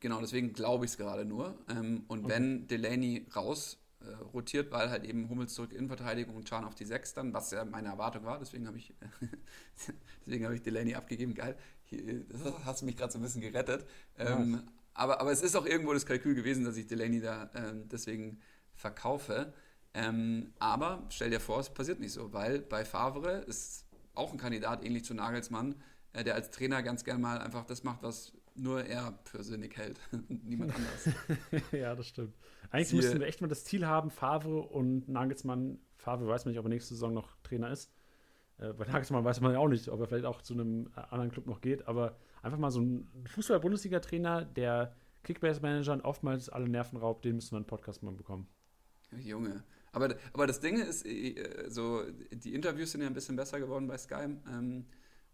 Genau, 0.00 0.20
deswegen 0.20 0.52
glaube 0.52 0.84
ich 0.84 0.90
es 0.90 0.96
gerade 0.96 1.24
nur. 1.24 1.56
Ähm, 1.68 2.02
und 2.08 2.24
okay. 2.24 2.34
wenn 2.34 2.66
Delaney 2.66 3.28
raus 3.36 3.78
äh, 4.00 4.12
rotiert, 4.34 4.72
weil 4.72 4.90
halt 4.90 5.04
eben 5.04 5.28
Hummels 5.28 5.54
zurück 5.54 5.72
in 5.72 5.86
Verteidigung 5.86 6.34
und 6.34 6.48
Chan 6.48 6.64
auf 6.64 6.74
die 6.74 6.86
6 6.86 7.14
dann, 7.14 7.32
was 7.32 7.52
ja 7.52 7.64
meine 7.64 7.86
Erwartung 7.86 8.24
war, 8.24 8.40
deswegen 8.40 8.66
habe 8.66 8.78
ich, 8.78 8.94
deswegen 10.26 10.44
habe 10.44 10.56
ich 10.56 10.62
Delaney 10.62 10.96
abgegeben, 10.96 11.34
geil. 11.34 11.56
Hier, 11.90 12.24
das 12.24 12.40
hast 12.64 12.82
du 12.82 12.86
mich 12.86 12.96
gerade 12.96 13.12
so 13.12 13.18
ein 13.18 13.22
bisschen 13.22 13.42
gerettet. 13.42 13.86
Ähm, 14.18 14.62
aber, 14.94 15.20
aber 15.20 15.32
es 15.32 15.42
ist 15.42 15.56
auch 15.56 15.66
irgendwo 15.66 15.92
das 15.92 16.06
Kalkül 16.06 16.34
gewesen, 16.34 16.64
dass 16.64 16.76
ich 16.76 16.86
Delaney 16.86 17.20
da 17.20 17.50
ähm, 17.54 17.88
deswegen 17.88 18.40
verkaufe. 18.74 19.52
Ähm, 19.92 20.52
aber 20.58 21.06
stell 21.10 21.30
dir 21.30 21.40
vor, 21.40 21.60
es 21.60 21.70
passiert 21.70 22.00
nicht 22.00 22.12
so, 22.12 22.32
weil 22.32 22.60
bei 22.60 22.84
Favre 22.84 23.38
ist 23.46 23.86
auch 24.14 24.32
ein 24.32 24.38
Kandidat 24.38 24.84
ähnlich 24.84 25.04
zu 25.04 25.14
Nagelsmann, 25.14 25.74
äh, 26.12 26.24
der 26.24 26.34
als 26.34 26.50
Trainer 26.50 26.82
ganz 26.82 27.04
gerne 27.04 27.20
mal 27.20 27.38
einfach 27.38 27.64
das 27.64 27.82
macht, 27.82 28.02
was 28.02 28.32
nur 28.54 28.84
er 28.84 29.12
persönlich 29.24 29.76
hält. 29.76 29.98
Niemand 30.28 30.74
anders. 30.74 31.62
ja, 31.72 31.94
das 31.94 32.06
stimmt. 32.06 32.34
Eigentlich 32.70 32.92
müssten 32.92 33.20
wir 33.20 33.26
echt 33.26 33.40
mal 33.40 33.48
das 33.48 33.64
Ziel 33.64 33.86
haben, 33.86 34.10
Favre 34.10 34.60
und 34.60 35.08
Nagelsmann. 35.08 35.78
Favre 35.96 36.28
weiß 36.28 36.44
man 36.44 36.52
nicht, 36.52 36.58
ob 36.58 36.66
er 36.66 36.70
nächste 36.70 36.94
Saison 36.94 37.12
noch 37.12 37.36
Trainer 37.42 37.70
ist. 37.70 37.90
Äh, 38.60 38.72
bei 38.72 38.84
Nagelsmann 38.86 39.24
weiß 39.24 39.40
man 39.40 39.52
ja 39.52 39.58
auch 39.58 39.68
nicht, 39.68 39.88
ob 39.88 40.00
er 40.00 40.06
vielleicht 40.06 40.26
auch 40.26 40.42
zu 40.42 40.54
einem 40.54 40.90
anderen 40.94 41.30
Club 41.30 41.46
noch 41.46 41.60
geht. 41.60 41.86
Aber 41.88 42.16
einfach 42.42 42.58
mal 42.58 42.70
so 42.70 42.80
ein 42.80 43.08
Fußball-Bundesliga-Trainer, 43.26 44.44
der 44.44 44.94
Kickbase-Managern 45.24 46.00
oftmals 46.02 46.48
alle 46.48 46.68
Nerven 46.68 46.98
raubt, 46.98 47.24
den 47.24 47.36
müssen 47.36 47.52
wir 47.52 47.56
einen 47.56 47.66
Podcast 47.66 48.02
mal 48.02 48.12
bekommen. 48.12 48.46
Junge. 49.18 49.64
Aber, 49.92 50.14
aber 50.32 50.46
das 50.46 50.60
Ding 50.60 50.78
ist, 50.78 51.04
äh, 51.04 51.66
so, 51.68 52.02
die 52.32 52.54
Interviews 52.54 52.92
sind 52.92 53.00
ja 53.00 53.08
ein 53.08 53.14
bisschen 53.14 53.36
besser 53.36 53.58
geworden 53.58 53.86
bei 53.88 53.98
Sky. 53.98 54.36
Ähm, 54.48 54.86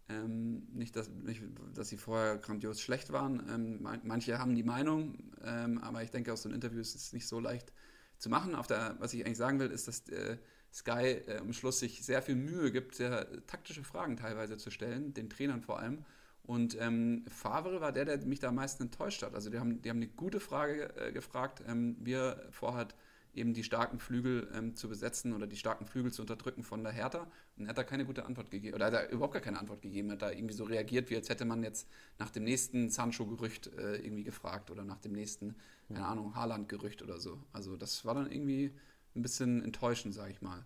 ähm, 0.09 0.68
nicht, 0.72 0.95
dass, 0.95 1.09
nicht, 1.11 1.43
dass 1.74 1.89
sie 1.89 1.97
vorher 1.97 2.39
grandios 2.39 2.81
schlecht 2.81 3.12
waren. 3.12 3.43
Ähm, 3.51 4.01
manche 4.05 4.39
haben 4.39 4.55
die 4.55 4.62
Meinung, 4.62 5.18
ähm, 5.45 5.79
aber 5.79 6.03
ich 6.03 6.11
denke, 6.11 6.33
aus 6.33 6.43
so 6.43 6.49
einem 6.49 6.55
Interview 6.55 6.81
ist 6.81 6.95
es 6.95 7.12
nicht 7.12 7.27
so 7.27 7.41
leicht 7.41 7.72
zu 8.18 8.31
machen. 8.31 8.55
Auf 8.55 8.66
der, 8.66 8.97
was 8.99 9.12
ich 9.14 9.27
eigentlich 9.27 9.37
sagen 9.37 9.59
will, 9.59 9.70
ist, 9.70 9.89
dass 9.89 10.09
äh, 10.09 10.39
Sky 10.77 11.22
äh, 11.27 11.39
am 11.39 11.55
Schluss 11.55 11.79
sich 11.79 12.05
sehr 12.05 12.20
viel 12.20 12.37
Mühe 12.37 12.70
gibt, 12.70 12.95
sehr 12.95 13.27
taktische 13.47 13.83
Fragen 13.83 14.16
teilweise 14.16 14.59
zu 14.59 14.70
stellen, 14.70 15.14
den 15.14 15.31
Trainern 15.31 15.62
vor 15.62 15.79
allem. 15.79 16.05
Und 16.43 16.77
ähm, 16.81 17.24
Favre 17.29 17.81
war 17.81 17.93
der, 17.93 18.05
der 18.05 18.18
mich 18.18 18.41
da 18.41 18.49
am 18.49 18.57
meisten 18.57 18.85
enttäuscht 18.85 19.22
hat. 19.22 19.35
Also 19.35 19.51
die 19.51 19.59
haben, 19.59 19.81
die 19.83 19.89
haben 19.89 19.97
eine 19.97 20.09
gute 20.09 20.39
Frage 20.39 20.95
äh, 20.97 21.12
gefragt, 21.12 21.62
ähm, 21.66 21.97
wie 22.01 22.12
er 22.12 22.47
vorhat, 22.51 22.95
eben 23.35 23.53
die 23.53 23.64
starken 23.64 23.99
Flügel 23.99 24.49
ähm, 24.55 24.74
zu 24.77 24.89
besetzen 24.89 25.33
oder 25.33 25.47
die 25.47 25.57
starken 25.57 25.87
Flügel 25.87 26.12
zu 26.12 26.22
unterdrücken 26.22 26.62
von 26.62 26.83
der 26.83 26.93
Hertha. 26.93 27.27
Und 27.57 27.64
er 27.64 27.70
hat 27.70 27.79
da 27.79 27.85
keine 27.85 28.05
gute 28.05 28.24
Antwort 28.24 28.51
gegeben. 28.51 28.74
Oder 28.74 28.87
hat 28.87 28.95
er 28.95 29.11
überhaupt 29.11 29.35
gar 29.35 29.43
keine 29.43 29.59
Antwort 29.59 29.83
gegeben. 29.83 30.09
Er 30.11 30.12
hat 30.12 30.22
da 30.22 30.31
irgendwie 30.31 30.55
so 30.55 30.64
reagiert, 30.64 31.11
wie 31.11 31.16
als 31.16 31.29
hätte 31.29 31.45
man 31.45 31.62
jetzt 31.62 31.89
nach 32.18 32.31
dem 32.31 32.45
nächsten 32.45 32.91
Sancho-Gerücht 32.91 33.68
äh, 33.79 33.97
irgendwie 33.97 34.24
gefragt 34.24 34.70
oder 34.70 34.85
nach 34.85 34.99
dem 34.99 35.12
nächsten, 35.12 35.57
keine. 35.89 36.05
Ahnung, 36.05 36.35
Haaland-Gerücht 36.35 37.03
oder 37.03 37.18
so. 37.18 37.39
Also 37.53 37.77
das 37.77 38.05
war 38.05 38.14
dann 38.14 38.31
irgendwie 38.31 38.72
ein 39.17 39.23
bisschen 39.23 39.62
enttäuschend, 39.62 40.14
sage 40.14 40.33
ich 40.33 40.43
mal. 40.43 40.64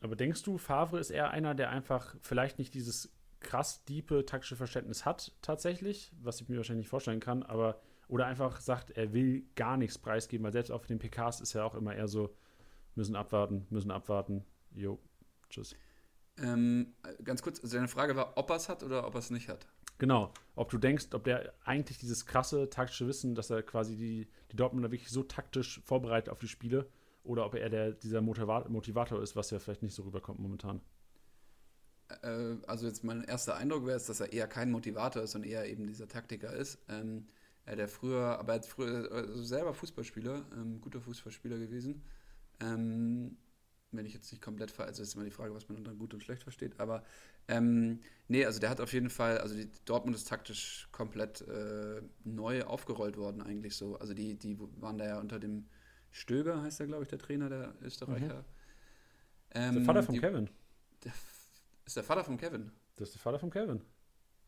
Aber 0.00 0.16
denkst 0.16 0.42
du, 0.42 0.58
Favre 0.58 0.98
ist 0.98 1.10
eher 1.10 1.30
einer, 1.30 1.54
der 1.54 1.70
einfach 1.70 2.14
vielleicht 2.22 2.58
nicht 2.58 2.74
dieses 2.74 3.12
krass 3.40 3.84
diepe 3.84 4.26
taktische 4.26 4.56
Verständnis 4.56 5.04
hat, 5.04 5.32
tatsächlich, 5.42 6.12
was 6.20 6.40
ich 6.40 6.48
mir 6.48 6.56
wahrscheinlich 6.56 6.84
nicht 6.84 6.90
vorstellen 6.90 7.20
kann, 7.20 7.42
aber 7.42 7.80
oder 8.08 8.26
einfach 8.26 8.60
sagt, 8.60 8.90
er 8.90 9.12
will 9.12 9.44
gar 9.54 9.76
nichts 9.76 9.98
preisgeben, 9.98 10.44
weil 10.44 10.52
selbst 10.52 10.70
auf 10.70 10.86
den 10.86 10.98
PKs 10.98 11.40
ist 11.40 11.52
ja 11.52 11.62
auch 11.64 11.74
immer 11.74 11.94
eher 11.94 12.08
so, 12.08 12.34
müssen 12.94 13.14
abwarten, 13.14 13.66
müssen 13.70 13.90
abwarten. 13.90 14.44
Jo, 14.74 14.98
tschüss. 15.50 15.76
Ähm, 16.38 16.94
ganz 17.22 17.42
kurz, 17.42 17.60
also 17.60 17.76
deine 17.76 17.88
Frage 17.88 18.16
war, 18.16 18.36
ob 18.36 18.48
er 18.50 18.56
es 18.56 18.68
hat 18.68 18.82
oder 18.82 19.06
ob 19.06 19.14
er 19.14 19.18
es 19.18 19.30
nicht 19.30 19.48
hat. 19.48 19.66
Genau, 19.98 20.32
ob 20.54 20.70
du 20.70 20.78
denkst, 20.78 21.08
ob 21.12 21.24
der 21.24 21.52
eigentlich 21.64 21.98
dieses 21.98 22.24
krasse 22.24 22.70
taktische 22.70 23.06
Wissen, 23.08 23.34
dass 23.34 23.50
er 23.50 23.62
quasi 23.62 23.96
die, 23.96 24.28
die 24.52 24.56
Dortmunder 24.56 24.90
wirklich 24.90 25.10
so 25.10 25.24
taktisch 25.24 25.82
vorbereitet 25.84 26.30
auf 26.30 26.38
die 26.38 26.48
Spiele, 26.48 26.88
oder 27.28 27.44
ob 27.44 27.54
er 27.54 27.68
der, 27.68 27.92
dieser 27.92 28.22
Motivator 28.22 29.22
ist, 29.22 29.36
was 29.36 29.50
ja 29.50 29.58
vielleicht 29.58 29.82
nicht 29.82 29.94
so 29.94 30.02
rüberkommt 30.02 30.40
momentan. 30.40 30.80
Äh, 32.22 32.56
also 32.66 32.86
jetzt 32.86 33.04
mein 33.04 33.22
erster 33.22 33.56
Eindruck 33.56 33.86
wäre 33.86 33.98
dass 33.98 34.20
er 34.20 34.32
eher 34.32 34.48
kein 34.48 34.70
Motivator 34.70 35.22
ist 35.22 35.34
und 35.34 35.44
eher 35.44 35.68
eben 35.68 35.86
dieser 35.86 36.08
Taktiker 36.08 36.52
ist. 36.52 36.78
Ähm, 36.88 37.26
er 37.66 37.76
der 37.76 37.88
früher, 37.88 38.38
aber 38.38 38.54
er 38.54 38.58
hat 38.60 38.66
früher 38.66 39.12
also 39.12 39.42
selber 39.42 39.74
Fußballspieler, 39.74 40.46
ähm, 40.56 40.80
guter 40.80 41.02
Fußballspieler 41.02 41.58
gewesen. 41.58 42.02
Ähm, 42.60 43.36
wenn 43.92 44.06
ich 44.06 44.14
jetzt 44.14 44.32
nicht 44.32 44.42
komplett 44.42 44.70
ver, 44.70 44.86
also 44.86 45.02
ist 45.02 45.14
immer 45.14 45.24
die 45.24 45.30
Frage, 45.30 45.54
was 45.54 45.68
man 45.68 45.76
unter 45.78 45.94
gut 45.94 46.14
und 46.14 46.22
schlecht 46.22 46.42
versteht, 46.42 46.80
aber 46.80 47.04
ähm, 47.46 48.00
nee, 48.26 48.44
also 48.44 48.58
der 48.58 48.70
hat 48.70 48.80
auf 48.80 48.92
jeden 48.92 49.10
Fall, 49.10 49.38
also 49.38 49.54
die 49.54 49.70
Dortmund 49.84 50.16
ist 50.16 50.28
taktisch 50.28 50.88
komplett 50.92 51.42
äh, 51.42 52.00
neu 52.24 52.64
aufgerollt 52.64 53.16
worden 53.16 53.42
eigentlich 53.42 53.76
so. 53.76 53.98
Also 53.98 54.14
die, 54.14 54.34
die 54.34 54.58
waren 54.80 54.98
da 54.98 55.06
ja 55.06 55.20
unter 55.20 55.38
dem 55.38 55.66
Stöger, 56.18 56.62
heißt 56.62 56.80
er, 56.80 56.86
glaube 56.86 57.04
ich, 57.04 57.08
der 57.08 57.18
Trainer 57.18 57.48
der 57.48 57.74
Österreicher. 57.82 58.38
Mhm. 58.38 58.44
Ähm, 59.52 59.74
der 59.76 59.84
Vater 59.84 60.02
von 60.02 60.14
die, 60.14 60.20
Kevin. 60.20 60.50
Der, 61.04 61.12
ist 61.86 61.96
der 61.96 62.04
Vater 62.04 62.24
von 62.24 62.36
Kevin. 62.36 62.72
Das 62.96 63.08
ist 63.08 63.14
der 63.14 63.20
Vater 63.20 63.38
von 63.38 63.50
Kevin. 63.50 63.80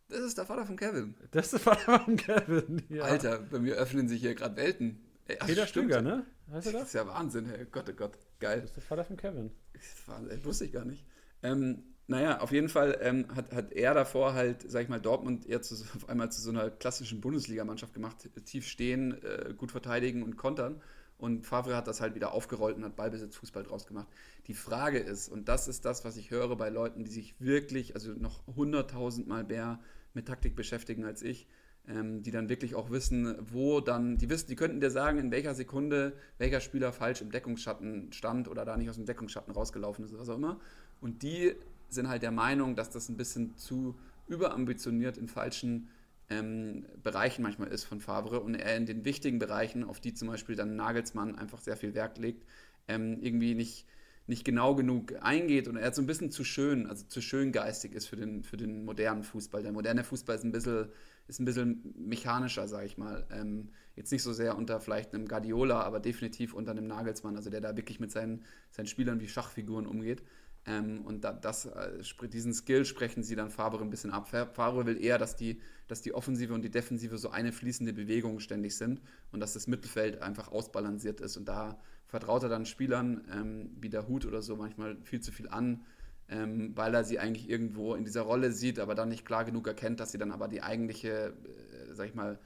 Das 0.09 0.21
ist 0.21 0.37
der 0.37 0.45
Vater 0.45 0.67
von 0.67 0.77
Kevin. 0.77 1.15
Das 1.31 1.47
ist 1.47 1.53
der 1.53 1.61
Vater 1.61 2.01
von 2.01 2.17
Kevin, 2.17 2.83
ja. 2.89 3.05
Alter, 3.05 3.39
bei 3.39 3.61
mir 3.61 3.77
öffnen 3.77 4.09
sich 4.09 4.21
hier 4.21 4.35
gerade 4.35 4.57
Welten. 4.57 5.07
Ey, 5.29 5.37
ach, 5.39 5.47
Peter 5.47 5.67
Stöger, 5.67 6.03
ne? 6.03 6.27
Heißt 6.51 6.67
er 6.67 6.73
das? 6.73 6.81
Das 6.81 6.89
ist 6.89 6.95
ja 6.95 7.07
Wahnsinn, 7.07 7.47
hey. 7.47 7.67
Gott, 7.71 7.89
oh 7.89 7.93
Gott. 7.93 8.19
Geil. 8.41 8.61
Das 8.61 8.71
ist 8.71 8.77
der 8.77 8.83
Vater 8.83 9.05
von 9.05 9.17
Kevin. 9.17 9.53
Das 9.73 10.45
wusste 10.45 10.65
ich 10.65 10.73
gar 10.73 10.85
nicht. 10.85 11.07
Ähm, 11.43 11.85
naja, 12.09 12.41
auf 12.41 12.51
jeden 12.51 12.69
Fall 12.69 12.99
ähm, 13.01 13.27
hat, 13.37 13.53
hat 13.55 13.73
er 13.73 13.95
davor 13.95 14.35
halt, 14.35 14.69
sag 14.69 14.83
ich 14.83 14.89
mal, 14.89 15.01
Dortmund 15.01 15.47
eher 15.47 15.63
zu, 15.63 15.75
auf 15.97 16.09
einmal 16.09 16.33
zu 16.33 16.41
so 16.41 16.51
einer 16.51 16.69
klassischen 16.69 17.21
Bundesligamannschaft 17.21 17.95
gemacht. 17.95 18.29
Tief 18.45 18.67
stehen, 18.67 19.23
äh, 19.23 19.55
gut 19.57 19.71
verteidigen 19.71 20.25
und 20.25 20.37
kontern. 20.37 20.83
Und 21.21 21.47
Favre 21.47 21.77
hat 21.77 21.87
das 21.87 22.01
halt 22.01 22.15
wieder 22.15 22.33
aufgerollt 22.33 22.77
und 22.77 22.85
hat 22.85 22.97
Ballbesitzfußball 22.97 23.63
draus 23.63 23.87
gemacht. 23.87 24.09
Die 24.47 24.55
Frage 24.55 24.99
ist, 24.99 25.29
und 25.29 25.49
das 25.49 25.69
ist 25.69 25.85
das, 25.85 26.05
was 26.05 26.17
ich 26.17 26.31
höre 26.31 26.57
bei 26.57 26.71
Leuten, 26.71 27.05
die 27.05 27.11
sich 27.11 27.35
wirklich, 27.39 27.95
also 27.95 28.13
noch 28.13 28.41
hunderttausendmal 28.47 29.45
mehr 29.45 29.81
mit 30.15 30.27
Taktik 30.27 30.57
beschäftigen 30.57 31.05
als 31.05 31.23
ich, 31.23 31.47
ähm, 31.87 32.23
die 32.23 32.31
dann 32.31 32.49
wirklich 32.49 32.75
auch 32.75 32.91
wissen, 32.91 33.37
wo 33.53 33.81
dann, 33.81 34.17
die 34.17 34.31
wissen, 34.31 34.49
die 34.49 34.57
könnten 34.57 34.81
dir 34.81 34.91
sagen, 34.91 35.19
in 35.19 35.31
welcher 35.31 35.55
Sekunde 35.55 36.15
welcher 36.39 36.61
Spieler 36.61 36.93
falsch 36.93 37.21
im 37.21 37.31
Deckungsschatten 37.31 38.13
stand 38.13 38.49
oder 38.49 38.65
da 38.65 38.79
nicht 38.79 38.89
aus 38.89 38.97
dem 38.97 39.07
Deckungsschatten 39.07 39.53
rausgelaufen 39.53 40.05
ist, 40.07 40.19
was 40.19 40.29
auch 40.31 40.37
immer. 40.37 40.59
Und 41.03 41.23
die 41.23 41.55
sind 41.91 42.09
halt 42.09 42.23
der 42.23 42.33
Meinung, 42.33 42.77
dass 42.77 42.91
das 42.91 43.11
ein 43.11 43.17
bisschen 43.19 43.57
zu 43.57 43.95
überambitioniert 44.27 45.19
in 45.19 45.29
falschen 45.29 45.89
ähm, 46.31 46.87
Bereichen 47.03 47.43
manchmal 47.43 47.69
ist 47.69 47.85
von 47.85 48.01
Favre 48.01 48.41
und 48.41 48.55
er 48.55 48.77
in 48.77 48.87
den 48.87 49.05
wichtigen 49.05 49.39
Bereichen, 49.39 49.85
auf 49.85 50.01
die 50.01 50.15
zum 50.15 50.29
Beispiel 50.29 50.55
dann 50.55 50.77
Nagelsmann 50.77 51.37
einfach 51.37 51.61
sehr 51.61 51.77
viel 51.77 51.95
Wert 51.95 52.19
legt, 52.19 52.47
ähm, 52.89 53.19
irgendwie 53.21 53.55
nicht, 53.55 53.87
nicht 54.29 54.45
genau 54.45 54.77
genug 54.77 55.15
eingeht 55.21 55.67
und 55.67 55.77
er 55.77 55.93
so 55.93 56.01
ein 56.01 56.07
bisschen 56.07 56.31
zu 56.31 56.45
schön, 56.45 56.87
also 56.87 57.05
zu 57.07 57.21
schön 57.21 57.51
geistig 57.51 57.95
ist 57.95 58.07
für 58.07 58.17
den, 58.17 58.45
für 58.45 58.57
den 58.57 58.85
modernen 58.85 59.25
Fußball. 59.25 59.63
Der 59.63 59.73
moderne 59.73 60.05
Fußball 60.05 60.37
ist 60.37 60.45
ein 60.45 60.53
bisschen, 60.53 60.89
ist 61.27 61.41
ein 61.41 61.45
bisschen 61.45 61.95
mechanischer, 61.99 62.69
sage 62.69 62.87
ich 62.87 62.97
mal. 62.97 63.27
Ähm, 63.33 63.71
jetzt 63.97 64.13
nicht 64.13 64.23
so 64.23 64.33
sehr 64.33 64.57
unter 64.57 64.81
vielleicht 64.81 65.13
einem 65.13 65.27
Guardiola, 65.27 65.83
aber 65.83 65.99
definitiv 65.99 66.55
unter 66.55 66.71
einem 66.71 66.87
Nagelsmann, 66.87 67.35
also 67.37 67.51
der 67.51 67.61
da 67.61 67.77
wirklich 67.77 67.99
mit 67.99 68.13
seinen, 68.13 68.45
seinen 68.71 68.87
Spielern 68.87 69.21
wie 69.21 69.29
Schachfiguren 69.29 69.87
umgeht. 69.87 70.23
Ähm, 70.67 71.03
und 71.05 71.25
da, 71.25 71.33
das, 71.33 71.67
äh, 71.67 72.03
diesen 72.29 72.53
Skill 72.53 72.85
sprechen 72.85 73.23
sie 73.23 73.35
dann 73.35 73.51
Favre 73.51 73.83
ein 73.83 73.91
bisschen 73.91 74.11
ab. 74.11 74.29
Favre 74.29 74.87
will 74.87 75.03
eher, 75.03 75.19
dass 75.19 75.37
die, 75.37 75.61
dass 75.89 76.03
die 76.03 76.13
Offensive 76.13 76.53
und 76.53 76.63
die 76.63 76.71
Defensive 76.71 77.17
so 77.19 77.31
eine 77.31 77.53
fließende 77.53 77.93
Bewegung 77.93 78.41
ständig 78.41 78.77
sind 78.77 79.01
und 79.33 79.41
dass 79.41 79.55
das 79.55 79.67
Mittelfeld 79.67 80.23
einfach 80.23 80.49
ausbalanciert 80.49 81.21
ist. 81.21 81.37
Und 81.37 81.47
da 81.47 81.81
vertraut 82.07 82.43
er 82.43 82.49
dann 82.49 82.67
Spielern 82.67 83.25
ähm, 83.33 83.71
wie 83.81 83.89
der 83.89 84.07
Hut 84.09 84.27
oder 84.27 84.43
so 84.43 84.57
manchmal 84.57 84.97
viel 85.03 85.21
zu 85.21 85.33
viel 85.33 85.49
an, 85.49 85.85
ähm, 86.29 86.73
weil 86.77 86.95
er 86.95 87.05
sie 87.05 87.19
eigentlich 87.19 87.49
irgendwo 87.49 87.95
in 87.95 88.05
dieser 88.05 88.23
Rolle 88.23 88.53
sieht, 88.53 88.79
aber 88.79 88.95
dann 88.95 89.09
nicht 89.09 89.25
klar 89.25 89.45
genug 89.45 89.67
erkennt, 89.67 90.01
dass 90.01 90.13
sie 90.13 90.19
dann 90.19 90.31
aber 90.31 90.49
die 90.49 90.63
eigentliche, 90.63 91.33
äh, 91.33 91.95
sag 91.95 92.09
ich 92.09 92.15
mal, 92.15 92.39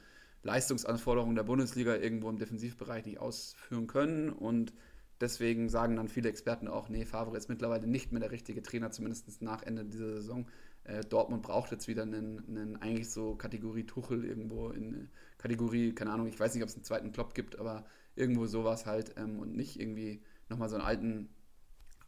Leistungsanforderungen 0.42 1.34
der 1.34 1.42
Bundesliga 1.42 1.96
irgendwo 1.96 2.28
im 2.28 2.38
Defensivbereich 2.38 3.06
nicht 3.06 3.18
ausführen 3.18 3.86
können 3.86 4.28
und 4.28 4.72
Deswegen 5.20 5.68
sagen 5.68 5.96
dann 5.96 6.08
viele 6.08 6.28
Experten 6.28 6.66
auch, 6.66 6.88
nee, 6.88 7.04
Favre 7.04 7.36
ist 7.36 7.48
mittlerweile 7.48 7.86
nicht 7.86 8.12
mehr 8.12 8.20
der 8.20 8.32
richtige 8.32 8.62
Trainer, 8.62 8.90
zumindest 8.90 9.42
nach 9.42 9.62
Ende 9.62 9.84
dieser 9.84 10.14
Saison. 10.14 10.46
Äh, 10.84 11.00
Dortmund 11.04 11.42
braucht 11.42 11.70
jetzt 11.70 11.88
wieder 11.88 12.02
einen, 12.02 12.44
einen, 12.48 12.76
eigentlich 12.76 13.10
so 13.10 13.36
Kategorie 13.36 13.84
Tuchel 13.84 14.24
irgendwo 14.24 14.70
in 14.70 15.08
Kategorie, 15.38 15.94
keine 15.94 16.12
Ahnung, 16.12 16.26
ich 16.26 16.38
weiß 16.38 16.54
nicht, 16.54 16.62
ob 16.62 16.68
es 16.68 16.74
einen 16.74 16.84
zweiten 16.84 17.12
Klopp 17.12 17.34
gibt, 17.34 17.58
aber 17.58 17.86
irgendwo 18.16 18.46
sowas 18.46 18.86
halt 18.86 19.14
ähm, 19.16 19.38
und 19.38 19.54
nicht 19.54 19.80
irgendwie 19.80 20.22
nochmal 20.48 20.68
so 20.68 20.76
einen 20.76 20.84
alten, 20.84 21.28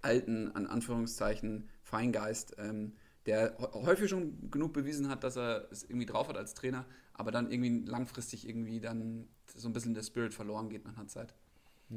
alten, 0.02 0.50
an 0.52 0.66
Anführungszeichen, 0.66 1.68
Feingeist, 1.82 2.56
ähm, 2.58 2.92
der 3.26 3.56
häufig 3.58 4.10
schon 4.10 4.50
genug 4.50 4.72
bewiesen 4.72 5.08
hat, 5.08 5.24
dass 5.24 5.36
er 5.36 5.68
es 5.70 5.82
irgendwie 5.82 6.06
drauf 6.06 6.28
hat 6.28 6.36
als 6.36 6.54
Trainer, 6.54 6.86
aber 7.12 7.30
dann 7.30 7.50
irgendwie 7.50 7.88
langfristig 7.88 8.48
irgendwie 8.48 8.80
dann 8.80 9.28
so 9.54 9.68
ein 9.68 9.72
bisschen 9.72 9.94
der 9.94 10.02
Spirit 10.02 10.34
verloren 10.34 10.68
geht 10.68 10.84
nach 10.84 10.96
einer 10.96 11.08
Zeit. 11.08 11.34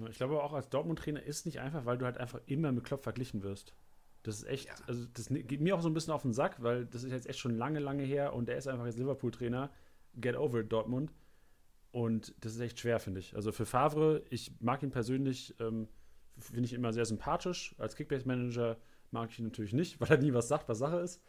Ich 0.10 0.18
glaube 0.18 0.44
auch 0.44 0.54
als 0.54 0.70
Dortmund-Trainer 0.70 1.24
ist 1.24 1.40
es 1.40 1.46
nicht 1.46 1.60
einfach, 1.60 1.86
weil 1.86 1.98
du 1.98 2.06
halt 2.06 2.18
einfach 2.18 2.40
immer 2.46 2.72
mit 2.72 2.84
Klopp 2.84 3.04
verglichen 3.04 3.42
wirst. 3.42 3.74
Das 4.24 4.38
ist 4.38 4.44
echt, 4.44 4.68
ja. 4.68 4.74
also 4.88 5.06
das 5.14 5.30
geht 5.30 5.62
mir 5.62 5.76
auch 5.76 5.82
so 5.82 5.90
ein 5.90 5.94
bisschen 5.94 6.14
auf 6.14 6.22
den 6.22 6.34
Sack, 6.34 6.62
weil 6.62 6.86
das 6.86 7.04
ist 7.04 7.12
jetzt 7.12 7.28
echt 7.28 7.40
schon 7.40 7.56
lange, 7.56 7.80
lange 7.80 8.04
her 8.04 8.34
und 8.34 8.50
er 8.50 8.58
ist 8.58 8.68
einfach 8.68 8.86
jetzt 8.86 9.00
Liverpool-Trainer. 9.00 9.72
Get 10.16 10.36
over 10.36 10.60
it, 10.60 10.72
Dortmund. 10.72 11.12
Und 11.92 12.36
das 12.42 12.54
ist 12.54 12.60
echt 12.60 12.80
schwer, 12.80 13.00
finde 13.00 13.20
ich. 13.20 13.36
Also 13.36 13.52
für 13.52 13.66
Favre, 13.66 14.24
ich 14.30 14.54
mag 14.60 14.84
ihn 14.84 14.92
persönlich, 14.92 15.56
ähm, 15.60 15.88
finde 16.38 16.66
ich 16.66 16.74
immer 16.74 16.94
sehr 16.94 17.06
sympathisch. 17.06 17.74
Als 17.80 17.96
Kickbase-Manager 17.96 18.78
mag 19.12 19.32
ich 19.32 19.40
ihn 19.40 19.46
natürlich 19.46 19.74
nicht, 19.74 20.00
weil 20.02 20.10
er 20.10 20.18
nie 20.18 20.34
was 20.34 20.48
sagt, 20.48 20.70
was 20.70 20.78
Sache 20.78 20.98
ist. 20.98 21.22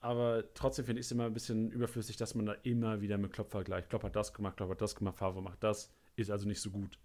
Aber 0.00 0.52
trotzdem 0.54 0.84
finde 0.84 0.98
ich 0.98 1.06
es 1.06 1.12
immer 1.12 1.26
ein 1.26 1.32
bisschen 1.32 1.70
überflüssig, 1.70 2.16
dass 2.16 2.34
man 2.34 2.46
da 2.46 2.54
immer 2.64 3.00
wieder 3.00 3.18
mit 3.18 3.32
Klopp 3.32 3.52
vergleicht. 3.52 3.88
Klopp 3.88 4.02
hat 4.02 4.16
das 4.16 4.34
gemacht, 4.34 4.56
Klopp 4.56 4.70
hat 4.70 4.80
das 4.80 4.96
gemacht, 4.96 5.18
Favre 5.18 5.42
macht 5.42 5.62
das. 5.62 5.92
Ist 6.16 6.30
also 6.30 6.48
nicht 6.48 6.60
so 6.60 6.70
gut. 6.70 6.98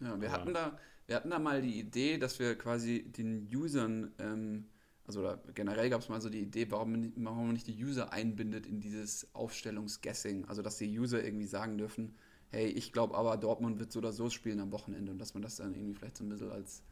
Ja, 0.00 0.20
wir, 0.20 0.32
hatten 0.32 0.54
da, 0.54 0.78
wir 1.06 1.16
hatten 1.16 1.30
da 1.30 1.38
mal 1.38 1.62
die 1.62 1.78
Idee, 1.78 2.18
dass 2.18 2.38
wir 2.38 2.56
quasi 2.56 3.04
den 3.04 3.48
Usern 3.54 4.12
ähm, 4.18 4.66
also 5.06 5.36
generell 5.54 5.90
gab 5.90 6.00
es 6.00 6.08
mal 6.08 6.20
so 6.20 6.30
die 6.30 6.40
Idee, 6.40 6.70
warum, 6.70 7.12
warum 7.16 7.46
man 7.46 7.52
nicht 7.52 7.66
die 7.66 7.84
User 7.84 8.12
einbindet 8.12 8.66
in 8.66 8.80
dieses 8.80 9.34
Aufstellungsguessing. 9.34 10.46
Also 10.46 10.62
dass 10.62 10.78
die 10.78 10.98
User 10.98 11.22
irgendwie 11.22 11.46
sagen 11.46 11.76
dürfen, 11.76 12.14
hey, 12.48 12.66
ich 12.68 12.92
glaube 12.92 13.14
aber, 13.14 13.36
Dortmund 13.36 13.78
wird 13.78 13.92
so 13.92 13.98
oder 13.98 14.12
so 14.12 14.30
spielen 14.30 14.60
am 14.60 14.72
Wochenende 14.72 15.12
und 15.12 15.18
dass 15.18 15.34
man 15.34 15.42
das 15.42 15.56
dann 15.56 15.74
irgendwie 15.74 15.94
vielleicht 15.94 16.16
so 16.16 16.24
ein 16.24 16.30
bisschen 16.30 16.50
als, 16.50 16.82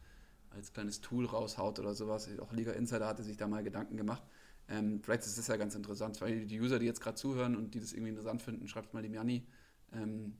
als 0.51 0.73
kleines 0.73 1.01
Tool 1.01 1.25
raushaut 1.25 1.79
oder 1.79 1.95
sowas. 1.95 2.29
Auch 2.39 2.53
Liga 2.53 2.73
Insider 2.73 3.07
hatte 3.07 3.23
sich 3.23 3.37
da 3.37 3.47
mal 3.47 3.63
Gedanken 3.63 3.97
gemacht. 3.97 4.23
Ähm, 4.67 5.01
vielleicht 5.01 5.25
ist 5.25 5.37
das 5.37 5.47
ja 5.47 5.57
ganz 5.57 5.73
interessant, 5.73 6.21
weil 6.21 6.45
die 6.45 6.59
User, 6.59 6.77
die 6.77 6.85
jetzt 6.85 7.01
gerade 7.01 7.15
zuhören 7.15 7.55
und 7.55 7.73
die 7.73 7.79
das 7.79 7.93
irgendwie 7.93 8.09
interessant 8.09 8.43
finden, 8.43 8.67
schreibt 8.67 8.93
mal 8.93 9.01
dem 9.01 9.13
Janni. 9.15 9.47
Ähm, 9.91 10.37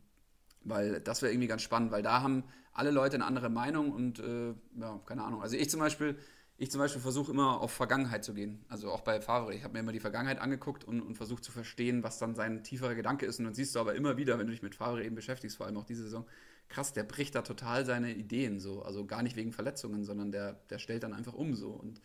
weil 0.64 0.99
das 1.01 1.22
wäre 1.22 1.32
irgendwie 1.32 1.47
ganz 1.47 1.61
spannend, 1.61 1.91
weil 1.91 2.03
da 2.03 2.22
haben 2.22 2.43
alle 2.74 2.91
Leute 2.91 3.16
eine 3.16 3.26
andere 3.26 3.49
Meinung 3.49 3.91
und 3.91 4.20
äh, 4.20 4.53
ja, 4.80 4.99
keine 5.05 5.24
Ahnung. 5.24 5.41
Also 5.41 5.55
ich 5.55 5.70
zum 5.70 5.80
Beispiel, 5.80 6.18
ich 6.57 6.72
zum 6.72 6.80
Beispiel 6.80 7.01
versuche 7.01 7.32
immer 7.32 7.61
auf 7.61 7.72
Vergangenheit 7.72 8.24
zu 8.24 8.34
gehen. 8.34 8.66
Also 8.70 8.91
auch 8.91 9.01
bei 9.01 9.22
Favre. 9.22 9.53
Ich 9.53 9.64
habe 9.64 9.74
mir 9.74 9.80
immer 9.80 9.91
die 9.91 9.99
Vergangenheit 9.99 10.39
angeguckt 10.39 10.84
und, 10.84 11.01
und 11.01 11.16
versucht 11.16 11.43
zu 11.43 11.51
verstehen, 11.51 12.03
was 12.03 12.20
dann 12.20 12.36
sein 12.36 12.64
tieferer 12.64 12.95
Gedanke 12.95 13.26
ist. 13.26 13.39
Und 13.39 13.45
dann 13.45 13.53
siehst 13.53 13.76
du 13.76 13.80
aber 13.80 13.95
immer 13.95 14.18
wieder, 14.18 14.39
wenn 14.39 14.47
du 14.47 14.51
dich 14.53 14.64
mit 14.64 14.76
Favre 14.76 15.03
eben 15.03 15.16
beschäftigst, 15.16 15.57
vor 15.57 15.66
allem 15.66 15.78
auch 15.78 15.86
diese 15.86 16.03
Saison, 16.03 16.26
krass, 16.70 16.93
der 16.93 17.03
bricht 17.03 17.36
da 17.36 17.41
total 17.41 17.86
seine 17.86 18.14
Ideen 18.14 18.59
so. 18.59 18.82
Also 18.82 19.05
gar 19.05 19.24
nicht 19.24 19.36
wegen 19.36 19.51
Verletzungen, 19.51 20.03
sondern 20.03 20.32
der, 20.32 20.53
der 20.70 20.80
stellt 20.80 21.03
dann 21.03 21.14
einfach 21.14 21.34
um 21.34 21.55
so. 21.55 21.70
Und 21.70 22.01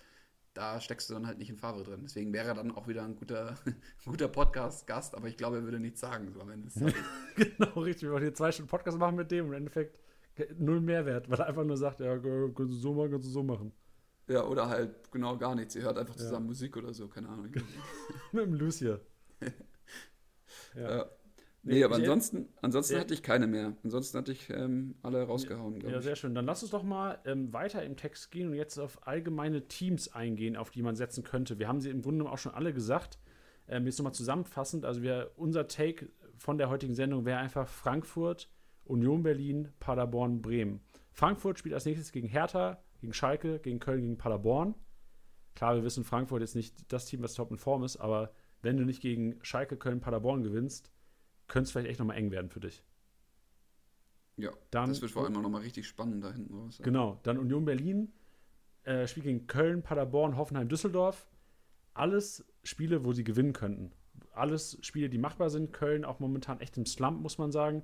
da 0.55 0.80
steckst 0.80 1.09
du 1.09 1.14
dann 1.14 1.26
halt 1.26 1.38
nicht 1.38 1.51
in 1.51 1.57
Favre 1.57 1.84
drin. 1.84 2.01
Deswegen 2.03 2.32
wäre 2.32 2.49
er 2.49 2.55
dann 2.55 2.72
auch 2.72 2.88
wieder 2.88 3.05
ein 3.05 3.16
guter, 3.16 3.57
guter 4.05 4.28
Podcast-Gast, 4.28 5.14
aber 5.14 5.28
ich 5.28 5.36
glaube, 5.36 5.57
er 5.57 5.62
würde 5.62 5.78
nichts 5.78 6.01
sagen 6.01 6.30
so 6.32 6.40
am 6.40 6.51
Ende. 6.51 6.68
genau, 7.36 7.80
richtig. 7.80 8.05
Wir 8.05 8.12
wollen 8.12 8.22
hier 8.22 8.34
zwei 8.34 8.53
Stunden 8.53 8.68
Podcast 8.70 8.99
machen 8.99 9.16
mit 9.16 9.30
dem 9.30 9.46
und 9.46 9.53
im 9.53 9.59
Endeffekt 9.59 10.01
null 10.57 10.80
Mehrwert, 10.80 11.28
weil 11.30 11.40
er 11.40 11.46
einfach 11.46 11.64
nur 11.64 11.76
sagt, 11.76 12.01
ja, 12.01 12.16
kannst 12.18 12.59
du 12.59 12.72
so 12.72 12.94
machen, 12.94 13.11
kannst 13.11 13.26
du 13.26 13.30
so 13.30 13.42
machen. 13.42 13.72
Ja, 14.28 14.44
oder 14.44 14.68
halt 14.68 15.11
genau 15.11 15.36
gar 15.38 15.55
nichts. 15.55 15.74
Ihr 15.74 15.82
hört 15.82 15.99
einfach 15.99 16.14
zusammen 16.14 16.46
ja. 16.46 16.51
Musik 16.51 16.76
oder 16.76 16.92
so, 16.92 17.09
keine 17.09 17.28
Ahnung. 17.28 17.51
Mit 18.32 18.44
dem 18.44 18.55
Lucia. 18.55 18.99
ja. 20.74 20.96
ja. 20.96 21.07
Nee, 21.63 21.85
aber 21.85 21.97
ansonsten, 21.97 22.49
ansonsten 22.63 22.99
hatte 22.99 23.15
ich 23.15 23.23
keine 23.23 23.47
mehr. 23.47 23.77
Ansonsten 23.83 24.19
hatte 24.19 24.33
ich 24.33 24.49
ähm, 24.51 24.95
alle 25.03 25.23
rausgehauen. 25.25 25.81
Ja, 25.81 26.01
sehr 26.01 26.17
schön. 26.17 26.35
Dann 26.35 26.47
lass 26.47 26.63
uns 26.63 26.71
doch 26.71 26.83
mal 26.83 27.19
ähm, 27.27 27.53
weiter 27.53 27.83
im 27.83 27.97
Text 27.97 28.31
gehen 28.31 28.49
und 28.49 28.55
jetzt 28.55 28.79
auf 28.79 29.07
allgemeine 29.07 29.67
Teams 29.69 30.13
eingehen, 30.13 30.57
auf 30.57 30.71
die 30.71 30.83
man 30.83 30.97
setzen 30.97 31.25
könnte. 31.25 31.59
Wir 31.59 31.69
haben 31.69 31.81
sie 31.81 31.91
im 31.91 32.03
Grunde 32.03 32.31
auch 32.31 32.39
schon 32.39 32.55
alle 32.55 32.73
gesagt. 32.73 33.19
Ähm, 33.67 33.87
jetzt 33.87 33.99
nochmal 33.99 34.15
zusammenfassend. 34.15 34.85
Also 34.85 35.03
wir, 35.03 35.33
unser 35.37 35.69
Take 35.69 36.09
von 36.37 36.59
der 36.59 36.71
heutigen 36.71 36.95
Sendung 36.95 37.25
wäre 37.25 37.39
einfach 37.39 37.69
Frankfurt, 37.69 38.49
Union 38.85 39.23
Berlin, 39.23 39.69
Paderborn, 39.81 40.41
Bremen. 40.41 40.81
Frankfurt 41.13 41.59
spielt 41.59 41.75
als 41.75 41.85
nächstes 41.85 42.13
gegen 42.13 42.29
Hertha, 42.29 42.83
gegen 43.01 43.13
Schalke, 43.13 43.59
gegen 43.59 43.81
Köln, 43.81 44.01
gegen 44.01 44.17
Paderborn. 44.17 44.75
Klar, 45.55 45.75
wir 45.75 45.85
wissen, 45.85 46.05
Frankfurt 46.05 46.43
ist 46.43 46.55
nicht 46.55 46.93
das 46.93 47.07
Team, 47.07 47.23
was 47.23 47.35
top 47.35 47.51
in 47.51 47.59
Form 47.59 47.83
ist, 47.83 47.97
aber 47.97 48.33
wenn 48.63 48.77
du 48.77 48.85
nicht 48.85 49.03
gegen 49.03 49.39
Schalke, 49.43 49.77
Köln, 49.77 50.01
Paderborn 50.01 50.45
gewinnst, 50.45 50.93
könnte 51.49 51.64
es 51.64 51.72
vielleicht 51.72 51.88
echt 51.88 51.99
nochmal 51.99 52.16
eng 52.16 52.30
werden 52.30 52.51
für 52.51 52.61
dich. 52.61 52.84
Ja, 54.36 54.53
dann, 54.70 54.88
das 54.88 55.03
wird 55.03 55.11
vor 55.11 55.24
allem 55.24 55.36
auch 55.36 55.42
nochmal 55.42 55.62
richtig 55.62 55.86
spannend 55.86 56.22
da 56.22 56.32
hinten 56.32 56.55
raus. 56.55 56.78
Ja. 56.78 56.84
Genau, 56.84 57.18
dann 57.24 57.38
Union 57.38 57.64
Berlin, 57.64 58.12
äh, 58.84 59.07
Spiel 59.09 59.24
gegen 59.24 59.46
Köln, 59.49 59.82
Paderborn, 59.82 60.36
Hoffenheim, 60.36 60.68
Düsseldorf. 60.68 61.26
Alles 61.92 62.44
Spiele, 62.62 63.05
wo 63.05 63.12
sie 63.12 63.24
gewinnen 63.24 63.53
könnten. 63.53 63.90
Alles 64.32 64.78
Spiele, 64.82 65.09
die 65.11 65.18
machbar 65.18 65.51
sind. 65.51 65.72
Köln 65.72 66.05
auch 66.05 66.20
momentan 66.20 66.61
echt 66.61 66.76
im 66.76 66.86
Slump, 66.86 67.20
muss 67.20 67.38
man 67.38 67.51
sagen. 67.51 67.82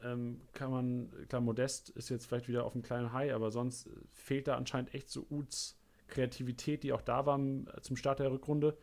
Ähm, 0.00 0.40
kann 0.52 0.70
man, 0.70 1.10
klar, 1.28 1.42
Modest 1.42 1.90
ist 1.90 2.08
jetzt 2.08 2.26
vielleicht 2.26 2.48
wieder 2.48 2.64
auf 2.64 2.74
einem 2.74 2.82
kleinen 2.82 3.12
High, 3.12 3.34
aber 3.34 3.50
sonst 3.50 3.90
fehlt 4.12 4.48
da 4.48 4.56
anscheinend 4.56 4.94
echt 4.94 5.10
so 5.10 5.26
Uts 5.28 5.78
Kreativität, 6.06 6.82
die 6.82 6.92
auch 6.92 7.02
da 7.02 7.26
war 7.26 7.38
äh, 7.38 7.80
zum 7.82 7.96
Start 7.96 8.20
der 8.20 8.30
Rückrunde. 8.30 8.78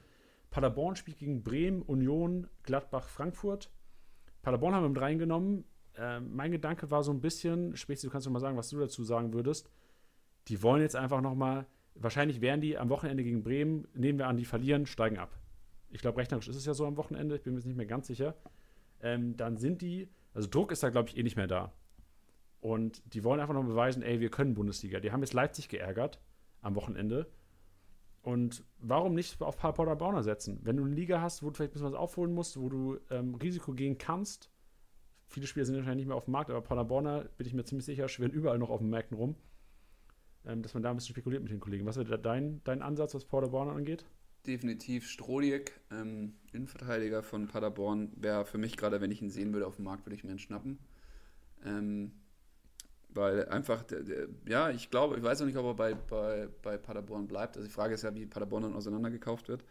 Paderborn 0.52 0.96
spielt 0.96 1.18
gegen 1.18 1.44
Bremen, 1.44 1.82
Union, 1.82 2.48
Gladbach, 2.64 3.10
Frankfurt. 3.10 3.72
Paderborn 4.46 4.76
haben 4.76 4.84
wir 4.84 4.90
mit 4.90 5.02
reingenommen. 5.02 5.66
Äh, 5.98 6.20
mein 6.20 6.52
Gedanke 6.52 6.92
war 6.92 7.02
so 7.02 7.12
ein 7.12 7.20
bisschen, 7.20 7.76
Spezi, 7.76 8.06
du 8.06 8.12
kannst 8.12 8.28
doch 8.28 8.32
mal 8.32 8.40
sagen, 8.40 8.56
was 8.56 8.70
du 8.70 8.80
dazu 8.80 9.04
sagen 9.04 9.34
würdest. 9.34 9.72
Die 10.50 10.62
wollen 10.62 10.84
jetzt 10.84 10.96
einfach 10.96 11.20
noch 11.20 11.34
mal, 11.34 11.66
wahrscheinlich 11.96 12.42
werden 12.42 12.62
die 12.62 12.78
am 12.78 12.90
Wochenende 12.90 13.24
gegen 13.24 13.42
Bremen, 13.42 13.88
nehmen 13.96 14.20
wir 14.20 14.28
an, 14.28 14.38
die 14.38 14.46
verlieren, 14.46 14.86
steigen 14.86 15.18
ab. 15.18 15.36
Ich 15.90 16.02
glaube, 16.02 16.20
rechnerisch 16.20 16.48
ist 16.48 16.58
es 16.58 16.66
ja 16.68 16.76
so 16.76 16.86
am 16.86 16.96
Wochenende, 16.96 17.38
ich 17.38 17.42
bin 17.42 17.54
mir 17.54 17.60
jetzt 17.60 17.66
nicht 17.66 17.76
mehr 17.76 17.88
ganz 17.88 18.06
sicher. 18.06 18.36
Ähm, 19.02 19.36
dann 19.36 19.58
sind 19.58 19.82
die, 19.82 20.10
also 20.36 20.48
Druck 20.48 20.72
ist 20.72 20.84
da, 20.84 20.92
glaube 20.92 21.10
ich, 21.10 21.18
eh 21.18 21.24
nicht 21.24 21.38
mehr 21.38 21.48
da. 21.48 21.74
Und 22.62 23.02
die 23.16 23.24
wollen 23.24 23.40
einfach 23.40 23.56
noch 23.56 23.64
beweisen, 23.64 24.04
ey, 24.04 24.20
wir 24.20 24.30
können 24.30 24.54
Bundesliga. 24.54 25.00
Die 25.00 25.12
haben 25.12 25.22
jetzt 25.22 25.34
Leipzig 25.34 25.70
geärgert 25.70 26.20
am 26.62 26.76
Wochenende. 26.76 27.26
Und 28.26 28.64
warum 28.80 29.14
nicht 29.14 29.40
auf 29.40 29.56
Paderborner 29.56 30.24
setzen? 30.24 30.60
Wenn 30.64 30.78
du 30.78 30.84
eine 30.84 30.96
Liga 30.96 31.22
hast, 31.22 31.44
wo 31.44 31.50
du 31.52 31.54
vielleicht 31.54 31.70
ein 31.70 31.74
bisschen 31.74 31.94
was 31.94 32.00
aufholen 32.00 32.34
musst, 32.34 32.60
wo 32.60 32.70
du 32.70 32.98
ähm, 33.12 33.36
Risiko 33.36 33.74
gehen 33.74 34.00
kannst, 34.00 34.50
viele 35.28 35.46
Spieler 35.46 35.64
sind 35.64 35.76
wahrscheinlich 35.76 36.06
nicht 36.06 36.08
mehr 36.08 36.18
auf 36.18 36.26
dem 36.26 36.32
Markt, 36.32 36.50
aber 36.50 36.62
Paderborner, 36.62 37.26
bin 37.38 37.46
ich 37.46 37.54
mir 37.54 37.64
ziemlich 37.66 37.86
sicher, 37.86 38.08
schwirren 38.08 38.32
überall 38.32 38.58
noch 38.58 38.72
auf 38.72 38.80
den 38.80 38.90
Märkten 38.90 39.16
rum, 39.16 39.36
ähm, 40.44 40.64
dass 40.64 40.74
man 40.74 40.82
da 40.82 40.90
ein 40.90 40.96
bisschen 40.96 41.14
spekuliert 41.14 41.44
mit 41.44 41.52
den 41.52 41.60
Kollegen. 41.60 41.86
Was 41.86 41.98
wäre 41.98 42.18
dein, 42.18 42.64
dein 42.64 42.82
Ansatz, 42.82 43.14
was 43.14 43.26
Paderborner 43.26 43.74
angeht? 43.74 44.06
Definitiv 44.48 45.08
Strodiek, 45.08 45.80
ähm, 45.92 46.34
Innenverteidiger 46.52 47.22
von 47.22 47.48
Paderborn, 47.48 48.12
wäre 48.16 48.46
für 48.46 48.58
mich 48.58 48.76
gerade, 48.76 49.02
wenn 49.02 49.12
ich 49.12 49.22
ihn 49.22 49.30
sehen 49.30 49.54
würde 49.54 49.68
auf 49.68 49.76
dem 49.76 49.86
Markt, 49.86 50.08
würde 50.08 50.16
ich 50.16 50.24
mir 50.24 50.32
ihn 50.32 50.40
schnappen. 50.40 50.80
Ähm, 51.64 52.12
weil 53.16 53.48
einfach, 53.48 53.84
ja, 54.46 54.70
ich 54.70 54.92
glaube, 54.92 55.18
ich 55.18 55.24
weiß 55.24 55.42
auch 55.42 55.46
nicht, 55.46 55.58
ob 55.58 55.66
er 55.66 55.74
bei, 55.74 55.94
bei, 55.94 56.50
bei 56.62 56.78
Paderborn 56.78 57.28
bleibt. 57.28 57.56
Also 57.56 57.68
die 57.68 57.74
Frage 57.74 57.94
ist 57.94 58.04
ja, 58.04 58.14
wie 58.14 58.26
Paderborn 58.26 58.64
dann 58.64 58.74
auseinandergekauft 58.76 59.48
wird. 59.48 59.64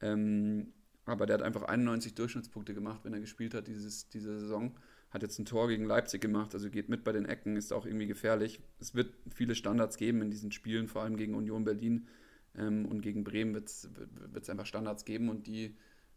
Ähm, 0.00 0.72
aber 1.04 1.26
der 1.26 1.38
hat 1.38 1.42
einfach 1.42 1.62
91 1.62 2.14
Durchschnittspunkte 2.14 2.74
gemacht, 2.74 3.00
wenn 3.04 3.14
er 3.14 3.20
gespielt 3.20 3.54
hat 3.54 3.66
dieses, 3.66 4.08
diese 4.08 4.38
Saison. 4.38 4.76
Hat 5.10 5.22
jetzt 5.22 5.38
ein 5.38 5.46
Tor 5.46 5.68
gegen 5.68 5.86
Leipzig 5.86 6.20
gemacht, 6.20 6.52
also 6.52 6.68
geht 6.68 6.90
mit 6.90 7.02
bei 7.02 7.12
den 7.12 7.24
Ecken, 7.24 7.56
ist 7.56 7.72
auch 7.72 7.86
irgendwie 7.86 8.06
gefährlich. 8.06 8.60
Es 8.78 8.94
wird 8.94 9.14
viele 9.32 9.54
Standards 9.54 9.96
geben 9.96 10.20
in 10.20 10.30
diesen 10.30 10.52
Spielen, 10.52 10.86
vor 10.86 11.02
allem 11.02 11.16
gegen 11.16 11.34
Union 11.34 11.64
Berlin 11.64 12.08
ähm, 12.54 12.84
und 12.84 13.00
gegen 13.00 13.24
Bremen 13.24 13.54
wird 13.54 13.68
es 13.68 14.50
einfach 14.50 14.66
Standards 14.66 15.06
geben 15.06 15.30
und 15.30 15.46
die, 15.46 15.76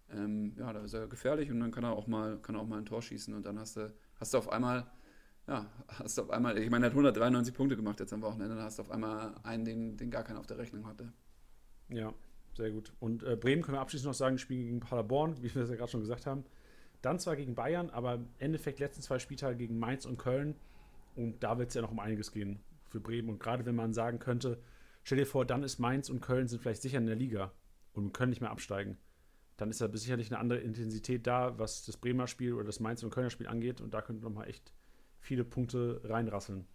ähm, 0.10 0.54
ja, 0.58 0.74
da 0.74 0.82
ist 0.82 0.94
er 0.94 1.08
gefährlich 1.08 1.50
und 1.52 1.62
dann 1.62 1.72
kann 1.72 1.86
er 1.86 1.94
auch 1.94 2.08
mal, 2.08 2.38
kann 2.42 2.56
er 2.56 2.62
auch 2.62 2.68
mal 2.68 2.80
ein 2.80 2.86
Tor 2.86 3.02
schießen 3.02 3.34
und 3.34 3.46
dann 3.46 3.60
hast 3.60 3.78
du, 3.78 3.94
hast 4.20 4.34
du 4.34 4.40
auf 4.40 4.52
einmal 4.52 4.92
ja, 5.48 5.66
hast 5.88 6.20
auf 6.20 6.30
einmal, 6.30 6.58
ich 6.58 6.70
meine, 6.70 6.86
er 6.86 6.88
hat 6.88 6.94
193 6.94 7.54
Punkte 7.54 7.76
gemacht 7.76 8.00
jetzt 8.00 8.14
am 8.14 8.22
Wochenende, 8.22 8.56
dann 8.56 8.64
hast 8.64 8.78
du 8.78 8.84
auf 8.84 8.92
einmal 8.92 9.34
einen, 9.44 9.66
den, 9.66 9.98
den 9.98 10.12
gar 10.12 10.24
keiner 10.24 10.40
auf 10.40 10.48
der 10.48 10.58
Rechnung 10.58 10.86
hatte. 10.86 11.12
Ja, 11.90 12.14
sehr 12.56 12.72
gut. 12.72 12.94
Und 13.00 13.24
äh, 13.24 13.36
Bremen 13.36 13.62
können 13.62 13.78
wir 13.78 13.82
abschließend 13.82 14.08
noch 14.08 14.14
sagen, 14.14 14.38
spielen 14.38 14.62
gegen 14.62 14.80
Paderborn, 14.80 15.42
wie 15.42 15.54
wir 15.54 15.64
es 15.64 15.70
ja 15.70 15.76
gerade 15.76 15.92
schon 15.92 16.02
gesagt 16.02 16.26
haben. 16.26 16.46
Dann 17.02 17.20
zwar 17.20 17.36
gegen 17.36 17.56
Bayern, 17.56 17.90
aber 17.90 18.16
im 18.16 18.28
Endeffekt 18.38 18.80
letzten 18.80 19.02
zwei 19.02 19.20
Spieltage 19.20 19.58
gegen 19.58 19.80
Mainz 19.80 20.06
und 20.06 20.18
Köln. 20.18 20.56
Und 21.16 21.44
da 21.44 21.58
wird 21.58 21.70
es 21.70 21.76
ja 21.76 21.82
noch 21.82 21.92
um 21.92 22.00
einiges 22.00 22.32
gehen 22.32 22.60
für 22.88 23.00
Bremen. 23.00 23.30
Und 23.30 23.40
gerade 23.40 23.66
wenn 23.66 23.76
man 23.76 23.94
sagen 23.94 24.20
könnte, 24.20 24.60
stell 25.04 25.18
dir 25.18 25.26
vor, 25.26 25.46
dann 25.46 25.64
ist 25.64 25.80
Mainz 25.80 26.10
und 26.10 26.22
Köln 26.22 26.48
sind 26.48 26.62
vielleicht 26.62 26.82
sicher 26.82 27.00
in 27.00 27.08
der 27.08 27.16
Liga 27.16 27.52
und 27.94 28.14
können 28.14 28.30
nicht 28.30 28.42
mehr 28.42 28.52
absteigen. 28.52 28.98
Dann 29.58 29.70
ist 29.70 29.82
da 29.82 29.90
sicherlich 29.92 30.32
eine 30.32 30.40
andere 30.40 30.60
Intensität 30.60 31.28
da, 31.28 31.58
was 31.58 31.86
das 31.86 31.98
Bremer 31.98 32.28
Spiel 32.28 32.54
oder 32.54 32.66
das 32.66 32.80
Mainz 32.80 33.04
und 33.04 33.10
Kölner 33.10 33.30
Spiel 33.30 33.48
angeht. 33.48 33.82
Und 33.82 33.94
da 33.94 34.02
könnte 34.02 34.24
nochmal 34.24 34.48
echt 34.48 34.74
viele 35.22 35.46
Punkte 35.46 36.02
reinrasseln. 36.04 36.66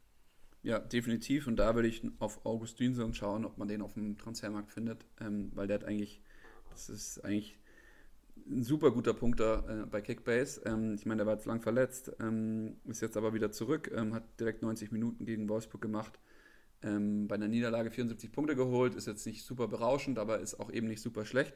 Ja, 0.63 0.79
definitiv. 0.79 1.47
Und 1.47 1.57
da 1.57 1.75
würde 1.75 1.89
ich 1.89 2.03
auf 2.19 2.45
Augustinsson 2.45 3.15
schauen, 3.15 3.45
ob 3.45 3.59
man 3.59 3.69
den 3.69 3.83
auf 3.83 3.95
dem 3.95 4.17
Transfermarkt 4.17 4.73
findet, 4.73 5.05
ähm, 5.21 5.51
weil 5.55 5.67
der 5.67 5.81
hat 5.81 5.85
eigentlich, 5.85 6.23
das 6.71 6.89
ist 6.89 7.25
eigentlich 7.25 7.59
ein 8.49 8.63
super 8.63 8.91
guter 8.91 9.15
Punkt 9.15 9.41
da 9.41 9.65
äh, 9.69 9.87
bei 9.87 10.01
Kickbase. 10.01 10.63
Ähm, 10.65 10.95
ich 10.95 11.07
meine, 11.07 11.19
der 11.19 11.27
war 11.27 11.35
jetzt 11.35 11.47
lang 11.47 11.61
verletzt, 11.61 12.13
ähm, 12.21 12.77
ist 12.85 13.01
jetzt 13.01 13.17
aber 13.17 13.35
wieder 13.35 13.53
zurück, 13.53 13.91
ähm, 13.95 14.15
hat 14.15 14.25
direkt 14.41 14.63
90 14.63 14.93
Minuten 14.93 15.25
gegen 15.25 15.49
Wolfsburg 15.49 15.83
gemacht. 15.83 16.19
Ähm, 16.83 17.27
bei 17.29 17.37
einer 17.37 17.49
Niederlage 17.49 17.91
74 17.91 18.33
Punkte 18.33 18.55
geholt, 18.57 18.95
ist 18.95 19.07
jetzt 19.07 19.27
nicht 19.27 19.45
super 19.45 19.69
berauschend, 19.69 20.19
aber 20.19 20.41
ist 20.41 20.59
auch 20.61 20.71
eben 20.71 20.87
nicht 20.89 21.01
super 21.01 21.25
schlecht. 21.25 21.55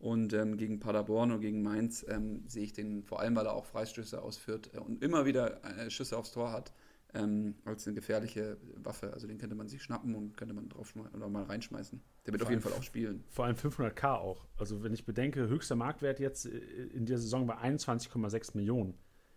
Und 0.00 0.32
ähm, 0.32 0.56
gegen 0.56 0.80
Paderborn 0.80 1.30
und 1.30 1.42
gegen 1.42 1.62
Mainz 1.62 2.06
ähm, 2.08 2.42
sehe 2.46 2.64
ich 2.64 2.72
den 2.72 3.04
vor 3.04 3.20
allem, 3.20 3.36
weil 3.36 3.44
er 3.44 3.52
auch 3.52 3.66
Freistöße 3.66 4.20
ausführt 4.20 4.70
äh, 4.72 4.78
und 4.78 5.04
immer 5.04 5.26
wieder 5.26 5.62
äh, 5.62 5.90
Schüsse 5.90 6.16
aufs 6.16 6.32
Tor 6.32 6.52
hat, 6.52 6.72
ähm, 7.12 7.56
als 7.66 7.86
eine 7.86 7.94
gefährliche 7.94 8.56
Waffe. 8.76 9.12
Also 9.12 9.26
den 9.26 9.36
könnte 9.36 9.56
man 9.56 9.68
sich 9.68 9.82
schnappen 9.82 10.14
und 10.14 10.38
könnte 10.38 10.54
man 10.54 10.70
drauf 10.70 10.94
oder 11.14 11.28
mal 11.28 11.42
reinschmeißen. 11.42 12.00
Der 12.24 12.32
wird 12.32 12.40
vor 12.40 12.46
auf 12.46 12.50
jeden 12.50 12.62
Fall 12.62 12.72
auch 12.72 12.82
spielen. 12.82 13.24
Vor 13.28 13.44
allem 13.44 13.56
500k 13.56 14.14
auch. 14.14 14.46
Also 14.56 14.82
wenn 14.82 14.94
ich 14.94 15.04
bedenke, 15.04 15.48
höchster 15.48 15.76
Marktwert 15.76 16.18
jetzt 16.18 16.46
äh, 16.46 16.56
in 16.94 17.04
der 17.04 17.18
Saison 17.18 17.46
bei 17.46 17.58
21,6 17.58 18.56
Millionen. 18.56 18.94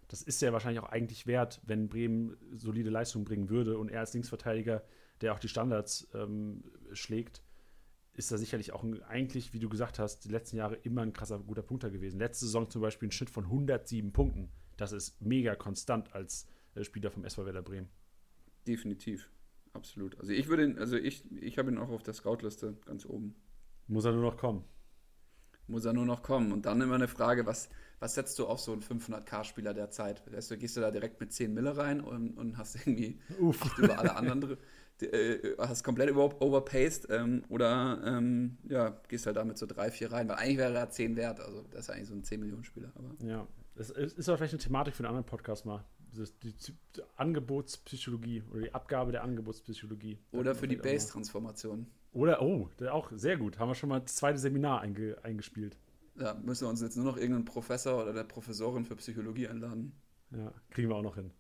Das 0.08 0.22
ist 0.22 0.42
ja 0.42 0.54
wahrscheinlich 0.54 0.82
auch 0.82 0.90
eigentlich 0.90 1.28
wert, 1.28 1.62
wenn 1.66 1.90
Bremen 1.90 2.38
solide 2.56 2.90
Leistung 2.90 3.26
bringen 3.26 3.50
würde 3.50 3.78
und 3.78 3.90
er 3.90 4.00
als 4.00 4.14
Linksverteidiger, 4.14 4.82
der 5.20 5.34
auch 5.34 5.40
die 5.40 5.50
Standards 5.50 6.08
ähm, 6.14 6.64
schlägt, 6.94 7.42
ist 8.16 8.32
da 8.32 8.38
sicherlich 8.38 8.74
auch 8.74 8.84
ein, 8.84 9.02
eigentlich, 9.04 9.54
wie 9.54 9.60
du 9.60 9.70
gesagt 9.70 10.00
hast, 10.00 10.26
die 10.26 10.30
letzten 10.30 10.58
Jahre 10.58 10.76
immer 10.76 11.02
ein 11.02 11.14
krasser, 11.14 11.40
guter 11.40 11.64
Punkter 11.64 11.90
gewesen. 11.90 12.20
Letzte 12.20 12.46
Saison 12.46 12.70
zum 12.70 12.82
Beispiel 12.82 13.10
ein 13.10 13.12
Schnitt 13.12 13.30
von 13.30 13.46
107 13.46 14.12
Punkten. 14.12 14.52
Das 14.78 14.92
ist 14.92 15.22
mega 15.22 15.56
konstant 15.56 16.14
als 16.14 16.48
äh, 16.76 16.84
Spieler 16.84 17.12
vom 17.12 17.26
SV 17.26 17.46
Werder 17.46 17.62
Bremen. 17.62 17.90
Definitiv, 18.68 19.30
absolut. 19.74 20.20
Also 20.20 20.32
ich 20.32 20.48
würde 20.48 20.64
ihn, 20.64 20.78
also 20.78 20.96
ich, 20.96 21.30
ich 21.42 21.58
habe 21.58 21.72
ihn 21.72 21.78
auch 21.78 21.90
auf 21.90 22.04
der 22.04 22.14
Scoutliste 22.14 22.78
ganz 22.86 23.06
oben. 23.06 23.36
Muss 23.88 24.06
er 24.06 24.14
nur 24.14 24.22
noch 24.24 24.38
kommen. 24.38 24.64
Muss 25.68 25.86
er 25.86 25.94
nur 25.94 26.06
noch 26.06 26.24
kommen. 26.24 26.52
Und 26.52 26.66
dann 26.66 26.82
immer 26.82 26.96
eine 26.96 27.08
Frage, 27.08 27.46
was, 27.46 27.70
was 28.00 28.16
setzt 28.16 28.38
du 28.38 28.46
auf 28.46 28.60
so 28.60 28.74
einen 28.74 28.82
500k-Spieler 28.82 29.74
der 29.74 29.90
Zeit? 29.90 30.22
Weißt 30.32 30.52
du, 30.52 30.58
gehst 30.58 30.78
du 30.78 30.82
da 30.82 30.92
direkt 30.92 31.20
mit 31.20 31.34
10 31.34 31.54
Mille 31.54 31.76
rein 31.76 32.02
und, 32.02 32.38
und 32.38 32.58
hast 32.58 32.76
irgendwie 32.76 33.20
über 33.78 33.98
alle 33.98 34.16
anderen, 34.16 34.58
äh, 35.02 35.56
hast 35.58 35.84
komplett 35.84 36.10
über, 36.10 36.42
overpaced 36.42 37.08
ähm, 37.10 37.44
oder 37.50 38.02
ähm, 38.06 38.58
ja, 38.68 38.98
gehst 39.08 39.26
halt 39.26 39.38
damit 39.38 39.58
so 39.58 39.66
3, 39.66 39.92
4 39.92 40.12
rein, 40.12 40.30
weil 40.30 40.38
eigentlich 40.38 40.58
wäre 40.58 40.76
er 40.76 40.90
10 40.90 41.16
wert, 41.16 41.40
also 41.40 41.64
das 41.72 41.82
ist 41.82 41.90
eigentlich 41.90 42.08
so 42.08 42.14
ein 42.14 42.24
10-Millionen-Spieler. 42.24 42.92
Ja, 43.24 43.48
es 43.76 43.90
ist 43.90 44.30
aber 44.30 44.38
vielleicht 44.38 44.54
eine 44.54 44.62
Thematik 44.62 44.96
für 44.96 45.02
einen 45.02 45.16
anderen 45.16 45.26
Podcast 45.26 45.66
mal. 45.66 45.84
Die, 46.44 46.54
die 46.54 46.74
Angebotspsychologie 47.18 48.44
oder 48.52 48.62
die 48.62 48.74
Abgabe 48.74 49.12
der 49.12 49.24
Angebotspsychologie. 49.24 50.20
Oder 50.32 50.54
für 50.54 50.68
die 50.68 50.76
Base-Transformation. 50.76 51.88
Oder, 52.12 52.44
oh, 52.44 52.70
auch 52.92 53.12
sehr 53.16 53.38
gut. 53.38 53.58
Haben 53.58 53.70
wir 53.70 53.76
schon 53.76 53.90
mal 53.90 54.00
das 54.00 54.16
zweite 54.16 54.38
Seminar 54.38 54.82
einge, 54.82 55.18
eingespielt. 55.24 55.76
Ja, 56.20 56.36
müssen 56.36 56.66
wir 56.66 56.70
uns 56.70 56.82
jetzt 56.82 56.96
nur 56.96 57.06
noch 57.06 57.18
irgendeinen 57.18 57.46
Professor 57.46 58.04
oder 58.04 58.14
der 58.14 58.26
Professorin 58.26 58.86
für 58.86 58.96
Psychologie 58.96 59.48
einladen. 59.48 59.94
Ja, 60.30 60.54
kriegen 60.70 60.90
wir 60.90 60.96
auch 60.96 61.02
noch 61.04 61.16
hin. 61.16 61.32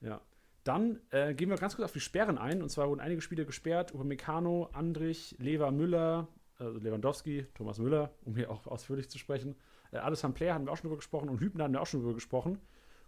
Ja. 0.00 0.22
Dann 0.68 1.00
äh, 1.08 1.32
gehen 1.32 1.48
wir 1.48 1.56
ganz 1.56 1.76
kurz 1.76 1.86
auf 1.86 1.92
die 1.92 2.00
Sperren 2.00 2.36
ein. 2.36 2.60
Und 2.60 2.68
zwar 2.68 2.90
wurden 2.90 3.00
einige 3.00 3.22
Spieler 3.22 3.46
gesperrt. 3.46 3.94
Upamecano, 3.94 4.68
Andrich, 4.74 5.34
Lever 5.38 5.70
Müller, 5.70 6.28
also 6.58 6.78
Lewandowski, 6.78 7.46
Thomas 7.54 7.78
Müller, 7.78 8.12
um 8.26 8.36
hier 8.36 8.50
auch 8.50 8.66
ausführlich 8.66 9.08
zu 9.08 9.16
sprechen. 9.16 9.56
Äh, 9.92 9.96
Alessandro 9.96 10.36
Player 10.36 10.54
hatten 10.54 10.66
wir 10.66 10.72
auch 10.72 10.76
schon 10.76 10.88
drüber 10.90 10.98
gesprochen 10.98 11.30
und 11.30 11.40
Hübner 11.40 11.64
hatten 11.64 11.72
wir 11.72 11.80
auch 11.80 11.86
schon 11.86 12.00
drüber 12.00 12.12
gesprochen. 12.12 12.58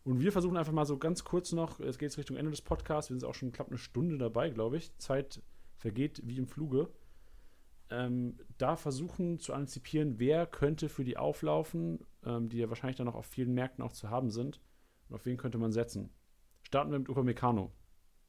Und 0.04 0.20
wir 0.20 0.32
versuchen 0.32 0.56
einfach 0.56 0.72
mal 0.72 0.86
so 0.86 0.96
ganz 0.96 1.24
kurz 1.24 1.52
noch, 1.52 1.80
es 1.80 1.98
geht 1.98 2.16
Richtung 2.16 2.38
Ende 2.38 2.50
des 2.50 2.62
Podcasts, 2.62 3.10
wir 3.10 3.18
sind 3.18 3.28
auch 3.28 3.34
schon 3.34 3.52
knapp 3.52 3.68
eine 3.68 3.76
Stunde 3.76 4.16
dabei, 4.16 4.48
glaube 4.48 4.78
ich. 4.78 4.96
Zeit 4.96 5.42
vergeht 5.76 6.22
wie 6.24 6.38
im 6.38 6.46
Fluge 6.46 6.88
ähm, 7.90 8.38
da 8.56 8.76
versuchen 8.76 9.38
zu 9.38 9.52
antizipieren, 9.52 10.18
wer 10.18 10.46
könnte 10.46 10.88
für 10.88 11.04
die 11.04 11.16
auflaufen, 11.16 11.98
ähm, 12.24 12.48
die 12.48 12.58
ja 12.58 12.68
wahrscheinlich 12.68 12.96
dann 12.96 13.06
noch 13.06 13.16
auf 13.16 13.26
vielen 13.26 13.52
Märkten 13.52 13.84
auch 13.84 13.92
zu 13.92 14.08
haben 14.08 14.30
sind. 14.30 14.60
Und 15.08 15.16
auf 15.16 15.26
wen 15.26 15.36
könnte 15.36 15.58
man 15.58 15.72
setzen? 15.72 16.10
Starten 16.70 16.92
wir 16.92 17.00
mit 17.00 17.08
Upamecano, 17.08 17.72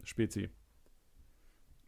Spezi. 0.04 0.50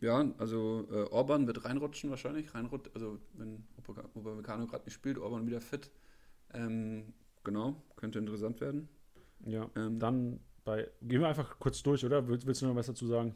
Ja, 0.02 0.24
also 0.38 0.88
äh, 0.92 1.10
Orban 1.10 1.48
wird 1.48 1.66
reinrutschen 1.66 2.12
wahrscheinlich. 2.12 2.54
Reinrut 2.54 2.92
also 2.94 3.18
wenn 3.34 3.66
Upamecano 4.14 4.68
gerade 4.68 4.86
nicht 4.86 4.94
spielt, 4.94 5.18
Orban 5.18 5.48
wieder 5.48 5.62
fit. 5.62 5.90
Ähm, 6.54 7.16
genau, 7.44 7.82
könnte 7.96 8.20
interessant 8.20 8.62
werden. 8.62 8.88
Ja, 9.48 9.68
ähm, 9.76 9.98
dann 9.98 10.42
bei, 10.64 10.88
gehen 11.02 11.22
wir 11.22 11.28
einfach 11.28 11.58
kurz 11.58 11.82
durch, 11.82 12.06
oder? 12.06 12.28
Willst, 12.28 12.46
willst 12.46 12.62
du 12.62 12.68
noch 12.68 12.76
was 12.76 12.86
dazu 12.86 13.08
sagen? 13.08 13.36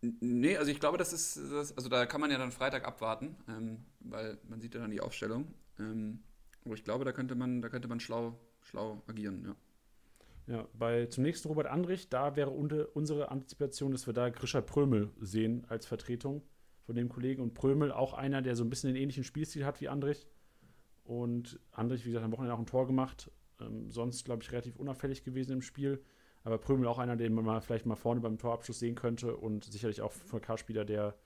Nee, 0.00 0.56
also 0.56 0.70
ich 0.70 0.80
glaube, 0.80 0.96
das 0.96 1.12
ist, 1.12 1.36
das, 1.36 1.76
also 1.76 1.90
da 1.90 2.06
kann 2.06 2.22
man 2.22 2.30
ja 2.30 2.38
dann 2.38 2.50
Freitag 2.50 2.86
abwarten, 2.86 3.36
ähm, 3.46 3.84
weil 4.00 4.38
man 4.48 4.62
sieht 4.62 4.74
ja 4.74 4.80
dann 4.80 4.90
die 4.90 5.02
Aufstellung. 5.02 5.52
Ähm, 5.78 6.22
aber 6.64 6.76
ich 6.76 6.84
glaube, 6.84 7.04
da 7.04 7.12
könnte 7.12 7.34
man, 7.34 7.60
da 7.60 7.68
könnte 7.68 7.88
man 7.88 8.00
schlau, 8.00 8.40
schlau 8.62 9.02
agieren, 9.06 9.44
ja. 9.44 9.54
Ja, 10.46 10.68
bei 10.74 11.06
zum 11.06 11.24
nächsten 11.24 11.48
Robert 11.48 11.66
Andrich, 11.66 12.08
da 12.08 12.36
wäre 12.36 12.50
unsere 12.50 13.30
Antizipation, 13.30 13.90
dass 13.90 14.06
wir 14.06 14.14
da 14.14 14.28
Grisha 14.28 14.60
Prömel 14.60 15.10
sehen 15.20 15.64
als 15.68 15.86
Vertretung 15.86 16.42
von 16.84 16.94
dem 16.94 17.08
Kollegen. 17.08 17.42
Und 17.42 17.54
Prömel 17.54 17.90
auch 17.90 18.14
einer, 18.14 18.42
der 18.42 18.54
so 18.54 18.62
ein 18.62 18.70
bisschen 18.70 18.92
den 18.94 19.02
ähnlichen 19.02 19.24
Spielstil 19.24 19.64
hat 19.64 19.80
wie 19.80 19.88
Andrich. 19.88 20.26
Und 21.04 21.58
Andrich, 21.72 22.04
wie 22.04 22.10
gesagt, 22.10 22.24
am 22.24 22.32
Wochenende 22.32 22.54
auch 22.54 22.60
ein 22.60 22.66
Tor 22.66 22.86
gemacht. 22.86 23.30
Ähm, 23.60 23.90
sonst, 23.90 24.24
glaube 24.24 24.42
ich, 24.42 24.52
relativ 24.52 24.76
unauffällig 24.76 25.24
gewesen 25.24 25.52
im 25.52 25.62
Spiel. 25.62 26.00
Aber 26.44 26.58
Prömel 26.58 26.86
auch 26.86 26.98
einer, 26.98 27.16
den 27.16 27.34
man 27.34 27.44
mal 27.44 27.60
vielleicht 27.60 27.86
mal 27.86 27.96
vorne 27.96 28.20
beim 28.20 28.38
Torabschluss 28.38 28.78
sehen 28.78 28.94
könnte 28.94 29.36
und 29.36 29.64
sicherlich 29.64 30.00
auch 30.00 30.12
von 30.12 30.40
K-Spieler, 30.40 30.84
der 30.84 31.16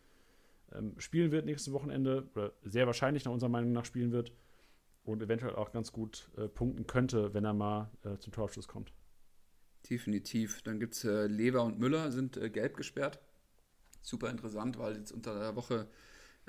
ähm, 0.73 0.95
spielen 0.99 1.31
wird 1.31 1.45
nächstes 1.45 1.75
Wochenende 1.75 2.27
oder 2.35 2.53
sehr 2.63 2.87
wahrscheinlich 2.87 3.27
nach 3.27 3.33
unserer 3.33 3.51
Meinung 3.51 3.73
nach 3.73 3.85
spielen 3.85 4.13
wird 4.13 4.33
und 5.05 5.23
eventuell 5.23 5.57
auch 5.57 5.73
ganz 5.73 5.93
gut 5.93 6.31
äh, 6.39 6.49
punkten 6.49 6.87
könnte, 6.87 7.35
wenn 7.35 7.45
er 7.45 7.53
mal 7.53 7.91
äh, 8.03 8.17
zum 8.17 8.33
Torabschluss 8.33 8.67
kommt. 8.67 8.95
Definitiv. 9.89 10.63
Dann 10.63 10.79
gibt 10.79 10.95
es 10.95 11.05
äh, 11.05 11.27
Lever 11.27 11.65
und 11.65 11.79
Müller, 11.79 12.13
sind 12.13 12.37
äh, 12.37 12.51
gelb 12.51 12.77
gesperrt. 12.77 13.19
Super 14.03 14.31
interessant, 14.31 14.79
weil 14.79 14.97
jetzt 14.97 15.13
unter 15.13 15.39
der 15.39 15.57
Woche 15.57 15.89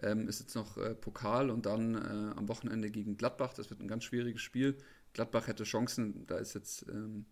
ähm, 0.02 0.28
ist 0.28 0.40
jetzt 0.40 0.56
noch 0.56 0.78
äh, 0.78 0.96
Pokal 0.96 1.50
und 1.50 1.66
dann 1.66 1.96
äh, 1.96 2.38
am 2.38 2.48
Wochenende 2.48 2.90
gegen 2.90 3.18
Gladbach. 3.18 3.54
Das 3.54 3.70
wird 3.70 3.82
ein 3.82 3.88
ganz 3.88 4.04
schwieriges 4.04 4.42
Spiel. 4.42 4.78
Gladbach 5.14 5.48
hätte 5.48 5.64
Chancen, 5.64 6.26
da 6.28 6.38
ist 6.38 6.54
jetzt. 6.54 6.88
Ähm, 6.90 7.26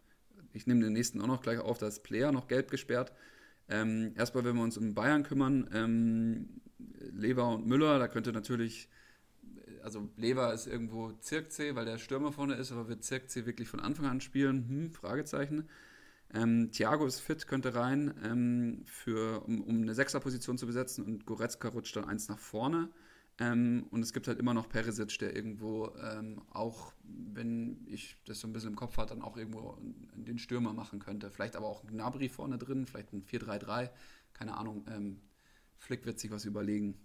ich 0.53 0.65
nehme 0.67 0.81
den 0.81 0.93
nächsten 0.93 1.21
auch 1.21 1.27
noch 1.27 1.41
gleich 1.41 1.59
auf, 1.59 1.77
da 1.77 1.87
ist 1.87 2.01
Player 2.01 2.31
noch 2.31 2.47
gelb 2.47 2.71
gesperrt. 2.71 3.13
Ähm, 3.69 4.13
erstmal, 4.15 4.43
wenn 4.45 4.55
wir 4.55 4.63
uns 4.63 4.77
um 4.77 4.95
Bayern 4.95 5.23
kümmern, 5.23 5.69
ähm, 5.73 6.61
Lever 7.11 7.49
und 7.49 7.67
Müller, 7.67 7.99
da 7.99 8.07
könnte 8.07 8.31
natürlich, 8.33 8.89
also 9.83 10.09
Lever 10.17 10.53
ist 10.53 10.65
irgendwo 10.65 11.11
Zirkzee, 11.11 11.75
weil 11.75 11.85
der 11.85 11.99
Stürmer 11.99 12.31
vorne 12.31 12.55
ist, 12.55 12.71
aber 12.71 12.87
wird 12.87 13.03
Zirkzee 13.03 13.45
wirklich 13.45 13.67
von 13.67 13.79
Anfang 13.79 14.05
an 14.07 14.21
spielen? 14.21 14.67
Hm, 14.67 14.91
Fragezeichen. 14.91 15.69
Ähm, 16.33 16.71
Thiago 16.71 17.05
ist 17.05 17.19
fit, 17.19 17.47
könnte 17.47 17.73
rein, 17.73 18.13
ähm, 18.23 18.83
für, 18.85 19.43
um, 19.45 19.61
um 19.61 19.81
eine 19.81 19.95
Sechserposition 19.95 20.57
zu 20.57 20.67
besetzen 20.67 21.03
und 21.03 21.25
Goretzka 21.25 21.69
rutscht 21.69 21.95
dann 21.95 22.05
eins 22.05 22.29
nach 22.29 22.37
vorne. 22.37 22.89
Ähm, 23.39 23.87
und 23.89 24.01
es 24.01 24.13
gibt 24.13 24.27
halt 24.27 24.37
immer 24.37 24.53
noch 24.53 24.67
Perisic, 24.67 25.17
der 25.19 25.35
irgendwo 25.35 25.95
ähm, 26.03 26.41
auch, 26.51 26.93
wenn 27.03 27.87
ich 27.87 28.17
das 28.25 28.41
so 28.41 28.47
ein 28.47 28.53
bisschen 28.53 28.71
im 28.71 28.75
Kopf 28.75 28.97
hatte, 28.97 29.15
dann 29.15 29.23
auch 29.23 29.37
irgendwo 29.37 29.77
den 30.13 30.37
Stürmer 30.37 30.73
machen 30.73 30.99
könnte. 30.99 31.31
Vielleicht 31.31 31.55
aber 31.55 31.67
auch 31.67 31.83
ein 31.83 31.89
Gnabry 31.89 32.29
vorne 32.29 32.57
drin, 32.57 32.85
vielleicht 32.85 33.13
ein 33.13 33.23
4-3-3, 33.23 33.89
keine 34.33 34.57
Ahnung. 34.57 34.85
Ähm, 34.89 35.21
Flick 35.77 36.05
wird 36.05 36.19
sich 36.19 36.31
was 36.31 36.45
überlegen. 36.45 36.99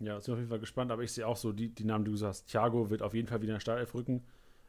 Ja, 0.00 0.20
sind 0.20 0.32
auf 0.32 0.38
jeden 0.38 0.50
Fall 0.50 0.60
gespannt, 0.60 0.90
aber 0.90 1.02
ich 1.02 1.12
sehe 1.12 1.26
auch 1.26 1.36
so 1.36 1.52
die, 1.52 1.74
die 1.74 1.84
Namen, 1.84 2.04
die 2.04 2.10
du 2.10 2.16
sagst. 2.16 2.48
Thiago 2.48 2.88
wird 2.88 3.02
auf 3.02 3.14
jeden 3.14 3.28
Fall 3.28 3.42
wieder 3.42 3.52
in 3.52 3.56
der 3.56 3.60
Startelf 3.60 3.94
rücken. 3.94 4.24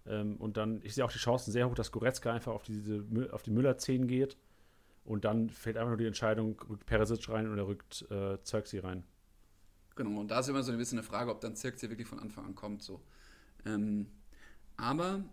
Ähm, 0.05 0.37
und 0.37 0.57
dann, 0.57 0.81
ich 0.83 0.95
sehe 0.95 1.05
auch 1.05 1.11
die 1.11 1.17
Chancen 1.17 1.51
sehr 1.51 1.69
hoch, 1.69 1.75
dass 1.75 1.91
Goretzka 1.91 2.33
einfach 2.33 2.53
auf, 2.53 2.63
diese, 2.63 3.05
auf 3.31 3.43
die 3.43 3.51
Müller-10 3.51 4.05
geht. 4.05 4.37
Und 5.05 5.25
dann 5.25 5.49
fällt 5.49 5.77
einfach 5.77 5.89
nur 5.89 5.97
die 5.97 6.05
Entscheidung, 6.05 6.59
rückt 6.69 6.85
Perisic 6.85 7.29
rein 7.29 7.51
oder 7.51 7.67
rückt 7.67 8.05
äh, 8.11 8.41
Zirkzee 8.43 8.79
rein. 8.79 9.03
Genau, 9.95 10.19
und 10.19 10.29
da 10.29 10.39
ist 10.39 10.47
immer 10.47 10.63
so 10.63 10.71
ein 10.71 10.77
bisschen 10.77 10.99
eine 10.99 11.05
Frage, 11.05 11.31
ob 11.31 11.41
dann 11.41 11.55
Zirks 11.55 11.81
hier 11.81 11.89
wirklich 11.89 12.07
von 12.07 12.19
Anfang 12.19 12.45
an 12.45 12.55
kommt. 12.55 12.83
So. 12.83 13.01
Ähm, 13.65 14.07
aber, 14.77 15.23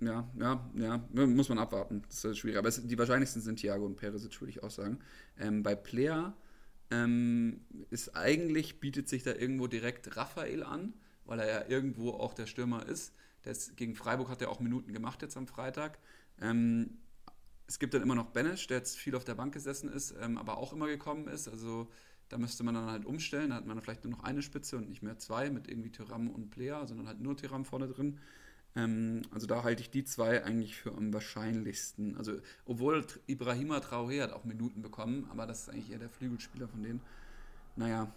ja, 0.00 0.28
ja, 0.38 0.70
ja, 0.74 0.98
muss 1.26 1.48
man 1.48 1.58
abwarten. 1.58 2.02
Das 2.08 2.24
ist 2.24 2.38
schwierig. 2.38 2.58
Aber 2.58 2.68
es, 2.68 2.86
die 2.86 2.98
wahrscheinlichsten 2.98 3.42
sind 3.42 3.58
Thiago 3.58 3.84
und 3.86 3.96
Perisic, 3.96 4.40
würde 4.40 4.50
ich 4.50 4.62
auch 4.62 4.70
sagen. 4.70 4.98
Ähm, 5.38 5.62
bei 5.62 5.74
Player 5.74 6.34
ähm, 6.90 7.60
ist 7.90 8.16
eigentlich, 8.16 8.80
bietet 8.80 9.08
sich 9.08 9.22
da 9.22 9.32
irgendwo 9.32 9.66
direkt 9.66 10.16
Raphael 10.16 10.62
an, 10.62 10.94
weil 11.24 11.40
er 11.40 11.48
ja 11.48 11.68
irgendwo 11.68 12.10
auch 12.10 12.34
der 12.34 12.46
Stürmer 12.46 12.86
ist. 12.86 13.14
Ist 13.44 13.76
gegen 13.76 13.94
Freiburg 13.94 14.28
hat 14.28 14.42
er 14.42 14.50
auch 14.50 14.60
Minuten 14.60 14.92
gemacht 14.92 15.22
jetzt 15.22 15.36
am 15.36 15.46
Freitag. 15.46 15.98
Ähm, 16.40 16.98
es 17.66 17.78
gibt 17.78 17.94
dann 17.94 18.02
immer 18.02 18.14
noch 18.14 18.26
Benesch, 18.26 18.66
der 18.66 18.78
jetzt 18.78 18.98
viel 18.98 19.14
auf 19.14 19.24
der 19.24 19.34
Bank 19.34 19.54
gesessen 19.54 19.88
ist, 19.90 20.14
ähm, 20.20 20.38
aber 20.38 20.58
auch 20.58 20.72
immer 20.72 20.88
gekommen 20.88 21.28
ist. 21.28 21.48
Also 21.48 21.88
da 22.28 22.38
müsste 22.38 22.64
man 22.64 22.74
dann 22.74 22.90
halt 22.90 23.04
umstellen. 23.04 23.50
Da 23.50 23.56
hat 23.56 23.66
man 23.66 23.76
dann 23.76 23.84
vielleicht 23.84 24.04
nur 24.04 24.12
noch 24.12 24.24
eine 24.24 24.42
Spitze 24.42 24.76
und 24.76 24.88
nicht 24.88 25.02
mehr 25.02 25.18
zwei 25.18 25.50
mit 25.50 25.68
irgendwie 25.68 25.90
Tyram 25.90 26.28
und 26.30 26.50
Player, 26.50 26.86
sondern 26.86 27.06
halt 27.06 27.20
nur 27.20 27.36
Tyram 27.36 27.64
vorne 27.64 27.88
drin. 27.88 28.18
Ähm, 28.76 29.22
also 29.30 29.46
da 29.46 29.62
halte 29.62 29.82
ich 29.82 29.90
die 29.90 30.04
zwei 30.04 30.44
eigentlich 30.44 30.76
für 30.76 30.92
am 30.92 31.12
wahrscheinlichsten. 31.12 32.16
Also, 32.16 32.40
obwohl 32.64 33.04
Ibrahima 33.26 33.78
Traoré 33.78 34.22
hat 34.22 34.32
auch 34.32 34.44
Minuten 34.44 34.82
bekommen, 34.82 35.26
aber 35.30 35.46
das 35.46 35.62
ist 35.62 35.68
eigentlich 35.70 35.90
eher 35.90 35.98
der 35.98 36.10
Flügelspieler 36.10 36.68
von 36.68 36.82
denen. 36.82 37.00
Naja, 37.76 38.12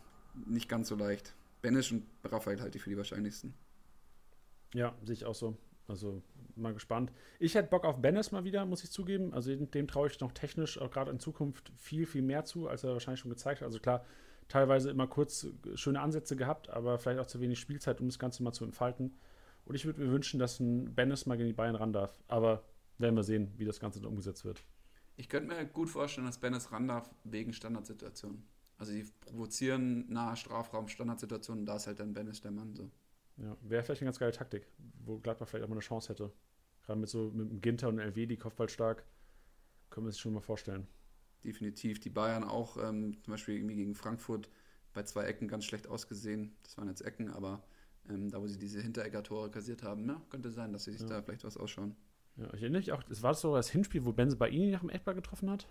nicht 0.46 0.70
ganz 0.70 0.90
so 0.90 0.96
leicht. 0.96 1.34
Benisch 1.62 1.92
und 1.92 2.06
Raphael 2.24 2.60
halte 2.62 2.78
ich 2.78 2.84
für 2.84 2.90
die 2.90 2.98
wahrscheinlichsten. 2.98 3.54
Ja, 4.74 4.96
sehe 5.04 5.14
ich 5.14 5.26
auch 5.26 5.36
so. 5.36 5.58
Also 5.88 6.22
mal 6.56 6.74
gespannt. 6.74 7.12
Ich 7.40 7.56
hätte 7.56 7.70
Bock 7.70 7.86
auf 7.86 8.02
Bennis 8.02 8.32
mal 8.32 8.44
wieder, 8.44 8.66
muss 8.66 8.84
ich 8.84 8.92
zugeben. 8.92 9.34
Also 9.34 9.54
dem, 9.56 9.88
traue 9.88 10.08
ich 10.08 10.20
noch 10.20 10.32
technisch 10.32 10.80
auch 10.80 10.92
gerade 10.92 11.12
in 11.12 11.20
Zukunft 11.20 11.72
viel, 11.76 12.06
viel 12.06 12.22
mehr 12.22 12.46
zu, 12.46 12.68
als 12.68 12.84
er 12.84 12.94
wahrscheinlich 12.94 13.20
schon 13.20 13.32
gezeigt 13.32 13.62
hat. 13.62 13.66
Also 13.66 13.80
klar, 13.80 14.06
teilweise 14.48 14.90
immer 14.90 15.08
kurz 15.08 15.48
schöne 15.76 16.00
Ansätze 16.00 16.36
gehabt, 16.36 16.70
aber 16.70 17.00
vielleicht 17.00 17.20
auch 17.20 17.26
zu 17.26 17.42
wenig 17.42 17.60
Spielzeit, 17.60 18.00
um 18.02 18.08
das 18.08 18.20
Ganze 18.20 18.44
mal 18.44 18.54
zu 18.54 18.66
entfalten. 18.66 19.16
Und 19.66 19.76
ich 19.76 19.86
würde 19.86 20.02
mir 20.02 20.12
wünschen, 20.12 20.40
dass 20.40 20.60
ein 20.60 20.94
Bennis 20.94 21.26
mal 21.26 21.38
gegen 21.38 21.48
die 21.48 21.54
Bayern 21.54 21.76
ran 21.76 21.94
darf. 21.94 22.22
Aber 22.28 22.64
werden 22.98 23.16
wir 23.16 23.24
sehen, 23.24 23.52
wie 23.58 23.66
das 23.66 23.80
Ganze 23.80 24.00
dann 24.00 24.10
umgesetzt 24.10 24.46
wird. 24.46 24.64
Ich 25.16 25.30
könnte 25.30 25.54
mir 25.54 25.66
gut 25.66 25.90
vorstellen, 25.90 26.28
dass 26.28 26.40
Bennis 26.40 26.72
ran 26.72 26.88
darf 26.88 27.14
wegen 27.24 27.54
Standardsituationen. 27.54 28.44
Also 28.78 28.92
die 28.92 29.06
provozieren 29.22 30.12
nahe 30.12 30.36
Strafraum 30.36 30.88
Standardsituationen, 30.88 31.66
da 31.66 31.76
ist 31.76 31.88
halt 31.88 32.00
dann 32.00 32.14
Bennis 32.14 32.42
der 32.42 32.52
Mann 32.52 32.74
so. 32.76 32.92
Ja, 33.38 33.58
wäre 33.62 33.84
vielleicht 33.84 34.02
eine 34.02 34.08
ganz 34.08 34.20
geile 34.20 34.32
Taktik, 34.32 34.68
wo 35.06 35.20
Gladbach 35.20 35.48
vielleicht 35.48 35.66
auch 35.66 35.70
mal 35.70 35.76
eine 35.76 35.82
Chance 35.82 36.10
hätte. 36.10 36.32
Gerade 36.84 37.00
mit 37.00 37.10
so 37.10 37.32
mit 37.34 37.50
dem 37.50 37.62
Ginter 37.62 37.90
und 37.90 38.00
LW, 38.00 38.26
die 38.26 38.38
Kopfball 38.38 38.70
stark, 38.70 39.06
können 39.90 40.06
wir 40.06 40.12
sich 40.12 40.22
schon 40.22 40.34
mal 40.34 40.42
vorstellen. 40.42 40.88
Definitiv. 41.44 42.00
Die 42.00 42.10
Bayern 42.10 42.44
auch, 42.44 42.78
ähm, 42.78 43.18
zum 43.24 43.32
Beispiel 43.32 43.56
irgendwie 43.56 43.76
gegen 43.76 43.96
Frankfurt 43.96 44.50
bei 44.94 45.04
zwei 45.04 45.24
Ecken 45.26 45.48
ganz 45.48 45.66
schlecht 45.66 45.88
ausgesehen. 45.88 46.56
Das 46.64 46.78
waren 46.78 46.88
jetzt 46.88 47.02
Ecken, 47.02 47.30
aber 47.32 47.64
ähm, 48.10 48.30
da, 48.30 48.42
wo 48.42 48.48
sie 48.48 48.60
diese 48.60 48.82
Hinteregger-Tore 48.82 49.50
kassiert 49.50 49.84
haben, 49.84 50.08
ja, 50.08 50.22
könnte 50.30 50.52
sein, 50.52 50.72
dass 50.72 50.86
sie 50.86 50.92
sich 50.92 51.02
ja. 51.02 51.08
da 51.08 51.22
vielleicht 51.22 51.44
was 51.44 51.58
ausschauen. 51.58 51.96
Ja, 52.36 52.48
ich 52.54 52.62
erinnere 52.62 52.80
mich 52.80 52.92
auch, 52.92 53.04
es 53.10 53.22
war 53.22 53.34
so 53.34 53.56
das 53.56 53.70
Hinspiel, 53.70 54.06
wo 54.06 54.12
Benze 54.12 54.36
bei 54.36 54.50
Ihnen 54.50 54.72
nach 54.72 54.80
dem 54.80 54.90
Eckball 54.90 55.16
getroffen 55.16 55.50
hat? 55.50 55.68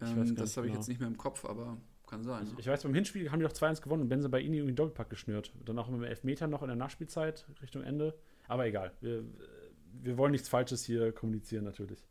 Ähm, 0.00 0.36
das 0.36 0.56
habe 0.56 0.66
ich 0.66 0.72
genau. 0.72 0.80
jetzt 0.80 0.88
nicht 0.88 1.00
mehr 1.00 1.08
im 1.08 1.16
Kopf, 1.16 1.44
aber 1.44 1.78
kann 2.06 2.22
sein. 2.22 2.46
Ich, 2.46 2.58
ich 2.58 2.66
weiß, 2.66 2.82
beim 2.82 2.94
Hinspiel 2.94 3.30
haben 3.30 3.40
die 3.40 3.46
doch 3.46 3.52
2-1 3.52 3.82
gewonnen 3.82 4.02
und 4.02 4.08
Benze 4.08 4.28
bei 4.28 4.40
ihnen 4.40 4.54
irgendwie 4.54 4.70
einen 4.70 4.76
Doppelpack 4.76 5.10
geschnürt. 5.10 5.52
Dann 5.64 5.78
auch 5.78 5.88
mit 5.88 6.00
dem 6.00 6.04
Elfmeter 6.04 6.46
noch 6.46 6.62
in 6.62 6.68
der 6.68 6.76
Nachspielzeit 6.76 7.46
Richtung 7.62 7.82
Ende. 7.82 8.18
Aber 8.48 8.66
egal. 8.66 8.92
Wir, 9.00 9.24
wir 9.92 10.18
wollen 10.18 10.32
nichts 10.32 10.48
Falsches 10.48 10.84
hier 10.84 11.12
kommunizieren, 11.12 11.64
natürlich. 11.64 12.06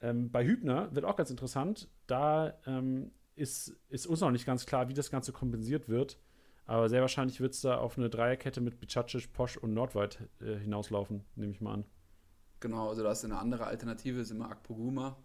Ähm, 0.00 0.30
bei 0.30 0.44
Hübner 0.44 0.94
wird 0.94 1.04
auch 1.04 1.16
ganz 1.16 1.30
interessant. 1.30 1.88
Da 2.06 2.58
ähm, 2.66 3.12
ist, 3.34 3.76
ist 3.88 4.06
uns 4.06 4.20
noch 4.20 4.30
nicht 4.30 4.46
ganz 4.46 4.66
klar, 4.66 4.88
wie 4.88 4.94
das 4.94 5.10
Ganze 5.10 5.32
kompensiert 5.32 5.88
wird. 5.88 6.18
Aber 6.64 6.88
sehr 6.88 7.00
wahrscheinlich 7.00 7.40
wird 7.40 7.54
es 7.54 7.60
da 7.60 7.78
auf 7.78 7.98
eine 7.98 8.08
Dreierkette 8.08 8.60
mit 8.60 8.78
Bicacic, 8.78 9.32
Posch 9.32 9.56
und 9.56 9.74
Nordweit 9.74 10.20
äh, 10.40 10.56
hinauslaufen, 10.56 11.24
nehme 11.34 11.52
ich 11.52 11.60
mal 11.60 11.74
an. 11.74 11.84
Genau, 12.60 12.88
also 12.88 13.02
da 13.02 13.10
ist 13.10 13.24
eine 13.24 13.38
andere 13.38 13.66
Alternative, 13.66 14.20
ist 14.20 14.30
immer 14.30 14.48
Akpoguma. 14.48 15.16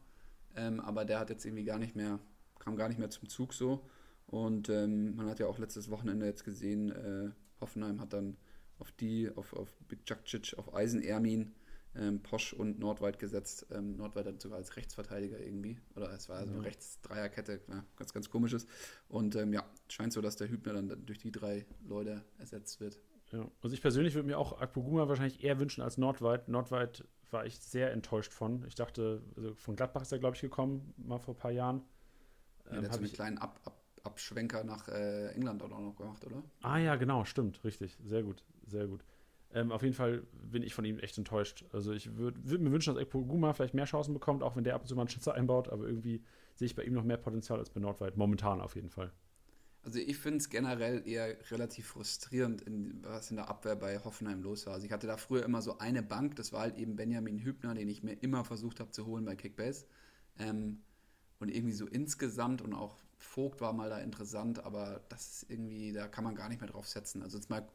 Ähm, 0.55 0.79
aber 0.79 1.05
der 1.05 1.19
hat 1.19 1.29
jetzt 1.29 1.45
irgendwie 1.45 1.63
gar 1.63 1.77
nicht 1.77 1.95
mehr, 1.95 2.19
kam 2.59 2.75
gar 2.75 2.87
nicht 2.87 2.99
mehr 2.99 3.09
zum 3.09 3.29
Zug 3.29 3.53
so. 3.53 3.85
Und 4.25 4.69
ähm, 4.69 5.15
man 5.15 5.27
hat 5.27 5.39
ja 5.39 5.47
auch 5.47 5.57
letztes 5.57 5.89
Wochenende 5.89 6.25
jetzt 6.25 6.43
gesehen, 6.43 6.91
äh, 6.91 7.31
Hoffenheim 7.61 8.01
hat 8.01 8.13
dann 8.13 8.37
auf 8.79 8.91
die, 8.91 9.31
auf, 9.35 9.53
auf 9.53 9.73
Bicacic, 9.87 10.53
auf 10.57 10.73
Eisen 10.73 11.01
Ermin 11.01 11.55
ähm, 11.95 12.21
Posch 12.21 12.53
und 12.53 12.79
Nordweit 12.79 13.19
gesetzt. 13.19 13.67
Ähm, 13.71 13.95
Nordweit 13.97 14.27
dann 14.27 14.39
sogar 14.39 14.57
als 14.57 14.75
Rechtsverteidiger 14.75 15.39
irgendwie. 15.39 15.79
Oder 15.95 16.11
es 16.11 16.29
war 16.29 16.43
so 16.43 16.51
eine 16.51 16.59
mhm. 16.59 16.65
Rechts-Dreierkette, 16.65 17.61
ja, 17.67 17.85
ganz, 17.95 18.13
ganz 18.13 18.29
komisches. 18.29 18.67
Und 19.07 19.35
ähm, 19.35 19.53
ja, 19.53 19.63
scheint 19.89 20.13
so, 20.13 20.21
dass 20.21 20.35
der 20.35 20.49
Hübner 20.49 20.73
dann 20.73 21.05
durch 21.05 21.19
die 21.19 21.31
drei 21.31 21.65
Leute 21.85 22.23
ersetzt 22.37 22.79
wird. 22.79 22.99
Ja, 23.31 23.49
also 23.61 23.73
ich 23.73 23.81
persönlich 23.81 24.13
würde 24.15 24.27
mir 24.27 24.37
auch 24.37 24.61
Akpoguma 24.61 25.09
wahrscheinlich 25.09 25.43
eher 25.43 25.59
wünschen 25.59 25.81
als 25.81 25.97
Nordweit. 25.97 26.47
Nordweit 26.47 27.03
war 27.29 27.45
ich 27.45 27.59
sehr 27.59 27.91
enttäuscht 27.91 28.31
von. 28.31 28.63
Ich 28.67 28.75
dachte, 28.75 29.21
also 29.35 29.53
von 29.55 29.75
Gladbach 29.75 30.03
ist 30.03 30.11
er, 30.11 30.19
glaube 30.19 30.35
ich, 30.35 30.41
gekommen, 30.41 30.93
mal 30.97 31.19
vor 31.19 31.33
ein 31.33 31.37
paar 31.37 31.51
Jahren. 31.51 31.81
Ja, 32.67 32.81
der 32.81 32.83
ähm, 32.83 32.85
hat 32.85 32.93
so 32.93 32.99
einen 32.99 33.13
kleinen 33.13 33.37
Ab, 33.37 33.59
Ab, 33.65 33.81
Abschwenker 34.03 34.63
nach 34.63 34.87
äh, 34.87 35.29
England 35.33 35.61
auch 35.63 35.69
noch 35.69 35.95
gemacht, 35.95 36.25
oder? 36.25 36.43
Ah 36.61 36.77
ja, 36.77 36.95
genau, 36.95 37.25
stimmt, 37.25 37.63
richtig. 37.63 37.97
Sehr 38.03 38.23
gut, 38.23 38.43
sehr 38.65 38.87
gut. 38.87 39.03
Ähm, 39.53 39.71
auf 39.71 39.81
jeden 39.81 39.93
Fall 39.93 40.23
bin 40.33 40.61
ich 40.63 40.73
von 40.73 40.83
ihm 40.83 40.99
echt 40.99 41.17
enttäuscht. 41.17 41.65
Also 41.71 41.93
ich 41.93 42.15
würde 42.17 42.37
würd 42.43 42.61
mir 42.61 42.71
wünschen, 42.71 42.93
dass 42.93 43.01
Ekpo 43.01 43.23
Guma 43.23 43.53
vielleicht 43.53 43.73
mehr 43.73 43.85
Chancen 43.85 44.13
bekommt, 44.13 44.43
auch 44.43 44.55
wenn 44.55 44.63
der 44.63 44.75
ab 44.75 44.81
und 44.81 44.87
zu 44.87 44.95
mal 44.95 45.03
einen 45.03 45.09
Schütze 45.09 45.33
einbaut, 45.33 45.69
aber 45.69 45.85
irgendwie 45.85 46.21
sehe 46.55 46.65
ich 46.65 46.75
bei 46.75 46.83
ihm 46.83 46.93
noch 46.93 47.03
mehr 47.03 47.17
Potenzial 47.17 47.59
als 47.59 47.69
bei 47.69 47.79
Nordweit. 47.79 48.17
Momentan 48.17 48.59
auf 48.59 48.75
jeden 48.75 48.89
Fall. 48.89 49.11
Also 49.83 49.99
ich 49.99 50.17
finde 50.17 50.39
es 50.39 50.49
generell 50.49 51.07
eher 51.07 51.37
relativ 51.49 51.87
frustrierend, 51.87 52.61
in, 52.61 53.01
was 53.03 53.29
in 53.29 53.37
der 53.37 53.49
Abwehr 53.49 53.77
bei 53.77 53.97
Hoffenheim 53.99 54.41
los 54.41 54.65
war. 54.65 54.73
Also 54.73 54.85
ich 54.85 54.91
hatte 54.91 55.07
da 55.07 55.15
früher 55.15 55.45
immer 55.45 55.61
so 55.61 55.77
eine 55.77 56.03
Bank, 56.03 56.35
das 56.35 56.51
war 56.51 56.61
halt 56.61 56.77
eben 56.77 56.97
Benjamin 56.97 57.39
Hübner, 57.39 57.73
den 57.73 57.87
ich 57.87 58.03
mir 58.03 58.13
immer 58.21 58.43
versucht 58.43 58.81
habe 58.81 58.91
zu 58.91 59.05
holen 59.05 59.23
bei 59.23 59.37
Kickbase. 59.37 59.85
Ähm, 60.39 60.81
und 61.39 61.49
irgendwie 61.49 61.73
so 61.73 61.87
insgesamt 61.87 62.61
und 62.61 62.73
auch 62.73 62.97
Vogt 63.19 63.61
war 63.61 63.73
mal 63.73 63.89
da 63.89 63.97
interessant, 63.97 64.63
aber 64.63 65.01
das 65.09 65.41
ist 65.41 65.49
irgendwie, 65.49 65.91
da 65.91 66.07
kann 66.07 66.23
man 66.23 66.35
gar 66.35 66.49
nicht 66.49 66.61
mehr 66.61 66.69
drauf 66.69 66.87
setzen. 66.87 67.23
Also 67.23 67.37
jetzt 67.37 67.49
mal 67.49 67.67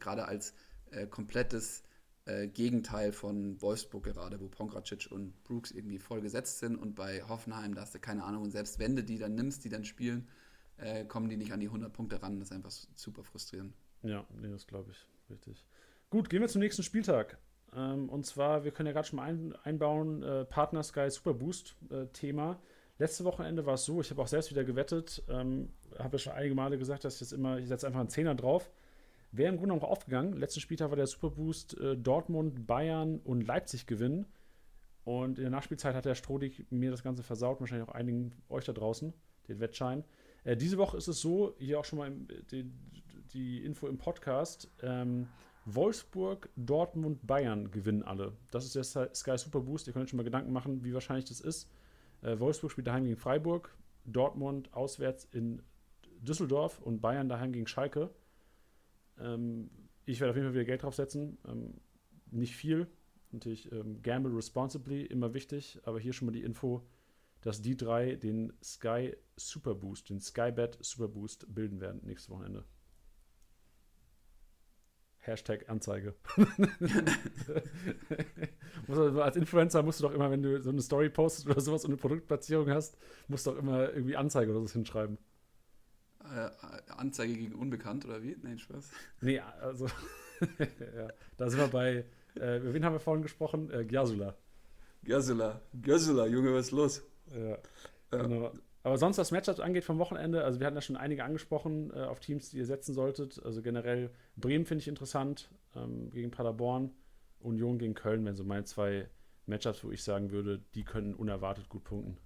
gerade 0.00 0.26
als 0.26 0.52
äh, 0.90 1.06
komplettes 1.06 1.84
äh, 2.26 2.48
Gegenteil 2.48 3.12
von 3.12 3.60
Wolfsburg 3.62 4.04
gerade, 4.04 4.40
wo 4.40 4.48
Pongracic 4.48 5.12
und 5.12 5.44
Brooks 5.44 5.70
irgendwie 5.70 5.98
voll 5.98 6.20
gesetzt 6.20 6.58
sind 6.58 6.76
und 6.76 6.94
bei 6.94 7.22
Hoffenheim, 7.22 7.74
da 7.74 7.82
hast 7.82 7.94
du 7.94 8.00
keine 8.00 8.24
Ahnung, 8.24 8.42
und 8.42 8.50
selbst 8.50 8.78
wenn 8.78 8.96
du 8.96 9.04
die 9.04 9.18
dann 9.18 9.34
nimmst, 9.34 9.64
die 9.64 9.68
dann 9.68 9.84
spielen, 9.84 10.28
äh, 10.76 11.04
kommen 11.04 11.28
die 11.28 11.36
nicht 11.36 11.52
an 11.52 11.60
die 11.60 11.66
100 11.66 11.92
Punkte 11.92 12.20
ran. 12.22 12.40
Das 12.40 12.48
ist 12.48 12.54
einfach 12.54 12.72
super 12.94 13.22
frustrierend. 13.22 13.74
Ja, 14.02 14.24
nee, 14.40 14.50
das 14.50 14.66
glaube 14.66 14.90
ich. 14.90 15.06
Richtig. 15.30 15.64
Gut, 16.10 16.28
gehen 16.28 16.40
wir 16.40 16.48
zum 16.48 16.60
nächsten 16.60 16.82
Spieltag. 16.82 17.38
Ähm, 17.74 18.08
und 18.08 18.26
zwar, 18.26 18.64
wir 18.64 18.72
können 18.72 18.86
ja 18.86 18.92
gerade 18.92 19.08
schon 19.08 19.16
mal 19.16 19.28
ein, 19.28 19.54
einbauen, 19.64 20.22
äh, 20.22 20.44
Partner 20.44 20.82
Sky 20.82 21.10
Super 21.10 21.34
Boost 21.34 21.76
äh, 21.90 22.06
Thema. 22.08 22.60
Letzte 22.98 23.24
Wochenende 23.24 23.66
war 23.66 23.74
es 23.74 23.84
so, 23.84 24.00
ich 24.00 24.10
habe 24.10 24.22
auch 24.22 24.28
selbst 24.28 24.50
wieder 24.50 24.64
gewettet, 24.64 25.22
ähm, 25.28 25.70
habe 25.98 26.16
ja 26.16 26.18
schon 26.18 26.32
einige 26.32 26.54
Male 26.54 26.78
gesagt, 26.78 27.04
dass 27.04 27.14
ich 27.14 27.20
jetzt 27.22 27.32
immer, 27.32 27.58
ich 27.58 27.66
setze 27.66 27.86
einfach 27.86 28.00
einen 28.00 28.08
Zehner 28.08 28.34
drauf. 28.34 28.70
Wäre 29.32 29.52
im 29.52 29.58
Grunde 29.58 29.74
auch 29.74 29.82
aufgegangen. 29.82 30.34
Letzten 30.34 30.60
Spieltag 30.60 30.90
war 30.90 30.96
der 30.96 31.08
Superboost 31.08 31.76
äh, 31.80 31.96
Dortmund, 31.96 32.68
Bayern 32.68 33.18
und 33.18 33.44
Leipzig 33.44 33.86
gewinnen. 33.86 34.26
Und 35.02 35.38
in 35.38 35.44
der 35.44 35.50
Nachspielzeit 35.50 35.96
hat 35.96 36.04
der 36.04 36.14
Strodig 36.14 36.64
mir 36.70 36.92
das 36.92 37.02
Ganze 37.02 37.24
versaut, 37.24 37.60
wahrscheinlich 37.60 37.88
auch 37.88 37.94
einigen 37.94 38.32
euch 38.48 38.64
da 38.64 38.72
draußen, 38.72 39.12
den 39.48 39.58
Wettschein. 39.58 40.04
Äh, 40.44 40.56
diese 40.56 40.78
Woche 40.78 40.96
ist 40.96 41.08
es 41.08 41.20
so, 41.20 41.54
hier 41.58 41.80
auch 41.80 41.84
schon 41.84 41.98
mal 41.98 42.06
im, 42.06 42.28
die, 42.52 42.70
die, 43.32 43.64
Info 43.64 43.88
im 43.88 43.98
Podcast, 43.98 44.70
ähm, 44.82 45.26
Wolfsburg, 45.64 46.48
Dortmund, 46.54 47.26
Bayern 47.26 47.70
gewinnen 47.72 48.04
alle. 48.04 48.34
Das 48.52 48.64
ist 48.64 48.76
der 48.76 49.14
Sky 49.14 49.36
Super 49.36 49.60
Boost. 49.60 49.88
Ihr 49.88 49.92
könnt 49.92 50.04
euch 50.04 50.10
schon 50.10 50.18
mal 50.18 50.24
Gedanken 50.24 50.52
machen, 50.52 50.84
wie 50.84 50.94
wahrscheinlich 50.94 51.24
das 51.24 51.40
ist. 51.40 51.68
Äh, 52.24 52.40
Wolfsburg 52.40 52.72
spielt 52.72 52.86
daheim 52.86 53.04
gegen 53.04 53.16
Freiburg, 53.16 53.76
Dortmund 54.04 54.72
auswärts 54.72 55.24
in 55.26 55.62
Düsseldorf 56.20 56.80
und 56.80 57.00
Bayern 57.00 57.28
daheim 57.28 57.52
gegen 57.52 57.66
Schalke. 57.66 58.10
Ähm, 59.18 59.70
ich 60.06 60.20
werde 60.20 60.30
auf 60.30 60.36
jeden 60.36 60.48
Fall 60.48 60.54
wieder 60.54 60.64
Geld 60.64 60.82
draufsetzen. 60.82 61.38
Ähm, 61.46 61.74
nicht 62.30 62.56
viel. 62.56 62.88
Natürlich 63.30 63.70
ähm, 63.72 64.02
gamble 64.02 64.34
responsibly, 64.34 65.04
immer 65.04 65.34
wichtig. 65.34 65.80
Aber 65.84 66.00
hier 66.00 66.12
schon 66.12 66.26
mal 66.26 66.32
die 66.32 66.42
Info, 66.42 66.86
dass 67.42 67.60
die 67.60 67.76
drei 67.76 68.16
den 68.16 68.52
Sky 68.62 69.16
Super 69.36 69.74
Boost, 69.74 70.08
den 70.08 70.20
Skybet 70.20 70.78
Super 70.80 71.08
Boost 71.08 71.52
bilden 71.54 71.80
werden 71.80 72.00
nächstes 72.04 72.30
Wochenende. 72.30 72.64
Hashtag 75.26 75.68
Anzeige. 75.68 76.14
als 79.20 79.36
Influencer 79.36 79.82
musst 79.82 80.00
du 80.00 80.04
doch 80.04 80.14
immer, 80.14 80.30
wenn 80.30 80.42
du 80.42 80.60
so 80.60 80.70
eine 80.70 80.82
Story 80.82 81.10
postest 81.10 81.48
oder 81.48 81.60
sowas 81.60 81.84
und 81.84 81.90
eine 81.90 81.96
Produktplatzierung 81.96 82.70
hast, 82.70 82.96
musst 83.28 83.46
du 83.46 83.52
doch 83.52 83.58
immer 83.58 83.92
irgendwie 83.92 84.16
Anzeige 84.16 84.50
oder 84.50 84.66
so 84.66 84.72
hinschreiben. 84.72 85.18
Äh, 86.24 86.50
Anzeige 86.92 87.34
gegen 87.34 87.54
Unbekannt 87.54 88.04
oder 88.04 88.22
wie? 88.22 88.36
Nein, 88.42 88.58
Spaß. 88.58 88.90
Nee, 89.20 89.40
also 89.40 89.86
ja, 90.58 91.08
da 91.36 91.50
sind 91.50 91.60
wir 91.60 91.68
bei, 91.68 92.04
äh, 92.40 92.58
über 92.58 92.74
wen 92.74 92.84
haben 92.84 92.94
wir 92.94 93.00
vorhin 93.00 93.22
gesprochen? 93.22 93.70
Äh, 93.70 93.84
Gyasula. 93.84 94.34
Gyasula, 95.02 95.60
Gyasula, 95.74 96.26
Junge, 96.26 96.54
was 96.54 96.66
ist 96.66 96.72
los? 96.72 97.02
Ja, 97.34 97.58
genau. 98.10 98.52
Aber 98.84 98.98
sonst, 98.98 99.16
was 99.16 99.30
Matchups 99.30 99.60
angeht 99.60 99.82
vom 99.82 99.98
Wochenende, 99.98 100.44
also 100.44 100.60
wir 100.60 100.66
hatten 100.66 100.76
ja 100.76 100.82
schon 100.82 100.96
einige 100.96 101.24
angesprochen 101.24 101.90
äh, 101.90 102.00
auf 102.00 102.20
Teams, 102.20 102.50
die 102.50 102.58
ihr 102.58 102.66
setzen 102.66 102.94
solltet. 102.94 103.42
Also 103.42 103.62
generell 103.62 104.10
Bremen 104.36 104.66
finde 104.66 104.82
ich 104.82 104.88
interessant 104.88 105.50
ähm, 105.74 106.10
gegen 106.10 106.30
Paderborn, 106.30 106.92
Union 107.40 107.78
gegen 107.78 107.94
Köln, 107.94 108.24
wenn 108.26 108.36
so 108.36 108.44
meine 108.44 108.64
zwei 108.64 109.08
Matchups, 109.46 109.84
wo 109.84 109.90
ich 109.90 110.04
sagen 110.04 110.30
würde, 110.30 110.60
die 110.74 110.84
können 110.84 111.14
unerwartet 111.14 111.70
gut 111.70 111.84
punkten. 111.84 112.18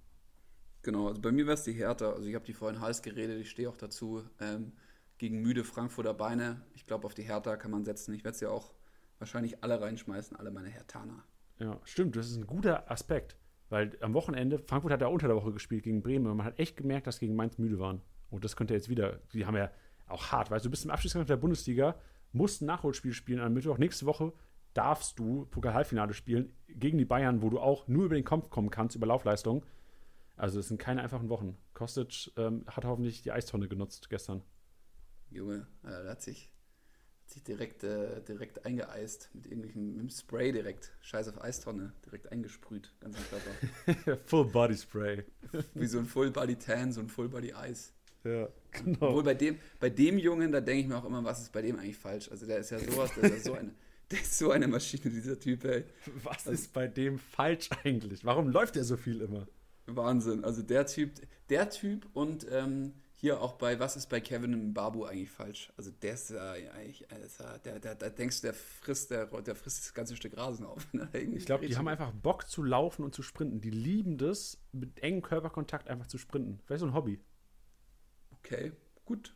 Genau, 0.81 1.07
also 1.07 1.21
bei 1.21 1.31
mir 1.31 1.45
wäre 1.45 1.53
es 1.53 1.63
die 1.63 1.71
Hertha. 1.71 2.11
Also 2.11 2.27
ich 2.27 2.35
habe 2.35 2.45
die 2.45 2.53
vorhin 2.53 2.81
Hals 2.81 3.01
geredet, 3.01 3.39
ich 3.39 3.49
stehe 3.49 3.69
auch 3.69 3.77
dazu. 3.77 4.23
Ähm, 4.41 4.73
gegen 5.17 5.41
müde 5.41 5.63
Frankfurter 5.63 6.13
Beine. 6.13 6.61
Ich 6.73 6.85
glaube, 6.87 7.05
auf 7.05 7.13
die 7.13 7.23
Hertha 7.23 7.55
kann 7.57 7.71
man 7.71 7.85
setzen. 7.85 8.13
Ich 8.13 8.23
werde 8.23 8.37
sie 8.37 8.45
ja 8.45 8.51
auch 8.51 8.73
wahrscheinlich 9.19 9.63
alle 9.63 9.79
reinschmeißen, 9.79 10.35
alle 10.35 10.51
meine 10.51 10.69
Hertaner. 10.69 11.23
Ja, 11.59 11.79
stimmt, 11.83 12.15
das 12.15 12.29
ist 12.29 12.37
ein 12.37 12.47
guter 12.47 12.89
Aspekt. 12.89 13.37
Weil 13.69 13.97
am 14.01 14.13
Wochenende, 14.13 14.59
Frankfurt 14.59 14.91
hat 14.91 15.01
ja 15.01 15.07
unter 15.07 15.27
der 15.27 15.35
Woche 15.35 15.53
gespielt 15.53 15.83
gegen 15.83 16.01
Bremen 16.01 16.27
und 16.27 16.37
man 16.37 16.45
hat 16.45 16.59
echt 16.59 16.75
gemerkt, 16.75 17.07
dass 17.07 17.19
gegen 17.19 17.35
Mainz 17.35 17.57
müde 17.57 17.79
waren. 17.79 18.01
Und 18.29 18.43
das 18.43 18.55
könnte 18.55 18.73
jetzt 18.73 18.89
wieder, 18.89 19.19
die 19.33 19.45
haben 19.45 19.55
ja 19.55 19.71
auch 20.07 20.31
hart, 20.31 20.49
weißt 20.49 20.65
du, 20.65 20.69
bist 20.69 20.85
im 20.85 20.91
Abschlusskampf 20.91 21.27
der 21.27 21.37
Bundesliga, 21.37 21.95
musst 22.31 22.61
ein 22.61 22.65
Nachholspiel 22.65 23.13
spielen 23.13 23.39
am 23.39 23.53
Mittwoch. 23.53 23.77
Nächste 23.77 24.05
Woche 24.05 24.33
darfst 24.73 25.19
du 25.19 25.45
Pokal-Halbfinale 25.47 26.13
spielen 26.13 26.51
gegen 26.67 26.97
die 26.97 27.05
Bayern, 27.05 27.41
wo 27.41 27.49
du 27.49 27.59
auch 27.59 27.87
nur 27.87 28.05
über 28.05 28.15
den 28.15 28.23
Kopf 28.23 28.49
kommen 28.49 28.69
kannst, 28.69 28.95
über 28.95 29.07
Laufleistung. 29.07 29.65
Also 30.35 30.59
es 30.59 30.67
sind 30.67 30.79
keine 30.79 31.01
einfachen 31.01 31.29
Wochen. 31.29 31.57
Kostic 31.73 32.31
ähm, 32.37 32.63
hat 32.67 32.85
hoffentlich 32.85 33.21
die 33.21 33.31
Eistonne 33.31 33.67
genutzt 33.67 34.09
gestern. 34.09 34.41
Junge, 35.29 35.67
da 35.83 36.03
hat 36.07 36.21
sich, 36.21 36.51
sich 37.29 37.43
direkt, 37.43 37.83
äh, 37.83 38.21
direkt 38.21 38.65
eingeeist 38.65 39.29
mit 39.33 39.45
irgendwelchen, 39.45 39.95
mit 39.97 40.13
Spray 40.13 40.51
direkt. 40.51 40.91
Scheiß 41.01 41.27
auf 41.29 41.41
Eistonne, 41.41 41.93
direkt 42.05 42.31
eingesprüht, 42.31 42.93
ganz 42.99 43.17
im 43.17 43.23
Körper. 43.29 44.17
Full 44.25 44.45
Body 44.45 44.77
Spray. 44.77 45.23
Wie 45.73 45.87
so 45.87 45.99
ein 45.99 46.05
Full 46.05 46.31
Body 46.31 46.55
Tan, 46.55 46.91
so 46.91 47.01
ein 47.01 47.09
Full 47.09 47.29
Body 47.29 47.53
Eis. 47.53 47.93
Ja, 48.23 48.49
genau. 48.71 49.07
Obwohl 49.07 49.23
bei 49.23 49.33
dem, 49.33 49.57
bei 49.79 49.89
dem 49.89 50.17
Jungen, 50.17 50.51
da 50.51 50.59
denke 50.59 50.81
ich 50.81 50.87
mir 50.87 50.97
auch 50.97 51.05
immer, 51.05 51.23
was 51.23 51.41
ist 51.41 51.51
bei 51.51 51.61
dem 51.61 51.77
eigentlich 51.77 51.97
falsch? 51.97 52.29
Also 52.29 52.45
der 52.45 52.57
ist 52.59 52.71
ja 52.71 52.79
sowas, 52.79 53.11
der 53.15 53.23
ist 53.23 53.45
ja 53.45 53.51
so 53.51 53.53
eine, 53.53 53.73
der 54.11 54.19
ist 54.19 54.37
so 54.37 54.51
eine 54.51 54.67
Maschine, 54.67 55.09
dieser 55.09 55.39
Typ, 55.39 55.63
ey. 55.65 55.85
Was 56.23 56.47
also, 56.47 56.51
ist 56.51 56.73
bei 56.73 56.87
dem 56.87 57.17
falsch 57.17 57.69
eigentlich? 57.83 58.25
Warum 58.25 58.49
läuft 58.49 58.75
er 58.75 58.83
so 58.83 58.97
viel 58.97 59.21
immer? 59.21 59.47
Wahnsinn. 59.85 60.43
Also 60.43 60.61
der 60.61 60.85
Typ, 60.85 61.11
der 61.49 61.69
Typ 61.69 62.07
und 62.13 62.45
ähm, 62.51 62.93
hier 63.19 63.41
auch 63.41 63.53
bei, 63.53 63.79
was 63.79 63.97
ist 63.97 64.07
bei 64.07 64.21
Kevin 64.21 64.53
und 64.53 64.73
Babu 64.73 65.03
eigentlich 65.03 65.29
falsch? 65.29 65.73
Also 65.75 65.91
der 65.91 66.13
ist 66.13 66.29
ja 66.29 66.51
eigentlich, 66.51 67.05
der, 67.65 67.79
der, 67.79 67.95
der, 67.95 68.09
denkst 68.11 68.37
du, 68.39 68.47
der 68.47 68.53
frisst, 68.53 69.11
der, 69.11 69.25
der 69.25 69.55
frisst 69.55 69.79
das 69.79 69.93
ganze 69.93 70.15
Stück 70.15 70.37
Rasen 70.37 70.65
auf. 70.65 70.87
Ne? 70.93 71.09
Ich 71.13 71.45
glaube, 71.45 71.67
die 71.67 71.75
haben 71.75 71.87
einfach 71.87 72.11
Bock 72.11 72.47
zu 72.47 72.63
laufen 72.63 73.03
und 73.03 73.13
zu 73.13 73.21
sprinten. 73.21 73.59
Die 73.59 73.69
lieben 73.69 74.17
das, 74.17 74.57
mit 74.71 75.03
engem 75.03 75.21
Körperkontakt 75.21 75.89
einfach 75.89 76.07
zu 76.07 76.17
sprinten. 76.17 76.61
Vielleicht 76.65 76.79
so 76.79 76.87
ein 76.87 76.93
Hobby. 76.93 77.19
Okay, 78.31 78.71
gut. 79.03 79.35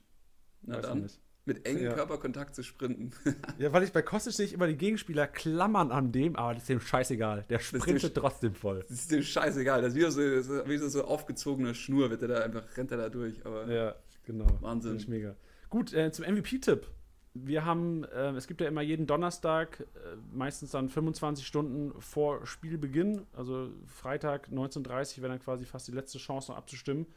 Na 0.62 0.78
Weiß 0.78 0.86
dann. 0.86 1.10
Mit 1.46 1.66
engem 1.66 1.86
ja. 1.86 1.94
Körperkontakt 1.94 2.56
zu 2.56 2.64
sprinten. 2.64 3.12
ja, 3.58 3.74
weil 3.74 3.84
ich 3.84 3.92
bei 3.92 4.02
Kostic 4.02 4.34
sehe 4.34 4.46
ich 4.46 4.54
immer 4.54 4.68
die 4.68 4.78
Gegenspieler 4.78 5.28
klammern 5.28 5.92
an 5.92 6.12
dem, 6.12 6.36
aber 6.36 6.54
das 6.54 6.64
ist 6.64 6.70
dem 6.70 6.80
scheißegal. 6.80 7.46
Der 7.50 7.60
sprintet 7.60 8.16
trotzdem 8.16 8.54
voll. 8.54 8.86
Das 8.88 9.00
ist 9.00 9.12
dem 9.12 9.24
scheißegal. 9.24 9.82
Das 9.82 9.94
ist 9.94 10.00
wie 10.00 10.44
so, 10.44 10.68
wie 10.68 10.78
so 10.78 11.04
aufgezogene 11.04 11.76
Schnur, 11.76 12.10
wird 12.10 12.22
er 12.22 12.28
da 12.30 12.40
einfach, 12.40 12.64
rennt 12.78 12.92
er 12.92 12.98
da 12.98 13.10
durch. 13.10 13.46
Aber 13.46 13.70
ja, 13.72 13.96
genau. 14.26 14.48
Wahnsinn. 14.62 14.94
Das 14.94 15.04
ist 15.04 15.10
mega. 15.10 15.36
Gut, 15.70 15.94
äh, 15.94 16.12
zum 16.12 16.26
MVP-Tipp. 16.26 16.88
Wir 17.36 17.66
haben, 17.66 18.04
äh, 18.04 18.30
es 18.34 18.48
gibt 18.48 18.62
ja 18.62 18.68
immer 18.68 18.84
jeden 18.84 19.08
Donnerstag, 19.08 19.80
äh, 19.80 19.86
meistens 20.32 20.72
dann 20.72 20.88
25 20.88 21.46
Stunden 21.46 22.00
vor 22.00 22.46
Spielbeginn, 22.46 23.26
also 23.34 23.72
Freitag 23.88 24.50
19.30 24.50 25.18
wäre 25.18 25.30
dann 25.30 25.40
quasi 25.40 25.66
fast 25.66 25.88
die 25.88 25.94
letzte 25.94 26.20
Chance 26.20 26.52
noch 26.52 26.58
abzustimmen 26.60 27.08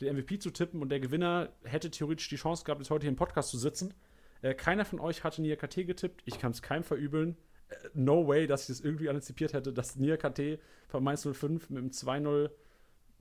den 0.00 0.16
MVP 0.16 0.38
zu 0.38 0.50
tippen 0.50 0.80
und 0.82 0.90
der 0.90 1.00
Gewinner 1.00 1.50
hätte 1.64 1.90
theoretisch 1.90 2.28
die 2.28 2.36
Chance 2.36 2.64
gehabt, 2.64 2.80
jetzt 2.80 2.90
heute 2.90 3.02
hier 3.02 3.10
im 3.10 3.16
Podcast 3.16 3.50
zu 3.50 3.58
sitzen. 3.58 3.94
Äh, 4.42 4.54
keiner 4.54 4.84
von 4.84 5.00
euch 5.00 5.24
hatte 5.24 5.42
Nia 5.42 5.56
KT 5.56 5.86
getippt. 5.86 6.22
Ich 6.24 6.38
kann 6.38 6.52
es 6.52 6.62
keinem 6.62 6.84
verübeln. 6.84 7.36
Äh, 7.68 7.74
no 7.94 8.26
way, 8.26 8.46
dass 8.46 8.62
ich 8.62 8.68
das 8.68 8.80
irgendwie 8.80 9.08
antizipiert 9.08 9.52
hätte, 9.52 9.72
dass 9.72 9.96
Nia 9.96 10.16
KT 10.16 10.60
von 10.86 11.02
Mainz 11.02 11.26
05 11.26 11.70
mit 11.70 11.78
einem 11.78 11.90
2-0 11.90 12.50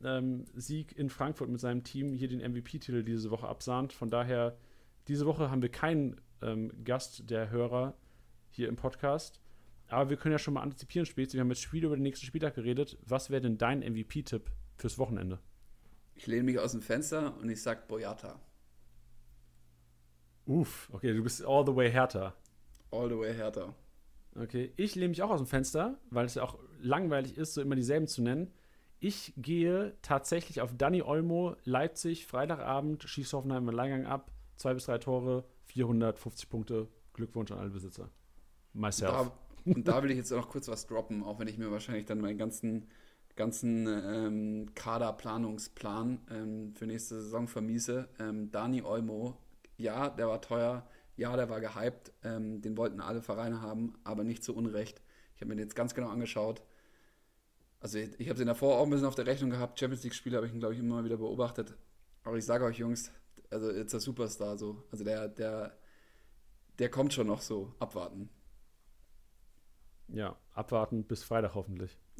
ähm, 0.03 0.45
Sieg 0.53 0.97
in 0.97 1.09
Frankfurt 1.09 1.49
mit 1.49 1.59
seinem 1.59 1.83
Team 1.83 2.13
hier 2.13 2.27
den 2.27 2.39
MVP-Titel 2.39 3.03
diese 3.03 3.31
Woche 3.31 3.47
absahnt. 3.47 3.93
Von 3.93 4.09
daher, 4.09 4.57
diese 5.07 5.25
Woche 5.25 5.49
haben 5.49 5.61
wir 5.61 5.69
keinen 5.69 6.21
ähm, 6.41 6.71
Gast 6.83 7.29
der 7.29 7.49
Hörer 7.49 7.95
hier 8.49 8.67
im 8.67 8.75
Podcast. 8.75 9.41
Aber 9.87 10.09
wir 10.09 10.17
können 10.17 10.33
ja 10.33 10.39
schon 10.39 10.53
mal 10.53 10.61
antizipieren, 10.61 11.05
später. 11.05 11.33
Wir 11.33 11.41
haben 11.41 11.49
jetzt 11.49 11.61
Spiel 11.61 11.85
über 11.85 11.95
den 11.95 12.03
nächsten 12.03 12.25
Spieltag 12.25 12.55
geredet. 12.55 12.97
Was 13.05 13.29
wäre 13.29 13.41
denn 13.41 13.57
dein 13.57 13.79
MVP-Tipp 13.79 14.51
fürs 14.75 14.99
Wochenende? 14.99 15.39
Ich 16.17 16.25
lehne 16.25 16.43
mich 16.43 16.59
aus 16.59 16.71
dem 16.71 16.81
Fenster 16.81 17.37
und 17.39 17.49
ich 17.49 17.61
sag 17.61 17.87
Boyata. 17.87 18.39
Uff, 20.45 20.89
okay, 20.91 21.13
du 21.13 21.21
bist 21.21 21.45
all 21.45 21.65
the 21.65 21.75
way 21.75 21.91
härter. 21.91 22.35
All 22.91 23.07
the 23.07 23.17
way 23.17 23.33
härter. 23.33 23.75
Okay, 24.35 24.73
ich 24.77 24.95
lehne 24.95 25.09
mich 25.09 25.21
auch 25.21 25.29
aus 25.29 25.39
dem 25.39 25.47
Fenster, 25.47 25.99
weil 26.09 26.25
es 26.25 26.35
ja 26.35 26.43
auch 26.43 26.57
langweilig 26.81 27.37
ist, 27.37 27.53
so 27.53 27.61
immer 27.61 27.75
dieselben 27.75 28.07
zu 28.07 28.23
nennen. 28.23 28.51
Ich 28.99 29.33
gehe 29.37 29.95
tatsächlich 30.01 30.61
auf 30.61 30.75
Danny 30.75 31.03
Olmo, 31.03 31.55
Leipzig, 31.65 32.25
Freitagabend, 32.25 33.03
schießt 33.03 33.33
Hoffenheim 33.33 33.63
im 33.63 33.69
Alleingang 33.69 34.05
ab, 34.07 34.31
zwei 34.55 34.73
bis 34.73 34.85
drei 34.85 34.97
Tore, 34.97 35.43
450 35.65 36.49
Punkte. 36.49 36.87
Glückwunsch 37.13 37.51
an 37.51 37.59
alle 37.59 37.69
Besitzer. 37.69 38.09
Myself. 38.73 39.11
Und 39.11 39.27
da, 39.65 39.71
und 39.75 39.87
da 39.87 40.03
will 40.03 40.11
ich 40.11 40.17
jetzt 40.17 40.31
auch 40.31 40.37
noch 40.37 40.49
kurz 40.49 40.67
was 40.67 40.87
droppen, 40.87 41.23
auch 41.23 41.39
wenn 41.39 41.47
ich 41.47 41.57
mir 41.57 41.71
wahrscheinlich 41.71 42.05
dann 42.05 42.21
meinen 42.21 42.37
ganzen 42.37 42.87
ganzen 43.37 43.87
ähm, 43.87 44.75
Kaderplanungsplan 44.75 46.19
ähm, 46.29 46.73
für 46.75 46.87
nächste 46.87 47.21
Saison 47.21 47.47
vermiese. 47.47 48.09
Ähm, 48.19 48.51
Dani 48.51 48.81
Olmo, 48.81 49.37
ja, 49.77 50.09
der 50.09 50.27
war 50.27 50.41
teuer, 50.41 50.87
ja, 51.15 51.35
der 51.35 51.49
war 51.49 51.61
gehypt, 51.61 52.11
ähm, 52.23 52.61
den 52.61 52.75
wollten 52.77 52.99
alle 52.99 53.21
Vereine 53.21 53.61
haben, 53.61 53.93
aber 54.03 54.23
nicht 54.23 54.43
zu 54.43 54.55
Unrecht. 54.55 55.01
Ich 55.35 55.41
habe 55.41 55.49
mir 55.49 55.55
den 55.55 55.65
jetzt 55.65 55.75
ganz 55.75 55.93
genau 55.93 56.09
angeschaut. 56.09 56.63
Also 57.79 57.99
ich, 57.99 58.19
ich 58.19 58.29
habe 58.29 58.39
den 58.39 58.47
davor 58.47 58.77
auch 58.77 58.83
ein 58.83 58.89
bisschen 58.89 59.05
auf 59.05 59.15
der 59.15 59.27
Rechnung 59.27 59.51
gehabt. 59.51 59.79
Champions 59.79 60.03
League-Spiele 60.03 60.35
habe 60.35 60.47
ich 60.47 60.53
ihn, 60.53 60.59
glaube 60.59 60.73
ich, 60.73 60.79
immer 60.79 61.03
wieder 61.05 61.17
beobachtet. 61.17 61.75
Aber 62.23 62.37
ich 62.37 62.45
sage 62.45 62.65
euch, 62.65 62.77
Jungs, 62.77 63.11
also 63.51 63.71
jetzt 63.71 63.93
der 63.93 63.99
Superstar 63.99 64.57
so. 64.57 64.83
Also 64.91 65.03
der, 65.03 65.27
der, 65.27 65.77
der 66.79 66.89
kommt 66.89 67.13
schon 67.13 67.27
noch 67.27 67.41
so. 67.41 67.73
Abwarten. 67.79 68.29
Ja, 70.09 70.37
abwarten 70.53 71.03
bis 71.03 71.23
Freitag 71.23 71.53
hoffentlich. 71.55 71.97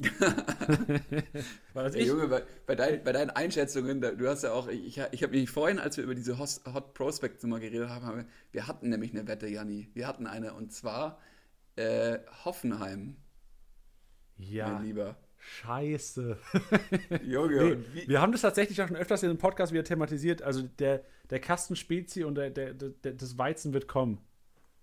hey, 1.74 2.06
Junge, 2.06 2.28
bei, 2.28 2.42
bei, 2.66 2.74
dein, 2.74 3.02
bei, 3.02 3.12
deinen 3.12 3.30
Einschätzungen, 3.30 4.00
du 4.00 4.28
hast 4.28 4.44
ja 4.44 4.52
auch, 4.52 4.68
ich, 4.68 5.00
ich 5.10 5.22
habe 5.22 5.32
mich 5.36 5.50
vorhin, 5.50 5.78
als 5.78 5.96
wir 5.96 6.04
über 6.04 6.14
diese 6.14 6.38
Hot, 6.38 6.60
Hot 6.72 6.94
Prospects 6.94 7.42
mal 7.44 7.60
geredet 7.60 7.88
haben, 7.88 8.04
haben 8.04 8.16
wir, 8.18 8.26
wir, 8.52 8.66
hatten 8.66 8.90
nämlich 8.90 9.12
eine 9.12 9.26
Wette, 9.26 9.48
Janni. 9.48 9.88
Wir 9.94 10.06
hatten 10.06 10.26
eine 10.26 10.54
und 10.54 10.72
zwar 10.72 11.18
äh, 11.76 12.18
Hoffenheim. 12.44 13.16
Ja. 14.36 14.68
Mein 14.68 14.84
Lieber. 14.84 15.16
Scheiße. 15.38 16.36
Junge. 17.24 17.76
Nee, 17.94 18.08
wir 18.08 18.20
haben 18.20 18.32
das 18.32 18.42
tatsächlich 18.42 18.80
auch 18.82 18.88
schon 18.88 18.96
öfters 18.96 19.22
in 19.22 19.30
dem 19.30 19.38
Podcast 19.38 19.72
wieder 19.72 19.84
thematisiert. 19.84 20.42
Also 20.42 20.62
der, 20.62 21.04
der 21.30 21.40
Kasten 21.40 21.76
Spezi 21.76 22.24
und 22.24 22.34
der, 22.34 22.50
der, 22.50 22.74
der, 22.74 23.12
das 23.14 23.38
Weizen 23.38 23.72
wird 23.72 23.88
kommen. 23.88 24.20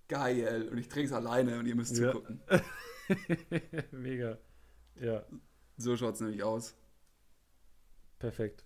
Geil. 0.07 0.69
Und 0.71 0.77
ich 0.77 0.87
trinke 0.87 1.07
es 1.07 1.13
alleine 1.13 1.59
und 1.59 1.65
ihr 1.65 1.75
müsst 1.75 1.97
ja. 1.97 2.11
zugucken. 2.11 2.41
Mega. 3.91 4.37
Ja. 4.99 5.23
So 5.77 5.97
schaut 5.97 6.15
es 6.15 6.21
nämlich 6.21 6.43
aus. 6.43 6.75
Perfekt. 8.19 8.65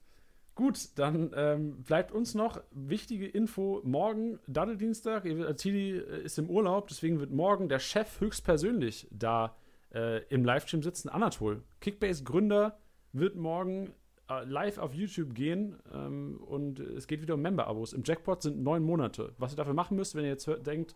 Gut, 0.55 0.89
dann 0.99 1.31
ähm, 1.35 1.83
bleibt 1.83 2.11
uns 2.11 2.35
noch 2.35 2.61
wichtige 2.71 3.25
Info. 3.25 3.81
Morgen, 3.85 4.39
Daddeldienstag, 4.47 5.23
Tilly 5.55 5.97
äh, 5.97 6.23
ist 6.23 6.37
im 6.37 6.49
Urlaub, 6.49 6.89
deswegen 6.89 7.21
wird 7.21 7.31
morgen 7.31 7.69
der 7.69 7.79
Chef 7.79 8.19
höchstpersönlich 8.19 9.07
da 9.09 9.55
äh, 9.93 10.21
im 10.25 10.43
Livestream 10.43 10.83
sitzen. 10.83 11.07
Anatol, 11.07 11.63
Kickbase-Gründer, 11.79 12.77
wird 13.13 13.37
morgen 13.37 13.93
äh, 14.29 14.43
live 14.43 14.79
auf 14.79 14.93
YouTube 14.93 15.33
gehen 15.33 15.77
ähm, 15.93 16.41
und 16.45 16.79
es 16.79 17.07
geht 17.07 17.21
wieder 17.21 17.35
um 17.35 17.41
Member-Abos. 17.41 17.93
Im 17.93 18.03
Jackpot 18.03 18.41
sind 18.41 18.61
neun 18.61 18.83
Monate. 18.83 19.33
Was 19.37 19.53
ihr 19.53 19.57
dafür 19.57 19.73
machen 19.73 19.95
müsst, 19.95 20.13
wenn 20.13 20.25
ihr 20.25 20.31
jetzt 20.31 20.49
denkt, 20.65 20.93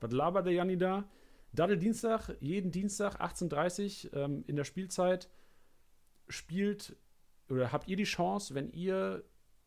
was 0.00 0.12
labert 0.12 0.46
der 0.46 0.52
Janni 0.52 0.76
da? 0.76 1.08
Daddel 1.52 1.78
Dienstag, 1.78 2.36
jeden 2.40 2.70
Dienstag 2.70 3.20
18.30 3.20 4.12
Uhr 4.12 4.16
ähm, 4.16 4.44
in 4.46 4.56
der 4.56 4.64
Spielzeit 4.64 5.28
spielt 6.28 6.96
oder 7.48 7.72
habt 7.72 7.88
ihr 7.88 7.96
die 7.96 8.04
Chance, 8.04 8.54
wenn 8.54 8.70
ihr 8.72 9.24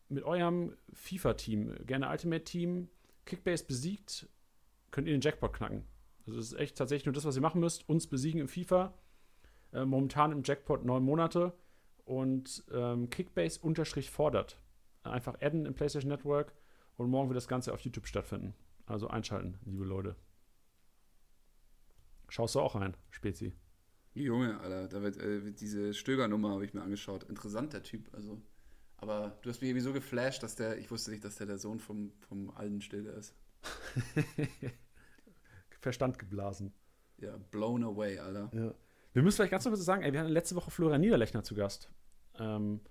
mit 0.08 0.24
eurem 0.24 0.76
FIFA-Team, 0.92 1.86
gerne 1.86 2.08
Ultimate-Team, 2.08 2.88
Kickbase 3.24 3.64
besiegt, 3.64 4.28
könnt 4.90 5.08
ihr 5.08 5.14
den 5.14 5.20
Jackpot 5.20 5.52
knacken. 5.52 5.84
Also 6.26 6.38
das 6.38 6.52
ist 6.52 6.58
echt 6.58 6.76
tatsächlich 6.76 7.06
nur 7.06 7.14
das, 7.14 7.24
was 7.24 7.36
ihr 7.36 7.42
machen 7.42 7.60
müsst. 7.60 7.88
Uns 7.88 8.06
besiegen 8.06 8.40
im 8.40 8.48
FIFA. 8.48 8.94
Äh, 9.72 9.84
momentan 9.84 10.32
im 10.32 10.42
Jackpot 10.44 10.84
neun 10.84 11.02
Monate. 11.02 11.52
Und 12.04 12.64
ähm, 12.72 13.10
Kickbase 13.10 13.60
unterstrich 13.60 14.10
fordert. 14.10 14.58
Einfach 15.02 15.40
adden 15.40 15.66
im 15.66 15.74
PlayStation 15.74 16.10
Network 16.10 16.52
und 16.96 17.10
morgen 17.10 17.28
wird 17.28 17.36
das 17.36 17.48
Ganze 17.48 17.72
auf 17.72 17.80
YouTube 17.80 18.06
stattfinden. 18.06 18.54
Also 18.92 19.08
einschalten, 19.08 19.58
liebe 19.64 19.86
Leute. 19.86 20.16
Schaust 22.28 22.54
du 22.54 22.60
auch 22.60 22.74
rein, 22.74 22.94
Spezi? 23.08 23.54
Junge, 24.12 24.60
Alter, 24.60 24.86
da 24.86 25.00
wird, 25.00 25.16
äh, 25.16 25.50
diese 25.52 25.94
Stöger-Nummer 25.94 26.50
habe 26.50 26.66
ich 26.66 26.74
mir 26.74 26.82
angeschaut. 26.82 27.24
Interessanter 27.24 27.82
Typ, 27.82 28.12
also. 28.12 28.42
Aber 28.98 29.38
du 29.40 29.48
hast 29.48 29.62
mich 29.62 29.70
irgendwie 29.70 29.82
so 29.82 29.94
geflasht, 29.94 30.42
dass 30.42 30.56
der, 30.56 30.76
ich 30.76 30.90
wusste 30.90 31.10
nicht, 31.10 31.24
dass 31.24 31.36
der 31.36 31.46
der 31.46 31.56
Sohn 31.56 31.80
vom, 31.80 32.12
vom 32.28 32.50
alten 32.50 32.82
Stille 32.82 33.12
ist. 33.12 33.34
Verstand 35.80 36.18
geblasen. 36.18 36.74
Ja, 37.16 37.38
blown 37.50 37.84
away, 37.84 38.18
Alter. 38.18 38.50
Ja. 38.52 38.74
Wir 39.14 39.22
müssen 39.22 39.36
vielleicht 39.36 39.52
ganz 39.52 39.64
kurz 39.64 39.82
sagen, 39.82 40.02
ey, 40.02 40.12
wir 40.12 40.20
hatten 40.20 40.32
letzte 40.32 40.54
Woche 40.54 40.70
Florian 40.70 41.00
Niederlechner 41.00 41.44
zu 41.44 41.54
Gast. 41.54 41.90
Ähm, 42.38 42.82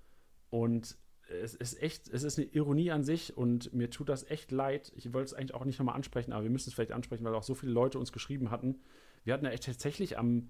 und 0.49 0.97
es 1.41 1.55
ist 1.55 1.81
echt, 1.81 2.09
es 2.09 2.23
ist 2.23 2.37
eine 2.37 2.47
Ironie 2.47 2.91
an 2.91 3.03
sich 3.03 3.37
und 3.37 3.73
mir 3.73 3.89
tut 3.89 4.09
das 4.09 4.29
echt 4.29 4.51
leid. 4.51 4.91
Ich 4.95 5.13
wollte 5.13 5.25
es 5.25 5.33
eigentlich 5.33 5.53
auch 5.53 5.65
nicht 5.65 5.79
nochmal 5.79 5.95
ansprechen, 5.95 6.33
aber 6.33 6.43
wir 6.43 6.49
müssen 6.49 6.69
es 6.69 6.75
vielleicht 6.75 6.91
ansprechen, 6.91 7.23
weil 7.23 7.35
auch 7.35 7.43
so 7.43 7.55
viele 7.55 7.71
Leute 7.71 7.99
uns 7.99 8.11
geschrieben 8.11 8.51
hatten 8.51 8.79
wir 9.23 9.33
hatten 9.33 9.45
ja 9.45 9.51
tatsächlich 9.51 10.17
am, 10.17 10.49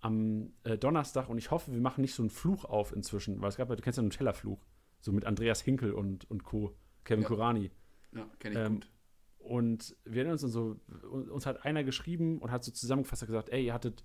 am 0.00 0.52
äh, 0.64 0.78
Donnerstag 0.78 1.28
und 1.28 1.38
ich 1.38 1.50
hoffe, 1.50 1.72
wir 1.72 1.80
machen 1.80 2.02
nicht 2.02 2.14
so 2.14 2.22
einen 2.22 2.30
Fluch 2.30 2.64
auf 2.64 2.94
inzwischen, 2.94 3.40
weil 3.40 3.48
es 3.48 3.56
gab 3.56 3.68
ja, 3.68 3.76
du 3.76 3.82
kennst 3.82 3.96
ja 3.96 4.02
einen 4.02 4.10
Tellerfluch, 4.10 4.64
so 5.00 5.12
mit 5.12 5.24
Andreas 5.24 5.60
Hinkel 5.60 5.92
und, 5.92 6.30
und 6.30 6.44
Co., 6.44 6.74
Kevin 7.04 7.22
ja. 7.22 7.28
Kurani. 7.28 7.70
Ja, 8.12 8.26
kenne 8.38 8.60
ich 8.60 8.66
ähm, 8.66 8.74
gut. 8.74 8.90
Und 9.38 9.96
wir 10.04 10.18
erinnern 10.18 10.38
uns, 10.38 10.42
so, 10.42 10.76
uns 11.10 11.46
hat 11.46 11.64
einer 11.64 11.82
geschrieben 11.82 12.38
und 12.38 12.52
hat 12.52 12.62
so 12.62 12.70
zusammengefasst, 12.70 13.22
hat 13.22 13.28
gesagt, 13.28 13.48
ey, 13.48 13.66
ihr 13.66 13.74
hattet, 13.74 14.04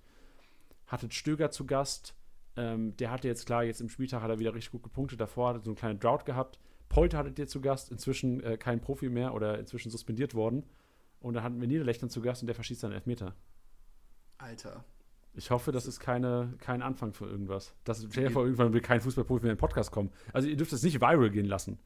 hattet 0.86 1.14
Stöger 1.14 1.52
zu 1.52 1.64
Gast, 1.64 2.16
ähm, 2.58 2.96
der 2.96 3.10
hatte 3.12 3.28
jetzt 3.28 3.46
klar, 3.46 3.62
jetzt 3.62 3.80
im 3.80 3.88
Spieltag 3.88 4.20
hat 4.20 4.30
er 4.30 4.38
wieder 4.40 4.52
richtig 4.52 4.72
gut 4.72 4.82
gepunktet, 4.82 5.20
davor 5.20 5.50
hat 5.50 5.56
er 5.56 5.60
so 5.60 5.70
einen 5.70 5.76
kleinen 5.76 6.00
Drought 6.00 6.26
gehabt. 6.26 6.58
Polter 6.88 7.18
hattet 7.18 7.38
ihr 7.38 7.46
zu 7.46 7.60
Gast, 7.60 7.92
inzwischen 7.92 8.42
äh, 8.42 8.56
kein 8.56 8.80
Profi 8.80 9.08
mehr 9.08 9.32
oder 9.32 9.58
inzwischen 9.58 9.90
suspendiert 9.90 10.34
worden. 10.34 10.64
Und 11.20 11.34
dann 11.34 11.44
hatten 11.44 11.60
wir 11.60 11.68
Niederlechner 11.68 12.08
zu 12.08 12.20
Gast 12.20 12.42
und 12.42 12.46
der 12.46 12.54
verschießt 12.54 12.80
seinen 12.80 12.92
Elfmeter. 12.92 13.36
Alter. 14.38 14.84
Ich 15.34 15.50
hoffe, 15.50 15.70
das 15.70 15.86
ist 15.86 16.00
keine, 16.00 16.54
kein 16.58 16.82
Anfang 16.82 17.12
für 17.12 17.26
irgendwas. 17.26 17.74
Das, 17.84 18.04
stell 18.10 18.24
dir 18.24 18.30
vor, 18.30 18.44
irgendwann 18.44 18.72
will 18.72 18.80
kein 18.80 19.00
Fußballprofi 19.00 19.42
mehr 19.44 19.52
in 19.52 19.56
den 19.56 19.60
Podcast 19.60 19.92
kommen. 19.92 20.10
Also 20.32 20.48
ihr 20.48 20.56
dürft 20.56 20.72
es 20.72 20.82
nicht 20.82 21.00
viral 21.00 21.30
gehen 21.30 21.46
lassen. 21.46 21.78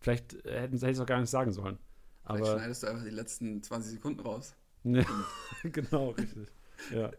Vielleicht 0.00 0.44
äh, 0.44 0.60
hätten 0.60 0.78
sie 0.78 0.86
es 0.86 0.98
auch 0.98 1.06
gar 1.06 1.20
nicht 1.20 1.30
sagen 1.30 1.52
sollen. 1.52 1.78
Aber 2.24 2.38
Vielleicht 2.38 2.52
schneidest 2.52 2.82
du 2.82 2.86
einfach 2.88 3.04
die 3.04 3.10
letzten 3.10 3.62
20 3.62 3.92
Sekunden 3.92 4.20
raus. 4.20 4.54
Genau, 5.62 6.10
richtig. 6.10 6.48
Ja. 6.92 7.10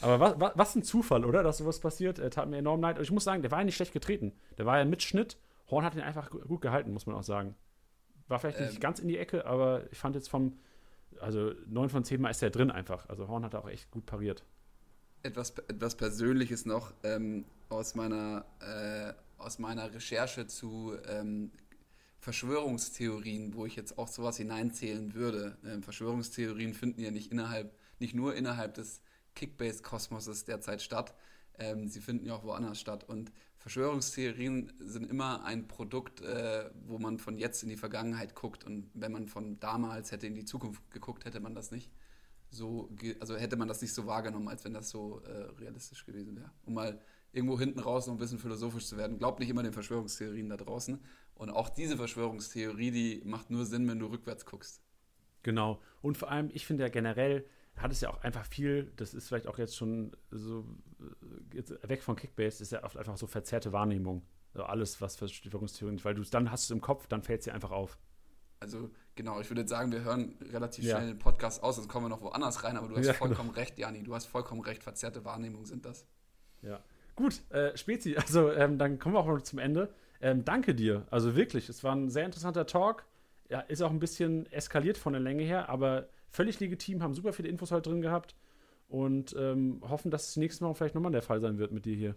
Aber 0.00 0.20
was, 0.20 0.40
was, 0.40 0.52
was, 0.54 0.76
ein 0.76 0.82
Zufall, 0.82 1.24
oder? 1.24 1.42
Dass 1.42 1.58
sowas 1.58 1.80
passiert. 1.80 2.18
Er 2.18 2.30
tat 2.30 2.48
mir 2.48 2.58
enorm 2.58 2.80
leid. 2.80 2.98
Und 2.98 3.04
ich 3.04 3.10
muss 3.10 3.24
sagen, 3.24 3.42
der 3.42 3.50
war 3.50 3.58
ja 3.58 3.64
nicht 3.64 3.76
schlecht 3.76 3.92
getreten. 3.92 4.32
Der 4.56 4.66
war 4.66 4.78
ja 4.78 4.84
mit 4.84 5.02
Schnitt. 5.02 5.38
Horn 5.70 5.84
hat 5.84 5.94
ihn 5.94 6.00
einfach 6.00 6.30
gut 6.30 6.60
gehalten, 6.60 6.92
muss 6.92 7.06
man 7.06 7.14
auch 7.14 7.22
sagen. 7.22 7.54
War 8.28 8.38
vielleicht 8.38 8.60
nicht 8.60 8.74
ähm, 8.74 8.80
ganz 8.80 8.98
in 8.98 9.08
die 9.08 9.18
Ecke, 9.18 9.46
aber 9.46 9.90
ich 9.90 9.98
fand 9.98 10.14
jetzt 10.14 10.28
vom, 10.28 10.58
also 11.20 11.52
neun 11.66 11.88
von 11.88 12.04
zehn 12.04 12.20
Mal 12.20 12.30
ist 12.30 12.42
er 12.42 12.50
drin 12.50 12.70
einfach. 12.70 13.08
Also 13.08 13.28
Horn 13.28 13.44
hat 13.44 13.54
auch 13.54 13.68
echt 13.68 13.90
gut 13.90 14.06
pariert. 14.06 14.44
Etwas, 15.22 15.50
etwas 15.50 15.96
Persönliches 15.96 16.64
noch 16.64 16.92
ähm, 17.02 17.44
aus, 17.68 17.94
meiner, 17.94 18.44
äh, 18.60 19.12
aus 19.42 19.58
meiner 19.58 19.92
Recherche 19.92 20.46
zu 20.46 20.94
ähm, 21.08 21.50
Verschwörungstheorien, 22.20 23.54
wo 23.54 23.66
ich 23.66 23.76
jetzt 23.76 23.98
auch 23.98 24.08
sowas 24.08 24.36
hineinzählen 24.36 25.14
würde. 25.14 25.56
Ähm, 25.64 25.82
Verschwörungstheorien 25.82 26.74
finden 26.74 27.00
ja 27.00 27.10
nicht 27.10 27.32
innerhalb, 27.32 27.72
nicht 27.98 28.14
nur 28.14 28.34
innerhalb 28.34 28.74
des 28.74 29.00
Kickbase-Kosmoses 29.38 30.44
derzeit 30.44 30.82
statt. 30.82 31.14
Ähm, 31.58 31.88
sie 31.88 32.00
finden 32.00 32.26
ja 32.26 32.34
auch 32.34 32.44
woanders 32.44 32.80
statt. 32.80 33.04
Und 33.04 33.32
Verschwörungstheorien 33.58 34.72
sind 34.78 35.08
immer 35.08 35.44
ein 35.44 35.68
Produkt, 35.68 36.20
äh, 36.20 36.70
wo 36.86 36.98
man 36.98 37.18
von 37.18 37.36
jetzt 37.36 37.62
in 37.62 37.68
die 37.68 37.76
Vergangenheit 37.76 38.34
guckt. 38.34 38.64
Und 38.64 38.90
wenn 38.94 39.12
man 39.12 39.26
von 39.28 39.58
damals 39.60 40.12
hätte 40.12 40.26
in 40.26 40.34
die 40.34 40.44
Zukunft 40.44 40.90
geguckt, 40.90 41.24
hätte 41.24 41.40
man 41.40 41.54
das 41.54 41.70
nicht 41.70 41.90
so, 42.50 42.90
also 43.20 43.36
hätte 43.36 43.56
man 43.56 43.68
das 43.68 43.82
nicht 43.82 43.92
so 43.92 44.06
wahrgenommen, 44.06 44.48
als 44.48 44.64
wenn 44.64 44.74
das 44.74 44.90
so 44.90 45.20
äh, 45.20 45.60
realistisch 45.60 46.04
gewesen 46.06 46.36
wäre. 46.36 46.50
Um 46.64 46.74
mal 46.74 47.00
irgendwo 47.32 47.58
hinten 47.58 47.80
raus 47.80 48.06
noch 48.06 48.14
ein 48.14 48.18
bisschen 48.18 48.38
philosophisch 48.38 48.86
zu 48.86 48.96
werden. 48.96 49.18
Glaubt 49.18 49.38
nicht 49.38 49.50
immer 49.50 49.62
den 49.62 49.72
Verschwörungstheorien 49.72 50.48
da 50.48 50.56
draußen. 50.56 50.98
Und 51.34 51.50
auch 51.50 51.68
diese 51.68 51.96
Verschwörungstheorie, 51.96 52.90
die 52.90 53.22
macht 53.24 53.50
nur 53.50 53.64
Sinn, 53.64 53.86
wenn 53.88 53.98
du 53.98 54.06
rückwärts 54.06 54.46
guckst. 54.46 54.80
Genau. 55.42 55.80
Und 56.02 56.16
vor 56.16 56.30
allem, 56.30 56.50
ich 56.52 56.66
finde 56.66 56.84
ja 56.84 56.88
generell, 56.88 57.44
hat 57.80 57.92
es 57.92 58.00
ja 58.00 58.10
auch 58.10 58.22
einfach 58.22 58.44
viel, 58.44 58.92
das 58.96 59.14
ist 59.14 59.28
vielleicht 59.28 59.46
auch 59.46 59.58
jetzt 59.58 59.76
schon 59.76 60.12
so, 60.30 60.64
äh, 61.00 61.56
jetzt 61.56 61.70
weg 61.88 62.02
von 62.02 62.16
Kickbase, 62.16 62.62
ist 62.62 62.72
ja 62.72 62.84
oft 62.84 62.96
einfach 62.96 63.16
so 63.16 63.26
verzerrte 63.26 63.72
Wahrnehmung. 63.72 64.22
Also 64.54 64.64
alles, 64.64 65.00
was 65.00 65.16
Verschwörungstheorien, 65.16 66.02
weil 66.04 66.14
du 66.14 66.22
es 66.22 66.30
dann 66.30 66.50
hast 66.50 66.64
es 66.64 66.70
im 66.70 66.80
Kopf, 66.80 67.06
dann 67.06 67.22
fällt 67.22 67.40
es 67.40 67.44
dir 67.44 67.54
einfach 67.54 67.70
auf. 67.70 67.98
Also 68.60 68.90
genau, 69.14 69.40
ich 69.40 69.48
würde 69.50 69.60
jetzt 69.60 69.70
sagen, 69.70 69.92
wir 69.92 70.02
hören 70.02 70.36
relativ 70.50 70.84
ja. 70.84 70.96
schnell 70.96 71.08
den 71.08 71.18
Podcast 71.18 71.62
aus, 71.62 71.76
sonst 71.76 71.88
kommen 71.88 72.06
wir 72.06 72.08
noch 72.08 72.22
woanders 72.22 72.64
rein, 72.64 72.76
aber 72.76 72.88
du 72.88 72.96
hast 72.96 73.06
ja, 73.06 73.12
vollkommen 73.12 73.50
genau. 73.50 73.60
recht, 73.60 73.78
Jani, 73.78 74.02
du 74.02 74.14
hast 74.14 74.26
vollkommen 74.26 74.60
recht, 74.62 74.82
verzerrte 74.82 75.24
Wahrnehmung 75.24 75.64
sind 75.64 75.84
das. 75.84 76.06
Ja. 76.62 76.80
Gut, 77.14 77.42
äh, 77.50 77.76
Spezi, 77.76 78.16
also 78.16 78.50
ähm, 78.52 78.78
dann 78.78 78.98
kommen 78.98 79.14
wir 79.14 79.20
auch 79.20 79.26
noch 79.26 79.42
zum 79.42 79.58
Ende. 79.58 79.92
Ähm, 80.20 80.44
danke 80.44 80.74
dir, 80.74 81.06
also 81.10 81.36
wirklich, 81.36 81.68
es 81.68 81.84
war 81.84 81.94
ein 81.94 82.10
sehr 82.10 82.24
interessanter 82.24 82.66
Talk. 82.66 83.04
Ja, 83.48 83.60
ist 83.60 83.80
auch 83.80 83.90
ein 83.90 84.00
bisschen 84.00 84.50
eskaliert 84.52 84.98
von 84.98 85.14
der 85.14 85.22
Länge 85.22 85.42
her, 85.42 85.68
aber 85.68 86.08
völlig 86.30 86.60
legitim, 86.60 87.02
haben 87.02 87.14
super 87.14 87.32
viele 87.32 87.48
Infos 87.48 87.70
heute 87.70 87.90
drin 87.90 88.02
gehabt 88.02 88.34
und 88.88 89.34
ähm, 89.38 89.80
hoffen, 89.82 90.10
dass 90.10 90.28
es 90.28 90.36
nächstes 90.36 90.60
Mal 90.60 90.74
vielleicht 90.74 90.94
nochmal 90.94 91.12
der 91.12 91.22
Fall 91.22 91.40
sein 91.40 91.58
wird 91.58 91.72
mit 91.72 91.84
dir 91.84 91.96
hier. 91.96 92.14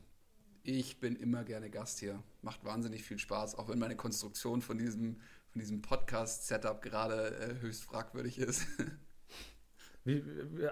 Ich 0.64 1.00
bin 1.00 1.16
immer 1.16 1.44
gerne 1.44 1.70
Gast 1.70 2.00
hier. 2.00 2.22
Macht 2.42 2.64
wahnsinnig 2.64 3.04
viel 3.04 3.18
Spaß, 3.18 3.56
auch 3.56 3.68
wenn 3.70 3.80
meine 3.80 3.96
Konstruktion 3.96 4.62
von 4.62 4.78
diesem, 4.78 5.18
von 5.50 5.60
diesem 5.60 5.82
Podcast-Setup 5.82 6.82
gerade 6.82 7.36
äh, 7.38 7.62
höchst 7.62 7.84
fragwürdig 7.84 8.38
ist. 8.38 8.68
Wie, 10.04 10.24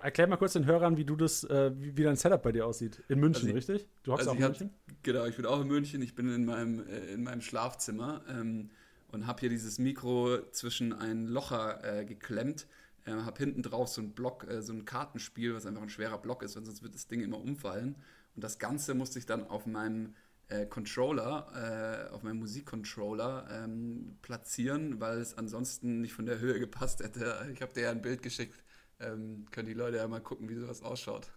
erklär 0.01 0.25
mal 0.25 0.37
kurz 0.37 0.53
den 0.53 0.65
Hörern, 0.65 0.97
wie 0.97 1.05
du 1.05 1.15
das, 1.15 1.43
äh, 1.43 1.71
wie, 1.77 1.95
wie, 1.95 2.03
dein 2.03 2.15
Setup 2.15 2.41
bei 2.41 2.51
dir 2.51 2.65
aussieht. 2.65 3.03
In 3.09 3.19
München, 3.19 3.47
also 3.47 3.49
ich, 3.49 3.69
richtig? 3.69 3.87
Du 4.01 4.13
hockst 4.13 4.27
also 4.27 4.31
auch 4.31 4.35
in 4.35 4.41
München? 4.41 4.69
Hab, 4.87 5.03
genau, 5.03 5.25
ich 5.25 5.35
bin 5.35 5.45
auch 5.45 5.61
in 5.61 5.67
München. 5.67 6.01
Ich 6.01 6.15
bin 6.15 6.33
in 6.33 6.45
meinem, 6.45 6.87
äh, 6.87 7.13
in 7.13 7.23
meinem 7.23 7.41
Schlafzimmer 7.41 8.23
ähm, 8.27 8.71
und 9.09 9.27
habe 9.27 9.41
hier 9.41 9.49
dieses 9.49 9.77
Mikro 9.77 10.39
zwischen 10.51 10.93
ein 10.93 11.27
Locher 11.27 11.99
äh, 11.99 12.05
geklemmt. 12.05 12.65
Äh, 13.09 13.23
habe 13.23 13.37
hinten 13.37 13.61
drauf 13.61 13.89
so 13.89 14.01
ein 14.01 14.13
Block, 14.13 14.47
äh, 14.47 14.61
so 14.61 14.73
ein 14.73 14.85
Kartenspiel, 14.85 15.55
was 15.55 15.65
einfach 15.65 15.81
ein 15.81 15.89
schwerer 15.89 16.17
Block 16.17 16.43
ist, 16.43 16.53
sonst 16.53 16.83
wird 16.83 16.95
das 16.95 17.07
Ding 17.07 17.21
immer 17.21 17.39
umfallen. 17.39 17.95
Und 18.35 18.43
das 18.43 18.59
Ganze 18.59 18.93
musste 18.93 19.19
ich 19.19 19.25
dann 19.25 19.47
auf 19.47 19.65
meinem 19.65 20.15
äh, 20.47 20.65
Controller, 20.65 22.07
äh, 22.09 22.13
auf 22.13 22.23
meinem 22.23 22.39
Musikcontroller 22.39 23.47
ähm, 23.51 24.17
platzieren, 24.21 24.99
weil 24.99 25.19
es 25.19 25.37
ansonsten 25.37 26.01
nicht 26.01 26.13
von 26.13 26.25
der 26.25 26.39
Höhe 26.39 26.59
gepasst 26.59 27.03
hätte. 27.03 27.49
Ich 27.53 27.61
habe 27.61 27.73
dir 27.73 27.83
ja 27.83 27.91
ein 27.91 28.01
Bild 28.01 28.21
geschickt 28.21 28.55
ähm, 28.99 29.45
können 29.51 29.67
die 29.67 29.73
Leute 29.73 29.97
ja 29.97 30.07
mal 30.07 30.21
gucken, 30.21 30.49
wie 30.49 30.55
sowas 30.55 30.81
ausschaut. 30.81 31.31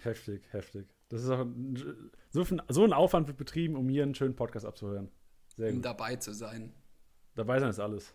Heftig, 0.00 0.42
heftig. 0.52 0.88
Das 1.08 1.22
ist 1.22 1.30
auch 1.30 1.40
ein, 1.40 2.10
so, 2.30 2.44
so 2.68 2.84
ein 2.84 2.92
Aufwand 2.92 3.26
wird 3.28 3.38
betrieben, 3.38 3.76
um 3.76 3.88
hier 3.88 4.02
einen 4.02 4.14
schönen 4.14 4.36
Podcast 4.36 4.66
abzuhören. 4.66 5.10
Sehr 5.56 5.70
um 5.70 5.76
gut. 5.76 5.84
dabei 5.84 6.16
zu 6.16 6.32
sein. 6.32 6.72
Dabei 7.34 7.58
sein 7.60 7.70
ist 7.70 7.80
alles. 7.80 8.14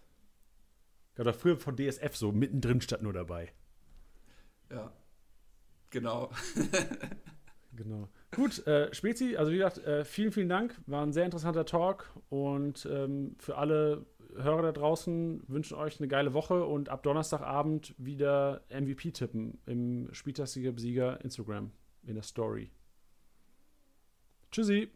Ich 1.14 1.15
glaube, 1.15 1.34
früher 1.34 1.57
von 1.57 1.76
DSF 1.76 2.15
so 2.15 2.31
mittendrin 2.31 2.81
statt 2.81 3.03
nur 3.03 3.14
dabei. 3.14 3.53
Ja, 4.72 4.91
genau. 5.91 6.31
genau. 7.76 8.10
Gut, 8.31 8.65
äh, 8.65 8.91
Spezi, 8.95 9.35
also 9.38 9.52
wie 9.52 9.57
gesagt, 9.57 9.77
äh, 9.77 10.06
vielen, 10.06 10.31
vielen 10.31 10.49
Dank. 10.49 10.81
War 10.88 11.06
ein 11.06 11.14
sehr 11.14 11.26
interessanter 11.26 11.68
Talk 11.68 12.11
und 12.30 12.88
ähm, 12.91 13.35
für 13.38 13.60
alle 13.60 14.07
Hörer 14.35 14.64
da 14.64 14.72
draußen 14.72 15.44
wünschen 15.48 15.77
euch 15.77 15.99
eine 15.99 16.07
geile 16.07 16.34
Woche 16.34 16.65
und 16.65 16.90
ab 16.90 17.03
Donnerstagabend 17.03 17.94
wieder 17.99 18.64
MVP 18.69 19.11
tippen 19.11 19.60
im 19.68 20.11
Spieltagssieger-Besieger 20.11 21.22
Instagram 21.23 21.72
in 22.02 22.15
der 22.15 22.23
Story. 22.23 22.72
Tschüssi. 24.49 24.90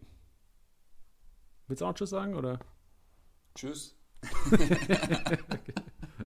Willst 1.68 1.82
du 1.82 1.86
auch 1.86 1.94
Tschüss 1.94 2.10
sagen 2.10 2.34
oder? 2.34 2.58
Tschüss. 3.54 3.96
okay. 4.52 5.34